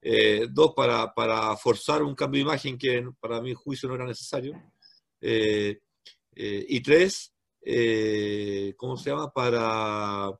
eh, 0.00 0.46
dos, 0.50 0.72
para, 0.74 1.12
para, 1.12 1.56
forzar 1.56 2.02
un 2.02 2.14
cambio 2.14 2.38
de 2.38 2.42
imagen 2.42 2.78
que 2.78 3.04
para 3.18 3.40
mi 3.40 3.52
juicio 3.54 3.88
no 3.88 3.96
era 3.96 4.06
necesario, 4.06 4.54
eh, 5.20 5.80
eh, 6.36 6.66
y 6.68 6.80
tres, 6.80 7.34
¿cómo 8.76 8.96
se 8.96 9.10
llama? 9.10 9.32
Para, 9.32 10.30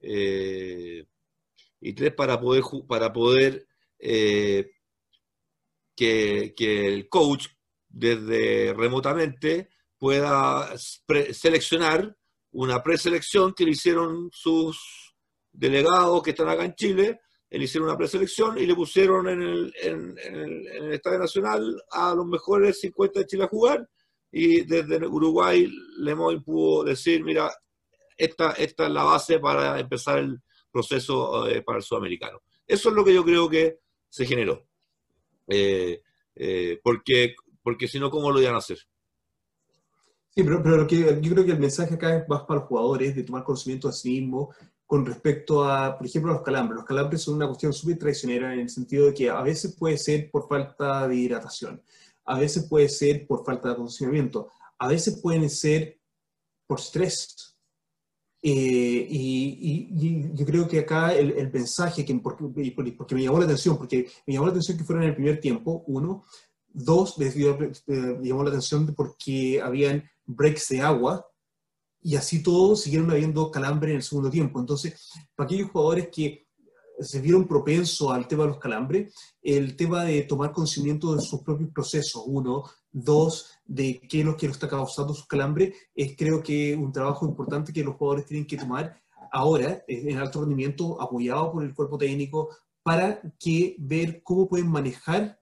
y 0.00 1.92
tres, 1.94 2.14
para 2.14 2.40
poder, 2.40 2.62
para 2.88 3.12
poder 3.12 3.66
que, 3.98 4.74
que 5.96 6.86
el 6.86 7.08
coach 7.08 7.48
desde 7.88 8.72
remotamente 8.72 9.68
pueda 9.98 10.72
seleccionar 10.78 12.16
una 12.52 12.82
preselección 12.82 13.52
que 13.52 13.64
le 13.64 13.72
hicieron 13.72 14.30
sus 14.32 15.14
delegados 15.52 16.22
que 16.22 16.30
están 16.30 16.48
acá 16.48 16.64
en 16.64 16.74
Chile, 16.74 17.20
le 17.50 17.64
hicieron 17.64 17.88
una 17.88 17.98
preselección 17.98 18.58
y 18.58 18.66
le 18.66 18.74
pusieron 18.74 19.28
en 19.28 19.42
el, 19.42 19.74
en, 19.82 20.16
el, 20.18 20.92
Estadio 20.92 21.18
Nacional 21.18 21.82
a 21.90 22.14
los 22.14 22.26
mejores 22.26 22.80
50 22.80 23.20
de 23.20 23.26
Chile 23.26 23.44
a 23.44 23.48
jugar. 23.48 23.88
Y 24.32 24.62
desde 24.62 25.04
Uruguay 25.06 25.68
Lemoyne 25.98 26.42
pudo 26.42 26.84
decir, 26.84 27.24
mira, 27.24 27.50
esta, 28.20 28.52
esta 28.52 28.84
es 28.84 28.90
la 28.90 29.04
base 29.04 29.38
para 29.38 29.80
empezar 29.80 30.18
el 30.18 30.40
proceso 30.70 31.46
eh, 31.46 31.62
para 31.62 31.78
el 31.78 31.84
sudamericano. 31.84 32.40
Eso 32.66 32.90
es 32.90 32.94
lo 32.94 33.04
que 33.04 33.14
yo 33.14 33.24
creo 33.24 33.48
que 33.48 33.80
se 34.08 34.26
generó. 34.26 34.66
Eh, 35.48 36.02
eh, 36.36 36.80
porque, 36.82 37.34
porque 37.62 37.88
si 37.88 37.98
no, 37.98 38.10
¿cómo 38.10 38.30
lo 38.30 38.40
iban 38.40 38.54
a 38.54 38.58
hacer? 38.58 38.78
Sí, 40.28 40.44
pero, 40.44 40.62
pero 40.62 40.86
que, 40.86 41.18
yo 41.20 41.32
creo 41.32 41.44
que 41.44 41.52
el 41.52 41.58
mensaje 41.58 41.94
acá 41.94 42.16
es 42.16 42.28
más 42.28 42.42
para 42.42 42.60
los 42.60 42.68
jugadores 42.68 43.16
de 43.16 43.24
tomar 43.24 43.42
conocimiento 43.42 43.88
de 43.88 43.94
sí 43.94 44.20
mismo, 44.20 44.54
con 44.86 45.06
respecto 45.06 45.64
a, 45.64 45.96
por 45.96 46.06
ejemplo, 46.06 46.32
los 46.32 46.42
calambres. 46.42 46.76
Los 46.76 46.84
calambres 46.84 47.22
son 47.22 47.34
una 47.36 47.46
cuestión 47.46 47.72
súper 47.72 47.98
traicionera 47.98 48.52
en 48.52 48.60
el 48.60 48.68
sentido 48.68 49.06
de 49.06 49.14
que 49.14 49.30
a 49.30 49.42
veces 49.42 49.74
puede 49.76 49.96
ser 49.96 50.30
por 50.30 50.48
falta 50.48 51.08
de 51.08 51.16
hidratación, 51.16 51.82
a 52.24 52.38
veces 52.38 52.66
puede 52.68 52.88
ser 52.88 53.26
por 53.26 53.44
falta 53.44 53.68
de 53.68 53.74
acondicionamiento, 53.74 54.50
a 54.78 54.88
veces 54.88 55.20
pueden 55.20 55.48
ser 55.50 55.98
por 56.66 56.78
estrés. 56.78 57.49
Eh, 58.42 59.06
y, 59.10 60.34
yo 60.34 60.46
creo 60.46 60.66
que 60.66 60.78
acá 60.78 61.14
el, 61.14 61.32
el 61.32 61.52
mensaje, 61.52 62.04
que, 62.04 62.14
porque, 62.14 62.72
porque, 62.96 63.14
me 63.14 63.22
llamó 63.22 63.38
la 63.38 63.44
atención, 63.44 63.76
porque 63.76 64.08
me 64.26 64.34
llamó 64.34 64.46
la 64.46 64.52
atención 64.52 64.78
que 64.78 64.84
fueron 64.84 65.04
en 65.04 65.10
el 65.10 65.14
primer 65.14 65.40
tiempo, 65.40 65.84
uno, 65.86 66.24
dos, 66.72 67.18
me 67.18 67.30
llamó 68.22 68.42
la 68.42 68.50
atención 68.50 68.94
porque 68.94 69.60
habían 69.60 70.08
breaks 70.24 70.68
de 70.68 70.80
agua, 70.80 71.26
y 72.02 72.16
así 72.16 72.42
todos 72.42 72.82
siguieron 72.82 73.10
habiendo 73.10 73.50
calambre 73.50 73.90
en 73.90 73.96
el 73.96 74.02
segundo 74.02 74.30
tiempo. 74.30 74.58
Entonces, 74.58 75.10
para 75.34 75.46
aquellos 75.46 75.70
jugadores 75.70 76.08
que 76.08 76.46
se 77.00 77.20
vieron 77.20 77.46
propensos 77.46 78.10
al 78.12 78.28
tema 78.28 78.44
de 78.44 78.50
los 78.50 78.58
calambres, 78.58 79.14
el 79.42 79.76
tema 79.76 80.04
de 80.04 80.22
tomar 80.22 80.52
conocimiento 80.52 81.14
de 81.14 81.22
sus 81.22 81.40
propios 81.42 81.70
procesos, 81.70 82.22
uno, 82.26 82.64
dos, 82.92 83.50
de 83.64 84.00
qué 84.08 84.20
es 84.20 84.26
lo 84.26 84.36
que 84.36 84.46
está 84.46 84.68
causando 84.68 85.14
sus 85.14 85.26
calambres, 85.26 85.74
es 85.94 86.16
creo 86.16 86.42
que 86.42 86.74
un 86.76 86.92
trabajo 86.92 87.26
importante 87.26 87.72
que 87.72 87.84
los 87.84 87.96
jugadores 87.96 88.26
tienen 88.26 88.46
que 88.46 88.56
tomar 88.56 89.00
ahora 89.32 89.82
en 89.86 90.18
alto 90.18 90.40
rendimiento, 90.40 91.00
apoyado 91.00 91.52
por 91.52 91.64
el 91.64 91.74
cuerpo 91.74 91.96
técnico, 91.96 92.50
para 92.82 93.20
que 93.38 93.76
ver 93.78 94.22
cómo 94.22 94.48
pueden 94.48 94.68
manejar 94.68 95.38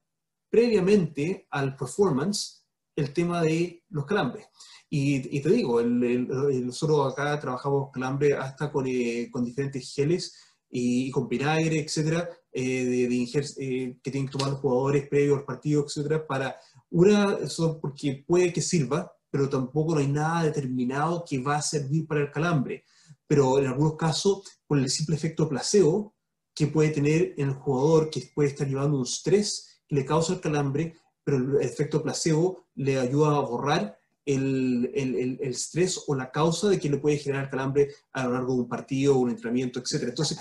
previamente 0.50 1.46
al 1.50 1.76
performance 1.76 2.66
el 2.96 3.12
tema 3.12 3.42
de 3.42 3.84
los 3.90 4.04
calambres. 4.04 4.46
Y, 4.90 5.40
te 5.40 5.50
digo, 5.50 5.82
nosotros 5.82 7.12
acá 7.12 7.38
trabajamos 7.38 7.90
calambre 7.92 8.34
hasta 8.34 8.72
con, 8.72 8.86
eh, 8.86 9.28
con 9.30 9.44
diferentes 9.44 9.92
geles 9.94 10.34
y, 10.70 11.10
con 11.10 11.28
vinagre, 11.28 11.80
etcétera, 11.80 12.28
eh, 12.52 12.84
de, 12.84 13.04
eh, 13.04 13.98
que 14.02 14.10
tienen 14.10 14.26
que 14.26 14.32
tomar 14.32 14.50
los 14.50 14.60
jugadores 14.60 15.08
previos 15.08 15.38
al 15.38 15.44
partido, 15.44 15.84
etcétera, 15.84 16.26
para 16.26 16.56
una, 16.90 17.38
eso 17.42 17.80
porque 17.80 18.24
puede 18.26 18.52
que 18.52 18.62
sirva, 18.62 19.12
pero 19.30 19.48
tampoco 19.48 19.94
no 19.94 20.00
hay 20.00 20.08
nada 20.08 20.44
determinado 20.44 21.24
que 21.28 21.38
va 21.38 21.56
a 21.56 21.62
servir 21.62 22.06
para 22.06 22.20
el 22.20 22.30
calambre. 22.30 22.84
Pero 23.26 23.58
en 23.58 23.66
algunos 23.66 23.96
casos, 23.96 24.42
por 24.66 24.78
el 24.78 24.88
simple 24.88 25.16
efecto 25.16 25.48
placebo 25.48 26.14
que 26.54 26.66
puede 26.66 26.90
tener 26.90 27.34
en 27.36 27.50
el 27.50 27.54
jugador, 27.54 28.10
que 28.10 28.30
puede 28.34 28.48
estar 28.48 28.66
llevando 28.66 28.96
un 28.96 29.04
estrés 29.04 29.82
que 29.86 29.96
le 29.96 30.04
causa 30.04 30.32
el 30.32 30.40
calambre, 30.40 30.96
pero 31.22 31.36
el 31.36 31.62
efecto 31.62 32.02
placebo 32.02 32.64
le 32.74 32.98
ayuda 32.98 33.36
a 33.36 33.40
borrar 33.40 33.97
el, 34.28 34.90
el, 34.94 35.14
el, 35.16 35.38
estrés 35.40 36.04
o 36.06 36.14
la 36.14 36.30
causa 36.30 36.68
de 36.68 36.78
que 36.78 36.90
le 36.90 36.98
puede 36.98 37.16
generar 37.16 37.48
calambre 37.48 37.88
a 38.12 38.24
lo 38.24 38.34
largo 38.34 38.54
de 38.54 38.60
un 38.60 38.68
partido, 38.68 39.16
un 39.16 39.30
entrenamiento, 39.30 39.80
etc. 39.80 40.02
Entonces, 40.02 40.38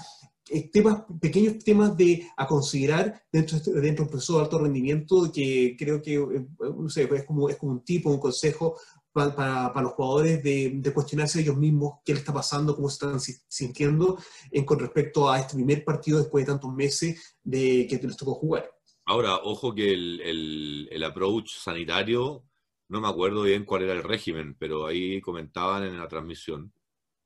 eh, 0.50 0.70
temas, 0.70 1.04
pequeños 1.22 1.60
temas 1.64 1.96
de, 1.96 2.28
a 2.36 2.46
considerar 2.46 3.24
dentro, 3.32 3.56
este, 3.56 3.72
dentro 3.72 4.04
del 4.04 4.12
proceso 4.12 4.36
de 4.36 4.44
alto 4.44 4.60
rendimiento 4.60 5.32
que 5.32 5.76
creo 5.80 6.02
que 6.02 6.16
eh, 6.16 6.48
no 6.60 6.90
sé, 6.90 7.10
es, 7.10 7.24
como, 7.24 7.50
es 7.50 7.56
como 7.56 7.72
un 7.72 7.86
tipo, 7.86 8.10
un 8.10 8.20
consejo 8.20 8.78
para, 9.14 9.34
para, 9.74 9.82
los 9.82 9.94
jugadores 9.94 10.44
de, 10.44 10.74
de, 10.76 10.94
cuestionarse 10.94 11.40
ellos 11.40 11.58
mismos 11.58 12.00
qué 12.06 12.12
les 12.12 12.22
está 12.22 12.34
pasando, 12.34 12.76
cómo 12.76 12.90
se 12.90 13.06
están 13.06 13.20
sintiendo 13.48 14.18
en, 14.52 14.66
con 14.66 14.80
respecto 14.80 15.30
a 15.30 15.40
este 15.40 15.56
primer 15.56 15.84
partido 15.86 16.20
después 16.20 16.46
de 16.46 16.52
tantos 16.52 16.74
meses 16.74 17.38
de 17.42 17.88
que 17.90 18.00
les 18.06 18.18
tocó 18.18 18.36
jugar. 18.36 18.70
Ahora, 19.06 19.38
ojo 19.38 19.74
que 19.74 19.94
el, 19.94 20.22
el, 20.22 20.90
el 20.92 21.04
approach 21.04 21.56
sanitario 21.58 22.44
no 22.90 23.02
me 23.02 23.08
acuerdo 23.08 23.44
bien 23.44 23.66
cuál 23.66 23.84
era 23.84 23.94
el 23.94 24.04
régimen, 24.04 24.56
pero 24.58 24.88
ahí 24.88 25.20
comentaban 25.22 25.84
en 25.84 25.98
la 25.98 26.08
transmisión. 26.08 26.74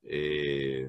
Eh, 0.02 0.88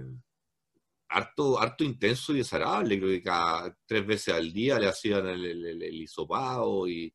harto, 1.10 1.60
harto 1.60 1.84
intenso 1.84 2.34
y 2.34 2.38
desagradable, 2.38 2.98
creo 2.98 3.10
que 3.12 3.22
cada 3.22 3.78
tres 3.86 4.06
veces 4.06 4.34
al 4.34 4.52
día 4.52 4.80
le 4.80 4.88
hacían 4.88 5.28
el, 5.28 5.46
el, 5.46 6.02
hisopado 6.02 6.88
y, 6.88 7.14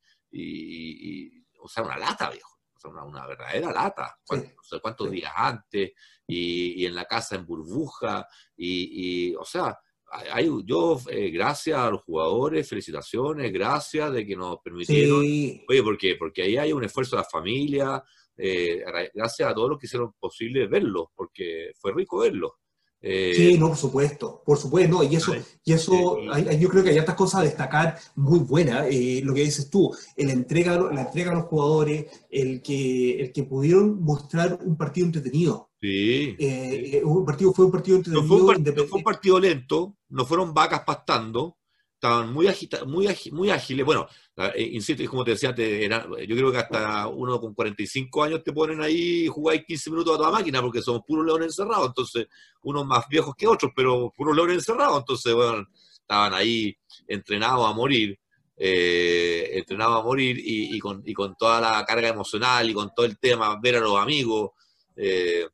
o 1.60 1.68
sea, 1.68 1.82
una 1.82 1.98
lata, 1.98 2.30
viejo, 2.30 2.60
o 2.76 2.78
sea, 2.78 2.90
una, 2.90 3.26
verdadera 3.26 3.72
lata, 3.72 4.18
no 4.30 4.62
sé 4.62 4.80
cuántos 4.80 5.10
días 5.10 5.32
antes, 5.34 5.92
y, 6.26 6.86
en 6.86 6.94
la 6.94 7.06
casa 7.06 7.34
en 7.34 7.44
burbuja, 7.44 8.26
y, 8.56 9.34
o 9.34 9.44
sea, 9.44 9.76
hay, 10.10 10.50
yo, 10.64 10.98
eh, 11.10 11.30
gracias 11.30 11.78
a 11.78 11.90
los 11.90 12.02
jugadores, 12.02 12.68
felicitaciones, 12.68 13.52
gracias 13.52 14.12
de 14.12 14.26
que 14.26 14.36
nos 14.36 14.58
permitieron. 14.58 15.18
Oye, 15.18 15.82
¿por 15.82 15.98
qué? 15.98 16.16
Porque 16.16 16.42
ahí 16.42 16.56
hay 16.56 16.72
un 16.72 16.84
esfuerzo 16.84 17.16
de 17.16 17.22
la 17.22 17.28
familia, 17.28 18.02
eh, 18.36 18.82
gracias 19.14 19.50
a 19.50 19.54
todos 19.54 19.70
los 19.70 19.78
que 19.78 19.86
hicieron 19.86 20.12
posible 20.18 20.66
verlo, 20.66 21.10
porque 21.14 21.72
fue 21.78 21.92
rico 21.92 22.18
verlo. 22.18 22.58
Eh, 23.00 23.32
sí, 23.36 23.58
no, 23.58 23.68
por 23.68 23.76
supuesto, 23.76 24.42
por 24.44 24.58
supuesto, 24.58 24.96
no, 24.96 25.04
y 25.04 25.14
eso, 25.14 25.32
y 25.64 25.72
eso 25.72 26.18
yo 26.58 26.68
creo 26.68 26.82
que 26.82 26.90
hay 26.90 26.98
otras 26.98 27.16
cosas 27.16 27.40
a 27.40 27.44
destacar 27.44 27.96
muy 28.16 28.40
buenas, 28.40 28.86
lo 29.22 29.34
que 29.34 29.42
dices 29.42 29.70
tú, 29.70 29.94
el 30.16 30.30
entrega, 30.30 30.76
la 30.92 31.02
entrega 31.02 31.30
a 31.30 31.36
los 31.36 31.44
jugadores, 31.44 32.06
el 32.28 32.60
que, 32.60 33.20
el 33.20 33.32
que 33.32 33.44
pudieron 33.44 34.02
mostrar 34.02 34.58
un 34.64 34.76
partido 34.76 35.06
entretenido, 35.06 35.68
Sí. 35.80 36.34
Eh, 36.38 37.02
un 37.04 37.24
partido, 37.24 37.52
fue 37.52 37.66
un 37.66 37.70
partido 37.70 38.02
no 38.08 38.24
fue 38.24 38.42
un, 38.42 39.04
partido 39.04 39.38
lento, 39.38 39.96
no 40.08 40.26
fueron 40.26 40.52
vacas 40.52 40.82
pastando, 40.84 41.56
estaban 41.94 42.32
muy, 42.32 42.48
agita, 42.48 42.84
muy, 42.84 43.08
muy 43.30 43.50
ágiles. 43.50 43.86
Bueno, 43.86 44.08
Eh, 44.08 44.27
insisto, 44.56 45.02
es 45.02 45.08
como 45.08 45.24
te 45.24 45.32
decía, 45.32 45.54
yo 45.54 46.36
creo 46.36 46.52
que 46.52 46.58
hasta 46.58 47.08
uno 47.08 47.40
con 47.40 47.54
45 47.54 48.22
años 48.22 48.44
te 48.44 48.52
ponen 48.52 48.80
ahí 48.80 49.24
y 49.24 49.26
jugáis 49.26 49.64
15 49.66 49.90
minutos 49.90 50.14
a 50.14 50.18
toda 50.18 50.30
máquina 50.30 50.62
porque 50.62 50.80
somos 50.80 51.02
puros 51.06 51.26
leones 51.26 51.46
encerrados, 51.48 51.88
entonces 51.88 52.28
unos 52.62 52.86
más 52.86 53.08
viejos 53.08 53.34
que 53.36 53.46
otros, 53.46 53.72
pero 53.74 54.12
puros 54.16 54.36
leones 54.36 54.56
encerrados, 54.56 54.98
entonces, 54.98 55.34
bueno, 55.34 55.66
estaban 55.92 56.34
ahí 56.34 56.76
entrenados 57.06 57.68
a 57.68 57.72
morir, 57.72 58.18
eh, 58.56 59.50
entrenados 59.54 60.00
a 60.00 60.04
morir 60.04 60.36
y, 60.40 60.78
con, 60.78 61.02
y, 61.04 61.12
con, 61.12 61.34
toda 61.36 61.60
la 61.60 61.84
carga 61.84 62.08
emocional 62.08 62.68
y 62.70 62.74
con 62.74 62.94
todo 62.94 63.06
el 63.06 63.18
tema, 63.18 63.58
ver 63.60 63.76
a 63.76 63.80
los 63.80 63.98
amigos. 63.98 64.50
Eh, 64.96 65.46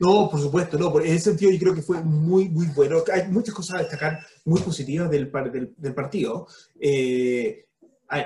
no, 0.00 0.28
por 0.30 0.40
supuesto, 0.40 0.78
no. 0.78 1.00
En 1.00 1.06
ese 1.06 1.30
sentido 1.30 1.50
yo 1.50 1.58
creo 1.58 1.74
que 1.74 1.82
fue 1.82 2.02
muy, 2.02 2.48
muy 2.48 2.66
bueno. 2.66 3.02
Hay 3.12 3.30
muchas 3.30 3.54
cosas 3.54 3.76
a 3.76 3.82
destacar 3.82 4.20
muy 4.44 4.60
positivas 4.60 5.10
del, 5.10 5.30
del, 5.76 5.94
partido. 5.94 6.46
Eh, 6.78 7.66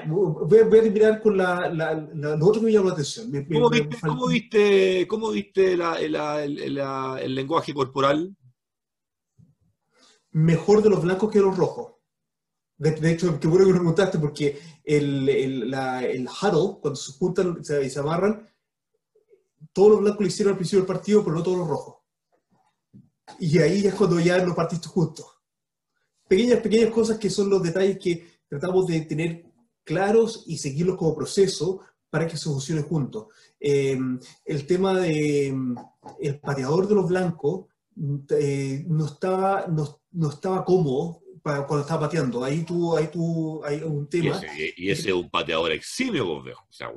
voy, 0.06 0.58
a, 0.58 0.64
voy, 0.64 0.78
a, 0.78 0.82
terminar 0.82 1.20
con 1.20 1.36
la, 1.36 1.68
la, 1.68 1.94
lo 1.94 2.46
otro 2.46 2.60
que 2.60 2.66
me 2.66 2.72
llamó 2.72 2.88
la 2.88 2.94
atención. 2.94 3.30
¿Cómo, 3.52 3.70
viste, 3.70 5.06
¿Cómo 5.06 5.30
viste, 5.30 5.72
el, 5.74 7.34
lenguaje 7.34 7.72
corporal? 7.72 8.34
Mejor 10.32 10.82
de 10.82 10.90
los 10.90 11.02
blancos 11.02 11.30
que 11.30 11.38
de 11.38 11.44
los 11.44 11.56
rojos. 11.56 11.94
De, 12.76 13.10
hecho, 13.10 13.38
qué 13.40 13.48
bueno 13.48 13.66
que 13.66 13.72
me 13.72 13.78
preguntaste, 13.78 14.18
porque 14.18 14.58
el, 14.84 15.28
el, 15.28 15.74
el 15.74 16.28
huddle, 16.28 16.78
cuando 16.80 16.96
se 16.96 17.12
juntan 17.12 17.58
y 17.60 17.90
se 17.90 17.98
amarran, 17.98 18.48
todos 19.72 19.90
los 19.93 20.01
blancos 20.01 20.20
lo 20.20 20.26
hicieron 20.26 20.52
al 20.52 20.59
principio 20.59 20.80
del 20.80 20.94
partido, 20.94 21.22
pero 21.24 21.36
no 21.36 21.43
todos 21.43 21.59
los 21.59 21.68
rojos. 21.68 21.97
Y 23.39 23.59
ahí 23.59 23.86
es 23.86 23.94
cuando 23.94 24.18
ya 24.20 24.39
los 24.39 24.55
partiste 24.55 24.89
juntos. 24.89 25.26
Pequeñas, 26.26 26.60
pequeñas 26.60 26.90
cosas 26.90 27.18
que 27.18 27.30
son 27.30 27.48
los 27.48 27.62
detalles 27.62 27.98
que 27.98 28.26
tratamos 28.48 28.86
de 28.86 29.01
tener 29.02 29.44
claros 29.85 30.44
y 30.47 30.59
seguirlos 30.59 30.97
como 30.97 31.14
proceso 31.14 31.80
para 32.10 32.26
que 32.26 32.36
se 32.36 32.44
funcione 32.44 32.82
juntos. 32.82 33.26
Em, 33.60 34.18
el 34.44 34.66
tema 34.66 34.98
de 34.98 35.48
em, 35.48 35.74
el 36.20 36.39
pateador 36.40 36.89
de 36.89 36.94
los 36.94 37.09
blancos 37.09 37.66
eh, 38.30 38.85
no, 38.86 39.06
estaba, 39.06 39.66
no, 39.66 40.01
no 40.12 40.30
estaba 40.30 40.64
cómodo 40.64 41.20
cuando 41.43 41.81
estaba 41.81 42.02
pateando. 42.02 42.44
Ahí 42.44 42.62
tú, 42.65 42.97
ahí 42.97 43.09
tú, 43.09 43.62
hay 43.65 43.82
un 43.82 44.09
tema. 44.09 44.40
Y 44.77 44.90
ese, 44.90 45.09
es 45.09 45.15
un 45.15 45.31
pateador 45.31 45.73
eximio, 45.73 46.24
vos, 46.27 46.47
o 46.47 46.73
sea, 46.73 46.90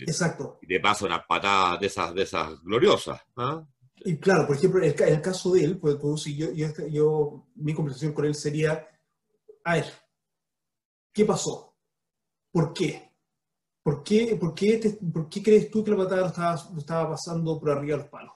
Exacto. 0.00 0.58
Y 0.62 0.66
te 0.66 0.80
pasa 0.80 1.06
unas 1.06 1.24
patadas 1.26 1.80
de 1.80 1.86
esas, 1.86 2.14
de 2.14 2.22
esas 2.22 2.60
gloriosas. 2.62 3.20
¿ah? 3.36 3.64
Y 4.04 4.16
claro, 4.18 4.46
por 4.46 4.56
ejemplo, 4.56 4.82
en 4.82 4.94
el, 4.96 5.22
caso 5.22 5.52
de 5.52 5.64
él, 5.64 5.78
pues, 5.78 5.96
pues 5.96 6.24
yo, 6.24 6.52
yo, 6.52 6.68
yo, 6.88 7.46
mi 7.56 7.74
conversación 7.74 8.12
con 8.12 8.24
él 8.24 8.34
sería, 8.34 8.86
a 9.64 9.74
ver, 9.74 9.86
¿qué 11.12 11.24
pasó? 11.24 11.76
¿Por 12.50 12.72
qué? 12.72 13.08
¿Por 13.82 14.02
qué, 14.02 14.36
por 14.38 14.54
qué, 14.54 14.98
por 15.12 15.28
qué 15.28 15.42
crees 15.42 15.70
tú 15.70 15.82
que 15.82 15.90
la 15.90 15.96
patada 15.96 16.28
estaba, 16.28 16.78
estaba, 16.78 17.10
pasando 17.10 17.58
por 17.58 17.70
arriba 17.70 17.96
de 17.96 18.02
los 18.02 18.10
palos? 18.10 18.34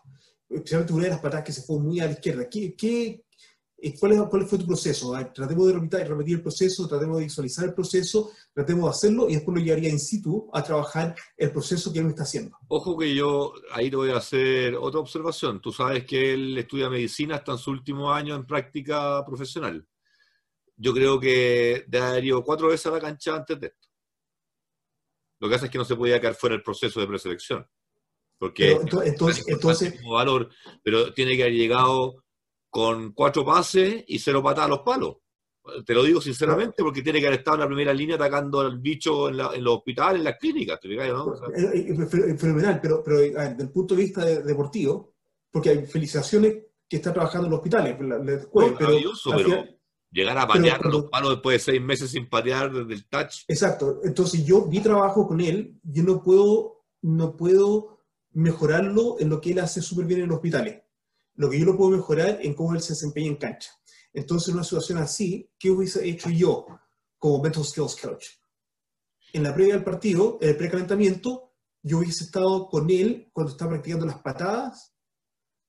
Especialmente 0.49 0.93
una 0.93 1.05
de 1.05 1.11
las 1.11 1.20
patadas 1.20 1.44
que 1.44 1.53
se 1.53 1.62
fue 1.62 1.78
muy 1.78 2.01
a 2.01 2.07
la 2.07 2.12
izquierda. 2.12 2.49
¿Qué, 2.49 2.74
qué, 2.74 3.24
¿Cuál, 3.98 4.28
¿Cuál, 4.28 4.46
fue 4.46 4.59
tu 4.59 4.66
proceso? 4.66 5.12
tratemos 5.34 5.66
de 5.66 5.72
repetir, 5.72 6.06
repetir, 6.06 6.36
el 6.36 6.42
proceso, 6.42 6.86
tratemos 6.86 7.18
de 7.18 7.24
visualizar 7.24 7.64
el 7.64 7.74
proceso, 7.74 8.30
tratemos 8.54 8.84
de 8.84 8.90
hacerlo 8.90 9.28
y 9.28 9.34
después 9.34 9.59
lo 9.59 9.64
llevaría 9.64 9.90
in 9.90 9.98
situ 9.98 10.48
a 10.52 10.62
trabajar 10.62 11.16
el 11.36 11.50
proceso 11.50 11.92
que 11.92 11.98
él 11.98 12.06
está 12.06 12.22
haciendo. 12.22 12.56
Ojo 12.68 12.96
que 12.96 13.12
yo 13.12 13.52
ahí 13.72 13.90
te 13.90 13.96
voy 13.96 14.10
a 14.10 14.18
hacer 14.18 14.76
otra 14.76 15.00
observación. 15.00 15.60
Tú 15.60 15.72
sabes 15.72 16.04
que 16.04 16.34
él 16.34 16.56
estudia 16.56 16.88
medicina 16.88 17.36
hasta 17.36 17.52
en 17.52 17.59
su 17.59 17.72
último 17.72 18.12
año 18.12 18.36
en 18.36 18.46
práctica 18.46 19.24
profesional. 19.26 19.84
Yo 20.76 20.94
creo 20.94 21.18
que 21.18 21.84
debe 21.88 22.06
haber 22.06 22.24
ido 22.24 22.44
cuatro 22.44 22.68
veces 22.68 22.86
a 22.86 22.90
la 22.90 23.00
cancha 23.00 23.34
antes 23.34 23.59
de 23.59 23.66
esto. 23.66 23.88
Lo 25.40 25.48
que 25.48 25.56
hace 25.56 25.64
es 25.66 25.72
que 25.72 25.78
no 25.78 25.84
se 25.84 25.96
podía 25.96 26.20
quedar 26.20 26.36
fuera 26.36 26.54
el 26.54 26.62
proceso 26.62 27.00
de 27.00 27.09
preselección. 27.09 27.66
Porque 28.38 28.72
entonces, 28.72 29.44
entonces, 29.48 30.00
valor, 30.09 30.50
pero 30.82 31.12
tiene 31.14 31.36
que 31.36 31.42
haber 31.42 31.54
llegado 31.54 32.22
con 32.73 33.12
cuatro 33.12 33.44
pases 33.44 34.03
y 34.09 34.19
cero 34.19 34.43
patadas 34.43 34.65
a 34.65 34.70
los 34.70 34.78
palos. 34.78 35.16
Te 35.85 35.93
lo 35.93 36.03
digo 36.03 36.23
sinceramente 36.23 36.82
porque 36.82 37.03
tiene 37.03 37.20
que 37.20 37.27
haber 37.27 37.40
estado 37.40 37.57
en 37.57 37.61
la 37.61 37.66
primera 37.66 37.93
línea 37.93 38.16
atacando 38.16 38.61
al 38.61 38.78
bicho 38.78 39.28
en, 39.28 39.36
los 39.36 39.77
hospitales, 39.77 40.20
en 40.20 40.24
las 40.24 40.39
clínicas. 40.39 40.81
¿no? 40.82 41.36
Fenomenal, 42.39 42.81
pero, 42.81 43.03
pero 43.05 43.19
desde 43.20 43.62
el 43.62 43.70
punto 43.70 43.94
de 43.94 44.03
vista 44.03 44.24
deportivo, 44.24 45.12
porque 45.51 45.69
hay 45.69 45.85
felicitaciones 45.85 46.62
que 46.89 46.97
está 46.97 47.12
trabajando 47.12 47.47
en 47.47 47.51
los 47.51 47.59
hospitales. 47.59 47.94
pero, 47.99 49.65
llegar 50.11 50.39
a 50.39 50.49
patear 50.49 50.86
los 50.86 51.05
palos 51.11 51.32
después 51.32 51.59
de 51.59 51.73
seis 51.73 51.82
meses 51.82 52.11
sin 52.11 52.27
patear 52.27 52.73
desde 52.73 52.94
el 52.94 53.07
touch. 53.07 53.44
Exacto. 53.49 54.01
Entonces 54.03 54.47
yo 54.47 54.65
mi 54.65 54.81
trabajo 54.81 55.28
con 55.28 55.43
él, 55.43 55.78
yo 55.82 56.05
no 56.05 56.23
puedo, 56.23 56.86
no 57.03 57.36
puedo 57.36 57.99
mejorarlo 58.31 59.16
en 59.20 59.28
lo 59.28 59.43
que 59.43 59.53
él 59.53 59.59
hace 59.59 59.82
súper 59.82 60.07
bien 60.07 60.23
en 60.23 60.28
los 60.28 60.36
hospitales 60.36 60.81
lo 61.43 61.51
que 61.51 61.59
yo 61.59 61.66
lo 61.66 61.77
puedo 61.77 61.90
mejorar 61.90 62.39
en 62.40 62.55
cómo 62.55 62.73
él 62.73 62.81
se 62.81 62.93
desempeña 62.93 63.27
en 63.27 63.36
cancha. 63.36 63.73
Entonces, 64.12 64.48
en 64.48 64.55
una 64.55 64.62
situación 64.62 64.98
así, 64.98 65.51
¿qué 65.59 65.73
hubiese 65.73 66.09
hecho 66.09 66.31
yo 66.31 66.66
como 67.19 67.43
mental 67.43 67.64
skills 67.64 67.97
coach? 67.97 68.27
En 69.32 69.43
la 69.43 69.52
previa 69.52 69.74
del 69.74 69.82
partido, 69.82 70.39
en 70.40 70.51
el 70.51 70.56
precalentamiento, 70.56 71.52
yo 71.82 71.98
hubiese 71.98 72.24
estado 72.24 72.69
con 72.69 72.89
él 72.90 73.28
cuando 73.32 73.51
estaba 73.51 73.73
practicando 73.73 74.06
las 74.06 74.20
patadas 74.20 74.94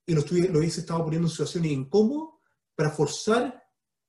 y 0.05 0.13
lo, 0.13 0.21
lo 0.21 0.59
hubiese 0.59 0.81
estado 0.81 1.03
poniendo 1.03 1.27
en 1.27 1.31
situaciones 1.31 1.71
incómodas 1.71 2.35
para 2.75 2.91
forzar 2.91 3.63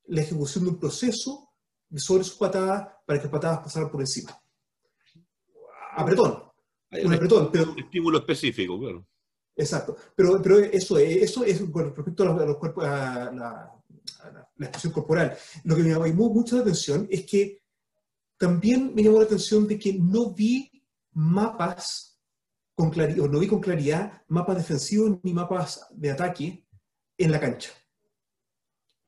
la 0.04 0.20
ejecución 0.20 0.64
de 0.64 0.70
un 0.70 0.78
proceso 0.78 1.48
sobre 1.96 2.24
sus 2.24 2.34
patadas 2.34 2.88
para 3.06 3.18
que 3.18 3.24
las 3.24 3.32
patadas 3.32 3.60
pasaran 3.60 3.90
por 3.90 4.02
encima. 4.02 4.38
Apretón. 5.96 6.42
Un 6.90 7.14
apretón, 7.14 7.50
pero... 7.50 7.72
Un 7.72 7.78
estímulo 7.78 8.18
específico, 8.18 8.78
claro. 8.78 9.06
Exacto. 9.56 9.96
Pero, 10.14 10.40
pero 10.42 10.58
eso, 10.58 10.98
eso 10.98 11.44
es 11.44 11.60
con 11.70 11.94
respecto 11.94 12.22
a 12.22 12.46
los, 12.46 12.56
cuerpos, 12.56 12.84
la, 12.84 13.72
expresión 14.58 14.92
corporal. 14.92 15.36
Lo 15.64 15.76
que 15.76 15.82
me 15.82 15.90
llamó 15.90 16.30
mucho 16.30 16.56
la 16.56 16.62
atención 16.62 17.06
es 17.10 17.24
que 17.24 17.62
también 18.36 18.92
me 18.94 19.02
llamó 19.02 19.18
la 19.18 19.26
atención 19.26 19.66
de 19.68 19.78
que 19.78 19.94
no 19.94 20.30
vi 20.32 20.70
mapas 21.12 22.20
con 22.74 22.90
claridad, 22.90 23.24
o 23.24 23.28
no 23.28 23.38
vi 23.38 23.46
con 23.46 23.60
claridad 23.60 24.22
mapas 24.28 24.56
defensivos 24.56 25.18
ni 25.22 25.32
mapas 25.32 25.86
de 25.92 26.10
ataque 26.10 26.66
en 27.16 27.30
la 27.30 27.40
cancha. 27.40 27.70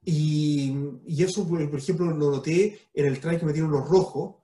Y, 0.08 0.72
eso, 1.18 1.46
por, 1.48 1.60
ejemplo, 1.60 2.06
lo 2.06 2.30
noté 2.30 2.78
en 2.94 3.06
el 3.06 3.18
try 3.18 3.38
que 3.38 3.44
metieron 3.44 3.72
los 3.72 3.88
rojos, 3.88 4.36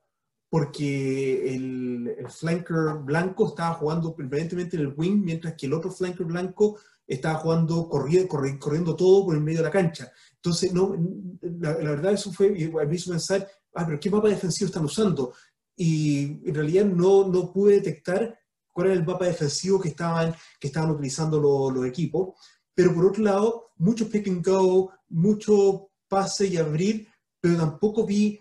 porque 0.52 1.54
el, 1.54 2.14
el, 2.18 2.28
flanker 2.28 2.98
blanco 3.02 3.48
estaba 3.48 3.72
jugando 3.72 4.14
permanentemente 4.14 4.76
en 4.76 4.82
el 4.82 4.94
wing, 4.94 5.24
mientras 5.24 5.54
que 5.54 5.64
el 5.64 5.72
otro 5.72 5.90
flanker 5.90 6.26
blanco 6.26 6.78
estaba 7.06 7.36
jugando, 7.36 7.88
corriendo, 7.88 8.28
corriendo 8.58 8.94
todo 8.94 9.24
por 9.24 9.34
el 9.34 9.40
medio 9.40 9.60
de 9.60 9.64
la 9.64 9.70
cancha. 9.70 10.12
Entonces, 10.34 10.74
no, 10.74 10.94
la, 11.40 11.72
verdad 11.72 12.12
eso 12.12 12.30
fue, 12.34 12.50
mí 12.50 12.94
hizo 12.94 13.10
pensar, 13.10 13.48
ah, 13.74 13.86
pero 13.86 13.98
¿qué 13.98 14.10
mapa 14.10 14.28
defensivo 14.28 14.66
están 14.66 14.84
usando? 14.84 15.32
Y 15.74 16.46
en 16.46 16.54
realidad 16.54 16.84
no, 16.84 17.26
no 17.28 17.50
pude 17.50 17.76
detectar 17.76 18.38
cuál 18.72 18.88
era 18.88 18.96
el 18.96 19.06
mapa 19.06 19.24
defensivo 19.24 19.80
que 19.80 19.88
estaban, 19.88 20.34
que 20.60 20.66
estaban 20.66 20.90
utilizando 20.90 21.40
los 21.70 21.86
equipos. 21.86 22.38
Pero 22.74 22.94
por 22.94 23.06
otro 23.06 23.24
lado, 23.24 23.70
mucho 23.78 24.06
pick 24.06 24.28
and 24.28 24.46
go, 24.46 24.90
mucho 25.08 25.88
pase 26.08 26.46
y 26.46 26.58
abrir, 26.58 27.08
pero 27.40 27.56
tampoco 27.56 28.04
vi 28.04 28.38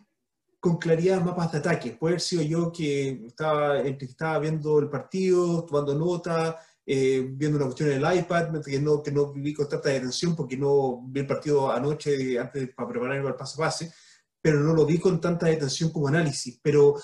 con 0.62 0.78
claridad 0.78 1.24
mapas 1.24 1.52
de 1.52 1.58
ataque. 1.58 1.98
Puede 2.00 2.14
haber 2.14 2.22
sido 2.22 2.44
yo 2.44 2.72
que 2.72 3.26
estaba, 3.26 3.80
estaba 3.80 4.38
viendo 4.40 4.78
el 4.80 4.90
partido, 4.90 5.66
tomando 5.66 5.96
nota, 5.96 6.60
eh, 6.86 7.28
viendo 7.32 7.58
una 7.58 7.66
cuestión 7.66 7.92
en 7.92 8.06
el 8.06 8.18
iPad, 8.20 8.62
que 8.64 8.80
no, 8.80 9.02
que 9.02 9.12
no 9.12 9.34
viví 9.34 9.56
con 9.56 9.68
tanta 9.68 9.90
atención 9.90 10.36
porque 10.36 10.56
no 10.56 11.02
vi 11.08 11.22
el 11.22 11.28
partido 11.28 11.72
anoche 11.72 12.38
antes 12.40 12.70
para 12.76 12.88
prepararme 12.90 13.24
para 13.24 13.34
el 13.34 13.40
paso 13.40 13.62
a 13.62 13.66
pase, 13.66 13.92
pero 14.40 14.60
no 14.60 14.76
lo 14.76 14.86
vi 14.86 15.00
con 15.00 15.20
tanta 15.20 15.48
atención 15.48 15.90
como 15.90 16.08
análisis. 16.08 16.60
Pero 16.62 16.96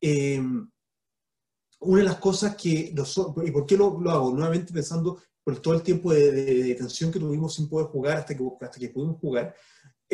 eh, 0.00 0.42
una 1.80 1.98
de 1.98 2.04
las 2.04 2.16
cosas 2.16 2.56
que, 2.56 2.92
¿y 3.44 3.50
por 3.52 3.64
qué 3.64 3.76
lo, 3.76 4.00
lo, 4.00 4.10
hago? 4.10 4.32
Nuevamente 4.32 4.72
pensando 4.72 5.22
por 5.44 5.60
todo 5.60 5.74
el 5.74 5.82
tiempo 5.82 6.12
de, 6.12 6.32
de, 6.32 6.64
de, 6.64 6.74
tensión 6.74 7.12
que 7.12 7.20
tuvimos 7.20 7.54
sin 7.54 7.68
poder 7.68 7.86
jugar 7.86 8.16
hasta 8.16 8.36
que, 8.36 8.42
hasta 8.60 8.80
que 8.80 8.88
pudimos 8.88 9.20
jugar, 9.20 9.54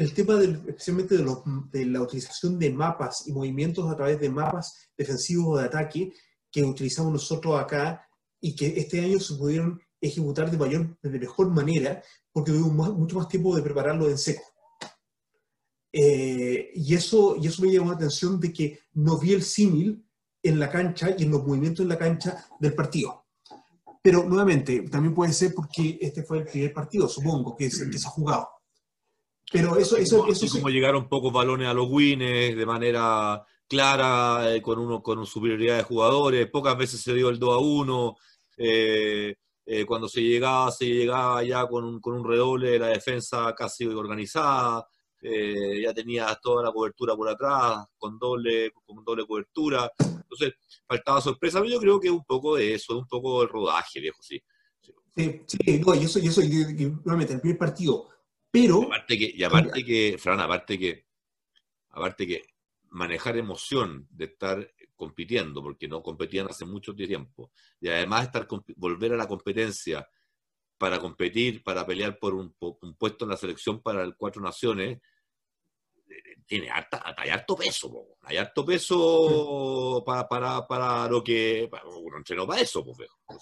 el 0.00 0.14
tema 0.14 0.36
del, 0.36 0.62
especialmente 0.66 1.18
de, 1.18 1.36
de, 1.72 1.84
la 1.84 2.00
utilización 2.00 2.58
de 2.58 2.70
mapas 2.70 3.26
y 3.26 3.32
movimientos 3.32 3.90
a 3.90 3.96
través 3.96 4.18
de 4.18 4.30
mapas 4.30 4.88
defensivos 4.96 5.46
o 5.48 5.58
de 5.58 5.66
ataque 5.66 6.14
que 6.50 6.64
utilizamos 6.64 7.12
nosotros 7.12 7.60
acá 7.60 8.08
y 8.40 8.56
que 8.56 8.78
este 8.78 9.00
año 9.00 9.20
se 9.20 9.34
pudieron 9.34 9.78
ejecutar 10.00 10.50
de, 10.50 10.56
mayor, 10.56 10.96
de 11.02 11.18
mejor 11.18 11.50
manera 11.50 12.02
porque 12.32 12.50
tuvimos 12.50 12.96
mucho 12.96 13.16
más 13.16 13.28
tiempo 13.28 13.54
de 13.54 13.60
prepararlo 13.60 14.08
en 14.08 14.16
seco. 14.16 14.42
Eh, 15.92 16.70
y, 16.74 16.94
eso, 16.94 17.36
y 17.36 17.48
eso 17.48 17.60
me 17.60 17.70
llamó 17.70 17.90
la 17.90 17.96
atención 17.96 18.40
de 18.40 18.52
que 18.54 18.78
no 18.94 19.18
vi 19.18 19.34
el 19.34 19.42
símil 19.42 20.02
en 20.42 20.58
la 20.58 20.70
cancha 20.70 21.14
y 21.18 21.24
en 21.24 21.30
los 21.30 21.46
movimientos 21.46 21.82
en 21.82 21.90
la 21.90 21.98
cancha 21.98 22.46
del 22.58 22.72
partido. 22.72 23.26
Pero 24.02 24.24
nuevamente, 24.24 24.80
también 24.88 25.14
puede 25.14 25.34
ser 25.34 25.52
porque 25.52 25.98
este 26.00 26.22
fue 26.22 26.38
el 26.38 26.44
primer 26.44 26.72
partido, 26.72 27.06
supongo, 27.06 27.54
que, 27.54 27.66
es, 27.66 27.86
que 27.90 27.98
se 27.98 28.06
ha 28.06 28.10
jugado. 28.10 28.48
Pero 29.52 29.76
eso, 29.76 29.96
eso, 29.96 30.26
eso, 30.28 30.46
como 30.52 30.68
llegaron 30.68 31.08
pocos 31.08 31.32
balones 31.32 31.68
a 31.68 31.74
los 31.74 31.88
wins 31.90 32.20
de 32.56 32.66
manera 32.66 33.44
clara, 33.70 34.52
eh, 34.52 34.60
con, 34.60 34.80
uno, 34.80 35.00
con 35.00 35.24
superioridad 35.24 35.76
de 35.76 35.82
jugadores, 35.84 36.50
pocas 36.50 36.76
veces 36.76 37.00
se 37.00 37.14
dio 37.14 37.28
el 37.28 37.38
2 37.38 37.54
a 37.54 37.58
1, 37.58 38.16
eh, 38.58 39.36
eh, 39.64 39.86
cuando 39.86 40.08
se 40.08 40.22
llegaba, 40.22 40.72
se 40.72 40.86
llegaba 40.86 41.44
ya 41.44 41.68
con 41.68 41.84
un, 41.84 42.00
con 42.00 42.14
un 42.14 42.28
redoble 42.28 42.70
de 42.70 42.78
la 42.80 42.88
defensa 42.88 43.54
casi 43.56 43.86
organizada, 43.86 44.86
ya 45.22 45.92
tenía 45.92 46.34
toda 46.42 46.64
la 46.64 46.72
cobertura 46.72 47.14
por 47.14 47.28
atrás, 47.28 47.84
con 47.98 48.18
doble, 48.18 48.72
con 48.72 49.04
doble 49.04 49.26
cobertura, 49.26 49.92
entonces 49.98 50.54
faltaba 50.86 51.20
sorpresa, 51.20 51.60
pero 51.60 51.72
yo 51.72 51.78
creo 51.78 52.00
que 52.00 52.08
es 52.08 52.12
un 52.12 52.24
poco 52.24 52.56
de 52.56 52.74
eso, 52.74 52.98
un 52.98 53.06
poco 53.06 53.40
del 53.40 53.50
rodaje, 53.50 54.00
viejo, 54.00 54.20
sí. 54.20 54.42
Sí, 55.14 55.42
sí, 55.46 55.78
no, 55.78 55.94
y 55.94 56.04
eso, 56.04 56.18
y 56.18 56.28
eso, 56.28 56.40
nuevamente, 57.04 57.34
el 57.34 57.40
primer 57.40 57.58
partido, 57.58 58.08
pero... 58.50 58.82
Y 58.82 58.84
aparte 58.84 59.18
que, 59.18 59.32
y 59.34 59.42
aparte 59.42 59.84
que 59.84 60.16
Fran, 60.18 60.40
aparte 60.40 60.78
que, 60.78 61.06
aparte 61.90 62.26
que 62.26 62.42
manejar 62.90 63.36
emoción 63.36 64.08
de 64.10 64.26
estar 64.26 64.74
compitiendo, 64.96 65.62
porque 65.62 65.88
no 65.88 66.02
competían 66.02 66.48
hace 66.48 66.66
mucho 66.66 66.94
tiempo, 66.94 67.52
y 67.80 67.88
además 67.88 68.24
estar 68.24 68.46
volver 68.76 69.14
a 69.14 69.16
la 69.16 69.26
competencia 69.26 70.06
para 70.76 70.98
competir, 70.98 71.62
para 71.62 71.86
pelear 71.86 72.18
por 72.18 72.34
un, 72.34 72.54
puesto 72.98 73.24
en 73.24 73.30
la 73.30 73.36
selección 73.36 73.80
para 73.80 74.02
el 74.02 74.16
Cuatro 74.16 74.42
Naciones, 74.42 74.98
eh, 76.08 76.36
tiene 76.46 76.70
harta, 76.70 77.14
hay 77.16 77.28
harto 77.28 77.54
peso, 77.54 78.16
hay 78.22 78.38
harto 78.38 78.64
peso 78.64 80.02
para, 80.04 80.26
para, 80.28 80.66
para, 80.66 81.08
lo 81.08 81.22
que 81.22 81.68
uno 81.84 82.16
entrenó 82.16 82.46
para 82.46 82.62
eso, 82.62 82.84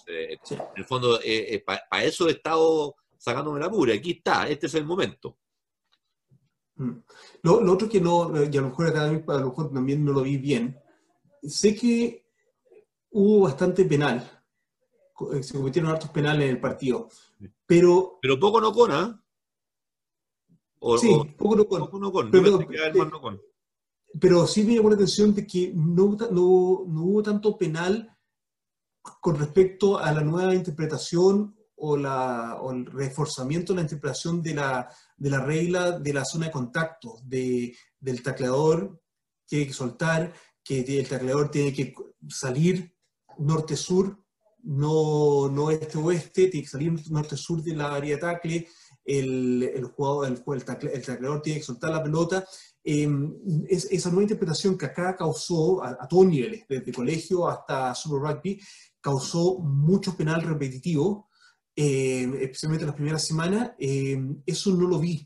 en 0.07 0.39
el 0.75 0.85
fondo, 0.85 1.19
eh, 1.21 1.55
eh, 1.55 1.63
para, 1.65 2.03
eso 2.03 2.27
he 2.27 2.33
estado 2.33 2.95
sacándome 3.19 3.59
la 3.59 3.69
pura, 3.69 3.93
aquí 3.93 4.11
está, 4.11 4.47
este 4.47 4.67
es 4.67 4.73
el 4.75 4.85
momento. 4.85 5.37
Mm. 6.75 6.91
Lo, 7.43 7.71
otro 7.71 7.89
que 7.89 7.99
no, 7.99 8.31
y 8.43 8.57
a 8.57 8.61
lo 8.61 8.69
mejor 8.69 8.87
acá 8.87 9.03
a 9.03 9.11
lo 9.11 9.49
mejor 9.49 9.71
también 9.71 10.03
no 10.03 10.13
lo 10.13 10.21
vi 10.21 10.37
bien, 10.37 10.79
sé 11.43 11.75
que 11.75 12.25
hubo 13.11 13.41
bastante 13.41 13.83
penal, 13.85 14.43
eh, 15.33 15.43
se 15.43 15.53
cometieron 15.53 15.91
hartos 15.91 16.09
penales 16.11 16.45
en 16.45 16.55
el 16.55 16.61
partido, 16.61 17.09
pero... 17.65 18.17
Pero 18.21 18.39
poco 18.39 18.61
no 18.61 18.71
con, 18.71 18.91
¿ah? 18.91 19.21
sí, 20.97 21.09
poco 21.37 21.55
no 21.57 21.67
con. 21.67 21.81
Poco 21.81 21.99
no 21.99 22.11
con. 22.11 22.31
Pero, 22.31 22.59
pero, 22.65 23.41
pero, 24.17 24.47
sí 24.47 24.63
me 24.63 24.75
llamó 24.75 24.89
la 24.89 24.95
atención 24.95 25.35
de 25.35 25.45
que 25.45 25.73
no, 25.75 26.15
no, 26.31 26.85
no 26.87 27.03
hubo 27.03 27.21
tanto 27.21 27.57
penal 27.57 28.15
con 29.19 29.37
respecto 29.37 29.97
a 29.97 30.11
la 30.13 30.21
nueva 30.21 30.55
interpretación 30.55 31.58
o, 31.79 31.97
la, 31.97 32.57
o 32.61 32.71
el 32.71 32.85
reforzamiento 32.85 33.73
la 33.73 33.81
interpretación 33.81 34.41
de 34.41 34.53
la, 34.53 34.89
de 35.17 35.29
la 35.29 35.39
regla 35.39 35.99
de 35.99 36.13
la 36.13 36.25
zona 36.25 36.47
de 36.47 36.51
contacto, 36.51 37.19
de, 37.23 37.75
del 37.99 38.21
tacleador 38.21 39.01
tiene 39.45 39.67
que 39.67 39.73
soltar, 39.73 40.33
que 40.63 40.81
el 40.81 41.07
tacleador 41.07 41.49
tiene 41.49 41.73
que 41.73 41.95
salir 42.27 42.93
norte-sur, 43.39 44.19
no, 44.63 45.49
no 45.49 45.71
este-oeste, 45.71 46.47
tiene 46.47 46.65
que 46.65 46.69
salir 46.69 46.93
norte-sur 47.09 47.63
de 47.63 47.75
la 47.75 47.95
área 47.95 48.15
de 48.15 48.21
tacle, 48.21 48.67
el, 49.03 49.63
el 49.63 49.85
jugador, 49.85 50.27
el, 50.27 50.43
el, 50.93 51.03
tacleador 51.03 51.41
tiene 51.41 51.59
que 51.59 51.65
soltar 51.65 51.91
la 51.91 52.03
pelota. 52.03 52.45
Em, 52.83 53.35
es, 53.67 53.85
esa 53.91 54.09
nueva 54.09 54.23
interpretación 54.23 54.77
que 54.77 54.85
acá 54.85 55.15
causó 55.15 55.83
a, 55.83 56.07
todos 56.07 56.27
niveles, 56.27 56.65
desde 56.67 56.93
colegio 56.93 57.47
hasta 57.47 57.95
Super 57.95 58.19
Rugby, 58.19 58.61
causó 59.01 59.59
mucho 59.59 60.15
penal 60.15 60.41
repetitivo 60.41 61.28
eh, 61.81 62.29
especialmente 62.41 62.83
en 62.83 62.87
las 62.87 62.95
primeras 62.95 63.25
semanas, 63.25 63.71
eh, 63.79 64.21
eso 64.45 64.73
no 64.73 64.85
lo 64.85 64.99
vi. 64.99 65.25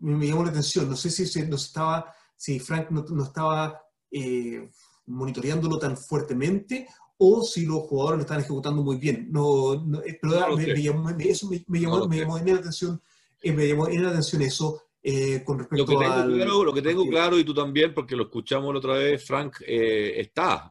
Me, 0.00 0.26
llamó 0.26 0.44
la 0.44 0.50
atención. 0.50 0.86
No 0.86 0.96
sé 0.96 1.08
si, 1.08 1.22
estaba, 1.22 2.14
si 2.36 2.60
Frank 2.60 2.90
no, 2.90 3.24
estaba 3.24 3.80
eh, 4.10 4.68
monitoreándolo 5.06 5.78
tan 5.78 5.96
fuertemente 5.96 6.86
o 7.16 7.42
si 7.42 7.64
los 7.64 7.84
jugadores 7.84 8.18
lo 8.18 8.22
están 8.24 8.40
ejecutando 8.40 8.82
muy 8.82 8.96
bien. 8.96 9.28
No, 9.30 9.82
pero 10.20 10.54
me, 10.54 10.82
llamó, 10.82 11.08
eso 11.20 11.48
me, 11.48 11.80
llamó, 11.80 12.06
la 12.06 12.54
atención, 12.54 13.00
me 13.42 13.66
llamó 13.66 13.88
la 13.88 14.10
atención 14.10 14.42
eso. 14.42 14.82
con 15.46 15.58
respecto 15.60 15.86
lo 15.86 15.86
que, 15.86 16.04
tengo 16.04 16.26
claro, 16.26 16.64
lo 16.64 16.74
que 16.74 16.82
tengo 16.82 17.08
claro, 17.08 17.38
y 17.38 17.44
tú 17.44 17.54
también, 17.54 17.94
porque 17.94 18.14
lo 18.14 18.24
escuchamos 18.24 18.74
la 18.74 18.78
otra 18.78 18.96
vez, 18.96 19.24
Frank 19.24 19.56
está 19.62 20.70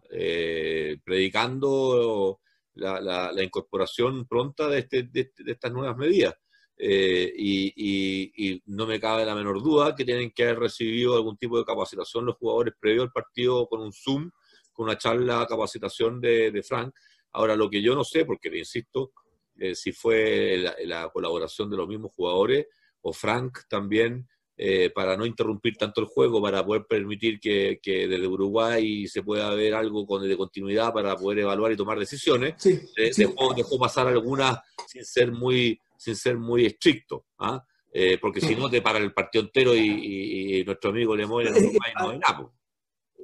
predicando 1.04 2.40
la, 2.76 3.44
incorporación 3.44 4.26
pronta 4.28 4.68
de, 4.68 4.80
este, 4.80 5.04
de, 5.04 5.32
estas 5.45 5.72
nuevas 5.72 5.98
medidas. 5.98 6.36
Eh, 6.78 7.32
y, 7.38 8.62
no 8.66 8.88
me 8.88 9.00
cabe 9.00 9.26
la 9.26 9.36
menor 9.36 9.62
duda 9.62 9.95
que 9.95 10.06
tienen 10.06 10.32
que 10.32 10.44
haber 10.44 10.60
recibido 10.60 11.16
algún 11.16 11.38
tipo 11.38 11.58
de 11.58 11.66
capacitación 11.66 12.26
los 12.26 12.36
jugadores 12.38 12.74
previo 12.80 13.04
al 13.04 13.12
partido 13.12 13.68
con 13.68 13.82
un 13.82 13.94
Zoom, 13.94 14.32
con 14.72 14.86
una 14.86 14.98
charla, 14.98 15.45
capacitación 15.48 16.20
de, 16.20 16.52
de 16.52 16.64
Frank. 16.64 16.94
Ahora, 17.32 17.56
lo 17.56 17.70
que 17.70 17.82
yo 17.82 17.95
no 17.95 18.04
sé, 18.04 18.26
porque 18.26 18.50
insisto, 18.58 19.12
eh, 19.58 19.76
si 19.76 19.91
fue 19.91 20.58
la, 20.86 21.10
colaboración 21.10 21.70
de 21.70 21.78
los 21.78 21.88
mismos 21.88 22.12
jugadores 22.16 22.68
o 23.02 23.14
Frank 23.14 23.60
también 23.70 24.28
eh, 24.65 24.91
para 24.91 25.18
no 25.18 25.26
interrumpir 25.26 25.76
tanto 25.76 25.99
el 25.99 26.07
juego, 26.07 26.41
para 26.41 26.65
poder 26.65 26.85
permitir 26.85 27.38
que, 27.38 27.77
desde 27.84 28.26
Uruguay 28.26 29.06
se 29.07 29.22
pueda 29.22 29.53
ver 29.53 29.73
algo 29.73 30.07
con, 30.07 30.26
de 30.26 30.38
continuidad 30.38 30.94
para 30.94 31.18
poder 31.18 31.40
evaluar 31.40 31.73
y 31.73 31.76
tomar 31.76 31.99
decisiones. 31.99 32.65
Eh, 32.65 33.11
dejó, 33.18 33.77
pasar 33.77 34.07
algunas 34.07 34.57
sin 34.88 35.03
ser 35.03 35.34
muy, 35.34 35.77
sin 35.98 36.15
ser 36.15 36.38
muy 36.38 36.65
estricto, 36.65 37.26
¿ah? 37.40 37.61
eh, 37.91 38.18
porque 38.22 38.40
si 38.40 38.56
no 38.56 38.69
te 38.69 38.81
para 38.81 38.99
el 38.99 39.11
partido 39.14 39.44
entero 39.44 39.76
y, 39.76 40.64
nuestro 40.65 40.91
amigo 40.91 41.14
Lemoyne 41.14 41.52
no, 41.52 41.60
no 41.60 42.10
hay 42.11 42.19
nada. 42.19 42.49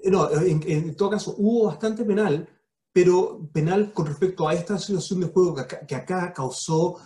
No, 0.03 0.29
en, 0.41 0.93
todo 0.97 1.11
caso, 1.11 1.35
hubo 1.37 1.67
bastante 1.67 2.03
penal, 2.03 2.49
pero 2.91 3.49
penal 3.53 3.93
con 3.93 4.07
respecto 4.07 4.45
a 4.45 4.53
esta 4.53 4.77
situación 4.77 5.21
de 5.21 5.27
juego 5.27 5.55
que 5.87 5.95
acá 5.95 6.33
causó 6.33 6.97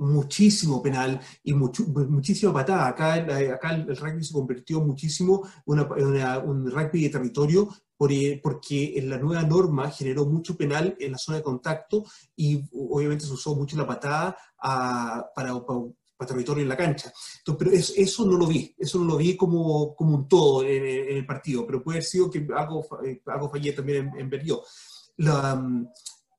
muchísimo 0.00 0.82
penal 0.82 1.20
y 1.44 1.52
muchísima 1.52 2.52
patada. 2.52 2.88
Acá, 2.88 3.14
acá 3.14 3.74
el, 3.74 3.96
rugby 3.96 4.24
se 4.24 4.32
convirtió 4.32 4.80
muchísimo 4.80 5.46
en 5.66 5.80
un 5.80 6.70
rugby 6.70 7.04
de 7.04 7.10
territorio 7.10 7.68
porque 7.96 8.94
en 8.96 9.10
la 9.10 9.18
nueva 9.18 9.42
norma 9.42 9.90
generó 9.90 10.24
mucho 10.24 10.56
penal 10.56 10.96
en 10.98 11.12
la 11.12 11.18
zona 11.18 11.36
de 11.36 11.44
contacto 11.44 12.04
y 12.34 12.64
obviamente 12.72 13.26
se 13.26 13.32
usó 13.32 13.54
mucho 13.54 13.76
la 13.76 13.86
patada 13.86 14.36
para, 14.58 15.30
para, 15.34 16.26
territorio 16.26 16.62
en 16.62 16.68
la 16.68 16.76
cancha. 16.76 17.12
Entonces, 17.38 17.92
pero 17.92 18.02
eso, 18.02 18.26
no 18.26 18.38
lo 18.38 18.46
vi, 18.46 18.74
eso 18.78 18.98
no 18.98 19.04
lo 19.04 19.16
vi 19.18 19.36
como, 19.36 19.94
como 19.94 20.16
un 20.16 20.28
todo 20.28 20.64
en, 20.64 21.16
el 21.16 21.26
partido, 21.26 21.66
pero 21.66 21.82
puede 21.82 21.98
haber 21.98 22.04
sido 22.04 22.30
que 22.30 22.46
algo, 22.56 22.86
eh, 23.04 23.20
algo 23.26 23.50
fallé 23.50 23.72
también 23.72 24.10
en, 24.14 24.20
en 24.20 24.30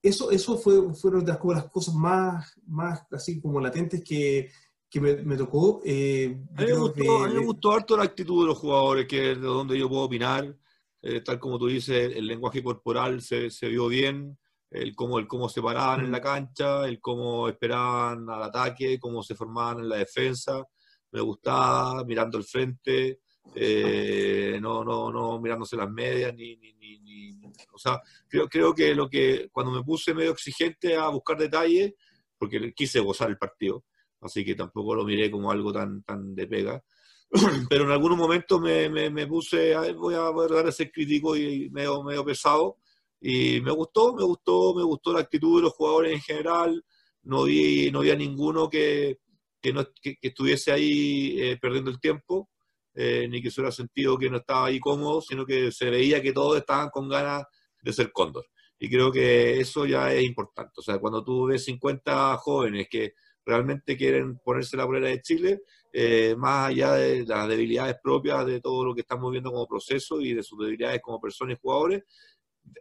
eso, 0.01 0.31
eso 0.31 0.57
fue, 0.57 0.93
fueron 0.95 1.25
las, 1.25 1.37
como 1.37 1.53
las 1.53 1.69
cosas 1.69 1.93
más, 1.93 2.59
más 2.65 3.03
así 3.11 3.39
como 3.39 3.59
latentes 3.59 4.03
que, 4.03 4.49
que 4.89 4.99
me, 4.99 5.37
tocó. 5.37 5.81
Eh, 5.85 6.37
a, 6.55 6.61
mí 6.61 6.67
me 6.67 6.73
gustó, 6.73 7.23
a, 7.23 7.27
mí 7.27 7.33
me 7.35 7.45
gustó, 7.45 7.71
harto 7.71 7.97
la 7.97 8.03
actitud 8.03 8.41
de 8.41 8.47
los 8.47 8.57
jugadores, 8.57 9.07
que 9.07 9.31
es 9.31 9.41
de 9.41 9.47
donde 9.47 9.77
yo 9.77 9.87
puedo 9.87 10.03
opinar. 10.03 10.55
Eh, 11.03 11.21
tal 11.21 11.39
como 11.39 11.57
tú 11.57 11.67
dices, 11.67 12.15
el 12.15 12.27
lenguaje 12.27 12.63
corporal 12.63 13.21
se, 13.21 13.49
se 13.49 13.67
vio 13.67 13.87
bien, 13.87 14.37
el 14.69 14.95
cómo, 14.95 15.19
el 15.19 15.27
cómo 15.27 15.49
se 15.49 15.61
paraban 15.61 16.05
en 16.05 16.11
la 16.11 16.21
cancha, 16.21 16.87
el 16.87 16.99
cómo 16.99 17.47
esperaban 17.47 18.29
al 18.29 18.43
ataque, 18.43 18.99
cómo 18.99 19.23
se 19.23 19.35
formaban 19.35 19.79
en 19.79 19.89
la 19.89 19.97
defensa. 19.97 20.63
Me 21.11 21.21
gustaba 21.21 22.03
mirando 22.05 22.37
el 22.37 22.43
frente, 22.43 23.19
eh, 23.55 24.59
no, 24.61 24.83
no, 24.83 25.11
no 25.11 25.39
mirándose 25.39 25.75
las 25.75 25.89
medias, 25.89 26.33
ni, 26.33 26.55
ni, 26.57 26.73
ni, 26.73 27.39
o 27.73 27.77
sea, 27.77 27.99
creo, 28.27 28.47
creo 28.47 28.73
que 28.73 28.95
lo 28.95 29.09
que 29.09 29.49
cuando 29.51 29.71
me 29.71 29.83
puse 29.83 30.13
medio 30.13 30.31
exigente 30.31 30.95
a 30.95 31.09
buscar 31.09 31.37
detalles, 31.37 31.93
porque 32.37 32.73
quise 32.73 32.99
gozar 32.99 33.29
el 33.29 33.37
partido, 33.37 33.85
así 34.21 34.45
que 34.45 34.55
tampoco 34.55 34.95
lo 34.95 35.03
miré 35.03 35.29
como 35.29 35.51
algo 35.51 35.71
tan, 35.71 36.03
tan 36.03 36.33
de 36.33 36.47
pega, 36.47 36.83
pero 37.69 37.85
en 37.85 37.91
algunos 37.91 38.17
momentos 38.17 38.59
me, 38.59 38.89
me, 38.89 39.27
puse, 39.27 39.73
a, 39.73 39.91
voy 39.93 40.15
a 40.15 40.31
dar 40.53 40.67
ese 40.67 40.91
crítico 40.91 41.35
y 41.35 41.69
medio, 41.69 42.03
medio 42.03 42.25
pesado, 42.25 42.77
y 43.19 43.61
me 43.61 43.71
gustó, 43.71 44.13
me 44.15 44.23
gustó, 44.23 44.73
me 44.73 44.83
gustó 44.83 45.13
la 45.13 45.19
actitud 45.19 45.57
de 45.57 45.63
los 45.63 45.73
jugadores 45.73 46.13
en 46.13 46.21
general, 46.21 46.83
no 47.23 47.43
vi, 47.43 47.91
no 47.91 47.99
vi 47.99 48.09
a 48.09 48.15
ninguno 48.15 48.69
que, 48.69 49.19
que, 49.61 49.71
no, 49.71 49.85
que, 50.01 50.17
estuviese 50.21 50.71
ahí 50.71 51.39
eh, 51.39 51.57
perdiendo 51.61 51.91
el 51.91 51.99
tiempo, 51.99 52.49
eh, 52.93 53.27
ni 53.29 53.41
que 53.41 53.49
se 53.49 53.61
hubiera 53.61 53.71
sentido 53.71 54.17
que 54.17 54.29
no 54.29 54.37
estaba 54.37 54.67
ahí 54.67 54.79
cómodo, 54.79 55.21
sino 55.21 55.45
que 55.45 55.71
se 55.71 55.89
veía 55.89 56.21
que 56.21 56.33
todos 56.33 56.57
estaban 56.57 56.89
con 56.89 57.07
ganas 57.07 57.45
de 57.81 57.93
ser 57.93 58.11
cóndor. 58.11 58.45
Y 58.77 58.89
creo 58.89 59.11
que 59.11 59.59
eso 59.59 59.85
ya 59.85 60.13
es 60.13 60.23
importante. 60.23 60.73
O 60.77 60.81
sea, 60.81 60.99
cuando 60.99 61.23
tú 61.23 61.45
ves 61.45 61.63
50 61.65 62.37
jóvenes 62.37 62.87
que 62.89 63.13
realmente 63.45 63.95
quieren 63.95 64.37
ponerse 64.39 64.75
la 64.75 64.87
prueba 64.87 65.07
de 65.07 65.21
Chile, 65.21 65.61
eh, 65.93 66.35
más 66.37 66.69
allá 66.69 66.93
de 66.93 67.25
las 67.25 67.47
debilidades 67.47 67.95
propias 68.03 68.45
de 68.45 68.59
todo 68.59 68.85
lo 68.85 68.93
que 68.95 69.01
estamos 69.01 69.31
viendo 69.31 69.51
como 69.51 69.67
proceso 69.67 70.19
y 70.19 70.33
de 70.33 70.43
sus 70.43 70.59
debilidades 70.59 71.01
como 71.01 71.21
personas 71.21 71.57
y 71.57 71.61
jugadores, 71.61 72.03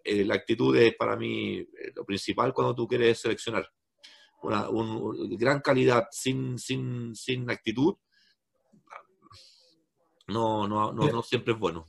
eh, 0.04 0.24
la 0.24 0.34
actitud 0.34 0.76
es 0.76 0.94
para 0.96 1.16
mí 1.16 1.64
lo 1.94 2.04
principal 2.04 2.52
cuando 2.52 2.74
tú 2.74 2.86
quieres 2.88 3.20
seleccionar. 3.20 3.68
Una 4.42 4.66
gran 5.38 5.60
calidad 5.60 6.08
sin, 6.10 6.58
sin, 6.58 7.14
sin 7.14 7.50
actitud 7.50 7.94
no, 10.30 10.66
no, 10.68 10.92
no, 10.92 11.22
siempre 11.22 11.54
es 11.54 11.58
bueno. 11.58 11.88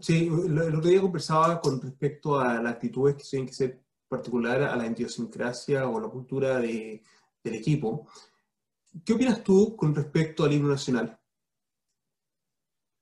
Sí, 0.00 0.28
el 0.28 0.58
otro 0.58 0.90
día 0.90 1.00
conversaba 1.00 1.60
con 1.60 1.80
respecto 1.80 2.38
a 2.38 2.60
las 2.60 2.74
actitudes 2.74 3.16
que 3.16 3.24
tienen 3.24 3.48
que 3.48 3.54
ser 3.54 3.82
particular 4.08 4.62
a 4.62 4.76
la 4.76 4.86
idiosincrasia 4.86 5.88
o 5.88 6.00
la 6.00 6.08
cultura 6.08 6.58
de, 6.58 7.02
del 7.42 7.54
equipo. 7.54 8.08
¿Qué 9.04 9.12
opinas 9.12 9.42
tú 9.42 9.76
con 9.76 9.94
respecto 9.94 10.44
al 10.44 10.52
himno 10.52 10.68
nacional? 10.68 11.18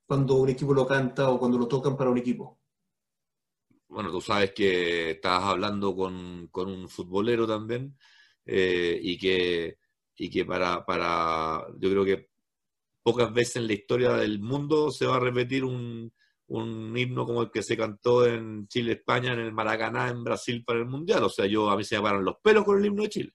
Cuando 0.05 0.35
un 0.35 0.49
equipo 0.49 0.73
lo 0.73 0.87
canta 0.87 1.29
o 1.29 1.39
cuando 1.39 1.57
lo 1.57 1.67
tocan 1.67 1.97
para 1.97 2.09
un 2.09 2.17
equipo. 2.17 2.59
Bueno, 3.87 4.11
tú 4.11 4.21
sabes 4.21 4.53
que 4.53 5.11
estás 5.11 5.43
hablando 5.43 5.95
con, 5.95 6.47
con 6.51 6.69
un 6.69 6.87
futbolero 6.87 7.47
también 7.47 7.97
eh, 8.45 8.99
y 9.01 9.17
que, 9.17 9.79
y 10.15 10.29
que 10.29 10.45
para, 10.45 10.85
para, 10.85 11.65
yo 11.77 11.89
creo 11.89 12.05
que 12.05 12.28
pocas 13.03 13.33
veces 13.33 13.57
en 13.57 13.67
la 13.67 13.73
historia 13.73 14.13
del 14.13 14.39
mundo 14.39 14.91
se 14.91 15.05
va 15.05 15.17
a 15.17 15.19
repetir 15.19 15.63
un, 15.63 16.11
un 16.49 16.97
himno 16.97 17.25
como 17.25 17.43
el 17.43 17.51
que 17.51 17.63
se 17.63 17.77
cantó 17.77 18.25
en 18.25 18.67
Chile-España, 18.67 19.33
en 19.33 19.39
el 19.39 19.53
Maracaná, 19.53 20.09
en 20.09 20.23
Brasil 20.23 20.63
para 20.65 20.79
el 20.79 20.85
Mundial. 20.85 21.23
O 21.23 21.29
sea, 21.29 21.45
yo 21.45 21.69
a 21.69 21.77
mí 21.77 21.83
se 21.83 21.95
me 21.95 22.03
paran 22.03 22.25
los 22.25 22.37
pelos 22.41 22.65
con 22.65 22.79
el 22.79 22.85
himno 22.85 23.03
de 23.03 23.09
Chile. 23.09 23.33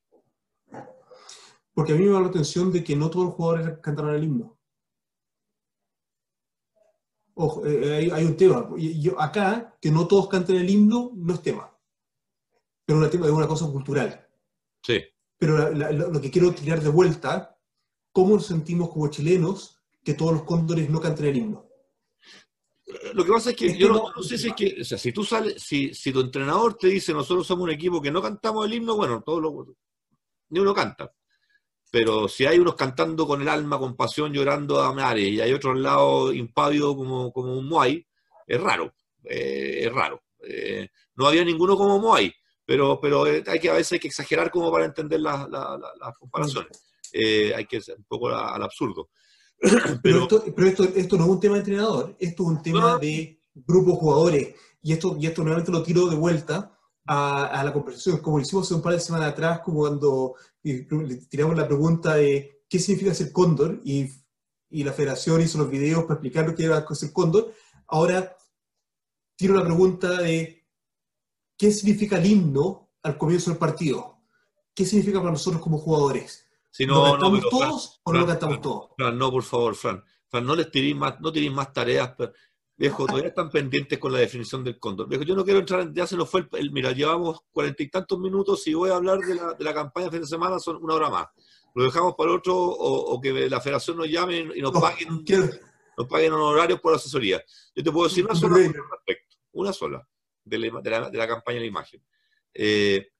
Porque 1.73 1.93
a 1.93 1.97
mí 1.97 2.05
me 2.05 2.13
da 2.13 2.21
la 2.21 2.29
atención 2.29 2.73
de 2.73 2.83
que 2.83 2.97
no 2.97 3.11
todos 3.11 3.27
los 3.27 3.35
jugadores 3.35 3.79
cantaron 3.81 4.15
el 4.15 4.25
himno. 4.25 4.59
Ojo, 7.37 7.67
eh, 7.67 8.13
hay, 8.13 8.25
un 8.25 8.37
tema. 8.37 8.69
Yo, 8.77 9.21
acá, 9.21 9.77
que 9.81 9.91
no 9.91 10.07
todos 10.07 10.29
canten 10.29 10.57
el 10.57 10.71
himno, 10.71 11.11
no 11.15 11.35
es 11.35 11.43
tema. 11.43 11.77
Pero 12.85 13.05
es 13.05 13.15
una 13.15 13.49
cosa 13.49 13.67
cultural. 13.67 14.29
Sí. 14.83 15.03
Pero 15.37 15.73
lo 15.73 16.21
que 16.21 16.31
quiero 16.31 16.55
tirar 16.55 16.81
de 16.81 16.91
vuelta, 16.91 17.54
¿cómo 18.15 18.37
nos 18.37 18.47
sentimos 18.47 18.91
como 18.91 19.09
chilenos 19.09 19.83
que 20.05 20.15
todos 20.15 20.33
los 20.33 20.45
cóndores 20.45 20.89
no 20.89 21.01
canten 21.01 21.27
el 21.27 21.37
himno? 21.37 21.69
Lo 23.13 23.25
que 23.25 23.33
pasa 23.33 23.51
es 23.51 23.57
que 23.57 23.77
yo 23.77 23.89
no, 23.89 24.23
sé 24.23 24.39
si 24.39 24.49
es 24.49 24.55
que, 24.55 24.77
o 24.81 24.85
sea, 24.85 24.97
si 24.97 25.13
tú 25.13 25.25
sales, 25.25 25.61
si, 25.61 25.93
si 25.93 26.13
tu 26.13 26.21
entrenador 26.21 26.75
te 26.75 26.87
dice 26.87 27.13
nosotros 27.13 27.47
somos 27.47 27.65
un 27.65 27.71
equipo 27.71 28.01
que 28.01 28.13
no 28.13 28.23
cantamos 28.23 28.67
el 28.67 28.75
himno, 28.75 28.95
bueno, 28.95 29.23
todos 29.23 29.43
lo, 29.43 29.67
ni 30.51 30.61
uno 30.61 30.73
canta. 30.73 31.13
Pero 31.91 32.29
si 32.29 32.47
hay 32.47 32.59
unos 32.59 32.77
cantando 32.77 33.27
con 33.27 33.43
el 33.43 33.49
alma, 33.49 33.79
con 33.79 33.97
pasión, 33.97 34.33
llorando 34.33 34.81
a 34.81 34.93
mares, 34.93 35.29
y 35.29 35.41
hay 35.41 35.53
otro 35.53 35.73
al 35.73 35.83
lado 35.83 36.33
impávido 36.33 36.97
como, 36.97 37.33
como 37.33 37.59
un 37.59 37.69
Moai, 37.69 38.07
es 38.47 38.61
raro, 38.61 38.95
eh, 39.25 39.81
es 39.83 39.93
raro. 39.93 40.23
Eh, 40.41 40.89
no 41.17 41.27
había 41.27 41.45
ninguno 41.45 41.77
como 41.77 41.99
Moai, 41.99 42.33
pero, 42.65 43.01
pero 43.01 43.27
eh, 43.27 43.43
hay 43.47 43.59
que 43.59 43.71
a 43.71 43.75
veces 43.75 43.95
hay 43.95 43.99
que 43.99 44.09
exagerar 44.09 44.53
como 44.53 44.71
para 44.71 44.85
entender 44.85 45.21
las 45.21 46.19
comparaciones. 46.19 46.94
Hay 47.15 47.67
que 47.67 47.81
ser 47.81 47.97
un 47.97 48.05
poco 48.05 48.29
al 48.29 48.63
absurdo. 48.63 49.11
Pero, 50.03 50.25
esto, 50.25 50.85
esto, 50.85 51.17
no 51.17 51.25
es 51.25 51.31
un 51.31 51.41
tema 51.41 51.55
de 51.55 51.61
entrenador, 51.61 52.17
esto 52.19 52.43
es 52.43 52.49
un 52.49 52.63
tema 52.63 52.99
de 52.99 53.41
grupos 53.55 53.99
jugadores. 53.99 54.55
Y 54.83 54.93
esto, 54.93 55.17
y 55.19 55.27
esto 55.27 55.43
nuevamente 55.43 55.73
lo 55.73 55.83
tiro 55.83 56.07
de 56.07 56.17
vuelta 56.17 56.79
a, 57.07 57.63
la 57.65 57.73
conversación, 57.73 58.19
como 58.19 58.39
lo 58.39 58.43
hicimos 58.43 58.67
hace 58.67 58.75
un 58.75 58.83
par 58.83 58.95
de 58.95 59.01
semanas 59.01 59.33
atrás, 59.33 59.61
como 59.61 59.81
cuando 59.81 60.35
le 60.63 61.17
tiramos 61.29 61.57
la 61.57 61.67
pregunta 61.67 62.17
de 62.17 62.63
qué 62.69 62.79
significa 62.79 63.15
ser 63.15 63.33
cóndor, 63.33 63.81
y, 63.85 64.11
y 64.71 64.85
la 64.85 64.93
federación 64.93 65.41
hizo 65.41 65.59
los 65.59 65.71
videos 65.71 66.03
para 66.03 66.15
explicar 66.15 66.47
lo 66.47 66.55
que 66.55 66.65
era 66.65 66.85
ser 66.95 67.13
cóndor. 67.13 67.55
Ahora 67.87 68.37
tiro 69.37 69.55
la 69.55 69.65
pregunta 69.65 70.21
de 70.21 70.67
qué 71.57 71.71
significa 71.71 72.19
el 72.19 72.27
himno 72.27 72.91
al 73.03 73.17
comienzo 73.17 73.51
del 73.51 73.59
partido. 73.59 74.19
¿Qué 74.75 74.85
significa 74.85 75.21
para 75.21 75.33
nosotros 75.33 75.63
como 75.63 75.79
jugadores? 75.79 76.44
Si 76.75 76.87
no, 76.87 76.95
¿Lo 76.95 77.13
cantamos 77.13 77.49
todos 77.49 78.01
o 78.03 78.13
no 78.13 78.19
lo 78.19 78.27
cantamos 78.27 78.61
todos? 78.61 78.91
no, 78.99 79.31
por 79.31 79.45
favor, 79.45 79.77
Fran. 79.77 80.03
Fran, 80.27 80.45
no 80.45 80.57
les 80.57 80.73
tiréis 80.73 80.97
más, 80.97 81.21
no 81.21 81.31
más 81.53 81.73
tareas. 81.73 82.17
viejo, 82.77 83.07
todavía 83.07 83.29
están 83.29 83.49
pendientes 83.49 83.97
con 83.97 84.13
la 84.13 84.19
definición 84.19 84.65
del 84.65 84.81
cóndor. 84.81 85.09
Viejo, 85.09 85.23
yo 85.23 85.37
no 85.37 85.45
quiero 85.45 85.61
entrar, 85.61 85.93
ya 85.93 86.05
se 86.05 86.17
nos 86.17 86.29
fue 86.29 86.49
el, 86.55 86.73
mira, 86.73 86.91
llevamos 86.91 87.43
cuarenta 87.53 87.81
y 87.85 87.91
tantos 87.91 88.19
minutos 88.19 88.67
y 88.67 88.75
voy 88.75 88.91
a 88.91 88.97
hablar 88.97 89.21
de 89.21 89.37
la, 89.37 89.53
de 89.53 89.63
la 89.63 89.73
campaña 89.73 90.07
de 90.07 90.11
fin 90.11 90.21
de 90.23 90.27
semana, 90.27 90.59
son 90.59 90.83
una 90.83 90.95
hora 90.95 91.11
más. 91.11 91.29
Lo 91.77 91.85
dejamos 91.85 92.17
para 92.19 92.33
otro 92.33 92.57
o, 92.57 93.21
que 93.21 93.49
la 93.49 93.61
federación 93.61 93.97
nos 93.97 94.09
llame 94.09 94.41
y 94.57 94.61
nos 94.61 94.73
paguen, 94.73 95.25
nos 95.97 96.09
paguen 96.09 96.33
honorarios 96.33 96.81
por 96.81 96.93
asesoría. 96.93 97.41
Yo 97.73 97.85
te 97.85 97.93
puedo 97.93 98.09
decir 98.09 98.25
una 98.25 98.35
sola 98.35 98.57
respecto, 98.57 99.37
una 99.53 99.73
sola, 99.73 100.05
de 100.43 100.59
la, 100.59 100.81
de 100.81 100.91
la, 100.91 101.09
de 101.09 101.19
la 101.19 101.29
campaña 101.29 101.55
de 101.55 101.61
la 101.61 101.69
imagen. 101.69 102.03
Eh, 102.53 103.13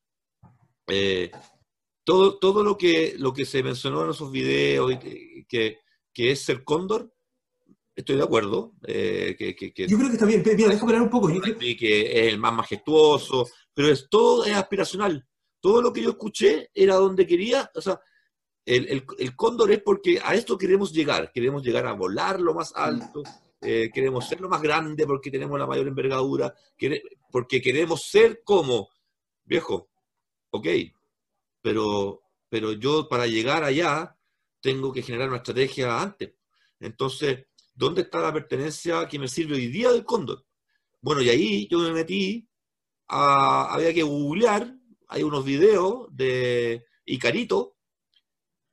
eh, 0.89 1.31
todo, 2.05 2.39
todo 2.39 2.63
lo, 2.63 2.77
que, 2.77 3.15
lo 3.19 3.33
que 3.33 3.45
se 3.45 3.63
mencionó 3.63 4.05
en 4.05 4.11
esos 4.11 4.31
videos, 4.31 4.99
que, 5.49 5.79
que 6.13 6.31
es 6.31 6.41
ser 6.41 6.63
cóndor, 6.63 7.13
estoy 7.95 8.17
de 8.17 8.23
acuerdo. 8.23 8.75
Eh, 8.87 9.35
que, 9.39 9.55
que, 9.55 9.87
Yo 9.89 9.97
creo 9.97 10.09
que 10.09 10.15
está 10.15 10.27
bien, 10.27 10.43
mira, 10.45 10.69
déjame 10.69 10.93
hablar 10.93 11.03
un 11.03 11.11
poco. 11.11 11.29
Que 11.59 12.03
es 12.21 12.33
el 12.33 12.39
más 12.39 12.53
majestuoso, 12.53 13.49
pero 13.73 13.89
es 13.89 14.09
todo 14.09 14.45
es 14.45 14.55
aspiracional. 14.55 15.27
Todo 15.61 15.81
lo 15.81 15.93
que 15.93 16.03
yo 16.03 16.11
escuché 16.11 16.71
era 16.75 16.97
donde 16.97 17.27
quería, 17.27 17.71
o 17.75 17.81
sea, 17.81 17.99
el, 18.67 18.87
el, 18.89 19.05
el 19.19 19.37
cóndor 19.37 19.73
es 19.73 19.83
porque 19.83 20.21
a 20.23 20.35
esto 20.35 20.59
queremos 20.59 20.93
llegar, 20.93 21.33
queremos 21.33 21.63
llegar 21.63 21.87
a 21.87 21.93
volar 21.93 22.41
lo 22.41 22.55
más 22.55 22.73
alto, 22.75 23.23
eh, 23.61 23.91
queremos 23.93 24.29
ser 24.29 24.41
lo 24.41 24.49
más 24.49 24.61
grande 24.61 25.07
porque 25.07 25.31
tenemos 25.31 25.59
la 25.59 25.67
mayor 25.67 25.89
envergadura, 25.89 26.55
porque 27.31 27.63
queremos 27.63 28.03
ser 28.03 28.43
como, 28.45 28.91
viejo, 29.45 29.89
ok, 30.51 30.67
pero, 31.65 32.21
pero 32.51 32.73
yo 32.73 33.09
para 33.09 33.27
llegar 33.27 33.65
allá 33.65 34.15
tengo 34.61 34.93
que 34.93 35.01
generar 35.01 35.29
una 35.29 35.39
estrategia 35.39 35.99
antes. 35.99 36.35
Entonces, 36.79 37.47
¿dónde 37.73 38.03
está 38.03 38.21
la 38.21 38.35
pertenencia 38.35 39.09
que 39.09 39.19
me 39.19 39.29
sirve 39.29 39.55
hoy 39.55 39.69
día 39.69 39.91
del 39.91 40.05
cóndor? 40.05 40.45
Bueno, 41.01 41.23
y 41.23 41.31
ahí 41.31 41.67
yo 41.69 41.79
me 41.79 41.93
metí, 41.93 42.47
a, 43.09 43.73
había 43.73 43.95
que 43.95 44.03
googlear, 44.03 44.77
hay 45.09 45.23
unos 45.23 45.43
videos 45.43 46.07
de 46.11 46.85
Icarito, 47.07 47.79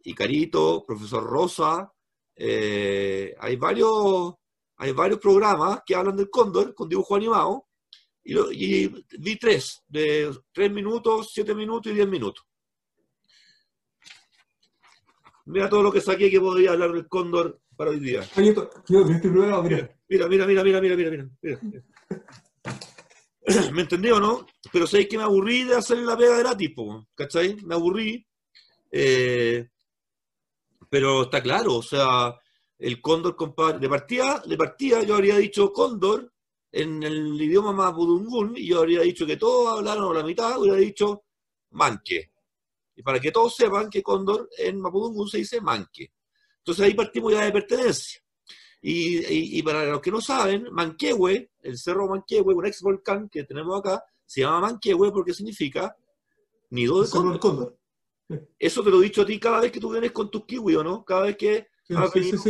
Icarito, 0.04 0.84
profesor 0.86 1.24
Rosa, 1.24 1.94
eh, 2.36 3.34
hay, 3.40 3.56
varios, 3.56 4.34
hay 4.76 4.92
varios 4.92 5.20
programas 5.20 5.80
que 5.86 5.96
hablan 5.96 6.18
del 6.18 6.30
cóndor 6.30 6.76
con 6.76 6.90
dibujo 6.90 7.16
animado, 7.16 7.70
y, 8.22 8.38
y 8.38 9.06
vi 9.18 9.38
tres, 9.38 9.82
de 9.88 10.30
tres 10.52 10.70
minutos, 10.74 11.32
siete 11.34 11.56
minutos 11.56 11.90
y 11.90 11.96
diez 11.96 12.08
minutos. 12.10 12.51
Mira 15.46 15.70
todo 15.70 15.84
lo 15.84 15.92
que 15.92 16.02
saqué 16.02 16.30
que 16.30 16.40
podría 16.40 16.72
hablar 16.72 16.92
del 16.92 17.08
cóndor 17.08 17.62
para 17.76 17.92
hoy 17.92 18.00
día. 18.00 18.22
Mira, 20.10 20.28
mira, 20.28 20.46
mira, 20.46 20.64
mira, 20.64 20.64
mira, 20.64 20.82
mira, 20.82 20.96
mira, 20.96 21.30
mira. 21.62 21.84
¿Me 23.74 23.82
entendió, 23.82 24.20
no? 24.20 24.46
Pero 24.72 24.86
sabéis 24.86 25.10
que 25.10 25.18
me 25.18 25.24
aburrí 25.24 25.64
de 25.64 25.76
hacer 25.76 25.98
la 26.00 26.16
pega 26.18 26.38
gratis, 26.38 26.72
¿cachai? 27.16 27.56
Me 27.64 27.76
aburrí. 27.76 28.26
Eh, 28.92 29.68
pero 30.90 31.24
está 31.24 31.42
claro, 31.42 31.76
o 31.76 31.82
sea, 31.82 32.36
el 32.78 33.02
cóndor, 33.02 33.36
compadre, 33.36 33.80
de 33.80 33.90
partida, 33.90 34.44
de 34.46 34.58
partida 34.58 35.04
yo 35.04 35.16
habría 35.16 35.38
dicho 35.38 35.72
cóndor 35.72 36.34
en 36.72 37.02
el 37.04 37.42
idioma 37.42 37.72
mapudungún 37.72 38.58
y 38.58 38.68
yo 38.68 38.80
habría 38.80 39.02
dicho 39.02 39.26
que 39.26 39.38
todos 39.38 39.78
hablaron 39.78 40.16
la 40.16 40.24
mitad, 40.24 40.60
hubiera 40.60 40.78
dicho 40.78 41.24
manque 41.72 42.32
para 43.02 43.20
que 43.20 43.32
todos 43.32 43.56
sepan 43.56 43.90
que 43.90 44.04
cóndor 44.04 44.50
en 44.58 44.80
Mapudungun 44.80 45.28
se 45.28 45.40
dice 45.40 45.62
manque. 45.62 46.12
Entonces 46.58 46.86
ahí 46.86 46.94
partimos 46.94 47.34
ya 47.34 47.46
de 47.46 47.52
pertenencia. 47.52 48.22
Y, 48.84 49.62
para 49.62 49.86
los 49.86 50.02
que 50.02 50.10
no 50.10 50.22
saben, 50.22 50.68
Manquehue, 50.72 51.52
el 51.62 51.78
cerro 51.78 52.08
Manquehue, 52.08 52.56
un 52.56 52.66
ex 52.66 52.82
volcán 52.82 53.30
que 53.30 53.44
tenemos 53.44 53.80
acá, 53.80 54.04
se 54.26 54.42
llama 54.42 54.62
Manquehue 54.62 55.12
porque 55.12 55.34
significa 55.34 55.96
nido 56.72 57.04
de 57.04 57.10
cóndor. 57.10 57.78
Eso 58.58 58.84
te 58.84 58.90
lo 58.90 59.00
he 59.00 59.04
dicho 59.04 59.22
a 59.22 59.26
ti 59.26 59.40
cada 59.40 59.60
vez 59.60 59.72
que 59.72 59.80
tú 59.80 59.92
vienes 59.92 60.12
con 60.12 60.32
tus 60.32 60.46
kiwi, 60.46 60.76
¿o 60.76 60.84
no? 60.84 61.04
Cada 61.04 61.24
vez 61.24 61.38
que 61.38 61.68
sí, 61.84 61.94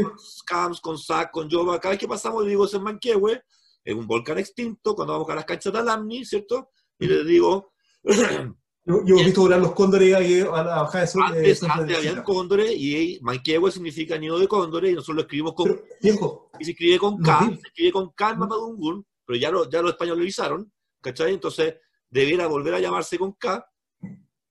con 0.04 0.18
Scams, 0.18 0.80
con 0.80 0.98
SAC, 0.98 1.32
con 1.32 1.50
Jova, 1.50 1.80
cada 1.80 1.94
vez 1.94 2.00
que 2.00 2.08
pasamos 2.08 2.44
le 2.44 2.52
digo, 2.52 2.66
es 2.66 2.74
en 2.76 2.84
Manquehue, 2.84 3.44
es 3.84 3.96
un 3.96 4.08
volcán 4.08 4.38
extinto, 4.38 4.96
cuando 4.96 5.14
vamos 5.14 5.30
a 5.30 5.36
las 5.36 5.46
canchas 5.46 5.74
de 5.74 5.80
Alamni, 5.80 6.24
¿cierto? 6.24 6.70
Y 7.00 7.08
les 7.08 7.26
digo, 7.26 7.74
Yo, 9.06 9.18
he 9.18 9.24
visto 9.24 9.42
volar 9.42 9.60
los 9.60 9.74
cóndores 9.74 10.14
ahí 10.14 10.42
a 10.42 10.64
la 10.64 10.82
bajada 10.84 11.02
de 11.02 11.08
sol. 11.08 11.24
Antes, 11.26 11.64
antes 11.64 11.98
habían 11.98 12.24
cóndores 12.24 12.72
y 12.76 13.20
Manquehue 13.22 13.72
significa 13.72 14.18
nido 14.18 14.40
de 14.40 14.48
cóndores 14.48 14.92
y 14.92 14.96
nosotros 14.96 15.16
lo 15.16 15.22
escribimos 15.22 15.54
con. 15.54 15.82
viejo, 16.02 16.50
y 16.60 16.66
se 16.66 16.72
escribe 16.72 17.00
con 17.00 17.18
K, 17.22 17.50
se 17.62 17.68
escribe 17.68 17.92
con 17.92 18.10
K 18.12 18.32
en 18.32 18.40
Mapadungun, 18.40 19.06
pero 19.26 19.40
ya 19.40 19.52
lo, 19.52 19.70
ya 19.70 19.82
lo 19.82 19.90
españolizaron, 19.90 20.72
¿cachai? 21.02 21.34
Entonces 21.34 21.76
debiera 22.10 22.48
volver 22.48 22.74
a 22.76 22.80
llamarse 22.80 23.18
con 23.18 23.34
K. 23.34 23.66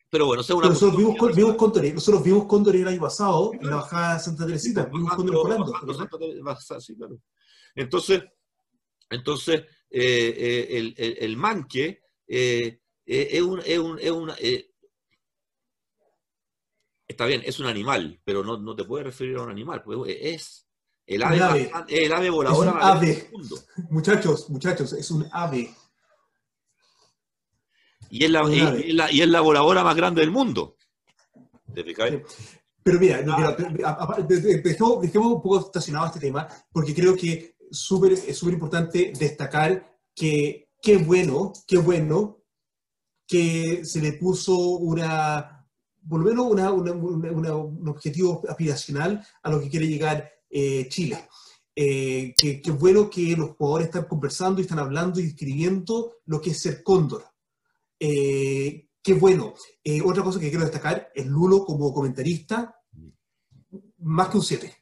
Pero 0.09 0.27
bueno, 0.27 0.43
sea 0.43 0.57
una 0.57 0.69
nosotros 0.69 0.97
vimos, 0.97 1.37
vimos 1.37 1.55
cóndores, 1.55 1.95
nosotros 1.95 2.25
vimos 2.25 2.47
cóndores 2.47 2.81
el 2.81 2.89
año 2.89 3.01
pasado 3.01 3.53
en 3.55 3.71
la 3.71 3.77
bajada 3.77 4.15
de 4.15 4.21
Santa 4.21 4.47
Teresita, 4.47 4.85
vimos 4.87 5.15
cóndores 5.15 5.43
volando. 5.43 5.73
Sí, 6.81 6.97
claro. 6.97 7.17
Entonces, 7.77 8.25
entonces 9.09 9.61
eh, 9.91 10.35
eh, 10.37 10.79
el, 10.79 10.95
el, 10.97 11.17
el, 11.21 11.37
manque. 11.37 12.01
Eh, 12.27 12.67
eh, 12.67 12.81
es, 13.11 13.43
un, 13.43 13.61
es, 13.65 13.79
un, 13.79 13.99
es 13.99 14.11
una... 14.11 14.35
Eh, 14.39 14.71
está 17.09 17.27
bien, 17.27 17.43
es 17.45 17.59
un 17.59 17.67
animal, 17.67 18.21
pero 18.25 18.45
no, 18.45 18.57
no, 18.57 18.77
te 18.77 18.85
puedes 18.85 19.07
referir 19.07 19.37
a 19.37 19.43
un 19.43 19.51
animal, 19.51 19.83
pues 19.83 19.99
es, 20.09 20.69
El 21.07 21.25
ave, 21.25 21.71
el 21.89 22.13
ave 22.13 22.31
volador 22.31 22.69
es 22.69 22.73
un 22.73 22.79
ave. 22.81 23.31
Muchachos, 23.91 24.49
muchachos, 24.49 24.93
es 24.93 25.11
un 25.11 25.27
ave. 25.33 25.75
Y 28.11 28.25
es 28.25 28.31
la, 28.31 28.49
y, 29.11 29.21
es 29.21 29.29
la, 29.29 29.41
voladora 29.41 29.83
más 29.83 29.97
grande 29.97 30.21
del 30.21 30.31
mundo. 30.31 30.77
Pero 32.83 32.99
mira, 32.99 33.23
dejemos, 34.23 35.33
un 35.33 35.43
poco 35.43 35.61
estacionado 35.61 36.07
este 36.07 36.21
tema, 36.21 36.49
porque 36.73 36.95
creo 36.95 37.17
que 37.17 37.57
es 37.71 37.79
súper 37.79 38.53
importante 38.53 39.13
destacar 39.19 39.97
que 40.15 40.71
qué 40.81 40.97
bueno, 40.97 41.53
qué 41.67 41.79
bueno 41.79 42.40
que 43.31 43.85
se 43.85 44.01
le 44.01 44.15
puso 44.15 44.59
una, 44.59 45.65
por 46.09 46.19
lo 46.19 46.27
menos 46.27 46.47
una, 46.51 46.73
un 46.73 47.89
objetivo 47.89 48.43
aspiracional 48.49 49.25
a 49.41 49.51
lo 49.51 49.61
que 49.61 49.71
quiere 49.71 49.87
llegar 49.87 50.29
eh, 50.51 50.89
Chile. 50.89 51.17
Eh, 51.77 52.35
que, 52.37 52.73
bueno 52.73 53.09
que 53.09 53.37
los 53.37 53.51
jugadores 53.51 53.87
están 53.87 54.05
conversando 54.07 54.61
y 54.61 54.65
están 54.65 54.81
hablando 54.81 55.21
y 55.21 55.29
escribiendo 55.29 56.17
lo 56.27 56.41
que 56.41 56.51
es 56.51 56.61
ser 56.61 56.83
cóndor. 56.83 57.25
Eh, 58.01 58.89
qué 59.01 59.15
bueno. 59.15 59.55
Eh, 59.85 60.03
otra 60.05 60.25
cosa 60.25 60.41
que 60.41 60.51
quiero 60.51 60.65
destacar, 60.65 61.13
el 61.15 61.29
Lulo 61.29 61.65
como 61.65 61.95
comentarista, 61.95 62.77
más 63.99 64.29
que 64.29 64.39
un 64.39 64.43
7, 64.43 64.75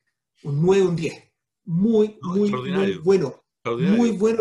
un 0.44 0.62
9, 0.62 0.86
un 0.86 0.96
10. 0.96 1.24
Muy, 1.66 2.18
muy, 2.22 2.50
muy 2.50 2.98
bueno. 3.04 3.44
Muy 3.64 4.12
bueno. 4.12 4.40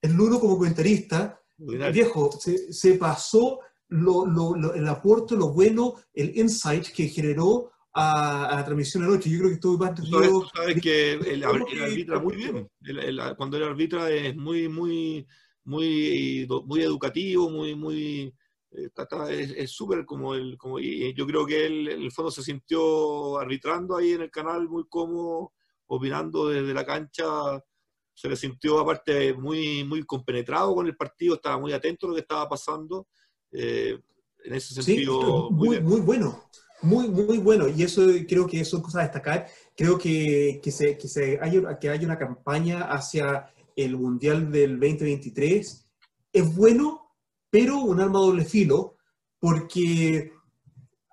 El 0.00 0.12
Lulo 0.12 0.38
como 0.38 0.56
comentarista, 0.56 1.37
viejo, 1.58 2.30
se, 2.32 2.72
se 2.72 2.94
pasó 2.94 3.60
lo, 3.88 4.26
lo, 4.26 4.74
el 4.74 4.86
aporte, 4.88 5.36
lo 5.36 5.52
bueno, 5.52 5.94
el 6.12 6.36
insight 6.36 6.88
que 6.88 7.08
generó 7.08 7.70
a, 7.94 8.54
la 8.56 8.64
transmisión 8.64 9.04
anoche. 9.04 9.30
Yo 9.30 9.38
creo 9.38 9.48
que 9.50 9.54
estuvo 9.54 9.78
más 9.78 9.94
Tú 9.94 10.46
sabes, 10.54 10.80
que 10.80 11.12
el, 11.12 11.44
arbitra 11.44 12.18
muy 12.20 12.36
bien. 12.36 12.68
cuando 13.36 13.56
el 13.56 13.64
arbitra 13.64 14.10
es 14.10 14.36
muy, 14.36 14.68
muy, 14.68 15.26
muy, 15.64 16.46
muy 16.66 16.82
educativo, 16.82 17.50
muy, 17.50 17.74
muy. 17.74 18.34
Eh, 18.70 19.54
es 19.56 19.70
súper 19.70 20.04
como 20.04 20.34
el. 20.34 20.56
Como, 20.58 20.78
y 20.78 21.14
yo 21.14 21.26
creo 21.26 21.46
que 21.46 21.66
él, 21.66 21.88
en 21.88 22.02
el 22.02 22.12
fondo, 22.12 22.30
se 22.30 22.42
sintió 22.42 23.38
arbitrando 23.38 23.96
ahí 23.96 24.12
en 24.12 24.22
el 24.22 24.30
canal 24.30 24.68
muy 24.68 24.84
cómodo, 24.88 25.52
opinando 25.86 26.48
desde 26.48 26.74
la 26.74 26.84
cancha. 26.84 27.24
Se 28.18 28.28
le 28.28 28.34
sintió, 28.34 28.80
aparte, 28.80 29.32
muy, 29.32 29.84
muy 29.84 30.02
compenetrado 30.02 30.74
con 30.74 30.88
el 30.88 30.96
partido, 30.96 31.36
estaba 31.36 31.56
muy 31.56 31.72
atento 31.72 32.04
a 32.04 32.08
lo 32.08 32.14
que 32.16 32.22
estaba 32.22 32.48
pasando. 32.48 33.06
Eh, 33.52 33.96
en 34.42 34.54
ese 34.54 34.74
sentido. 34.74 35.50
muy, 35.52 35.80
muy 35.80 36.00
bueno. 36.00 36.42
Muy, 36.82 37.08
muy 37.08 37.38
bueno, 37.38 37.68
y 37.68 37.84
eso 37.84 38.02
creo 38.28 38.44
que 38.48 38.64
son 38.64 38.82
cosas 38.82 39.02
a 39.02 39.04
destacar. 39.04 39.46
Creo 39.76 39.96
que, 39.96 40.60
que, 40.60 40.72
se, 40.72 40.98
que, 40.98 41.06
se 41.06 41.38
hay, 41.40 41.62
que 41.80 41.90
hay 41.90 42.04
una 42.04 42.18
campaña 42.18 42.90
hacia 42.90 43.52
el 43.76 43.96
Mundial 43.96 44.50
del 44.50 44.80
2023. 44.80 45.88
Es 46.32 46.56
bueno, 46.56 47.14
pero 47.50 47.78
un 47.78 48.00
arma 48.00 48.18
doble 48.18 48.44
filo, 48.44 48.96
porque... 49.38 50.32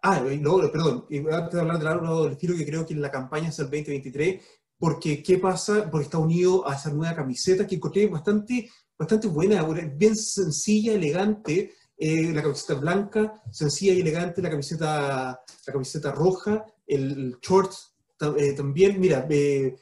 Ah, 0.01 0.23
no, 0.39 0.57
perdón, 0.71 1.05
antes 1.31 1.53
de 1.53 1.61
hablar 1.61 1.77
del 1.77 1.87
arma 1.87 2.09
doble 2.09 2.35
filo, 2.35 2.57
que 2.57 2.65
creo 2.65 2.83
que 2.83 2.95
la 2.95 3.11
campaña 3.11 3.49
es 3.49 3.59
el 3.59 3.65
2023, 3.65 4.43
porque 4.77 5.23
¿qué 5.23 5.37
pasa? 5.37 5.89
Porque 5.89 6.05
está 6.05 6.17
unido 6.17 6.67
a 6.67 6.75
esa 6.75 6.91
nueva 6.91 7.15
camiseta 7.15 7.65
que 7.65 7.75
encontré 7.75 8.07
bastante, 8.07 8.69
bastante 8.97 9.27
buena, 9.27 9.63
bien 9.95 10.15
sencilla, 10.15 10.93
elegante, 10.93 11.73
eh, 11.97 12.33
la 12.33 12.41
camiseta 12.41 12.73
blanca, 12.75 13.33
sencilla 13.51 13.93
y 13.93 14.01
elegante, 14.01 14.41
la 14.41 14.49
camiseta, 14.49 15.39
la 15.67 15.73
camiseta 15.73 16.11
roja, 16.11 16.65
el, 16.85 17.37
short 17.41 17.71
eh, 18.37 18.53
también, 18.53 18.99
mira, 18.99 19.25
me, 19.27 19.75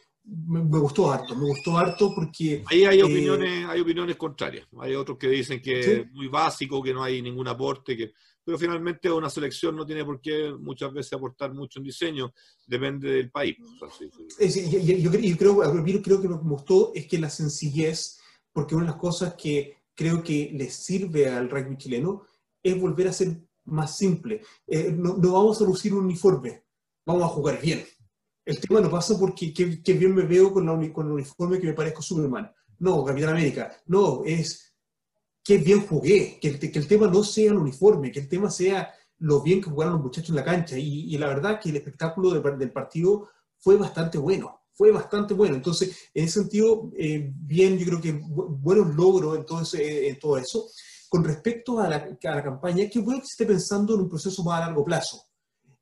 gustó 0.80 1.11
harto, 1.11 1.36
me 1.36 1.48
gustó 1.48 1.78
harto 1.78 2.14
porque... 2.14 2.64
Ahí 2.68 2.86
hay 2.86 2.99
eh, 2.99 3.03
opiniones, 3.03 3.65
hay 3.68 3.82
opiniones 3.82 4.15
contrarias, 4.15 4.68
hay 4.80 4.95
otros 4.95 5.18
que 5.18 5.28
dicen 5.28 5.61
que 5.61 5.80
es 5.80 6.11
muy 6.11 6.28
básico, 6.28 6.82
que 6.84 6.94
no 6.94 7.03
hay 7.03 7.22
ningún 7.22 7.48
aporte, 7.48 7.98
que, 7.98 8.14
pero 8.44 8.57
finalmente 8.57 9.11
una 9.11 9.30
selección 9.30 9.76
no 9.76 9.86
tiene 9.86 10.03
por 10.03 10.20
qué 10.20 10.53
muchas 10.60 10.91
veces 10.94 11.14
aportar 11.14 11.53
mucho 11.53 11.80
en 11.80 11.86
diseño, 11.86 12.34
depende 12.68 13.10
del 13.10 13.32
país. 13.32 13.57
yo, 13.60 15.11
creo, 15.38 16.02
creo 16.02 16.22
que 16.22 16.28
lo 16.28 16.38
que 16.40 16.45
me 16.45 16.52
gustó 16.52 16.91
es 16.94 17.07
que 17.07 17.20
la 17.20 17.30
sencillez, 17.30 18.20
porque 18.52 18.76
una 18.76 18.86
de 18.86 18.91
las 18.91 18.99
cosas 18.99 19.36
que 19.36 19.78
creo 19.95 20.24
que 20.24 20.52
le 20.53 20.70
sirve 20.70 21.30
al 21.30 21.49
rugby 21.49 21.78
chileno 21.78 22.24
es 22.61 22.80
volver 22.80 23.07
a 23.07 23.14
ser 23.14 23.41
más 23.65 23.98
simple. 23.98 24.41
Eh, 24.68 24.91
no, 24.91 25.15
vamos 25.15 25.61
a 25.61 25.65
lucir 25.65 25.94
un 25.94 26.06
uniforme, 26.06 26.64
vamos 27.06 27.24
a 27.24 27.28
jugar 27.28 27.61
bien. 27.61 27.84
El 28.45 28.60
tema 28.60 28.82
no 28.82 28.90
pasa 28.90 29.18
porque 29.18 29.53
qué, 29.53 29.94
bien 29.94 30.14
me 30.14 30.24
veo 30.24 30.52
con, 30.52 30.65
la, 30.65 30.74
con 30.91 31.07
el 31.07 31.14
uniforme 31.14 31.60
que 31.60 31.68
me 31.68 31.74
parezco 31.74 32.02
Superman. 32.02 32.52
No, 32.80 33.06
Capitán 33.06 33.30
América. 33.30 33.72
No, 33.86 34.24
es 34.26 34.73
qué 35.44 35.57
bien 35.57 35.86
jugué. 35.86 36.40
Que 36.41 36.49
el, 36.49 36.60
que 36.60 36.80
el 36.80 36.88
tema 36.88 37.07
no 37.07 37.24
sea 37.24 37.52
el 37.52 37.57
uniforme, 37.57 38.11
que 38.11 38.20
el 38.20 38.30
tema 38.30 38.49
sea 38.49 38.94
lo 39.20 39.41
bien 39.41 39.61
que 39.61 39.70
jugaron 39.70 39.94
los 39.94 40.03
muchachos 40.03 40.30
en 40.30 40.36
la 40.36 40.44
cancha. 40.44 40.78
Y, 40.78 41.18
la 41.18 41.28
verdad 41.28 41.60
que 41.60 41.70
el 41.70 41.78
espectáculo 41.78 42.32
del 42.32 42.72
partido 42.72 43.30
fue 43.57 43.78
bastante 43.78 44.18
bueno 44.18 44.64
fue 44.74 44.91
bastante 44.91 45.34
bueno. 45.34 45.56
Entonces, 45.56 46.10
en 46.14 46.26
ese 46.26 46.41
sentido, 46.41 46.91
eh, 46.98 47.32
bien, 47.34 47.78
yo 47.78 47.86
creo 47.86 48.02
que 48.02 48.11
buenos 48.11 48.95
logros 48.95 49.38
en 49.38 49.45
todo, 49.45 49.61
en 49.74 50.20
todo 50.20 50.38
eso. 50.38 50.68
Con 51.10 51.24
respecto 51.24 51.80
a 51.80 51.88
la, 51.88 52.18
a 52.24 52.36
la, 52.36 52.44
campaña, 52.44 52.90
qué 52.91 52.99
bueno 52.99 53.20
que 53.20 53.28
se 53.28 53.34
esté 53.34 53.45
pensando 53.45 53.94
en 53.94 54.02
un 54.02 54.10
proceso 54.10 54.44
más 54.44 54.61
a 54.61 54.65
largo 54.65 54.84
plazo. 54.84 55.24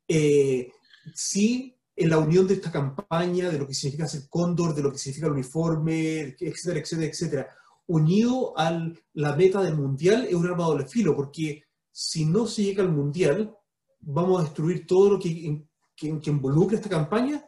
Eh, 0.06 0.70
sí, 1.14 1.74
en 1.96 2.10
la 2.10 2.18
unión 2.18 2.46
de 2.46 2.54
esta 2.54 2.70
campaña, 2.70 3.48
de 3.48 3.58
lo 3.58 3.66
que 3.66 3.74
significa 3.74 4.06
ser 4.06 4.28
cóndor, 4.28 4.74
de 4.74 4.82
lo 4.82 4.92
que 4.92 4.98
significa 4.98 5.26
el 5.26 5.32
uniforme, 5.32 6.36
etcétera, 6.38 6.80
etcétera, 6.80 7.06
etcétera, 7.06 7.56
unido 7.92 8.58
a 8.58 8.70
la 9.14 9.36
meta 9.36 9.62
del 9.62 9.76
mundial, 9.76 10.26
es 10.28 10.34
un 10.34 10.46
arma 10.46 10.64
doble 10.64 10.86
filo, 10.86 11.14
porque 11.14 11.64
si 11.90 12.24
no 12.24 12.46
se 12.46 12.64
llega 12.64 12.82
al 12.82 12.92
mundial, 12.92 13.54
vamos 14.00 14.40
a 14.40 14.44
destruir 14.44 14.86
todo 14.86 15.10
lo 15.10 15.18
que, 15.18 15.64
que, 15.94 16.20
que 16.20 16.30
involucra 16.30 16.76
esta 16.76 16.88
campaña 16.88 17.44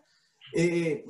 eh, 0.56 1.04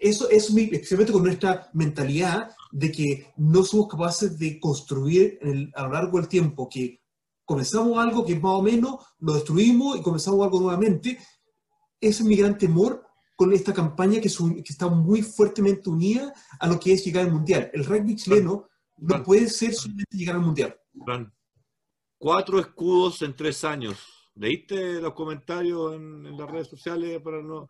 eso 0.00 0.28
es 0.28 0.50
especialmente 0.50 1.12
con 1.12 1.22
nuestra 1.22 1.70
mentalidad 1.72 2.50
de 2.70 2.92
que 2.92 3.32
no 3.38 3.64
somos 3.64 3.88
capaces 3.88 4.38
de 4.38 4.60
construir 4.60 5.38
a 5.74 5.84
lo 5.84 5.92
largo 5.92 6.18
del 6.18 6.28
tiempo, 6.28 6.68
que 6.68 7.00
comenzamos 7.46 7.98
algo 7.98 8.24
que 8.24 8.34
más 8.38 8.52
o 8.52 8.62
menos, 8.62 8.96
lo 9.18 9.32
destruimos 9.32 9.96
y 9.96 10.02
comenzamos 10.02 10.44
algo 10.44 10.60
nuevamente. 10.60 11.18
Ese 12.00 12.22
es 12.22 12.24
mi 12.24 12.36
gran 12.36 12.58
temor 12.58 13.02
con 13.34 13.54
esta 13.54 13.72
campaña 13.72 14.20
que, 14.20 14.28
está 14.28 14.88
muy 14.88 15.22
fuertemente 15.22 15.88
unida 15.88 16.34
a 16.60 16.66
lo 16.66 16.78
que 16.78 16.92
es 16.92 17.02
llegar 17.02 17.24
al 17.24 17.32
Mundial. 17.32 17.70
El 17.72 17.86
rugby 17.86 18.14
chileno 18.14 18.68
no 19.02 19.22
puede 19.22 19.48
ser 19.48 19.74
solamente 19.74 20.16
llegar 20.16 20.36
al 20.36 20.42
Mundial. 20.42 20.80
Cuatro 22.18 22.58
escudos 22.60 23.22
en 23.22 23.34
tres 23.34 23.64
años 23.64 23.98
¿Leíste 24.34 25.00
los 25.00 25.12
comentarios 25.12 25.94
en, 25.94 26.36
las 26.36 26.50
redes 26.50 26.68
sociales 26.68 27.20
para 27.20 27.42
no? 27.42 27.66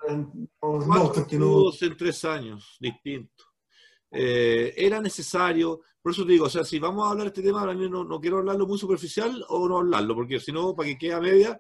No, 0.63 0.79
no. 0.79 1.73
en 1.81 1.97
tres 1.97 2.25
años, 2.25 2.77
distinto. 2.79 3.45
Eh, 4.11 4.73
era 4.77 5.01
necesario, 5.01 5.81
por 6.01 6.13
eso 6.13 6.25
te 6.25 6.33
digo, 6.33 6.45
o 6.45 6.51
sea, 6.51 6.65
si 6.65 6.79
vamos 6.79 7.07
a 7.07 7.11
hablar 7.11 7.25
de 7.25 7.29
este 7.29 7.43
tema, 7.43 7.65
no, 7.75 8.05
no 8.05 8.21
quiero 8.21 8.39
hablarlo 8.39 8.67
muy 8.67 8.79
superficial 8.79 9.45
o 9.49 9.69
no 9.69 9.79
hablarlo, 9.79 10.15
porque 10.15 10.39
si 10.39 10.53
no, 10.53 10.75
para 10.75 10.89
que 10.89 10.99
quede 10.99 11.15
a 11.15 11.21
media. 11.21 11.59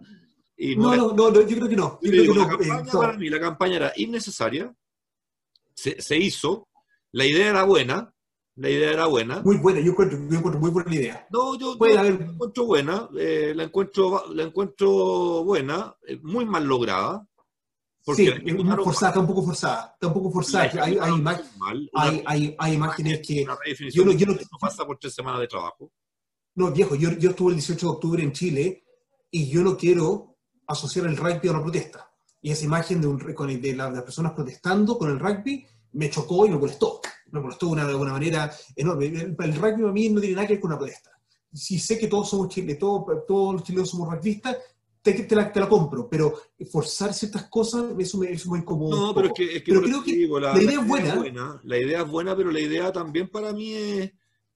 Y 0.56 0.76
no, 0.76 0.94
no, 0.94 1.12
no, 1.12 1.32
yo 1.32 1.56
creo 1.56 1.68
que 1.68 1.76
no. 1.76 1.98
la 2.00 2.48
campaña, 2.48 2.92
para 2.92 3.18
mí, 3.18 3.28
la 3.28 3.40
campaña 3.40 3.76
era 3.76 3.92
innecesaria, 3.96 4.72
se, 5.74 6.00
se 6.00 6.16
hizo, 6.16 6.68
la 7.10 7.24
idea 7.24 7.48
era 7.50 7.64
buena, 7.64 8.14
la 8.56 8.68
idea 8.68 8.92
era 8.92 9.06
buena. 9.06 9.40
Muy 9.42 9.56
buena, 9.56 9.80
yo 9.80 9.92
encuentro, 9.92 10.18
yo 10.18 10.38
encuentro 10.38 10.60
muy 10.60 10.70
buena 10.70 10.94
idea. 10.94 11.26
No, 11.30 11.58
yo, 11.58 11.76
la 11.80 12.06
encuentro 12.06 12.66
buena, 12.66 13.08
eh, 13.18 13.52
la, 13.54 13.64
encuentro, 13.64 14.24
la 14.34 14.42
encuentro 14.42 15.44
buena, 15.44 15.96
eh, 16.06 16.18
muy 16.22 16.44
mal 16.44 16.64
lograda. 16.64 17.26
Porque 18.04 18.24
sí, 18.24 18.56
forzada, 18.82 19.10
está 19.10 19.20
un 19.20 19.26
poco 19.28 19.44
forzada, 19.44 19.92
está 19.94 20.08
un 20.08 20.12
poco 20.12 20.30
forzada. 20.32 20.64
Hay, 20.82 20.98
hay, 20.98 22.22
hay, 22.26 22.56
hay, 22.58 22.74
imágenes 22.74 23.20
que... 23.26 23.46
Yo 23.92 24.04
no, 24.04 24.12
yo 24.12 24.26
no, 24.26 24.34
pasa 24.60 24.84
por 24.84 24.98
tres 24.98 25.14
semanas 25.14 25.40
de 25.40 25.46
trabajo. 25.46 25.92
No, 26.56 26.72
viejo, 26.72 26.96
yo, 26.96 27.12
yo 27.12 27.30
estuve 27.30 27.50
el 27.50 27.56
18 27.56 27.86
de 27.86 27.92
octubre 27.92 28.22
en 28.22 28.32
Chile 28.32 28.84
y 29.30 29.48
yo 29.48 29.62
no 29.62 29.76
quiero 29.76 30.36
asociar 30.66 31.06
el 31.06 31.16
rugby 31.16 31.48
a 31.48 31.52
una 31.52 31.62
protesta. 31.62 32.10
Y 32.42 32.50
esa 32.50 32.64
imagen 32.64 33.00
de, 33.00 33.06
un, 33.06 33.18
de, 33.18 33.76
las 33.76 34.02
personas 34.02 34.32
protestando 34.32 34.98
con 34.98 35.08
el 35.08 35.20
rugby 35.20 35.64
me 35.92 36.10
chocó 36.10 36.44
y 36.44 36.50
me 36.50 36.58
molestó 36.58 37.00
me 37.32 37.40
molestó 37.40 37.68
una, 37.68 37.86
de 37.86 37.94
una 37.94 38.12
manera 38.12 38.50
enorme. 38.76 39.06
El, 39.06 39.56
rugby 39.56 39.88
a 39.88 39.92
mí 39.92 40.08
no 40.10 40.20
tiene 40.20 40.36
nada 40.36 40.46
que 40.46 40.54
ver 40.54 40.60
con 40.60 40.70
una 40.70 40.78
protesta. 40.78 41.10
Si 41.52 41.78
sé 41.78 41.98
que 41.98 42.06
todos 42.06 42.30
somos 42.30 42.48
chilenos, 42.48 42.78
todos, 42.78 43.26
todos 43.26 43.54
los 43.54 43.62
chilenos 43.64 43.90
somos 43.90 44.08
rugbyistas, 44.12 44.56
te, 45.02 45.14
te, 45.14 45.34
la, 45.34 45.52
te, 45.52 45.58
la, 45.58 45.68
compro, 45.68 46.08
pero 46.08 46.32
forzar 46.70 47.12
ciertas 47.12 47.48
cosas, 47.48 47.86
eso 47.98 48.18
me, 48.18 48.30
es 48.30 48.46
muy 48.46 48.64
como... 48.64 48.88
No, 48.88 49.14
pero, 49.14 49.28
es 49.28 49.32
que, 49.34 49.56
es 49.56 49.62
que 49.64 49.72
creo 49.72 50.04
que 50.04 50.28
la, 50.40 50.62
idea, 50.62 50.80
es 50.80 50.86
buena. 50.86 51.60
La 51.64 51.78
idea 51.78 52.02
es 52.02 52.08
buena, 52.08 52.36
pero 52.36 52.52
la 52.52 52.60
idea 52.60 52.92
también 52.92 53.28
para 53.28 53.52
mí 53.52 53.74
es, 53.74 54.12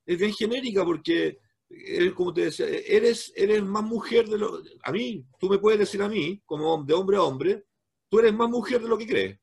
es 0.07 0.19
bien 0.19 0.33
genérica, 0.33 0.85
porque, 0.85 1.41
eh, 1.69 2.13
como 2.15 2.33
te 2.33 2.43
decía, 2.43 2.67
eres, 2.69 3.33
eres 3.35 3.63
más 3.65 3.83
mujer 3.83 4.29
de 4.29 4.39
lo... 4.39 4.63
A 4.85 4.93
mí, 4.93 5.27
tú 5.41 5.49
me 5.49 5.59
puedes 5.59 5.81
decir 5.81 6.01
a 6.01 6.09
mí, 6.09 6.41
como 6.47 6.83
de 6.85 6.95
hombre 6.95 7.17
a 7.17 7.23
hombre, 7.23 7.65
tú 8.09 8.21
eres 8.21 8.33
más 8.33 8.49
mujer 8.49 8.81
de 8.81 8.89
lo 8.89 8.97
que 8.97 9.07
crees. 9.07 9.39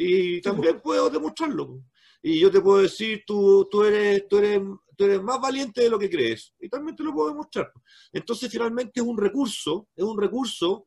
Y 0.00 0.40
también 0.40 0.80
puedo 0.80 1.10
demostrarlo. 1.10 1.82
Y 2.22 2.38
yo 2.38 2.52
te 2.52 2.60
puedo 2.60 2.78
decir, 2.78 3.24
tú, 3.26 3.66
tú, 3.68 3.82
eres, 3.82 4.28
tú, 4.28 4.38
eres, 4.38 4.60
tú 4.96 5.04
eres 5.04 5.20
más 5.20 5.40
valiente 5.40 5.82
de 5.82 5.90
lo 5.90 5.98
que 5.98 6.08
crees. 6.08 6.54
Y 6.60 6.68
también 6.68 6.94
te 6.94 7.02
lo 7.02 7.12
puedo 7.12 7.30
demostrar. 7.30 7.72
Entonces, 8.12 8.48
finalmente 8.48 9.00
es 9.00 9.06
un 9.06 9.18
recurso, 9.18 9.88
es 9.96 10.04
un 10.04 10.20
recurso 10.20 10.86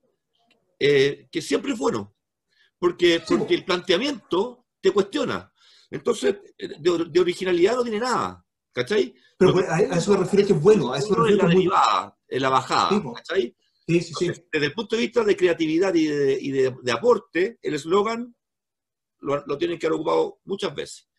eh, 0.79 1.27
que 1.29 1.41
siempre 1.41 1.73
es 1.73 1.77
bueno. 1.77 2.15
Porque, 2.79 3.21
porque 3.27 3.55
el 3.55 3.65
planteamiento 3.65 4.65
te 4.79 4.91
cuestiona. 4.91 5.51
Entonces, 5.89 6.37
de, 6.57 7.19
originalidad 7.19 7.75
no 7.75 7.83
tiene 7.83 7.99
nada. 7.99 8.45
¿Cachai? 8.71 9.13
Pero 9.37 9.57
a, 9.69 9.79
eso 9.81 10.11
me 10.11 10.19
refiero 10.19 10.47
que 10.47 10.53
es 10.53 10.61
bueno. 10.61 10.93
A 10.93 10.99
eso 10.99 11.09
me 11.09 11.27
refiero 11.27 11.51
en 11.51 11.67
la 11.67 12.17
en 12.29 12.41
la 12.41 12.49
bajada. 12.49 12.89
¿Cachai? 13.15 13.53
Sí, 13.85 13.99
sí, 13.99 14.13
sí. 14.17 14.31
desde 14.51 14.67
el 14.67 14.73
punto 14.73 14.95
de 14.95 15.01
vista 15.01 15.21
de 15.23 15.35
creatividad 15.35 15.93
y 15.95 16.05
de, 16.05 16.37
y 16.39 16.51
de, 16.51 16.91
aporte, 16.91 17.59
el 17.61 17.73
eslogan 17.73 18.33
lo, 19.21 19.57
tienen 19.57 19.79
que 19.79 19.87
haber 19.87 19.95
ocupado 19.95 20.39
muchas 20.45 20.75
veces. 20.75 21.09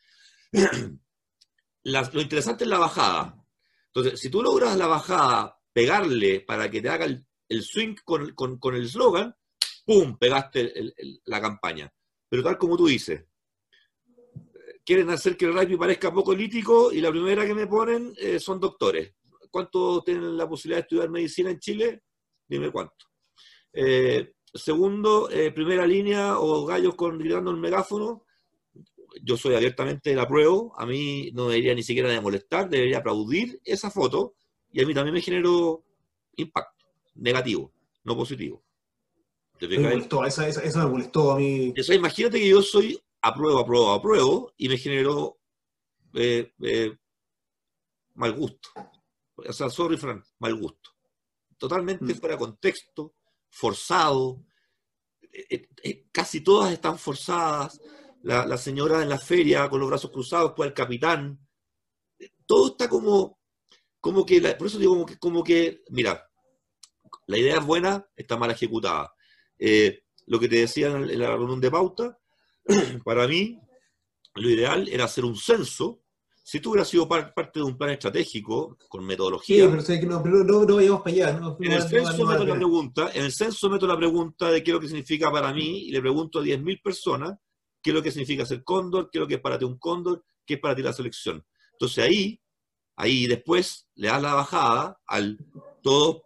lo 1.84 2.20
interesante 2.20 2.64
es 2.64 2.70
la 2.70 2.78
bajada. 2.78 3.36
Entonces, 3.86 4.20
si 4.20 4.30
tú 4.30 4.42
logras 4.42 4.76
la 4.76 4.86
bajada, 4.86 5.58
pegarle 5.72 6.40
para 6.40 6.70
que 6.70 6.80
te 6.80 6.88
haga 6.88 7.06
el, 7.06 7.62
swing 7.62 7.96
con, 8.04 8.34
con, 8.34 8.74
el 8.74 8.84
eslogan, 8.84 9.34
¡pum! 9.84 10.16
Pegaste 10.18 10.72
la 11.24 11.40
campaña. 11.40 11.92
Pero 12.28 12.42
tal 12.42 12.56
como 12.56 12.76
tú 12.76 12.86
dices, 12.86 13.24
quieren 14.84 15.10
hacer 15.10 15.36
que 15.36 15.46
el 15.46 15.54
rugby 15.54 15.76
parezca 15.76 16.12
poco 16.12 16.34
lítico 16.34 16.92
y 16.92 17.00
la 17.00 17.10
primera 17.10 17.46
que 17.46 17.54
me 17.54 17.66
ponen 17.66 18.14
eh, 18.16 18.38
son 18.38 18.58
doctores. 18.58 19.14
¿Cuántos 19.50 20.04
tienen 20.04 20.36
la 20.36 20.48
posibilidad 20.48 20.78
de 20.78 20.82
estudiar 20.82 21.10
medicina 21.10 21.50
en 21.50 21.58
Chile? 21.58 22.02
Dime 22.48 22.70
cuánto. 22.70 23.06
Eh, 23.72 24.32
segundo, 24.54 25.30
eh, 25.30 25.50
primera 25.50 25.86
línea 25.86 26.38
o 26.38 26.64
gallos 26.66 26.94
con 26.94 27.18
gritando 27.18 27.50
el 27.50 27.56
megáfono. 27.56 28.24
Yo 29.22 29.36
soy 29.36 29.54
abiertamente 29.54 30.14
la 30.14 30.26
prueba. 30.26 30.70
A 30.76 30.86
mí 30.86 31.30
no 31.32 31.48
debería 31.48 31.74
ni 31.74 31.82
siquiera 31.82 32.08
de 32.08 32.20
molestar, 32.20 32.68
debería 32.68 32.98
aplaudir 32.98 33.60
esa 33.64 33.90
foto 33.90 34.34
y 34.70 34.82
a 34.82 34.86
mí 34.86 34.94
también 34.94 35.14
me 35.14 35.20
generó 35.20 35.84
impacto 36.36 36.86
negativo, 37.14 37.72
no 38.04 38.16
positivo. 38.16 38.62
Me 39.60 39.78
molestó, 39.78 40.24
esa, 40.24 40.84
me 40.84 40.90
molestó 40.90 41.32
a 41.32 41.36
mí. 41.36 41.72
Eso, 41.76 41.94
imagínate 41.94 42.40
que 42.40 42.48
yo 42.48 42.62
soy 42.62 42.98
apruebo, 43.20 43.60
apruebo, 43.60 43.92
apruebo 43.92 44.52
y 44.56 44.68
me 44.68 44.76
generó 44.76 45.38
eh, 46.14 46.50
mal 48.14 48.32
gusto. 48.32 48.70
O 49.36 49.52
sea, 49.52 49.70
sorry, 49.70 49.96
Fran, 49.96 50.22
mal 50.40 50.54
gusto 50.56 50.92
totalmente 51.62 52.12
mm. 52.12 52.16
fuera 52.16 52.34
de 52.34 52.40
contexto, 52.40 53.14
forzado. 53.52 54.44
Eh, 55.32 55.46
eh, 55.50 55.68
eh, 55.84 56.06
casi 56.10 56.40
todas 56.40 56.72
están 56.72 56.98
forzadas. 56.98 57.80
La, 58.22 58.56
señora 58.56 59.02
en 59.02 59.08
la 59.08 59.18
feria 59.18 59.68
con 59.68 59.80
los 59.80 59.88
brazos 59.88 60.10
cruzados, 60.10 60.52
pues 60.56 60.68
el 60.68 60.74
capitán. 60.74 61.38
Todo 62.46 62.68
está 62.68 62.88
como, 62.88 63.40
como 64.00 64.24
que, 64.24 64.40
por 64.54 64.68
eso 64.68 64.78
digo 64.78 64.92
como 64.92 65.06
que, 65.06 65.18
como 65.18 65.44
que, 65.44 65.82
mira, 65.90 66.28
la 67.26 67.38
idea 67.38 67.58
es 67.58 67.66
buena, 67.66 68.06
está 68.14 68.36
mal 68.36 68.50
ejecutada. 68.50 69.12
lo 70.26 70.38
que 70.40 70.48
te 70.48 70.56
decía 70.56 70.88
en 70.88 71.18
la 71.18 71.30
reunión 71.30 71.60
de 71.60 71.70
pauta, 71.70 72.18
para 73.04 73.26
mí, 73.26 73.58
lo 74.34 74.48
ideal 74.48 74.88
era 74.88 75.04
hacer 75.04 75.24
un 75.24 75.36
censo 75.36 76.01
si 76.44 76.60
tú 76.60 76.70
hubieras 76.70 76.89
sido 76.89 77.09
parte 77.09 77.60
de 77.60 77.62
un 77.62 77.78
plan 77.78 77.90
estratégico 77.90 78.77
con 78.89 79.05
metodología. 79.05 79.64
Sí, 79.64 79.86
pero, 79.86 80.20
no, 80.20 80.44
no, 80.44 80.64
no, 80.64 80.77
vayamos 80.77 81.02
para 81.02 81.16
allá. 81.16 81.40
en, 81.60 81.73
el 81.73 81.82
censo 81.82 82.27
meto 82.27 82.44
la 82.44 82.55
pregunta, 82.56 83.10
en 83.14 83.24
el 83.24 83.32
censo 83.32 83.70
meto 83.70 83.86
la 83.86 83.97
pregunta 83.97 84.51
de 84.51 84.62
qué 84.62 84.70
es 84.73 84.74
lo 84.74 84.81
que 84.81 84.89
significa 84.89 85.31
para 85.31 85.52
mí 85.52 85.86
y 85.86 85.93
le 85.93 86.01
pregunto 86.01 86.40
a 86.40 86.43
10.000 86.43 86.82
personas 86.82 87.39
qué 87.81 87.90
es 87.90 87.94
lo 87.94 88.02
que 88.02 88.10
significa 88.10 88.44
ser 88.44 88.64
cóndor, 88.64 89.09
qué 89.10 89.19
es 89.19 89.20
lo 89.20 89.28
que 89.28 89.35
es 89.35 89.40
para 89.40 89.59
ti 89.59 89.64
un 89.64 89.78
cóndor, 89.78 90.24
qué 90.44 90.55
es 90.55 90.60
para 90.60 90.74
ti 90.74 90.82
la 90.82 90.93
selección. 90.93 91.44
Entonces 91.73 92.05
ahí, 92.05 92.40
ahí 92.97 93.27
después 93.27 93.89
le 93.94 94.09
das 94.09 94.23
la 94.23 94.35
bajada 94.35 95.01
al 95.06 95.39
todos, 95.82 96.23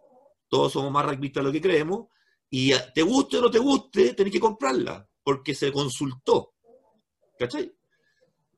todos 0.47 0.73
somos 0.73 0.91
más 0.91 1.05
rugbyistas 1.05 1.43
de 1.43 1.47
lo 1.47 1.53
que 1.53 1.61
creemos 1.61 2.07
y 2.49 2.71
te 2.93 3.01
guste 3.01 3.37
o 3.37 3.41
no 3.41 3.51
te 3.51 3.59
guste, 3.59 4.13
tenés 4.13 4.33
que 4.33 4.39
comprarla 4.39 5.07
porque 5.23 5.53
se 5.53 5.71
consultó. 5.71 6.53
¿Cachai? 7.37 7.76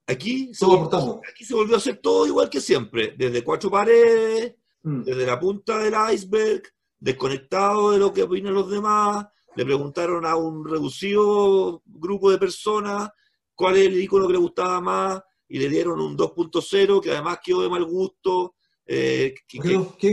Aquí 0.10 0.52
se, 0.56 0.66
volvió, 0.66 1.22
aquí 1.30 1.46
se 1.46 1.54
volvió 1.54 1.76
a 1.76 1.78
hacer 1.78 1.98
todo 1.98 2.26
igual 2.26 2.50
que 2.50 2.60
siempre, 2.60 3.14
desde 3.16 3.44
cuatro 3.44 3.70
paredes, 3.70 4.56
mm. 4.82 5.04
desde 5.04 5.26
la 5.28 5.40
punta 5.40 5.78
del 5.78 5.94
iceberg, 6.12 6.64
desconectado 6.98 7.92
de 7.92 8.00
lo 8.00 8.12
que 8.12 8.24
opinan 8.24 8.56
los 8.56 8.72
demás. 8.72 9.28
Le 9.56 9.64
preguntaron 9.64 10.26
a 10.26 10.36
un 10.36 10.68
reducido 10.68 11.84
grupo 11.86 12.32
de 12.32 12.40
personas 12.40 13.12
cuál 13.54 13.78
es 13.78 13.86
el 13.86 14.02
icono 14.02 14.26
que 14.26 14.34
le 14.34 14.40
gustaba 14.40 14.82
más 14.82 15.22
y 15.48 15.60
le 15.60 15.70
dieron 15.70 16.02
un 16.02 16.18
2.0 16.18 17.02
que 17.02 17.12
además 17.12 17.40
quedó 17.44 17.62
de 17.62 17.70
mal 17.70 17.86
gusto. 17.86 18.56
Eh, 18.88 19.36
¿Qué, 19.48 19.60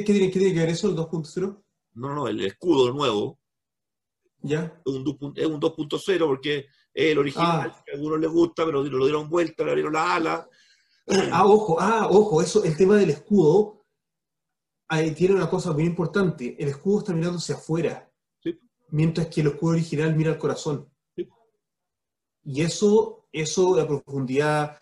tiene, 0.03 0.31
que 0.31 0.53
ver 0.53 0.69
eso, 0.69 0.91
el 0.91 0.97
2.0? 0.97 1.63
No, 1.95 2.15
no, 2.15 2.29
el 2.29 2.45
escudo 2.45 2.93
nuevo. 2.93 3.41
¿Ya? 4.43 4.79
Es 4.85 4.93
un 4.93 5.05
2.0 5.05 6.27
porque 6.27 6.67
el 6.97 7.19
original, 7.19 7.73
ah. 7.75 7.83
que 7.85 7.93
a 7.93 7.95
algunos 7.95 8.19
les 8.19 8.31
gusta, 8.31 8.65
pero 8.65 8.83
lo 8.83 9.05
dieron 9.05 9.29
vuelta, 9.29 9.63
le 9.65 9.71
abrieron 9.71 9.93
la 9.93 10.15
ala. 10.15 10.49
Ah, 11.31 11.47
ojo, 11.47 11.77
ah, 11.79 12.09
ojo, 12.11 12.41
eso, 12.41 12.65
el 12.65 12.77
tema 12.77 12.97
del 12.97 13.11
escudo 13.11 13.85
tiene 15.15 15.35
una 15.35 15.51
cosa 15.51 15.73
muy 15.73 15.85
importante. 15.85 16.57
El 16.59 16.69
escudo 16.69 17.01
está 17.01 17.13
mirando 17.13 17.39
hacia 17.39 17.57
afuera, 17.57 18.11
mientras 18.89 19.27
que 19.27 19.43
el 19.43 19.49
escudo 19.49 19.73
original 19.73 20.17
mira 20.17 20.33
al 20.33 20.39
corazón. 20.39 20.91
Y 22.43 22.63
eso, 22.63 23.29
eso, 23.31 23.77
la 23.77 23.87
profundidad 23.87 24.79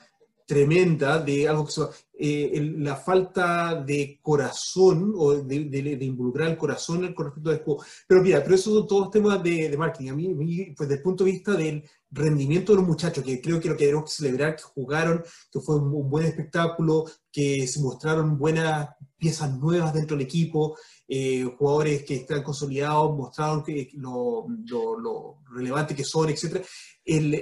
tremenda 0.47 1.19
de 1.19 1.49
algo 1.49 1.65
que 1.66 1.73
se 1.73 1.82
eh, 2.16 2.74
la 2.78 2.95
falta 2.95 3.74
de 3.74 4.20
corazón 4.23 5.12
o 5.16 5.35
de, 5.35 5.99
involucrar 6.01 6.49
el 6.49 6.57
corazón 6.57 7.12
con 7.12 7.27
respecto 7.27 7.51
al 7.51 7.57
escudo. 7.57 7.85
Pero 8.07 8.23
mira, 8.23 8.43
pero 8.43 8.55
eso 8.55 8.73
son 8.73 8.86
todos 8.86 9.11
temas 9.11 9.43
de, 9.43 9.77
marketing. 9.77 10.11
A 10.11 10.15
mí, 10.15 10.74
pues 10.77 10.89
desde 10.89 10.99
el 10.99 11.03
punto 11.03 11.24
de 11.24 11.32
vista 11.32 11.53
del 11.55 11.82
rendimiento 12.12 12.73
de 12.73 12.77
los 12.77 12.86
muchachos, 12.86 13.24
que 13.24 13.41
creo 13.41 13.61
que 13.61 13.69
lo 13.69 13.77
que 13.77 13.86
tenemos 13.86 14.05
que 14.05 14.23
celebrar, 14.23 14.55
que 14.55 14.62
jugaron, 14.62 15.24
que 15.51 15.61
fue 15.61 15.77
un, 15.77 16.09
buen 16.09 16.27
espectáculo, 16.27 17.05
que 17.32 17.66
se 17.66 17.81
mostraron 17.81 18.39
buenas 18.39 18.91
piezas 19.19 19.53
nuevas 19.59 19.93
dentro 19.93 20.16
del 20.16 20.24
equipo, 20.24 20.77
eh, 21.09 21.43
jugadores 21.59 22.05
que 22.05 22.16
están 22.16 22.45
consolidados, 22.45 23.16
mostraron 23.16 23.65
que, 23.65 23.91
lo, 23.95 24.47
lo, 24.69 25.39
relevante 25.53 25.97
que 25.97 26.05
son, 26.05 26.28
etc. 26.28 26.65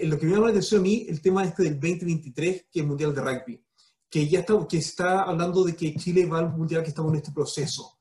lo 0.04 0.18
que 0.18 0.26
me 0.26 0.32
llama 0.32 0.46
la 0.46 0.52
atención 0.52 0.80
a 0.80 0.84
mí, 0.84 1.06
el 1.08 1.20
tema 1.20 1.44
este 1.44 1.64
del 1.64 1.74
2023, 1.74 2.66
que 2.70 2.78
es 2.78 2.82
el 2.82 2.86
Mundial 2.86 3.14
de 3.14 3.20
Rugby, 3.20 3.62
que 4.12 4.28
ya 4.28 4.40
está, 4.40 4.68
que 4.68 4.76
está 4.76 5.22
hablando 5.22 5.64
de 5.64 5.74
que 5.74 5.94
Chile 5.96 6.26
va 6.26 6.40
al 6.40 6.52
Mundial, 6.52 6.82
que 6.82 6.90
estamos 6.90 7.12
en 7.12 7.16
este 7.16 7.32
proceso. 7.32 7.98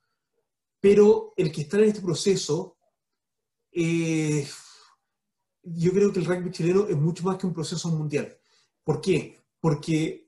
Pero 0.81 1.33
el 1.38 1.49
que 1.53 1.61
está 1.61 1.77
en 1.77 1.85
este 1.85 2.01
proceso... 2.01 2.77
Eh, 3.71 4.45
yo 5.63 5.91
creo 5.91 6.11
que 6.11 6.19
el 6.19 6.25
rugby 6.25 6.51
chileno 6.51 6.88
es 6.88 6.97
mucho 6.97 7.23
más 7.23 7.38
que 7.38 7.47
un 7.47 7.53
proceso 7.53 7.88
mundial. 7.89 8.35
¿Por 8.83 8.99
qué? 8.99 9.39
Porque 9.61 10.27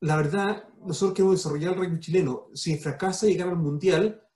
la 0.00 0.16
verdad, 0.16 0.68
nosotros 0.84 1.14
queremos 1.14 1.36
desarrollar 1.36 1.74
el 1.74 1.78
rugby 1.78 2.00
chileno. 2.00 2.48
Si 2.54 2.76
fracasa 2.76 3.26
llegar 3.26 3.50
al 3.50 3.58
mundial, 3.58 4.26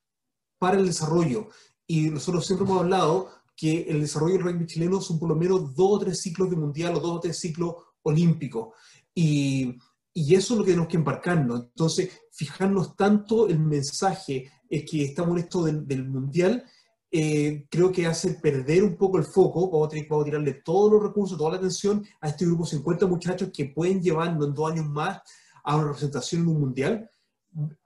para 0.58 0.78
el 0.78 0.86
desarrollo. 0.86 1.48
Y 1.84 2.10
nosotros 2.10 2.46
siempre 2.46 2.64
hemos 2.64 2.80
hablado 2.80 3.30
que 3.56 3.82
el 3.88 4.02
desarrollo 4.02 4.34
del 4.34 4.44
rugby 4.44 4.66
chileno 4.66 5.00
son 5.00 5.18
por 5.18 5.30
lo 5.30 5.34
menos 5.34 5.74
dos 5.74 5.90
o 5.90 5.98
tres 5.98 6.20
ciclos 6.20 6.48
de 6.48 6.56
mundial 6.56 6.94
o 6.94 7.00
dos 7.00 7.16
o 7.16 7.20
tres 7.20 7.40
ciclos 7.40 7.74
olímpicos. 8.02 8.68
Y, 9.14 9.78
y 10.12 10.34
eso 10.34 10.54
es 10.54 10.58
lo 10.58 10.64
que 10.64 10.72
tenemos 10.72 10.88
que 10.88 10.96
embarcarnos. 10.96 11.64
Entonces, 11.66 12.10
fijarnos 12.32 12.96
tanto 12.96 13.48
el 13.48 13.58
mensaje 13.58 14.50
es 14.68 14.84
que 14.90 15.04
estamos 15.04 15.32
en 15.32 15.44
esto 15.44 15.64
del, 15.64 15.86
del 15.86 16.08
mundial 16.08 16.64
eh, 17.10 17.66
creo 17.70 17.90
que 17.90 18.06
hace 18.06 18.34
perder 18.34 18.82
un 18.82 18.96
poco 18.96 19.16
el 19.16 19.24
foco, 19.24 19.70
vamos 19.70 19.86
a, 19.86 19.90
tener, 19.90 20.06
vamos 20.08 20.24
a 20.24 20.26
tirarle 20.26 20.52
todos 20.62 20.92
los 20.92 21.02
recursos, 21.02 21.38
toda 21.38 21.52
la 21.52 21.56
atención 21.56 22.04
a 22.20 22.28
este 22.28 22.44
grupo 22.44 22.66
50 22.66 23.06
muchachos 23.06 23.50
que 23.50 23.64
pueden 23.64 24.02
llevarnos 24.02 24.46
en 24.46 24.54
dos 24.54 24.70
años 24.70 24.86
más 24.86 25.22
a 25.64 25.76
una 25.76 25.86
representación 25.86 26.42
en 26.42 26.48
un 26.48 26.60
mundial 26.60 27.10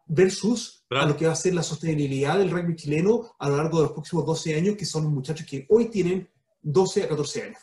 versus 0.07 0.85
a 0.90 1.07
lo 1.07 1.16
que 1.16 1.27
va 1.27 1.32
a 1.32 1.36
ser 1.36 1.55
la 1.55 1.62
sostenibilidad 1.62 2.36
del 2.36 2.51
rugby 2.51 2.74
chileno 2.74 3.31
a 3.39 3.49
lo 3.49 3.59
largo 3.59 3.78
de 3.78 3.85
los 3.85 3.93
próximos 3.93 4.27
12 4.27 4.57
años, 4.57 4.77
que 4.77 4.85
son 4.85 5.05
los 5.05 5.12
muchachos 5.12 5.47
que 5.47 5.66
hoy 5.70 5.89
tienen 5.89 6.28
12 6.61 7.05
a 7.05 7.09
14 7.09 7.43
años. 7.44 7.59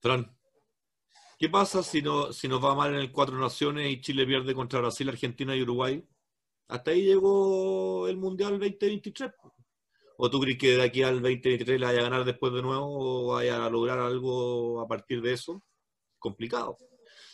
Fran, 0.00 0.36
¿qué 1.38 1.48
pasa 1.48 1.82
si, 1.82 2.02
no, 2.02 2.32
si 2.32 2.48
nos 2.48 2.62
va 2.62 2.74
mal 2.74 2.94
en 2.94 3.00
el 3.00 3.12
Cuatro 3.12 3.38
Naciones 3.38 3.90
y 3.90 4.00
Chile 4.00 4.26
pierde 4.26 4.54
contra 4.54 4.80
Brasil, 4.80 5.08
Argentina 5.08 5.54
y 5.54 5.62
Uruguay? 5.62 6.04
Hasta 6.66 6.90
ahí 6.90 7.02
llegó 7.02 8.08
el 8.08 8.16
Mundial 8.16 8.58
2023. 8.58 9.30
¿O 10.18 10.28
tú 10.28 10.40
crees 10.40 10.58
que 10.58 10.76
de 10.76 10.82
aquí 10.82 11.02
al 11.02 11.22
2023 11.22 11.80
la 11.80 11.86
vaya 11.86 12.00
a 12.00 12.02
ganar 12.02 12.24
después 12.24 12.52
de 12.52 12.60
nuevo 12.60 13.28
o 13.28 13.34
vaya 13.34 13.64
a 13.64 13.70
lograr 13.70 14.00
algo 14.00 14.80
a 14.80 14.88
partir 14.88 15.22
de 15.22 15.32
eso? 15.32 15.62
Complicado. 16.18 16.76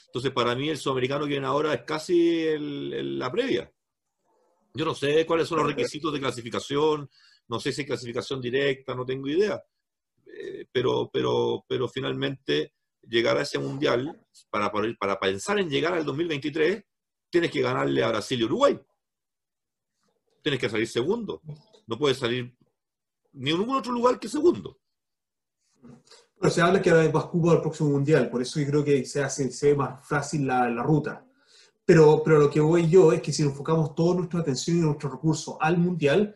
Entonces, 0.06 0.32
para 0.32 0.54
mí, 0.54 0.68
el 0.68 0.76
sudamericano 0.76 1.24
que 1.24 1.30
viene 1.30 1.46
ahora 1.46 1.72
es 1.72 1.82
casi 1.82 2.46
la 2.58 3.32
previa. 3.32 3.72
Yo 4.74 4.84
no 4.84 4.94
sé 4.94 5.24
cuáles 5.24 5.48
son 5.48 5.58
los 5.58 5.66
requisitos 5.66 6.12
de 6.12 6.20
clasificación, 6.20 7.08
no 7.48 7.58
sé 7.58 7.72
si 7.72 7.80
es 7.80 7.86
clasificación 7.86 8.40
directa, 8.40 8.94
no 8.94 9.06
tengo 9.06 9.28
idea. 9.28 9.62
eh, 10.26 10.66
pero, 10.70 11.10
pero, 11.12 11.64
pero 11.66 11.88
finalmente 11.88 12.74
llegar 13.08 13.36
a 13.36 13.42
ese 13.42 13.58
mundial, 13.58 14.20
para, 14.50 14.70
para 14.98 15.18
pensar 15.18 15.58
en 15.58 15.68
llegar 15.68 15.94
al 15.94 16.04
2023, 16.04 16.82
tienes 17.30 17.50
que 17.50 17.62
ganarle 17.62 18.02
a 18.02 18.08
Brasil 18.08 18.40
y 18.40 18.44
Uruguay. 18.44 18.80
Tienes 20.42 20.60
que 20.60 20.68
salir 20.68 20.88
segundo. 20.88 21.40
No 21.86 21.98
puedes 21.98 22.18
salir 22.18 22.56
ni 23.32 23.50
en 23.50 23.58
ningún 23.58 23.76
otro 23.76 23.92
lugar 23.92 24.18
que 24.18 24.28
segundo. 24.28 24.78
Se 26.48 26.60
habla 26.60 26.82
que 26.82 26.92
va 26.92 27.30
Cuba 27.30 27.52
al 27.52 27.60
próximo 27.60 27.90
mundial, 27.90 28.28
por 28.28 28.42
eso 28.42 28.60
yo 28.60 28.66
creo 28.66 28.84
que 28.84 29.04
se 29.04 29.22
hace 29.22 29.74
más 29.74 30.06
fácil 30.06 30.46
la, 30.46 30.68
la, 30.68 30.82
ruta. 30.82 31.26
Pero, 31.84 32.22
pero 32.22 32.38
lo 32.38 32.50
que 32.50 32.60
voy 32.60 32.88
yo 32.88 33.12
es 33.12 33.22
que 33.22 33.32
si 33.32 33.42
enfocamos 33.42 33.94
toda 33.94 34.16
nuestra 34.16 34.40
atención 34.40 34.76
y 34.76 34.80
nuestros 34.80 35.12
recursos 35.12 35.56
al 35.60 35.78
mundial, 35.78 36.34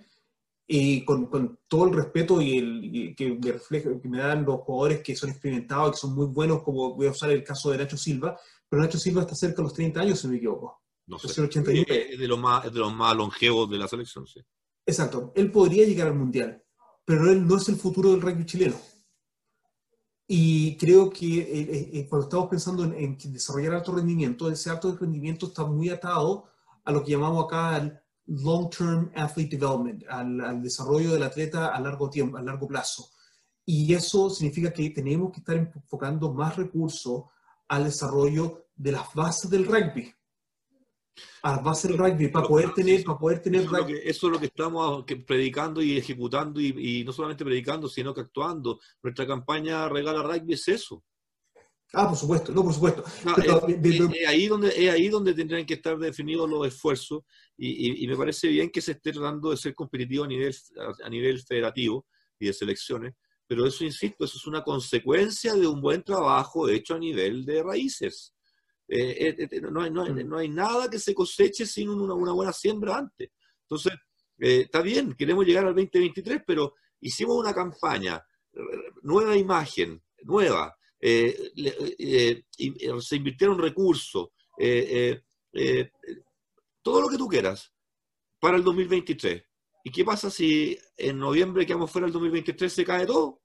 y 0.70 1.02
con, 1.06 1.26
con, 1.26 1.58
todo 1.66 1.86
el 1.86 1.94
respeto 1.94 2.42
y, 2.42 2.58
el, 2.58 3.14
que, 3.16 3.38
me 3.42 3.52
refleja, 3.52 3.88
que 4.00 4.08
me 4.08 4.18
dan 4.18 4.44
los 4.44 4.60
jugadores 4.60 5.02
que 5.02 5.16
son 5.16 5.30
experimentados, 5.30 5.92
que 5.92 5.96
son 5.96 6.14
muy 6.14 6.26
buenos, 6.26 6.62
como 6.62 6.94
voy 6.94 7.06
a 7.06 7.10
usar 7.10 7.30
el 7.30 7.42
caso 7.42 7.70
de 7.70 7.78
Nacho 7.78 7.96
Silva, 7.96 8.38
pero 8.68 8.82
Nacho 8.82 8.98
Silva 8.98 9.22
está 9.22 9.34
cerca 9.34 9.56
de 9.56 9.62
los 9.62 9.72
30 9.72 9.98
años, 9.98 10.20
si 10.20 10.28
me 10.28 10.36
equivoco. 10.36 10.82
No 11.06 11.18
sé. 11.18 11.28
Es, 11.28 12.18
de 12.18 12.28
los 12.28 12.38
más, 12.38 12.70
de 12.70 12.78
los 12.78 12.94
más 12.94 13.16
longevos 13.16 13.70
de 13.70 13.78
la 13.78 13.88
selección, 13.88 14.26
sí. 14.26 14.40
Exacto. 14.84 15.32
Él 15.34 15.50
podría 15.50 15.86
llegar 15.86 16.08
al 16.08 16.14
Mundial, 16.14 16.62
pero 17.06 17.30
él 17.30 17.46
no 17.46 17.56
es 17.56 17.66
el 17.70 17.76
futuro 17.76 18.10
del 18.10 18.20
rugby 18.20 18.44
chileno. 18.44 18.76
Y 20.26 20.76
creo 20.76 21.08
que 21.08 21.38
eh, 21.38 21.90
eh, 21.94 22.06
cuando 22.10 22.26
estamos 22.26 22.50
pensando 22.50 22.84
en, 22.84 22.92
en, 22.92 23.32
desarrollar 23.32 23.76
alto 23.76 23.92
rendimiento, 23.92 24.50
ese 24.50 24.68
alto 24.68 24.94
rendimiento 25.00 25.46
está 25.46 25.64
muy 25.64 25.88
atado 25.88 26.44
a 26.84 26.92
lo 26.92 27.02
que 27.02 27.12
llamamos 27.12 27.46
acá 27.46 27.78
el 27.78 27.98
long-term 28.28 29.10
athlete 29.14 29.56
development, 29.56 30.04
al, 30.08 30.40
al, 30.40 30.62
desarrollo 30.62 31.12
del 31.12 31.22
atleta 31.22 31.68
a 31.68 31.80
largo 31.80 32.10
tiempo, 32.10 32.36
a 32.36 32.42
largo 32.42 32.68
plazo. 32.68 33.10
Y 33.64 33.92
eso 33.92 34.30
significa 34.30 34.72
que 34.72 34.90
tenemos 34.90 35.32
que 35.32 35.40
estar 35.40 35.56
enfocando 35.56 36.32
más 36.32 36.56
recursos 36.56 37.24
al 37.68 37.84
desarrollo 37.84 38.66
de 38.74 38.92
las 38.92 39.12
bases 39.14 39.50
del 39.50 39.66
rugby. 39.66 40.12
A 41.42 41.56
las 41.56 41.64
bases 41.64 41.90
del 41.90 41.98
rugby, 41.98 42.28
para 42.28 42.46
poder 42.46 42.72
tener, 42.74 43.02
para 43.02 43.18
poder 43.18 43.40
tener 43.40 43.62
eso, 43.62 43.76
es 43.76 43.86
que, 43.86 44.08
eso 44.08 44.26
es 44.26 44.32
lo 44.32 44.38
que 44.38 44.46
estamos 44.46 45.04
predicando 45.26 45.82
y 45.82 45.96
ejecutando, 45.96 46.60
y, 46.60 47.00
y, 47.00 47.04
no 47.04 47.12
solamente 47.12 47.44
predicando, 47.44 47.88
sino 47.88 48.14
que 48.14 48.20
actuando. 48.20 48.78
Nuestra 49.02 49.26
campaña 49.26 49.88
Regala 49.88 50.22
Rugby 50.22 50.54
es 50.54 50.68
eso. 50.68 51.02
Ah, 51.94 52.06
por 52.06 52.18
supuesto, 52.18 52.52
no, 52.52 52.62
por 52.62 52.74
supuesto. 52.74 53.02
No, 53.24 53.34
Pero, 53.34 53.66
es, 53.66 53.82
de, 53.82 53.96
es, 54.20 54.28
ahí 54.28 54.46
donde, 54.46 54.68
es 54.68 54.90
ahí 54.90 55.08
donde 55.08 55.32
tendrían 55.32 55.64
que 55.64 55.74
estar 55.74 55.98
definidos 55.98 56.48
los 56.48 56.66
esfuerzos 56.66 57.22
y, 57.56 57.68
y, 57.68 58.04
y, 58.04 58.06
me 58.06 58.16
parece 58.16 58.48
bien 58.48 58.70
que 58.70 58.82
se 58.82 58.92
esté 58.92 59.12
tratando 59.12 59.50
de 59.50 59.56
ser 59.56 59.74
competitivo 59.74 60.24
a 60.24 60.28
nivel, 60.28 60.54
a 61.02 61.08
nivel 61.08 61.40
federativo 61.40 62.06
y 62.38 62.46
de 62.46 62.52
selecciones, 62.52 63.14
pero 63.48 63.66
eso, 63.66 63.82
insisto, 63.84 64.26
eso 64.26 64.36
es 64.36 64.46
una 64.46 64.62
consecuencia 64.62 65.54
de 65.54 65.66
un 65.66 65.80
buen 65.80 66.02
trabajo 66.02 66.68
hecho 66.68 66.94
a 66.94 66.98
nivel 66.98 67.46
de 67.46 67.62
raíces. 67.62 68.34
Eh, 68.86 69.34
eh, 69.38 69.48
eh 69.50 69.60
no, 69.62 69.80
hay, 69.80 69.90
no, 69.90 70.02
hay, 70.02 70.12
no, 70.12 70.36
hay, 70.36 70.50
nada 70.50 70.90
que 70.90 70.98
se 70.98 71.14
coseche 71.14 71.64
sin 71.64 71.88
una, 71.88 72.12
una 72.12 72.32
buena 72.32 72.52
siembra 72.52 72.98
antes. 72.98 73.30
Entonces, 73.62 73.94
eh, 74.38 74.60
está 74.66 74.82
bien, 74.82 75.14
queremos 75.14 75.46
llegar 75.46 75.64
al 75.64 75.74
2023, 75.74 76.42
pero 76.46 76.74
hicimos 77.00 77.36
una 77.36 77.54
campaña, 77.54 78.22
nueva 79.02 79.34
imagen, 79.34 80.02
nueva, 80.24 80.77
eh, 81.00 81.52
eh, 81.98 82.44
eh, 82.58 83.00
se 83.00 83.16
invirtieron 83.16 83.58
recursos, 83.58 84.30
todo 86.82 87.00
lo 87.00 87.08
que 87.08 87.18
tú 87.18 87.28
quieras 87.28 87.72
para 88.40 88.56
el 88.56 88.64
2023. 88.64 89.42
¿Y 89.84 89.90
qué 89.90 90.04
pasa 90.04 90.30
si 90.30 90.78
en 90.96 91.18
noviembre 91.18 91.64
que 91.64 91.74
vamos 91.74 91.90
fuera 91.90 92.06
del 92.06 92.12
2023 92.12 92.72
se 92.72 92.84
cae 92.84 93.06
todo? 93.06 93.40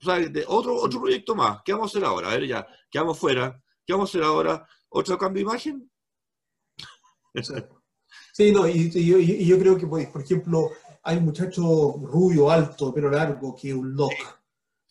O 0.00 0.04
sea, 0.04 0.18
de 0.18 0.44
otro, 0.46 0.76
otro 0.76 1.00
proyecto 1.00 1.34
más. 1.34 1.60
¿Qué 1.64 1.72
vamos 1.72 1.94
a 1.94 1.98
hacer 1.98 2.06
ahora? 2.06 2.30
A 2.30 2.34
ver, 2.34 2.46
ya, 2.46 2.66
quedamos 2.90 3.18
fuera. 3.18 3.62
¿Qué 3.86 3.92
vamos 3.92 4.08
a 4.08 4.10
hacer 4.10 4.22
ahora? 4.22 4.68
¿Otro 4.88 5.18
cambio 5.18 5.44
de 5.44 5.50
imagen? 5.50 5.90
Sí, 8.32 8.50
no, 8.50 8.66
y, 8.66 8.90
y, 8.92 9.14
y, 9.14 9.46
yo 9.46 9.56
creo 9.60 9.78
que, 9.78 9.86
por 9.86 10.20
ejemplo, 10.20 10.70
hay 11.04 11.18
un 11.18 11.26
muchacho 11.26 11.94
rubio, 12.02 12.50
alto, 12.50 12.92
pero 12.92 13.08
largo, 13.08 13.54
que 13.54 13.68
es 13.68 13.74
un 13.74 13.94
lock. 13.94 14.12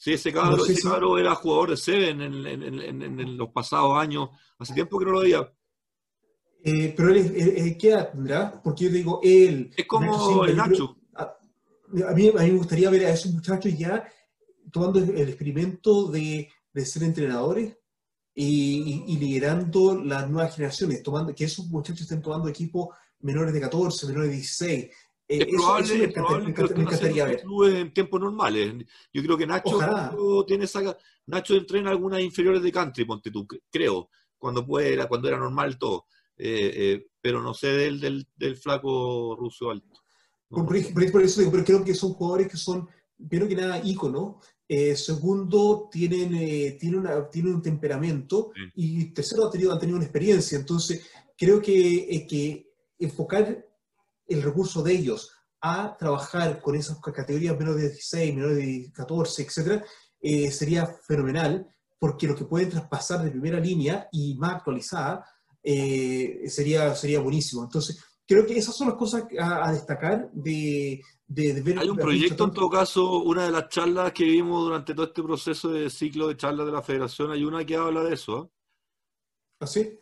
Sí, 0.03 0.11
ese 0.11 0.33
cabro, 0.33 0.57
no 0.57 0.65
sé 0.65 0.73
ese 0.73 0.81
si... 0.81 0.87
cabro 0.89 1.17
era 1.17 1.33
jugador 1.33 1.69
de 1.69 1.77
Seven 1.77 2.21
en, 2.21 2.45
en, 2.45 2.61
en, 2.61 3.19
en, 3.21 3.37
los 3.37 3.51
pasados 3.51 3.97
años. 3.97 4.31
Hace 4.59 4.73
tiempo 4.73 4.99
que 4.99 5.05
no 5.05 5.11
lo 5.11 5.21
veía. 5.21 5.49
Eh, 6.61 6.93
pero 6.93 7.11
él, 7.11 7.33
él, 7.33 7.53
él, 7.55 7.77
¿qué 7.77 7.91
edad 7.91 8.11
tendrá? 8.11 8.61
Porque 8.61 8.83
yo 8.83 8.89
digo, 8.89 9.21
él... 9.23 9.71
Es 9.77 9.87
como 9.87 10.43
el 10.43 10.57
Nacho. 10.57 10.97
A, 11.15 11.21
a, 11.23 12.13
mí, 12.13 12.27
a, 12.27 12.41
mí, 12.41 12.51
me 12.51 12.57
gustaría 12.57 12.89
ver 12.89 13.05
a 13.05 13.11
esos 13.11 13.31
muchachos 13.31 13.77
ya 13.77 14.05
tomando 14.73 14.99
el 14.99 15.29
experimento 15.29 16.11
de, 16.11 16.49
de 16.73 16.85
ser 16.85 17.03
entrenadores 17.03 17.77
y, 18.35 19.05
y, 19.07 19.13
y, 19.13 19.17
liderando 19.17 20.03
las 20.03 20.29
nuevas 20.29 20.53
generaciones, 20.53 21.01
tomando, 21.01 21.33
que 21.33 21.45
esos 21.45 21.67
muchachos 21.67 22.01
estén 22.01 22.21
tomando 22.21 22.49
equipos 22.49 22.89
menores 23.21 23.53
de 23.53 23.61
14, 23.61 24.05
menores 24.07 24.31
de 24.31 24.35
16, 24.35 24.91
es 25.27 25.47
eso, 25.47 25.49
probable, 25.51 25.85
eso 25.85 25.95
me, 25.95 26.03
es 26.03 26.13
probable 26.13 26.47
me, 26.47 26.53
que 26.53 26.73
me 26.75 26.81
encantaría 26.83 27.25
ver. 27.25 27.43
en 27.69 27.93
tiempos 27.93 28.19
normales. 28.19 28.73
Yo 29.13 29.23
creo 29.23 29.37
que 29.37 29.47
Nacho 29.47 30.43
tiene 30.45 30.65
esa, 30.65 30.97
Nacho 31.27 31.55
entrena 31.55 31.91
algunas 31.91 32.21
inferiores 32.21 32.61
de 32.61 32.71
country, 32.71 33.05
ponte 33.05 33.31
tú, 33.31 33.47
creo, 33.71 34.09
cuando 34.37 34.65
puede, 34.65 35.07
cuando 35.07 35.27
era 35.27 35.37
normal 35.37 35.77
todo. 35.77 36.05
Eh, 36.37 36.71
eh, 36.75 37.07
pero 37.21 37.41
no 37.41 37.53
sé 37.53 37.67
del, 37.67 37.99
del, 37.99 38.27
del 38.35 38.57
flaco 38.57 39.35
ruso 39.37 39.69
alto. 39.69 40.03
No, 40.49 40.65
por, 40.65 40.93
por, 40.93 41.11
por, 41.11 41.23
eso 41.23 41.39
digo, 41.39 41.51
pero 41.51 41.63
creo 41.63 41.83
que 41.83 41.95
son 41.95 42.13
jugadores 42.13 42.49
que 42.49 42.57
son, 42.57 42.87
primero 43.29 43.47
que 43.47 43.55
nada, 43.55 43.81
ícono. 43.83 44.39
Eh, 44.67 44.95
segundo, 44.95 45.89
tienen, 45.91 46.33
eh, 46.35 46.77
tienen, 46.79 47.01
una, 47.01 47.29
tienen 47.29 47.55
un 47.55 47.61
temperamento. 47.61 48.51
Sí. 48.55 48.71
Y 48.75 49.05
tercero, 49.13 49.45
han 49.45 49.51
tenido, 49.51 49.71
han 49.71 49.79
tenido 49.79 49.97
una 49.97 50.05
experiencia. 50.05 50.57
Entonces, 50.57 51.07
creo 51.37 51.61
que, 51.61 52.25
que 52.29 52.73
enfocar 52.99 53.65
el 54.27 54.41
recurso 54.41 54.83
de 54.83 54.93
ellos 54.93 55.31
a 55.61 55.95
trabajar 55.97 56.61
con 56.61 56.75
esas 56.75 56.99
categorías 56.99 57.57
menores 57.57 57.81
de 57.81 57.89
16, 57.89 58.35
menores 58.35 58.57
de 58.57 58.91
14, 58.93 59.43
etcétera, 59.43 59.85
eh, 60.19 60.51
sería 60.51 60.85
fenomenal, 60.85 61.67
porque 61.99 62.27
lo 62.27 62.35
que 62.35 62.45
pueden 62.45 62.69
traspasar 62.69 63.23
de 63.23 63.31
primera 63.31 63.59
línea 63.59 64.07
y 64.11 64.35
más 64.35 64.55
actualizada 64.55 65.25
eh, 65.63 66.41
sería, 66.47 66.93
sería 66.95 67.21
buenísimo. 67.21 67.63
Entonces, 67.63 68.03
creo 68.27 68.45
que 68.45 68.57
esas 68.57 68.75
son 68.75 68.89
las 68.89 68.97
cosas 68.97 69.23
a, 69.39 69.67
a 69.67 69.71
destacar 69.71 70.29
de, 70.33 71.01
de, 71.27 71.53
de, 71.53 71.61
ver. 71.61 71.79
Hay 71.79 71.89
un 71.89 71.97
proyecto, 71.97 72.43
en 72.43 72.51
todo 72.51 72.69
caso, 72.69 73.19
una 73.23 73.45
de 73.45 73.51
las 73.51 73.69
charlas 73.69 74.11
que 74.11 74.25
vimos 74.25 74.65
durante 74.65 74.93
todo 74.93 75.07
este 75.07 75.23
proceso 75.23 75.69
de 75.69 75.89
ciclo 75.89 76.27
de 76.27 76.37
charlas 76.37 76.65
de 76.65 76.71
la 76.71 76.81
federación, 76.81 77.31
hay 77.31 77.43
una 77.43 77.65
que 77.65 77.75
habla 77.75 78.03
de 78.03 78.13
eso. 78.15 78.43
¿eh? 78.43 78.49
¿Ah, 79.61 79.67
sí? 79.67 79.97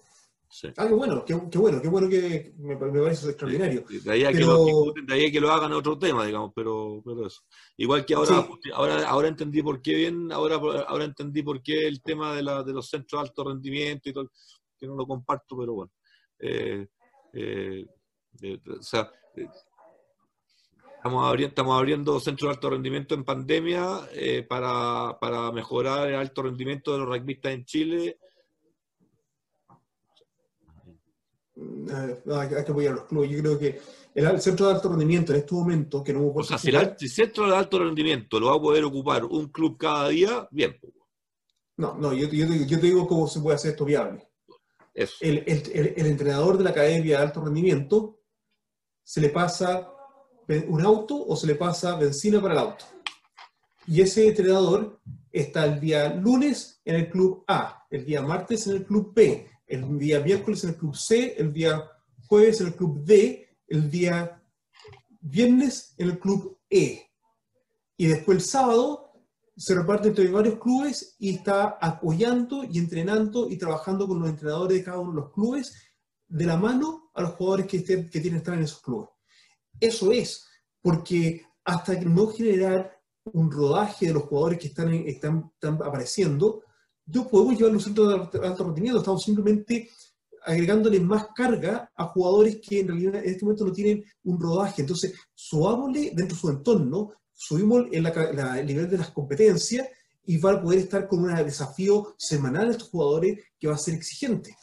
Sí. 0.54 0.68
Ah, 0.76 0.86
qué 0.86 0.94
bueno, 0.94 1.24
qué, 1.24 1.34
qué, 1.50 1.58
bueno, 1.58 1.82
qué 1.82 1.88
bueno 1.88 2.10
que 2.10 2.54
me, 2.58 2.76
me 2.76 3.02
parece 3.02 3.30
extraordinario. 3.30 3.86
Sí, 3.88 4.00
de, 4.00 4.12
ahí 4.12 4.26
a 4.26 4.32
pero... 4.32 4.38
que 4.38 4.46
lo 4.46 4.66
discuten, 4.66 5.06
de 5.06 5.14
ahí 5.14 5.26
a 5.28 5.32
que 5.32 5.40
lo 5.40 5.50
hagan 5.50 5.72
otro 5.72 5.98
tema, 5.98 6.26
digamos, 6.26 6.52
pero, 6.54 7.02
pero 7.06 7.26
eso. 7.26 7.42
Igual 7.78 8.06
que 8.06 8.16
ahora, 8.16 8.46
sí. 8.62 8.70
ahora, 8.74 9.08
ahora 9.08 9.30
entendí 9.30 9.64
por 9.64 9.82
qué 9.82 9.96
bien, 9.96 10.30
ahora, 10.30 10.56
ahora 10.56 11.06
entendí 11.06 11.42
por 11.42 11.64
qué 11.64 11.88
el 11.88 12.02
tema 12.02 12.36
de, 12.36 12.44
la, 12.44 12.64
de 12.64 12.74
los 12.74 12.90
centros 12.90 13.22
de 13.22 13.30
alto 13.30 13.46
rendimiento 13.46 14.10
y 14.10 14.14
todo, 14.14 14.30
que 14.78 14.88
no 14.88 14.96
lo 14.96 15.08
comparto, 15.08 15.58
pero 15.58 15.74
bueno. 15.74 15.92
Eh, 16.38 16.86
eh, 17.32 17.86
eh, 18.42 18.60
o 18.78 18.82
sea, 18.82 19.10
eh, 19.38 19.48
estamos, 20.98 21.26
abriendo, 21.26 21.50
estamos 21.50 21.78
abriendo 21.78 22.20
centros 22.20 22.50
de 22.50 22.54
alto 22.56 22.70
rendimiento 22.72 23.16
en 23.16 23.24
pandemia 23.24 24.02
eh, 24.12 24.44
para, 24.44 25.18
para 25.18 25.50
mejorar 25.54 26.10
el 26.10 26.16
alto 26.16 26.44
rendimiento 26.44 26.92
de 26.92 26.98
los 27.00 27.08
rugbyistas 27.08 27.54
en 27.54 27.64
Chile 27.64 28.18
eh, 28.18 28.18
hay 31.56 32.50
que 32.50 32.72
apoyar 32.72 32.94
a 32.94 32.96
los 32.98 33.06
clubes. 33.06 33.30
Yo 33.30 33.40
creo 33.40 33.60
que 33.60 33.82
el, 34.16 34.42
centro 34.42 34.68
de 34.68 34.74
alto 34.74 34.90
rendimiento 34.90 35.34
en 35.34 35.40
este 35.40 35.54
momento, 35.54 36.04
que 36.04 36.14
no 36.14 36.28
O 36.28 36.44
sea, 36.44 36.58
si 36.58 36.70
el, 36.70 36.76
el, 36.76 37.10
centro 37.10 37.50
de 37.50 37.56
alto 37.56 37.80
rendimiento 37.80 38.40
lo 38.40 38.48
va 38.48 38.56
a 38.56 38.62
poder 38.62 38.84
ocupar 38.84 39.26
un 39.26 39.48
club 39.50 39.78
cada 39.78 40.10
día, 40.10 40.48
bien. 40.52 40.80
No, 41.78 41.96
no, 41.98 42.14
yo, 42.14 42.28
yo, 42.28 42.46
yo 42.46 42.80
te 42.80 42.86
digo 42.86 43.08
cómo 43.08 43.28
se 43.28 43.40
puede 43.40 43.56
hacer 43.56 43.72
esto 43.72 43.86
viable. 43.86 44.28
Eso. 44.94 45.16
El, 45.22 45.44
el, 45.48 46.06
entrenador 46.06 46.58
de 46.58 46.64
la 46.66 46.72
academia 46.72 47.18
de 47.18 47.24
alto 47.24 47.44
rendimiento 47.44 48.20
se 49.04 49.22
le 49.22 49.30
pasa 49.30 49.90
un 50.68 50.82
auto 50.82 51.26
o 51.26 51.36
se 51.36 51.48
le 51.48 51.56
pasa 51.56 51.96
benzina 51.96 52.42
para 52.42 52.54
el 52.54 52.60
auto. 52.60 52.86
Y 53.88 54.02
ese 54.02 54.28
entrenador 54.28 55.00
está 55.32 55.66
el 55.66 55.80
día 55.80 56.14
lunes 56.14 56.82
en 56.86 56.96
el 56.96 57.10
club 57.10 57.44
A, 57.48 57.86
el 57.90 58.06
día 58.06 58.22
martes 58.22 58.68
en 58.68 58.78
el 58.78 58.86
club 58.86 59.14
B, 59.14 59.48
el 59.72 59.98
día 59.98 60.20
miércoles 60.20 60.64
en 60.64 60.72
el 60.72 60.78
club 60.78 60.96
C, 60.96 61.36
el 61.38 61.52
día 61.52 61.84
jueves 62.28 62.62
en 62.62 62.68
el 62.68 62.76
club 62.76 63.04
D, 63.04 63.58
el 63.68 63.90
día 63.90 64.42
viernes 65.20 65.94
en 65.98 66.10
el 66.10 66.20
club 66.20 66.60
E. 66.70 67.10
Y 67.98 68.08
después 68.08 68.38
el 68.38 68.44
sábado 68.44 69.14
se 69.56 69.76
reparte 69.76 70.10
entre 70.10 70.28
varios 70.30 70.60
clubes 70.60 71.16
y 71.20 71.36
está 71.36 71.78
apoyando 71.82 72.64
y 72.64 72.80
entrenando 72.80 73.50
y 73.50 73.58
trabajando 73.58 74.08
con 74.08 74.20
los 74.20 74.30
entrenadores 74.30 74.78
de 74.78 74.84
cada 74.84 75.00
uno 75.00 75.12
de 75.12 75.22
los 75.22 75.32
clubes 75.32 75.74
de 76.28 76.46
la 76.46 76.58
mano 76.58 77.12
a 77.14 77.22
los 77.22 77.32
jugadores 77.32 77.68
que, 77.68 77.78
estén, 77.78 78.10
que 78.10 78.22
tienen 78.22 78.34
que 78.34 78.38
estar 78.38 78.54
en 78.56 78.64
esos 78.64 78.82
clubes. 78.82 79.10
Eso 79.80 80.12
es, 80.12 80.48
porque 80.82 81.46
hasta 81.66 81.94
no 82.02 82.28
generar 82.28 83.00
un 83.34 83.52
rodaje 83.52 84.08
de 84.08 84.14
los 84.14 84.24
jugadores 84.24 84.60
que 84.60 84.68
están, 84.68 85.52
apareciendo, 85.84 86.64
yo 87.12 87.28
podemos 87.28 87.58
llevar 87.58 87.74
los 87.74 87.84
centros 87.84 88.32
de 88.32 88.48
alto 88.48 88.64
rendimiento, 88.64 89.00
estamos 89.00 89.24
simplemente 89.24 89.90
agregándole 90.44 91.00
más 91.00 91.28
carga 91.36 91.92
a 91.96 92.06
jugadores 92.08 92.60
que 92.62 92.80
en 92.80 92.88
realidad 92.88 93.16
en 93.16 93.30
este 93.30 93.46
momento 93.46 93.66
no 93.66 93.72
tienen 93.72 94.04
un 94.24 94.40
rodaje. 94.40 94.82
Entonces, 94.82 95.14
subámosle 95.34 96.12
dentro 96.16 96.36
de 96.36 96.42
su 96.42 96.50
entorno, 96.50 97.12
subimos 97.34 97.86
el 97.92 98.04
nivel 98.66 98.90
de 98.90 98.98
las 98.98 99.12
competencias 99.12 99.88
y 100.26 100.38
va 100.38 100.54
a 100.54 100.62
poder 100.62 100.80
estar 100.80 101.08
con 101.08 101.24
un 101.24 101.36
desafío 101.36 102.16
semanal 102.18 102.68
a 102.68 102.72
estos 102.72 102.90
jugadores 102.90 103.40
que 103.60 103.68
va 103.68 103.76
a 103.76 103.78
ser 103.78 103.96
exigente. 103.96 104.56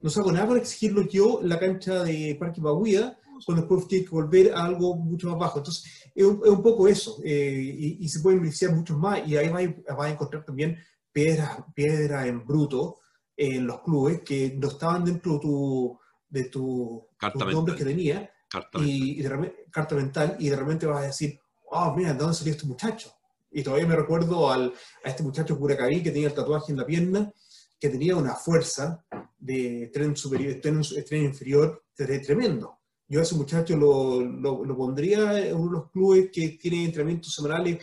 No 0.00 0.10
hago 0.10 0.32
nada 0.32 0.48
para 0.48 0.60
exigirlo 0.60 1.06
yo 1.06 1.40
en 1.42 1.48
la 1.48 1.58
cancha 1.58 2.02
de 2.02 2.36
Parque 2.38 2.60
Baguía, 2.60 3.18
cuando 3.44 3.62
después 3.62 3.88
tiene 3.88 4.04
que 4.04 4.10
volver 4.10 4.52
a 4.54 4.64
algo 4.64 4.96
mucho 4.96 5.28
más 5.28 5.38
bajo. 5.38 5.58
Entonces, 5.58 5.84
es 6.14 6.24
un, 6.24 6.62
poco 6.62 6.88
eso, 6.88 7.18
eh, 7.24 7.96
y, 8.00 8.08
se 8.08 8.20
pueden 8.20 8.40
beneficiar 8.40 8.74
muchos 8.74 8.98
más, 8.98 9.26
y 9.26 9.36
ahí 9.36 9.48
va, 9.48 10.04
a 10.04 10.10
encontrar 10.10 10.44
también 10.44 10.76
piedra, 11.12 11.66
piedra 11.74 12.26
en 12.26 12.44
bruto 12.46 12.98
en 13.36 13.66
los 13.66 13.80
clubes 13.80 14.20
que 14.22 14.54
no 14.58 14.68
estaban 14.68 15.04
dentro 15.04 15.34
de 15.34 15.38
tu, 15.40 15.98
de 16.28 16.44
tu, 16.44 17.06
nombre 17.50 17.74
que 17.74 17.84
tenía, 17.84 18.30
y, 18.74 19.22
de 19.22 19.66
carta 19.70 19.94
mental, 19.94 20.36
y 20.38 20.48
de 20.48 20.56
repente 20.56 20.86
vas 20.86 21.02
a 21.02 21.06
decir, 21.06 21.38
oh, 21.70 21.94
mira, 21.96 22.12
¿de 22.12 22.18
dónde 22.18 22.34
salió 22.34 22.52
este 22.52 22.66
muchacho? 22.66 23.12
Y 23.50 23.62
todavía 23.62 23.86
me 23.86 23.96
recuerdo 23.96 24.50
al, 24.50 24.72
a 25.04 25.08
este 25.08 25.22
muchacho 25.22 25.58
Curacaví 25.58 26.02
que 26.02 26.10
tenía 26.10 26.28
el 26.28 26.34
tatuaje 26.34 26.72
en 26.72 26.78
la 26.78 26.86
pierna, 26.86 27.32
que 27.78 27.88
tenía 27.88 28.14
una 28.14 28.34
fuerza 28.34 29.04
de 29.38 29.90
tren 29.92 30.14
superior, 30.14 30.60
tren, 30.60 30.82
tren 31.06 31.24
inferior 31.24 31.82
tremendo. 31.96 32.78
Yo 33.08 33.20
a 33.20 33.22
ese 33.22 33.34
muchacho 33.34 33.76
lo, 33.76 34.20
lo, 34.20 34.76
pondría 34.76 35.48
en 35.48 35.56
uno 35.56 35.66
de 35.66 35.78
los 35.78 35.90
clubes 35.90 36.30
que 36.32 36.50
tiene 36.50 36.84
entrenamientos 36.84 37.34
semanales 37.34 37.82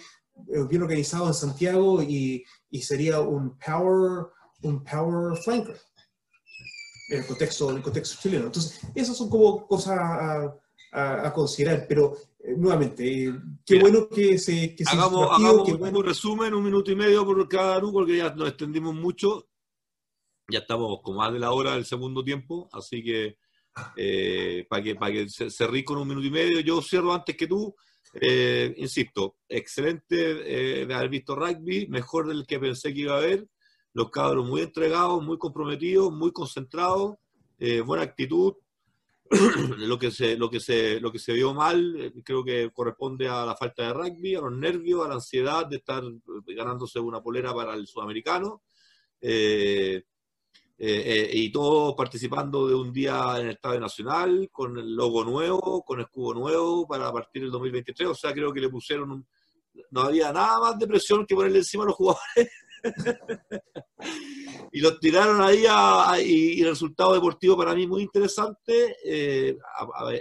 eh, 0.54 0.64
bien 0.70 0.84
organizados 0.84 1.44
en 1.44 1.50
Santiago 1.50 2.02
y, 2.02 2.46
y, 2.70 2.82
sería 2.82 3.20
un 3.22 3.58
power, 3.58 4.28
un 4.62 4.84
power 4.84 5.38
flanker 5.38 5.80
en 7.10 7.20
el 7.20 7.26
contexto, 7.26 7.70
en 7.72 7.78
el 7.78 7.84
contexto 7.84 8.18
chileno. 8.22 8.46
Entonces, 8.48 8.80
esas 8.94 9.18
son 9.18 9.30
como 9.30 9.66
cosas 9.66 9.98
a, 9.98 10.56
a, 10.92 11.34
considerar, 11.34 11.86
pero 11.88 12.18
eh, 12.40 12.54
nuevamente, 12.58 13.26
eh, 13.26 13.34
qué 13.66 13.80
bueno 13.80 14.10
que 14.10 14.38
se... 14.38 14.76
Que 14.76 14.84
hagamos, 14.86 15.30
hagamos 15.32 15.70
un 15.70 16.06
resumen, 16.06 16.54
un 16.54 16.64
minuto 16.64 16.92
y 16.92 16.96
medio 16.96 17.26
por 17.26 17.48
cada 17.48 17.80
uno, 17.80 17.92
porque 17.92 18.18
ya 18.18 18.34
nos 18.34 18.50
extendimos 18.50 18.94
mucho. 18.94 19.48
Ya 20.50 20.60
estamos 20.60 21.02
con 21.02 21.16
más 21.16 21.32
de 21.34 21.40
la 21.40 21.52
hora 21.52 21.74
del 21.74 21.86
segundo 21.86 22.24
tiempo, 22.24 22.70
así 22.72 23.04
que 23.04 23.38
eh, 23.96 24.66
para 24.70 24.84
que, 24.84 24.96
para 24.96 25.12
que 25.12 25.30
se, 25.30 25.50
se 25.50 25.68
rico 25.68 25.94
en 25.94 26.00
un 26.00 26.08
minuto 26.08 26.28
y 26.28 26.32
medio. 26.32 26.60
Yo 26.62 26.82
cierro 26.82 27.14
antes 27.14 27.36
que 27.36 27.48
tú. 27.48 27.76
Insisto, 28.22 29.38
excelente 29.48 30.16
de 30.86 30.94
haber 30.94 31.10
visto 31.10 31.36
rugby, 31.36 31.88
mejor 31.88 32.28
del 32.28 32.46
que 32.46 32.60
pensé 32.60 32.94
que 32.94 33.02
iba 33.02 33.14
a 33.14 33.18
haber. 33.18 33.48
Los 33.94 34.10
cabros 34.10 34.48
muy 34.48 34.62
entregados, 34.62 35.24
muy 35.24 35.38
comprometidos, 35.38 36.12
muy 36.12 36.32
concentrados, 36.32 37.16
buena 37.86 38.04
actitud, 38.04 38.56
lo 39.78 39.98
que 40.00 40.12
se 40.12 40.38
lo 40.38 40.50
que 40.50 40.60
se 40.60 41.00
lo 41.00 41.12
que 41.12 41.20
se 41.20 41.34
vio 41.34 41.54
mal 41.54 41.96
eh, 42.00 42.14
creo 42.24 42.44
que 42.44 42.70
corresponde 42.72 43.28
a 43.28 43.46
la 43.46 43.56
falta 43.56 43.84
de 43.84 43.94
rugby 43.94 44.36
a 44.36 44.42
los 44.42 44.54
nervios 44.54 45.04
a 45.06 45.10
la 45.10 45.16
ansiedad 45.16 45.66
de 45.66 45.78
estar 45.78 46.04
eh, 46.04 46.56
ganándose 46.56 47.00
una 47.00 47.22
polera 47.22 47.54
para 47.54 47.74
el 47.74 47.88
sudamericano 47.88 48.64
eh, 49.20 50.04
y 50.80 51.52
todos 51.52 51.96
participando 51.96 52.68
de 52.68 52.76
un 52.76 52.94
día 52.94 53.34
en 53.38 53.48
el 53.48 53.54
Estadio 53.54 53.80
Nacional 53.80 54.48
con 54.52 54.78
el 54.78 54.96
logo 54.96 55.24
nuevo 55.24 55.84
con 55.84 56.00
el 56.00 56.06
escudo 56.06 56.36
nuevo 56.36 56.88
para 56.88 57.12
partir 57.12 57.42
del 57.42 57.52
2023 57.52 58.10
o 58.10 58.14
sea 58.14 58.32
creo 58.32 58.54
que 58.54 58.62
le 58.62 58.70
pusieron 58.70 59.26
no 59.90 60.02
había 60.02 60.32
nada 60.32 60.60
más 60.60 60.78
de 60.78 60.86
presión 60.86 61.26
que 61.26 61.34
ponerle 61.34 61.60
encima 61.60 61.84
a 61.84 61.88
los 61.88 61.96
jugadores 61.96 62.52
y 64.72 64.80
los 64.80 65.00
tiraron 65.00 65.42
ahí 65.42 65.66
y, 66.24 66.62
el 66.62 66.70
resultado 66.70 67.14
deportivo 67.14 67.58
para 67.58 67.74
mí 67.74 67.88
muy 67.88 68.04
interesante. 68.04 68.98
Eh, 69.04 69.58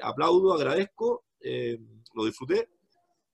aplaudo, 0.03 0.55
agradezco, 0.55 1.25
eh, 1.41 1.79
lo 2.15 2.25
disfruté. 2.25 2.71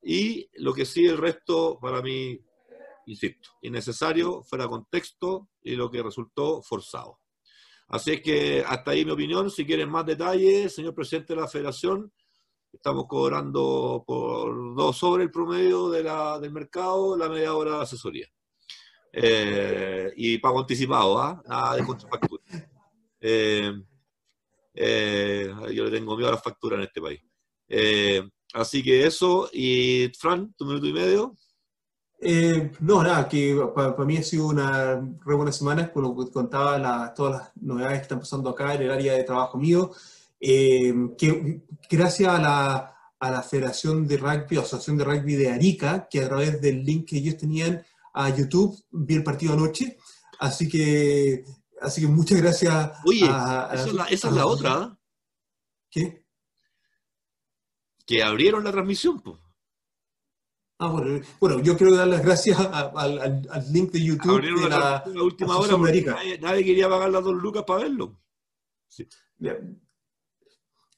Y 0.03 0.49
lo 0.55 0.73
que 0.75 0.85
sí, 0.85 1.07
el 1.07 1.19
resto 1.19 1.79
para 1.81 2.03
mí, 2.03 2.39
insisto, 3.07 3.51
innecesario, 3.63 4.43
fuera 4.43 4.67
contexto 4.67 5.49
y 5.63 5.77
lo 5.77 5.91
que 5.91 6.03
resultó 6.03 6.63
forzado. 6.63 7.19
Así 7.89 8.13
es 8.13 8.23
que 8.23 8.65
hasta 8.67 8.93
ahí 8.93 9.05
mi 9.05 9.11
opinión. 9.11 9.51
Si 9.51 9.67
quieren 9.67 9.91
más 9.91 10.07
detalles, 10.07 10.75
señor 10.75 10.95
presidente 10.95 11.35
de 11.35 11.41
la 11.41 11.49
federación, 11.49 12.13
estamos 12.73 13.07
cobrando 13.07 14.03
por 14.07 14.75
dos 14.75 14.97
sobre 14.97 15.25
el 15.25 15.31
promedio 15.31 15.91
de 15.91 16.03
la, 16.03 16.39
del 16.39 16.53
mercado 16.53 17.17
la 17.17 17.29
media 17.29 17.55
hora 17.55 17.77
de 17.77 17.83
asesoría. 17.83 18.27
Eh, 19.13 20.11
y 20.17 20.39
pago 20.39 20.61
anticipado, 20.61 21.19
¿ah? 21.19 21.43
nada 21.47 21.77
de 21.77 21.85
contrafactura. 21.85 22.43
Eh, 23.21 23.73
eh, 24.75 25.55
yo 25.73 25.85
le 25.85 25.91
tengo 25.91 26.17
miedo 26.17 26.31
a 26.31 26.33
la 26.33 26.39
factura 26.39 26.77
en 26.77 26.83
este 26.83 27.01
país. 27.01 27.21
así 28.55 28.83
que 28.83 29.07
eso, 29.07 29.51
y 29.53 30.11
Fran, 30.19 30.55
tu 30.55 30.65
minuto 30.65 30.87
y 30.87 30.93
medio. 30.93 31.37
No, 32.81 33.03
nada, 33.03 33.29
que 33.29 33.59
para, 33.75 33.97
mí 34.05 34.17
ha 34.17 34.23
sido 34.23 34.47
una 34.47 34.95
re 35.25 35.35
buena 35.35 35.53
semana, 35.53 35.91
cuando 35.91 36.15
contaba 36.31 37.13
todas 37.15 37.33
las 37.33 37.53
novedades 37.57 37.99
que 37.99 38.03
están 38.03 38.21
pasando 38.21 38.51
acá 38.51 38.75
en 38.75 38.83
el 38.83 38.91
área 38.91 39.15
de 39.15 39.25
trabajo 39.25 39.59
mío, 39.59 39.91
que 40.41 41.63
gracias 41.91 42.33
a 42.33 42.41
la, 42.41 42.93
a 43.23 43.31
la 43.31 43.43
Federación 43.43 44.07
de 44.07 44.17
Rugby, 44.17 44.57
Asociación 44.57 44.97
de 44.97 45.05
Rugby 45.05 45.35
de 45.37 45.51
Arica, 45.51 46.09
que 46.11 46.21
a 46.21 46.29
través 46.29 46.61
del 46.61 46.85
link 46.85 47.09
que 47.09 47.19
ellos 47.19 47.37
tenían 47.37 47.85
a 48.15 48.29
YouTube, 48.29 48.77
vi 48.91 49.15
el 49.15 49.23
partido 49.23 49.53
anoche, 49.55 49.97
así 50.41 50.69
que, 50.69 51.45
así 51.81 52.01
que 52.01 52.09
muchas 52.09 52.41
gracias. 52.41 52.93
Oye, 53.05 53.25
esa, 53.25 53.73
es 54.11 54.25
la, 54.25 54.47
otra. 54.47 54.75
¿ah? 54.75 54.99
¿Qué? 55.89 56.25
Que 58.05 58.23
abrieron 58.25 58.65
la 58.65 58.73
transmisión, 58.73 59.21
pues. 59.21 59.39
Ah, 60.83 60.89
bueno, 60.89 61.21
bueno, 61.39 61.61
yo 61.61 61.77
quiero 61.77 61.95
dar 61.95 62.09
las 62.09 62.25
gracias 62.25 62.59
al, 62.59 63.43
link 63.71 63.93
de 63.93 64.03
YouTube 64.03 64.43
de 64.43 64.69
la, 64.69 65.05
última 65.23 65.57
hora 65.57 65.77
nadie, 66.41 66.65
quería 66.65 66.89
pagar 66.89 67.11
las 67.11 67.23
dos 67.23 67.35
lucas 67.35 67.63
para 67.65 67.85
verlo. 67.85 68.19
Sí 68.89 69.07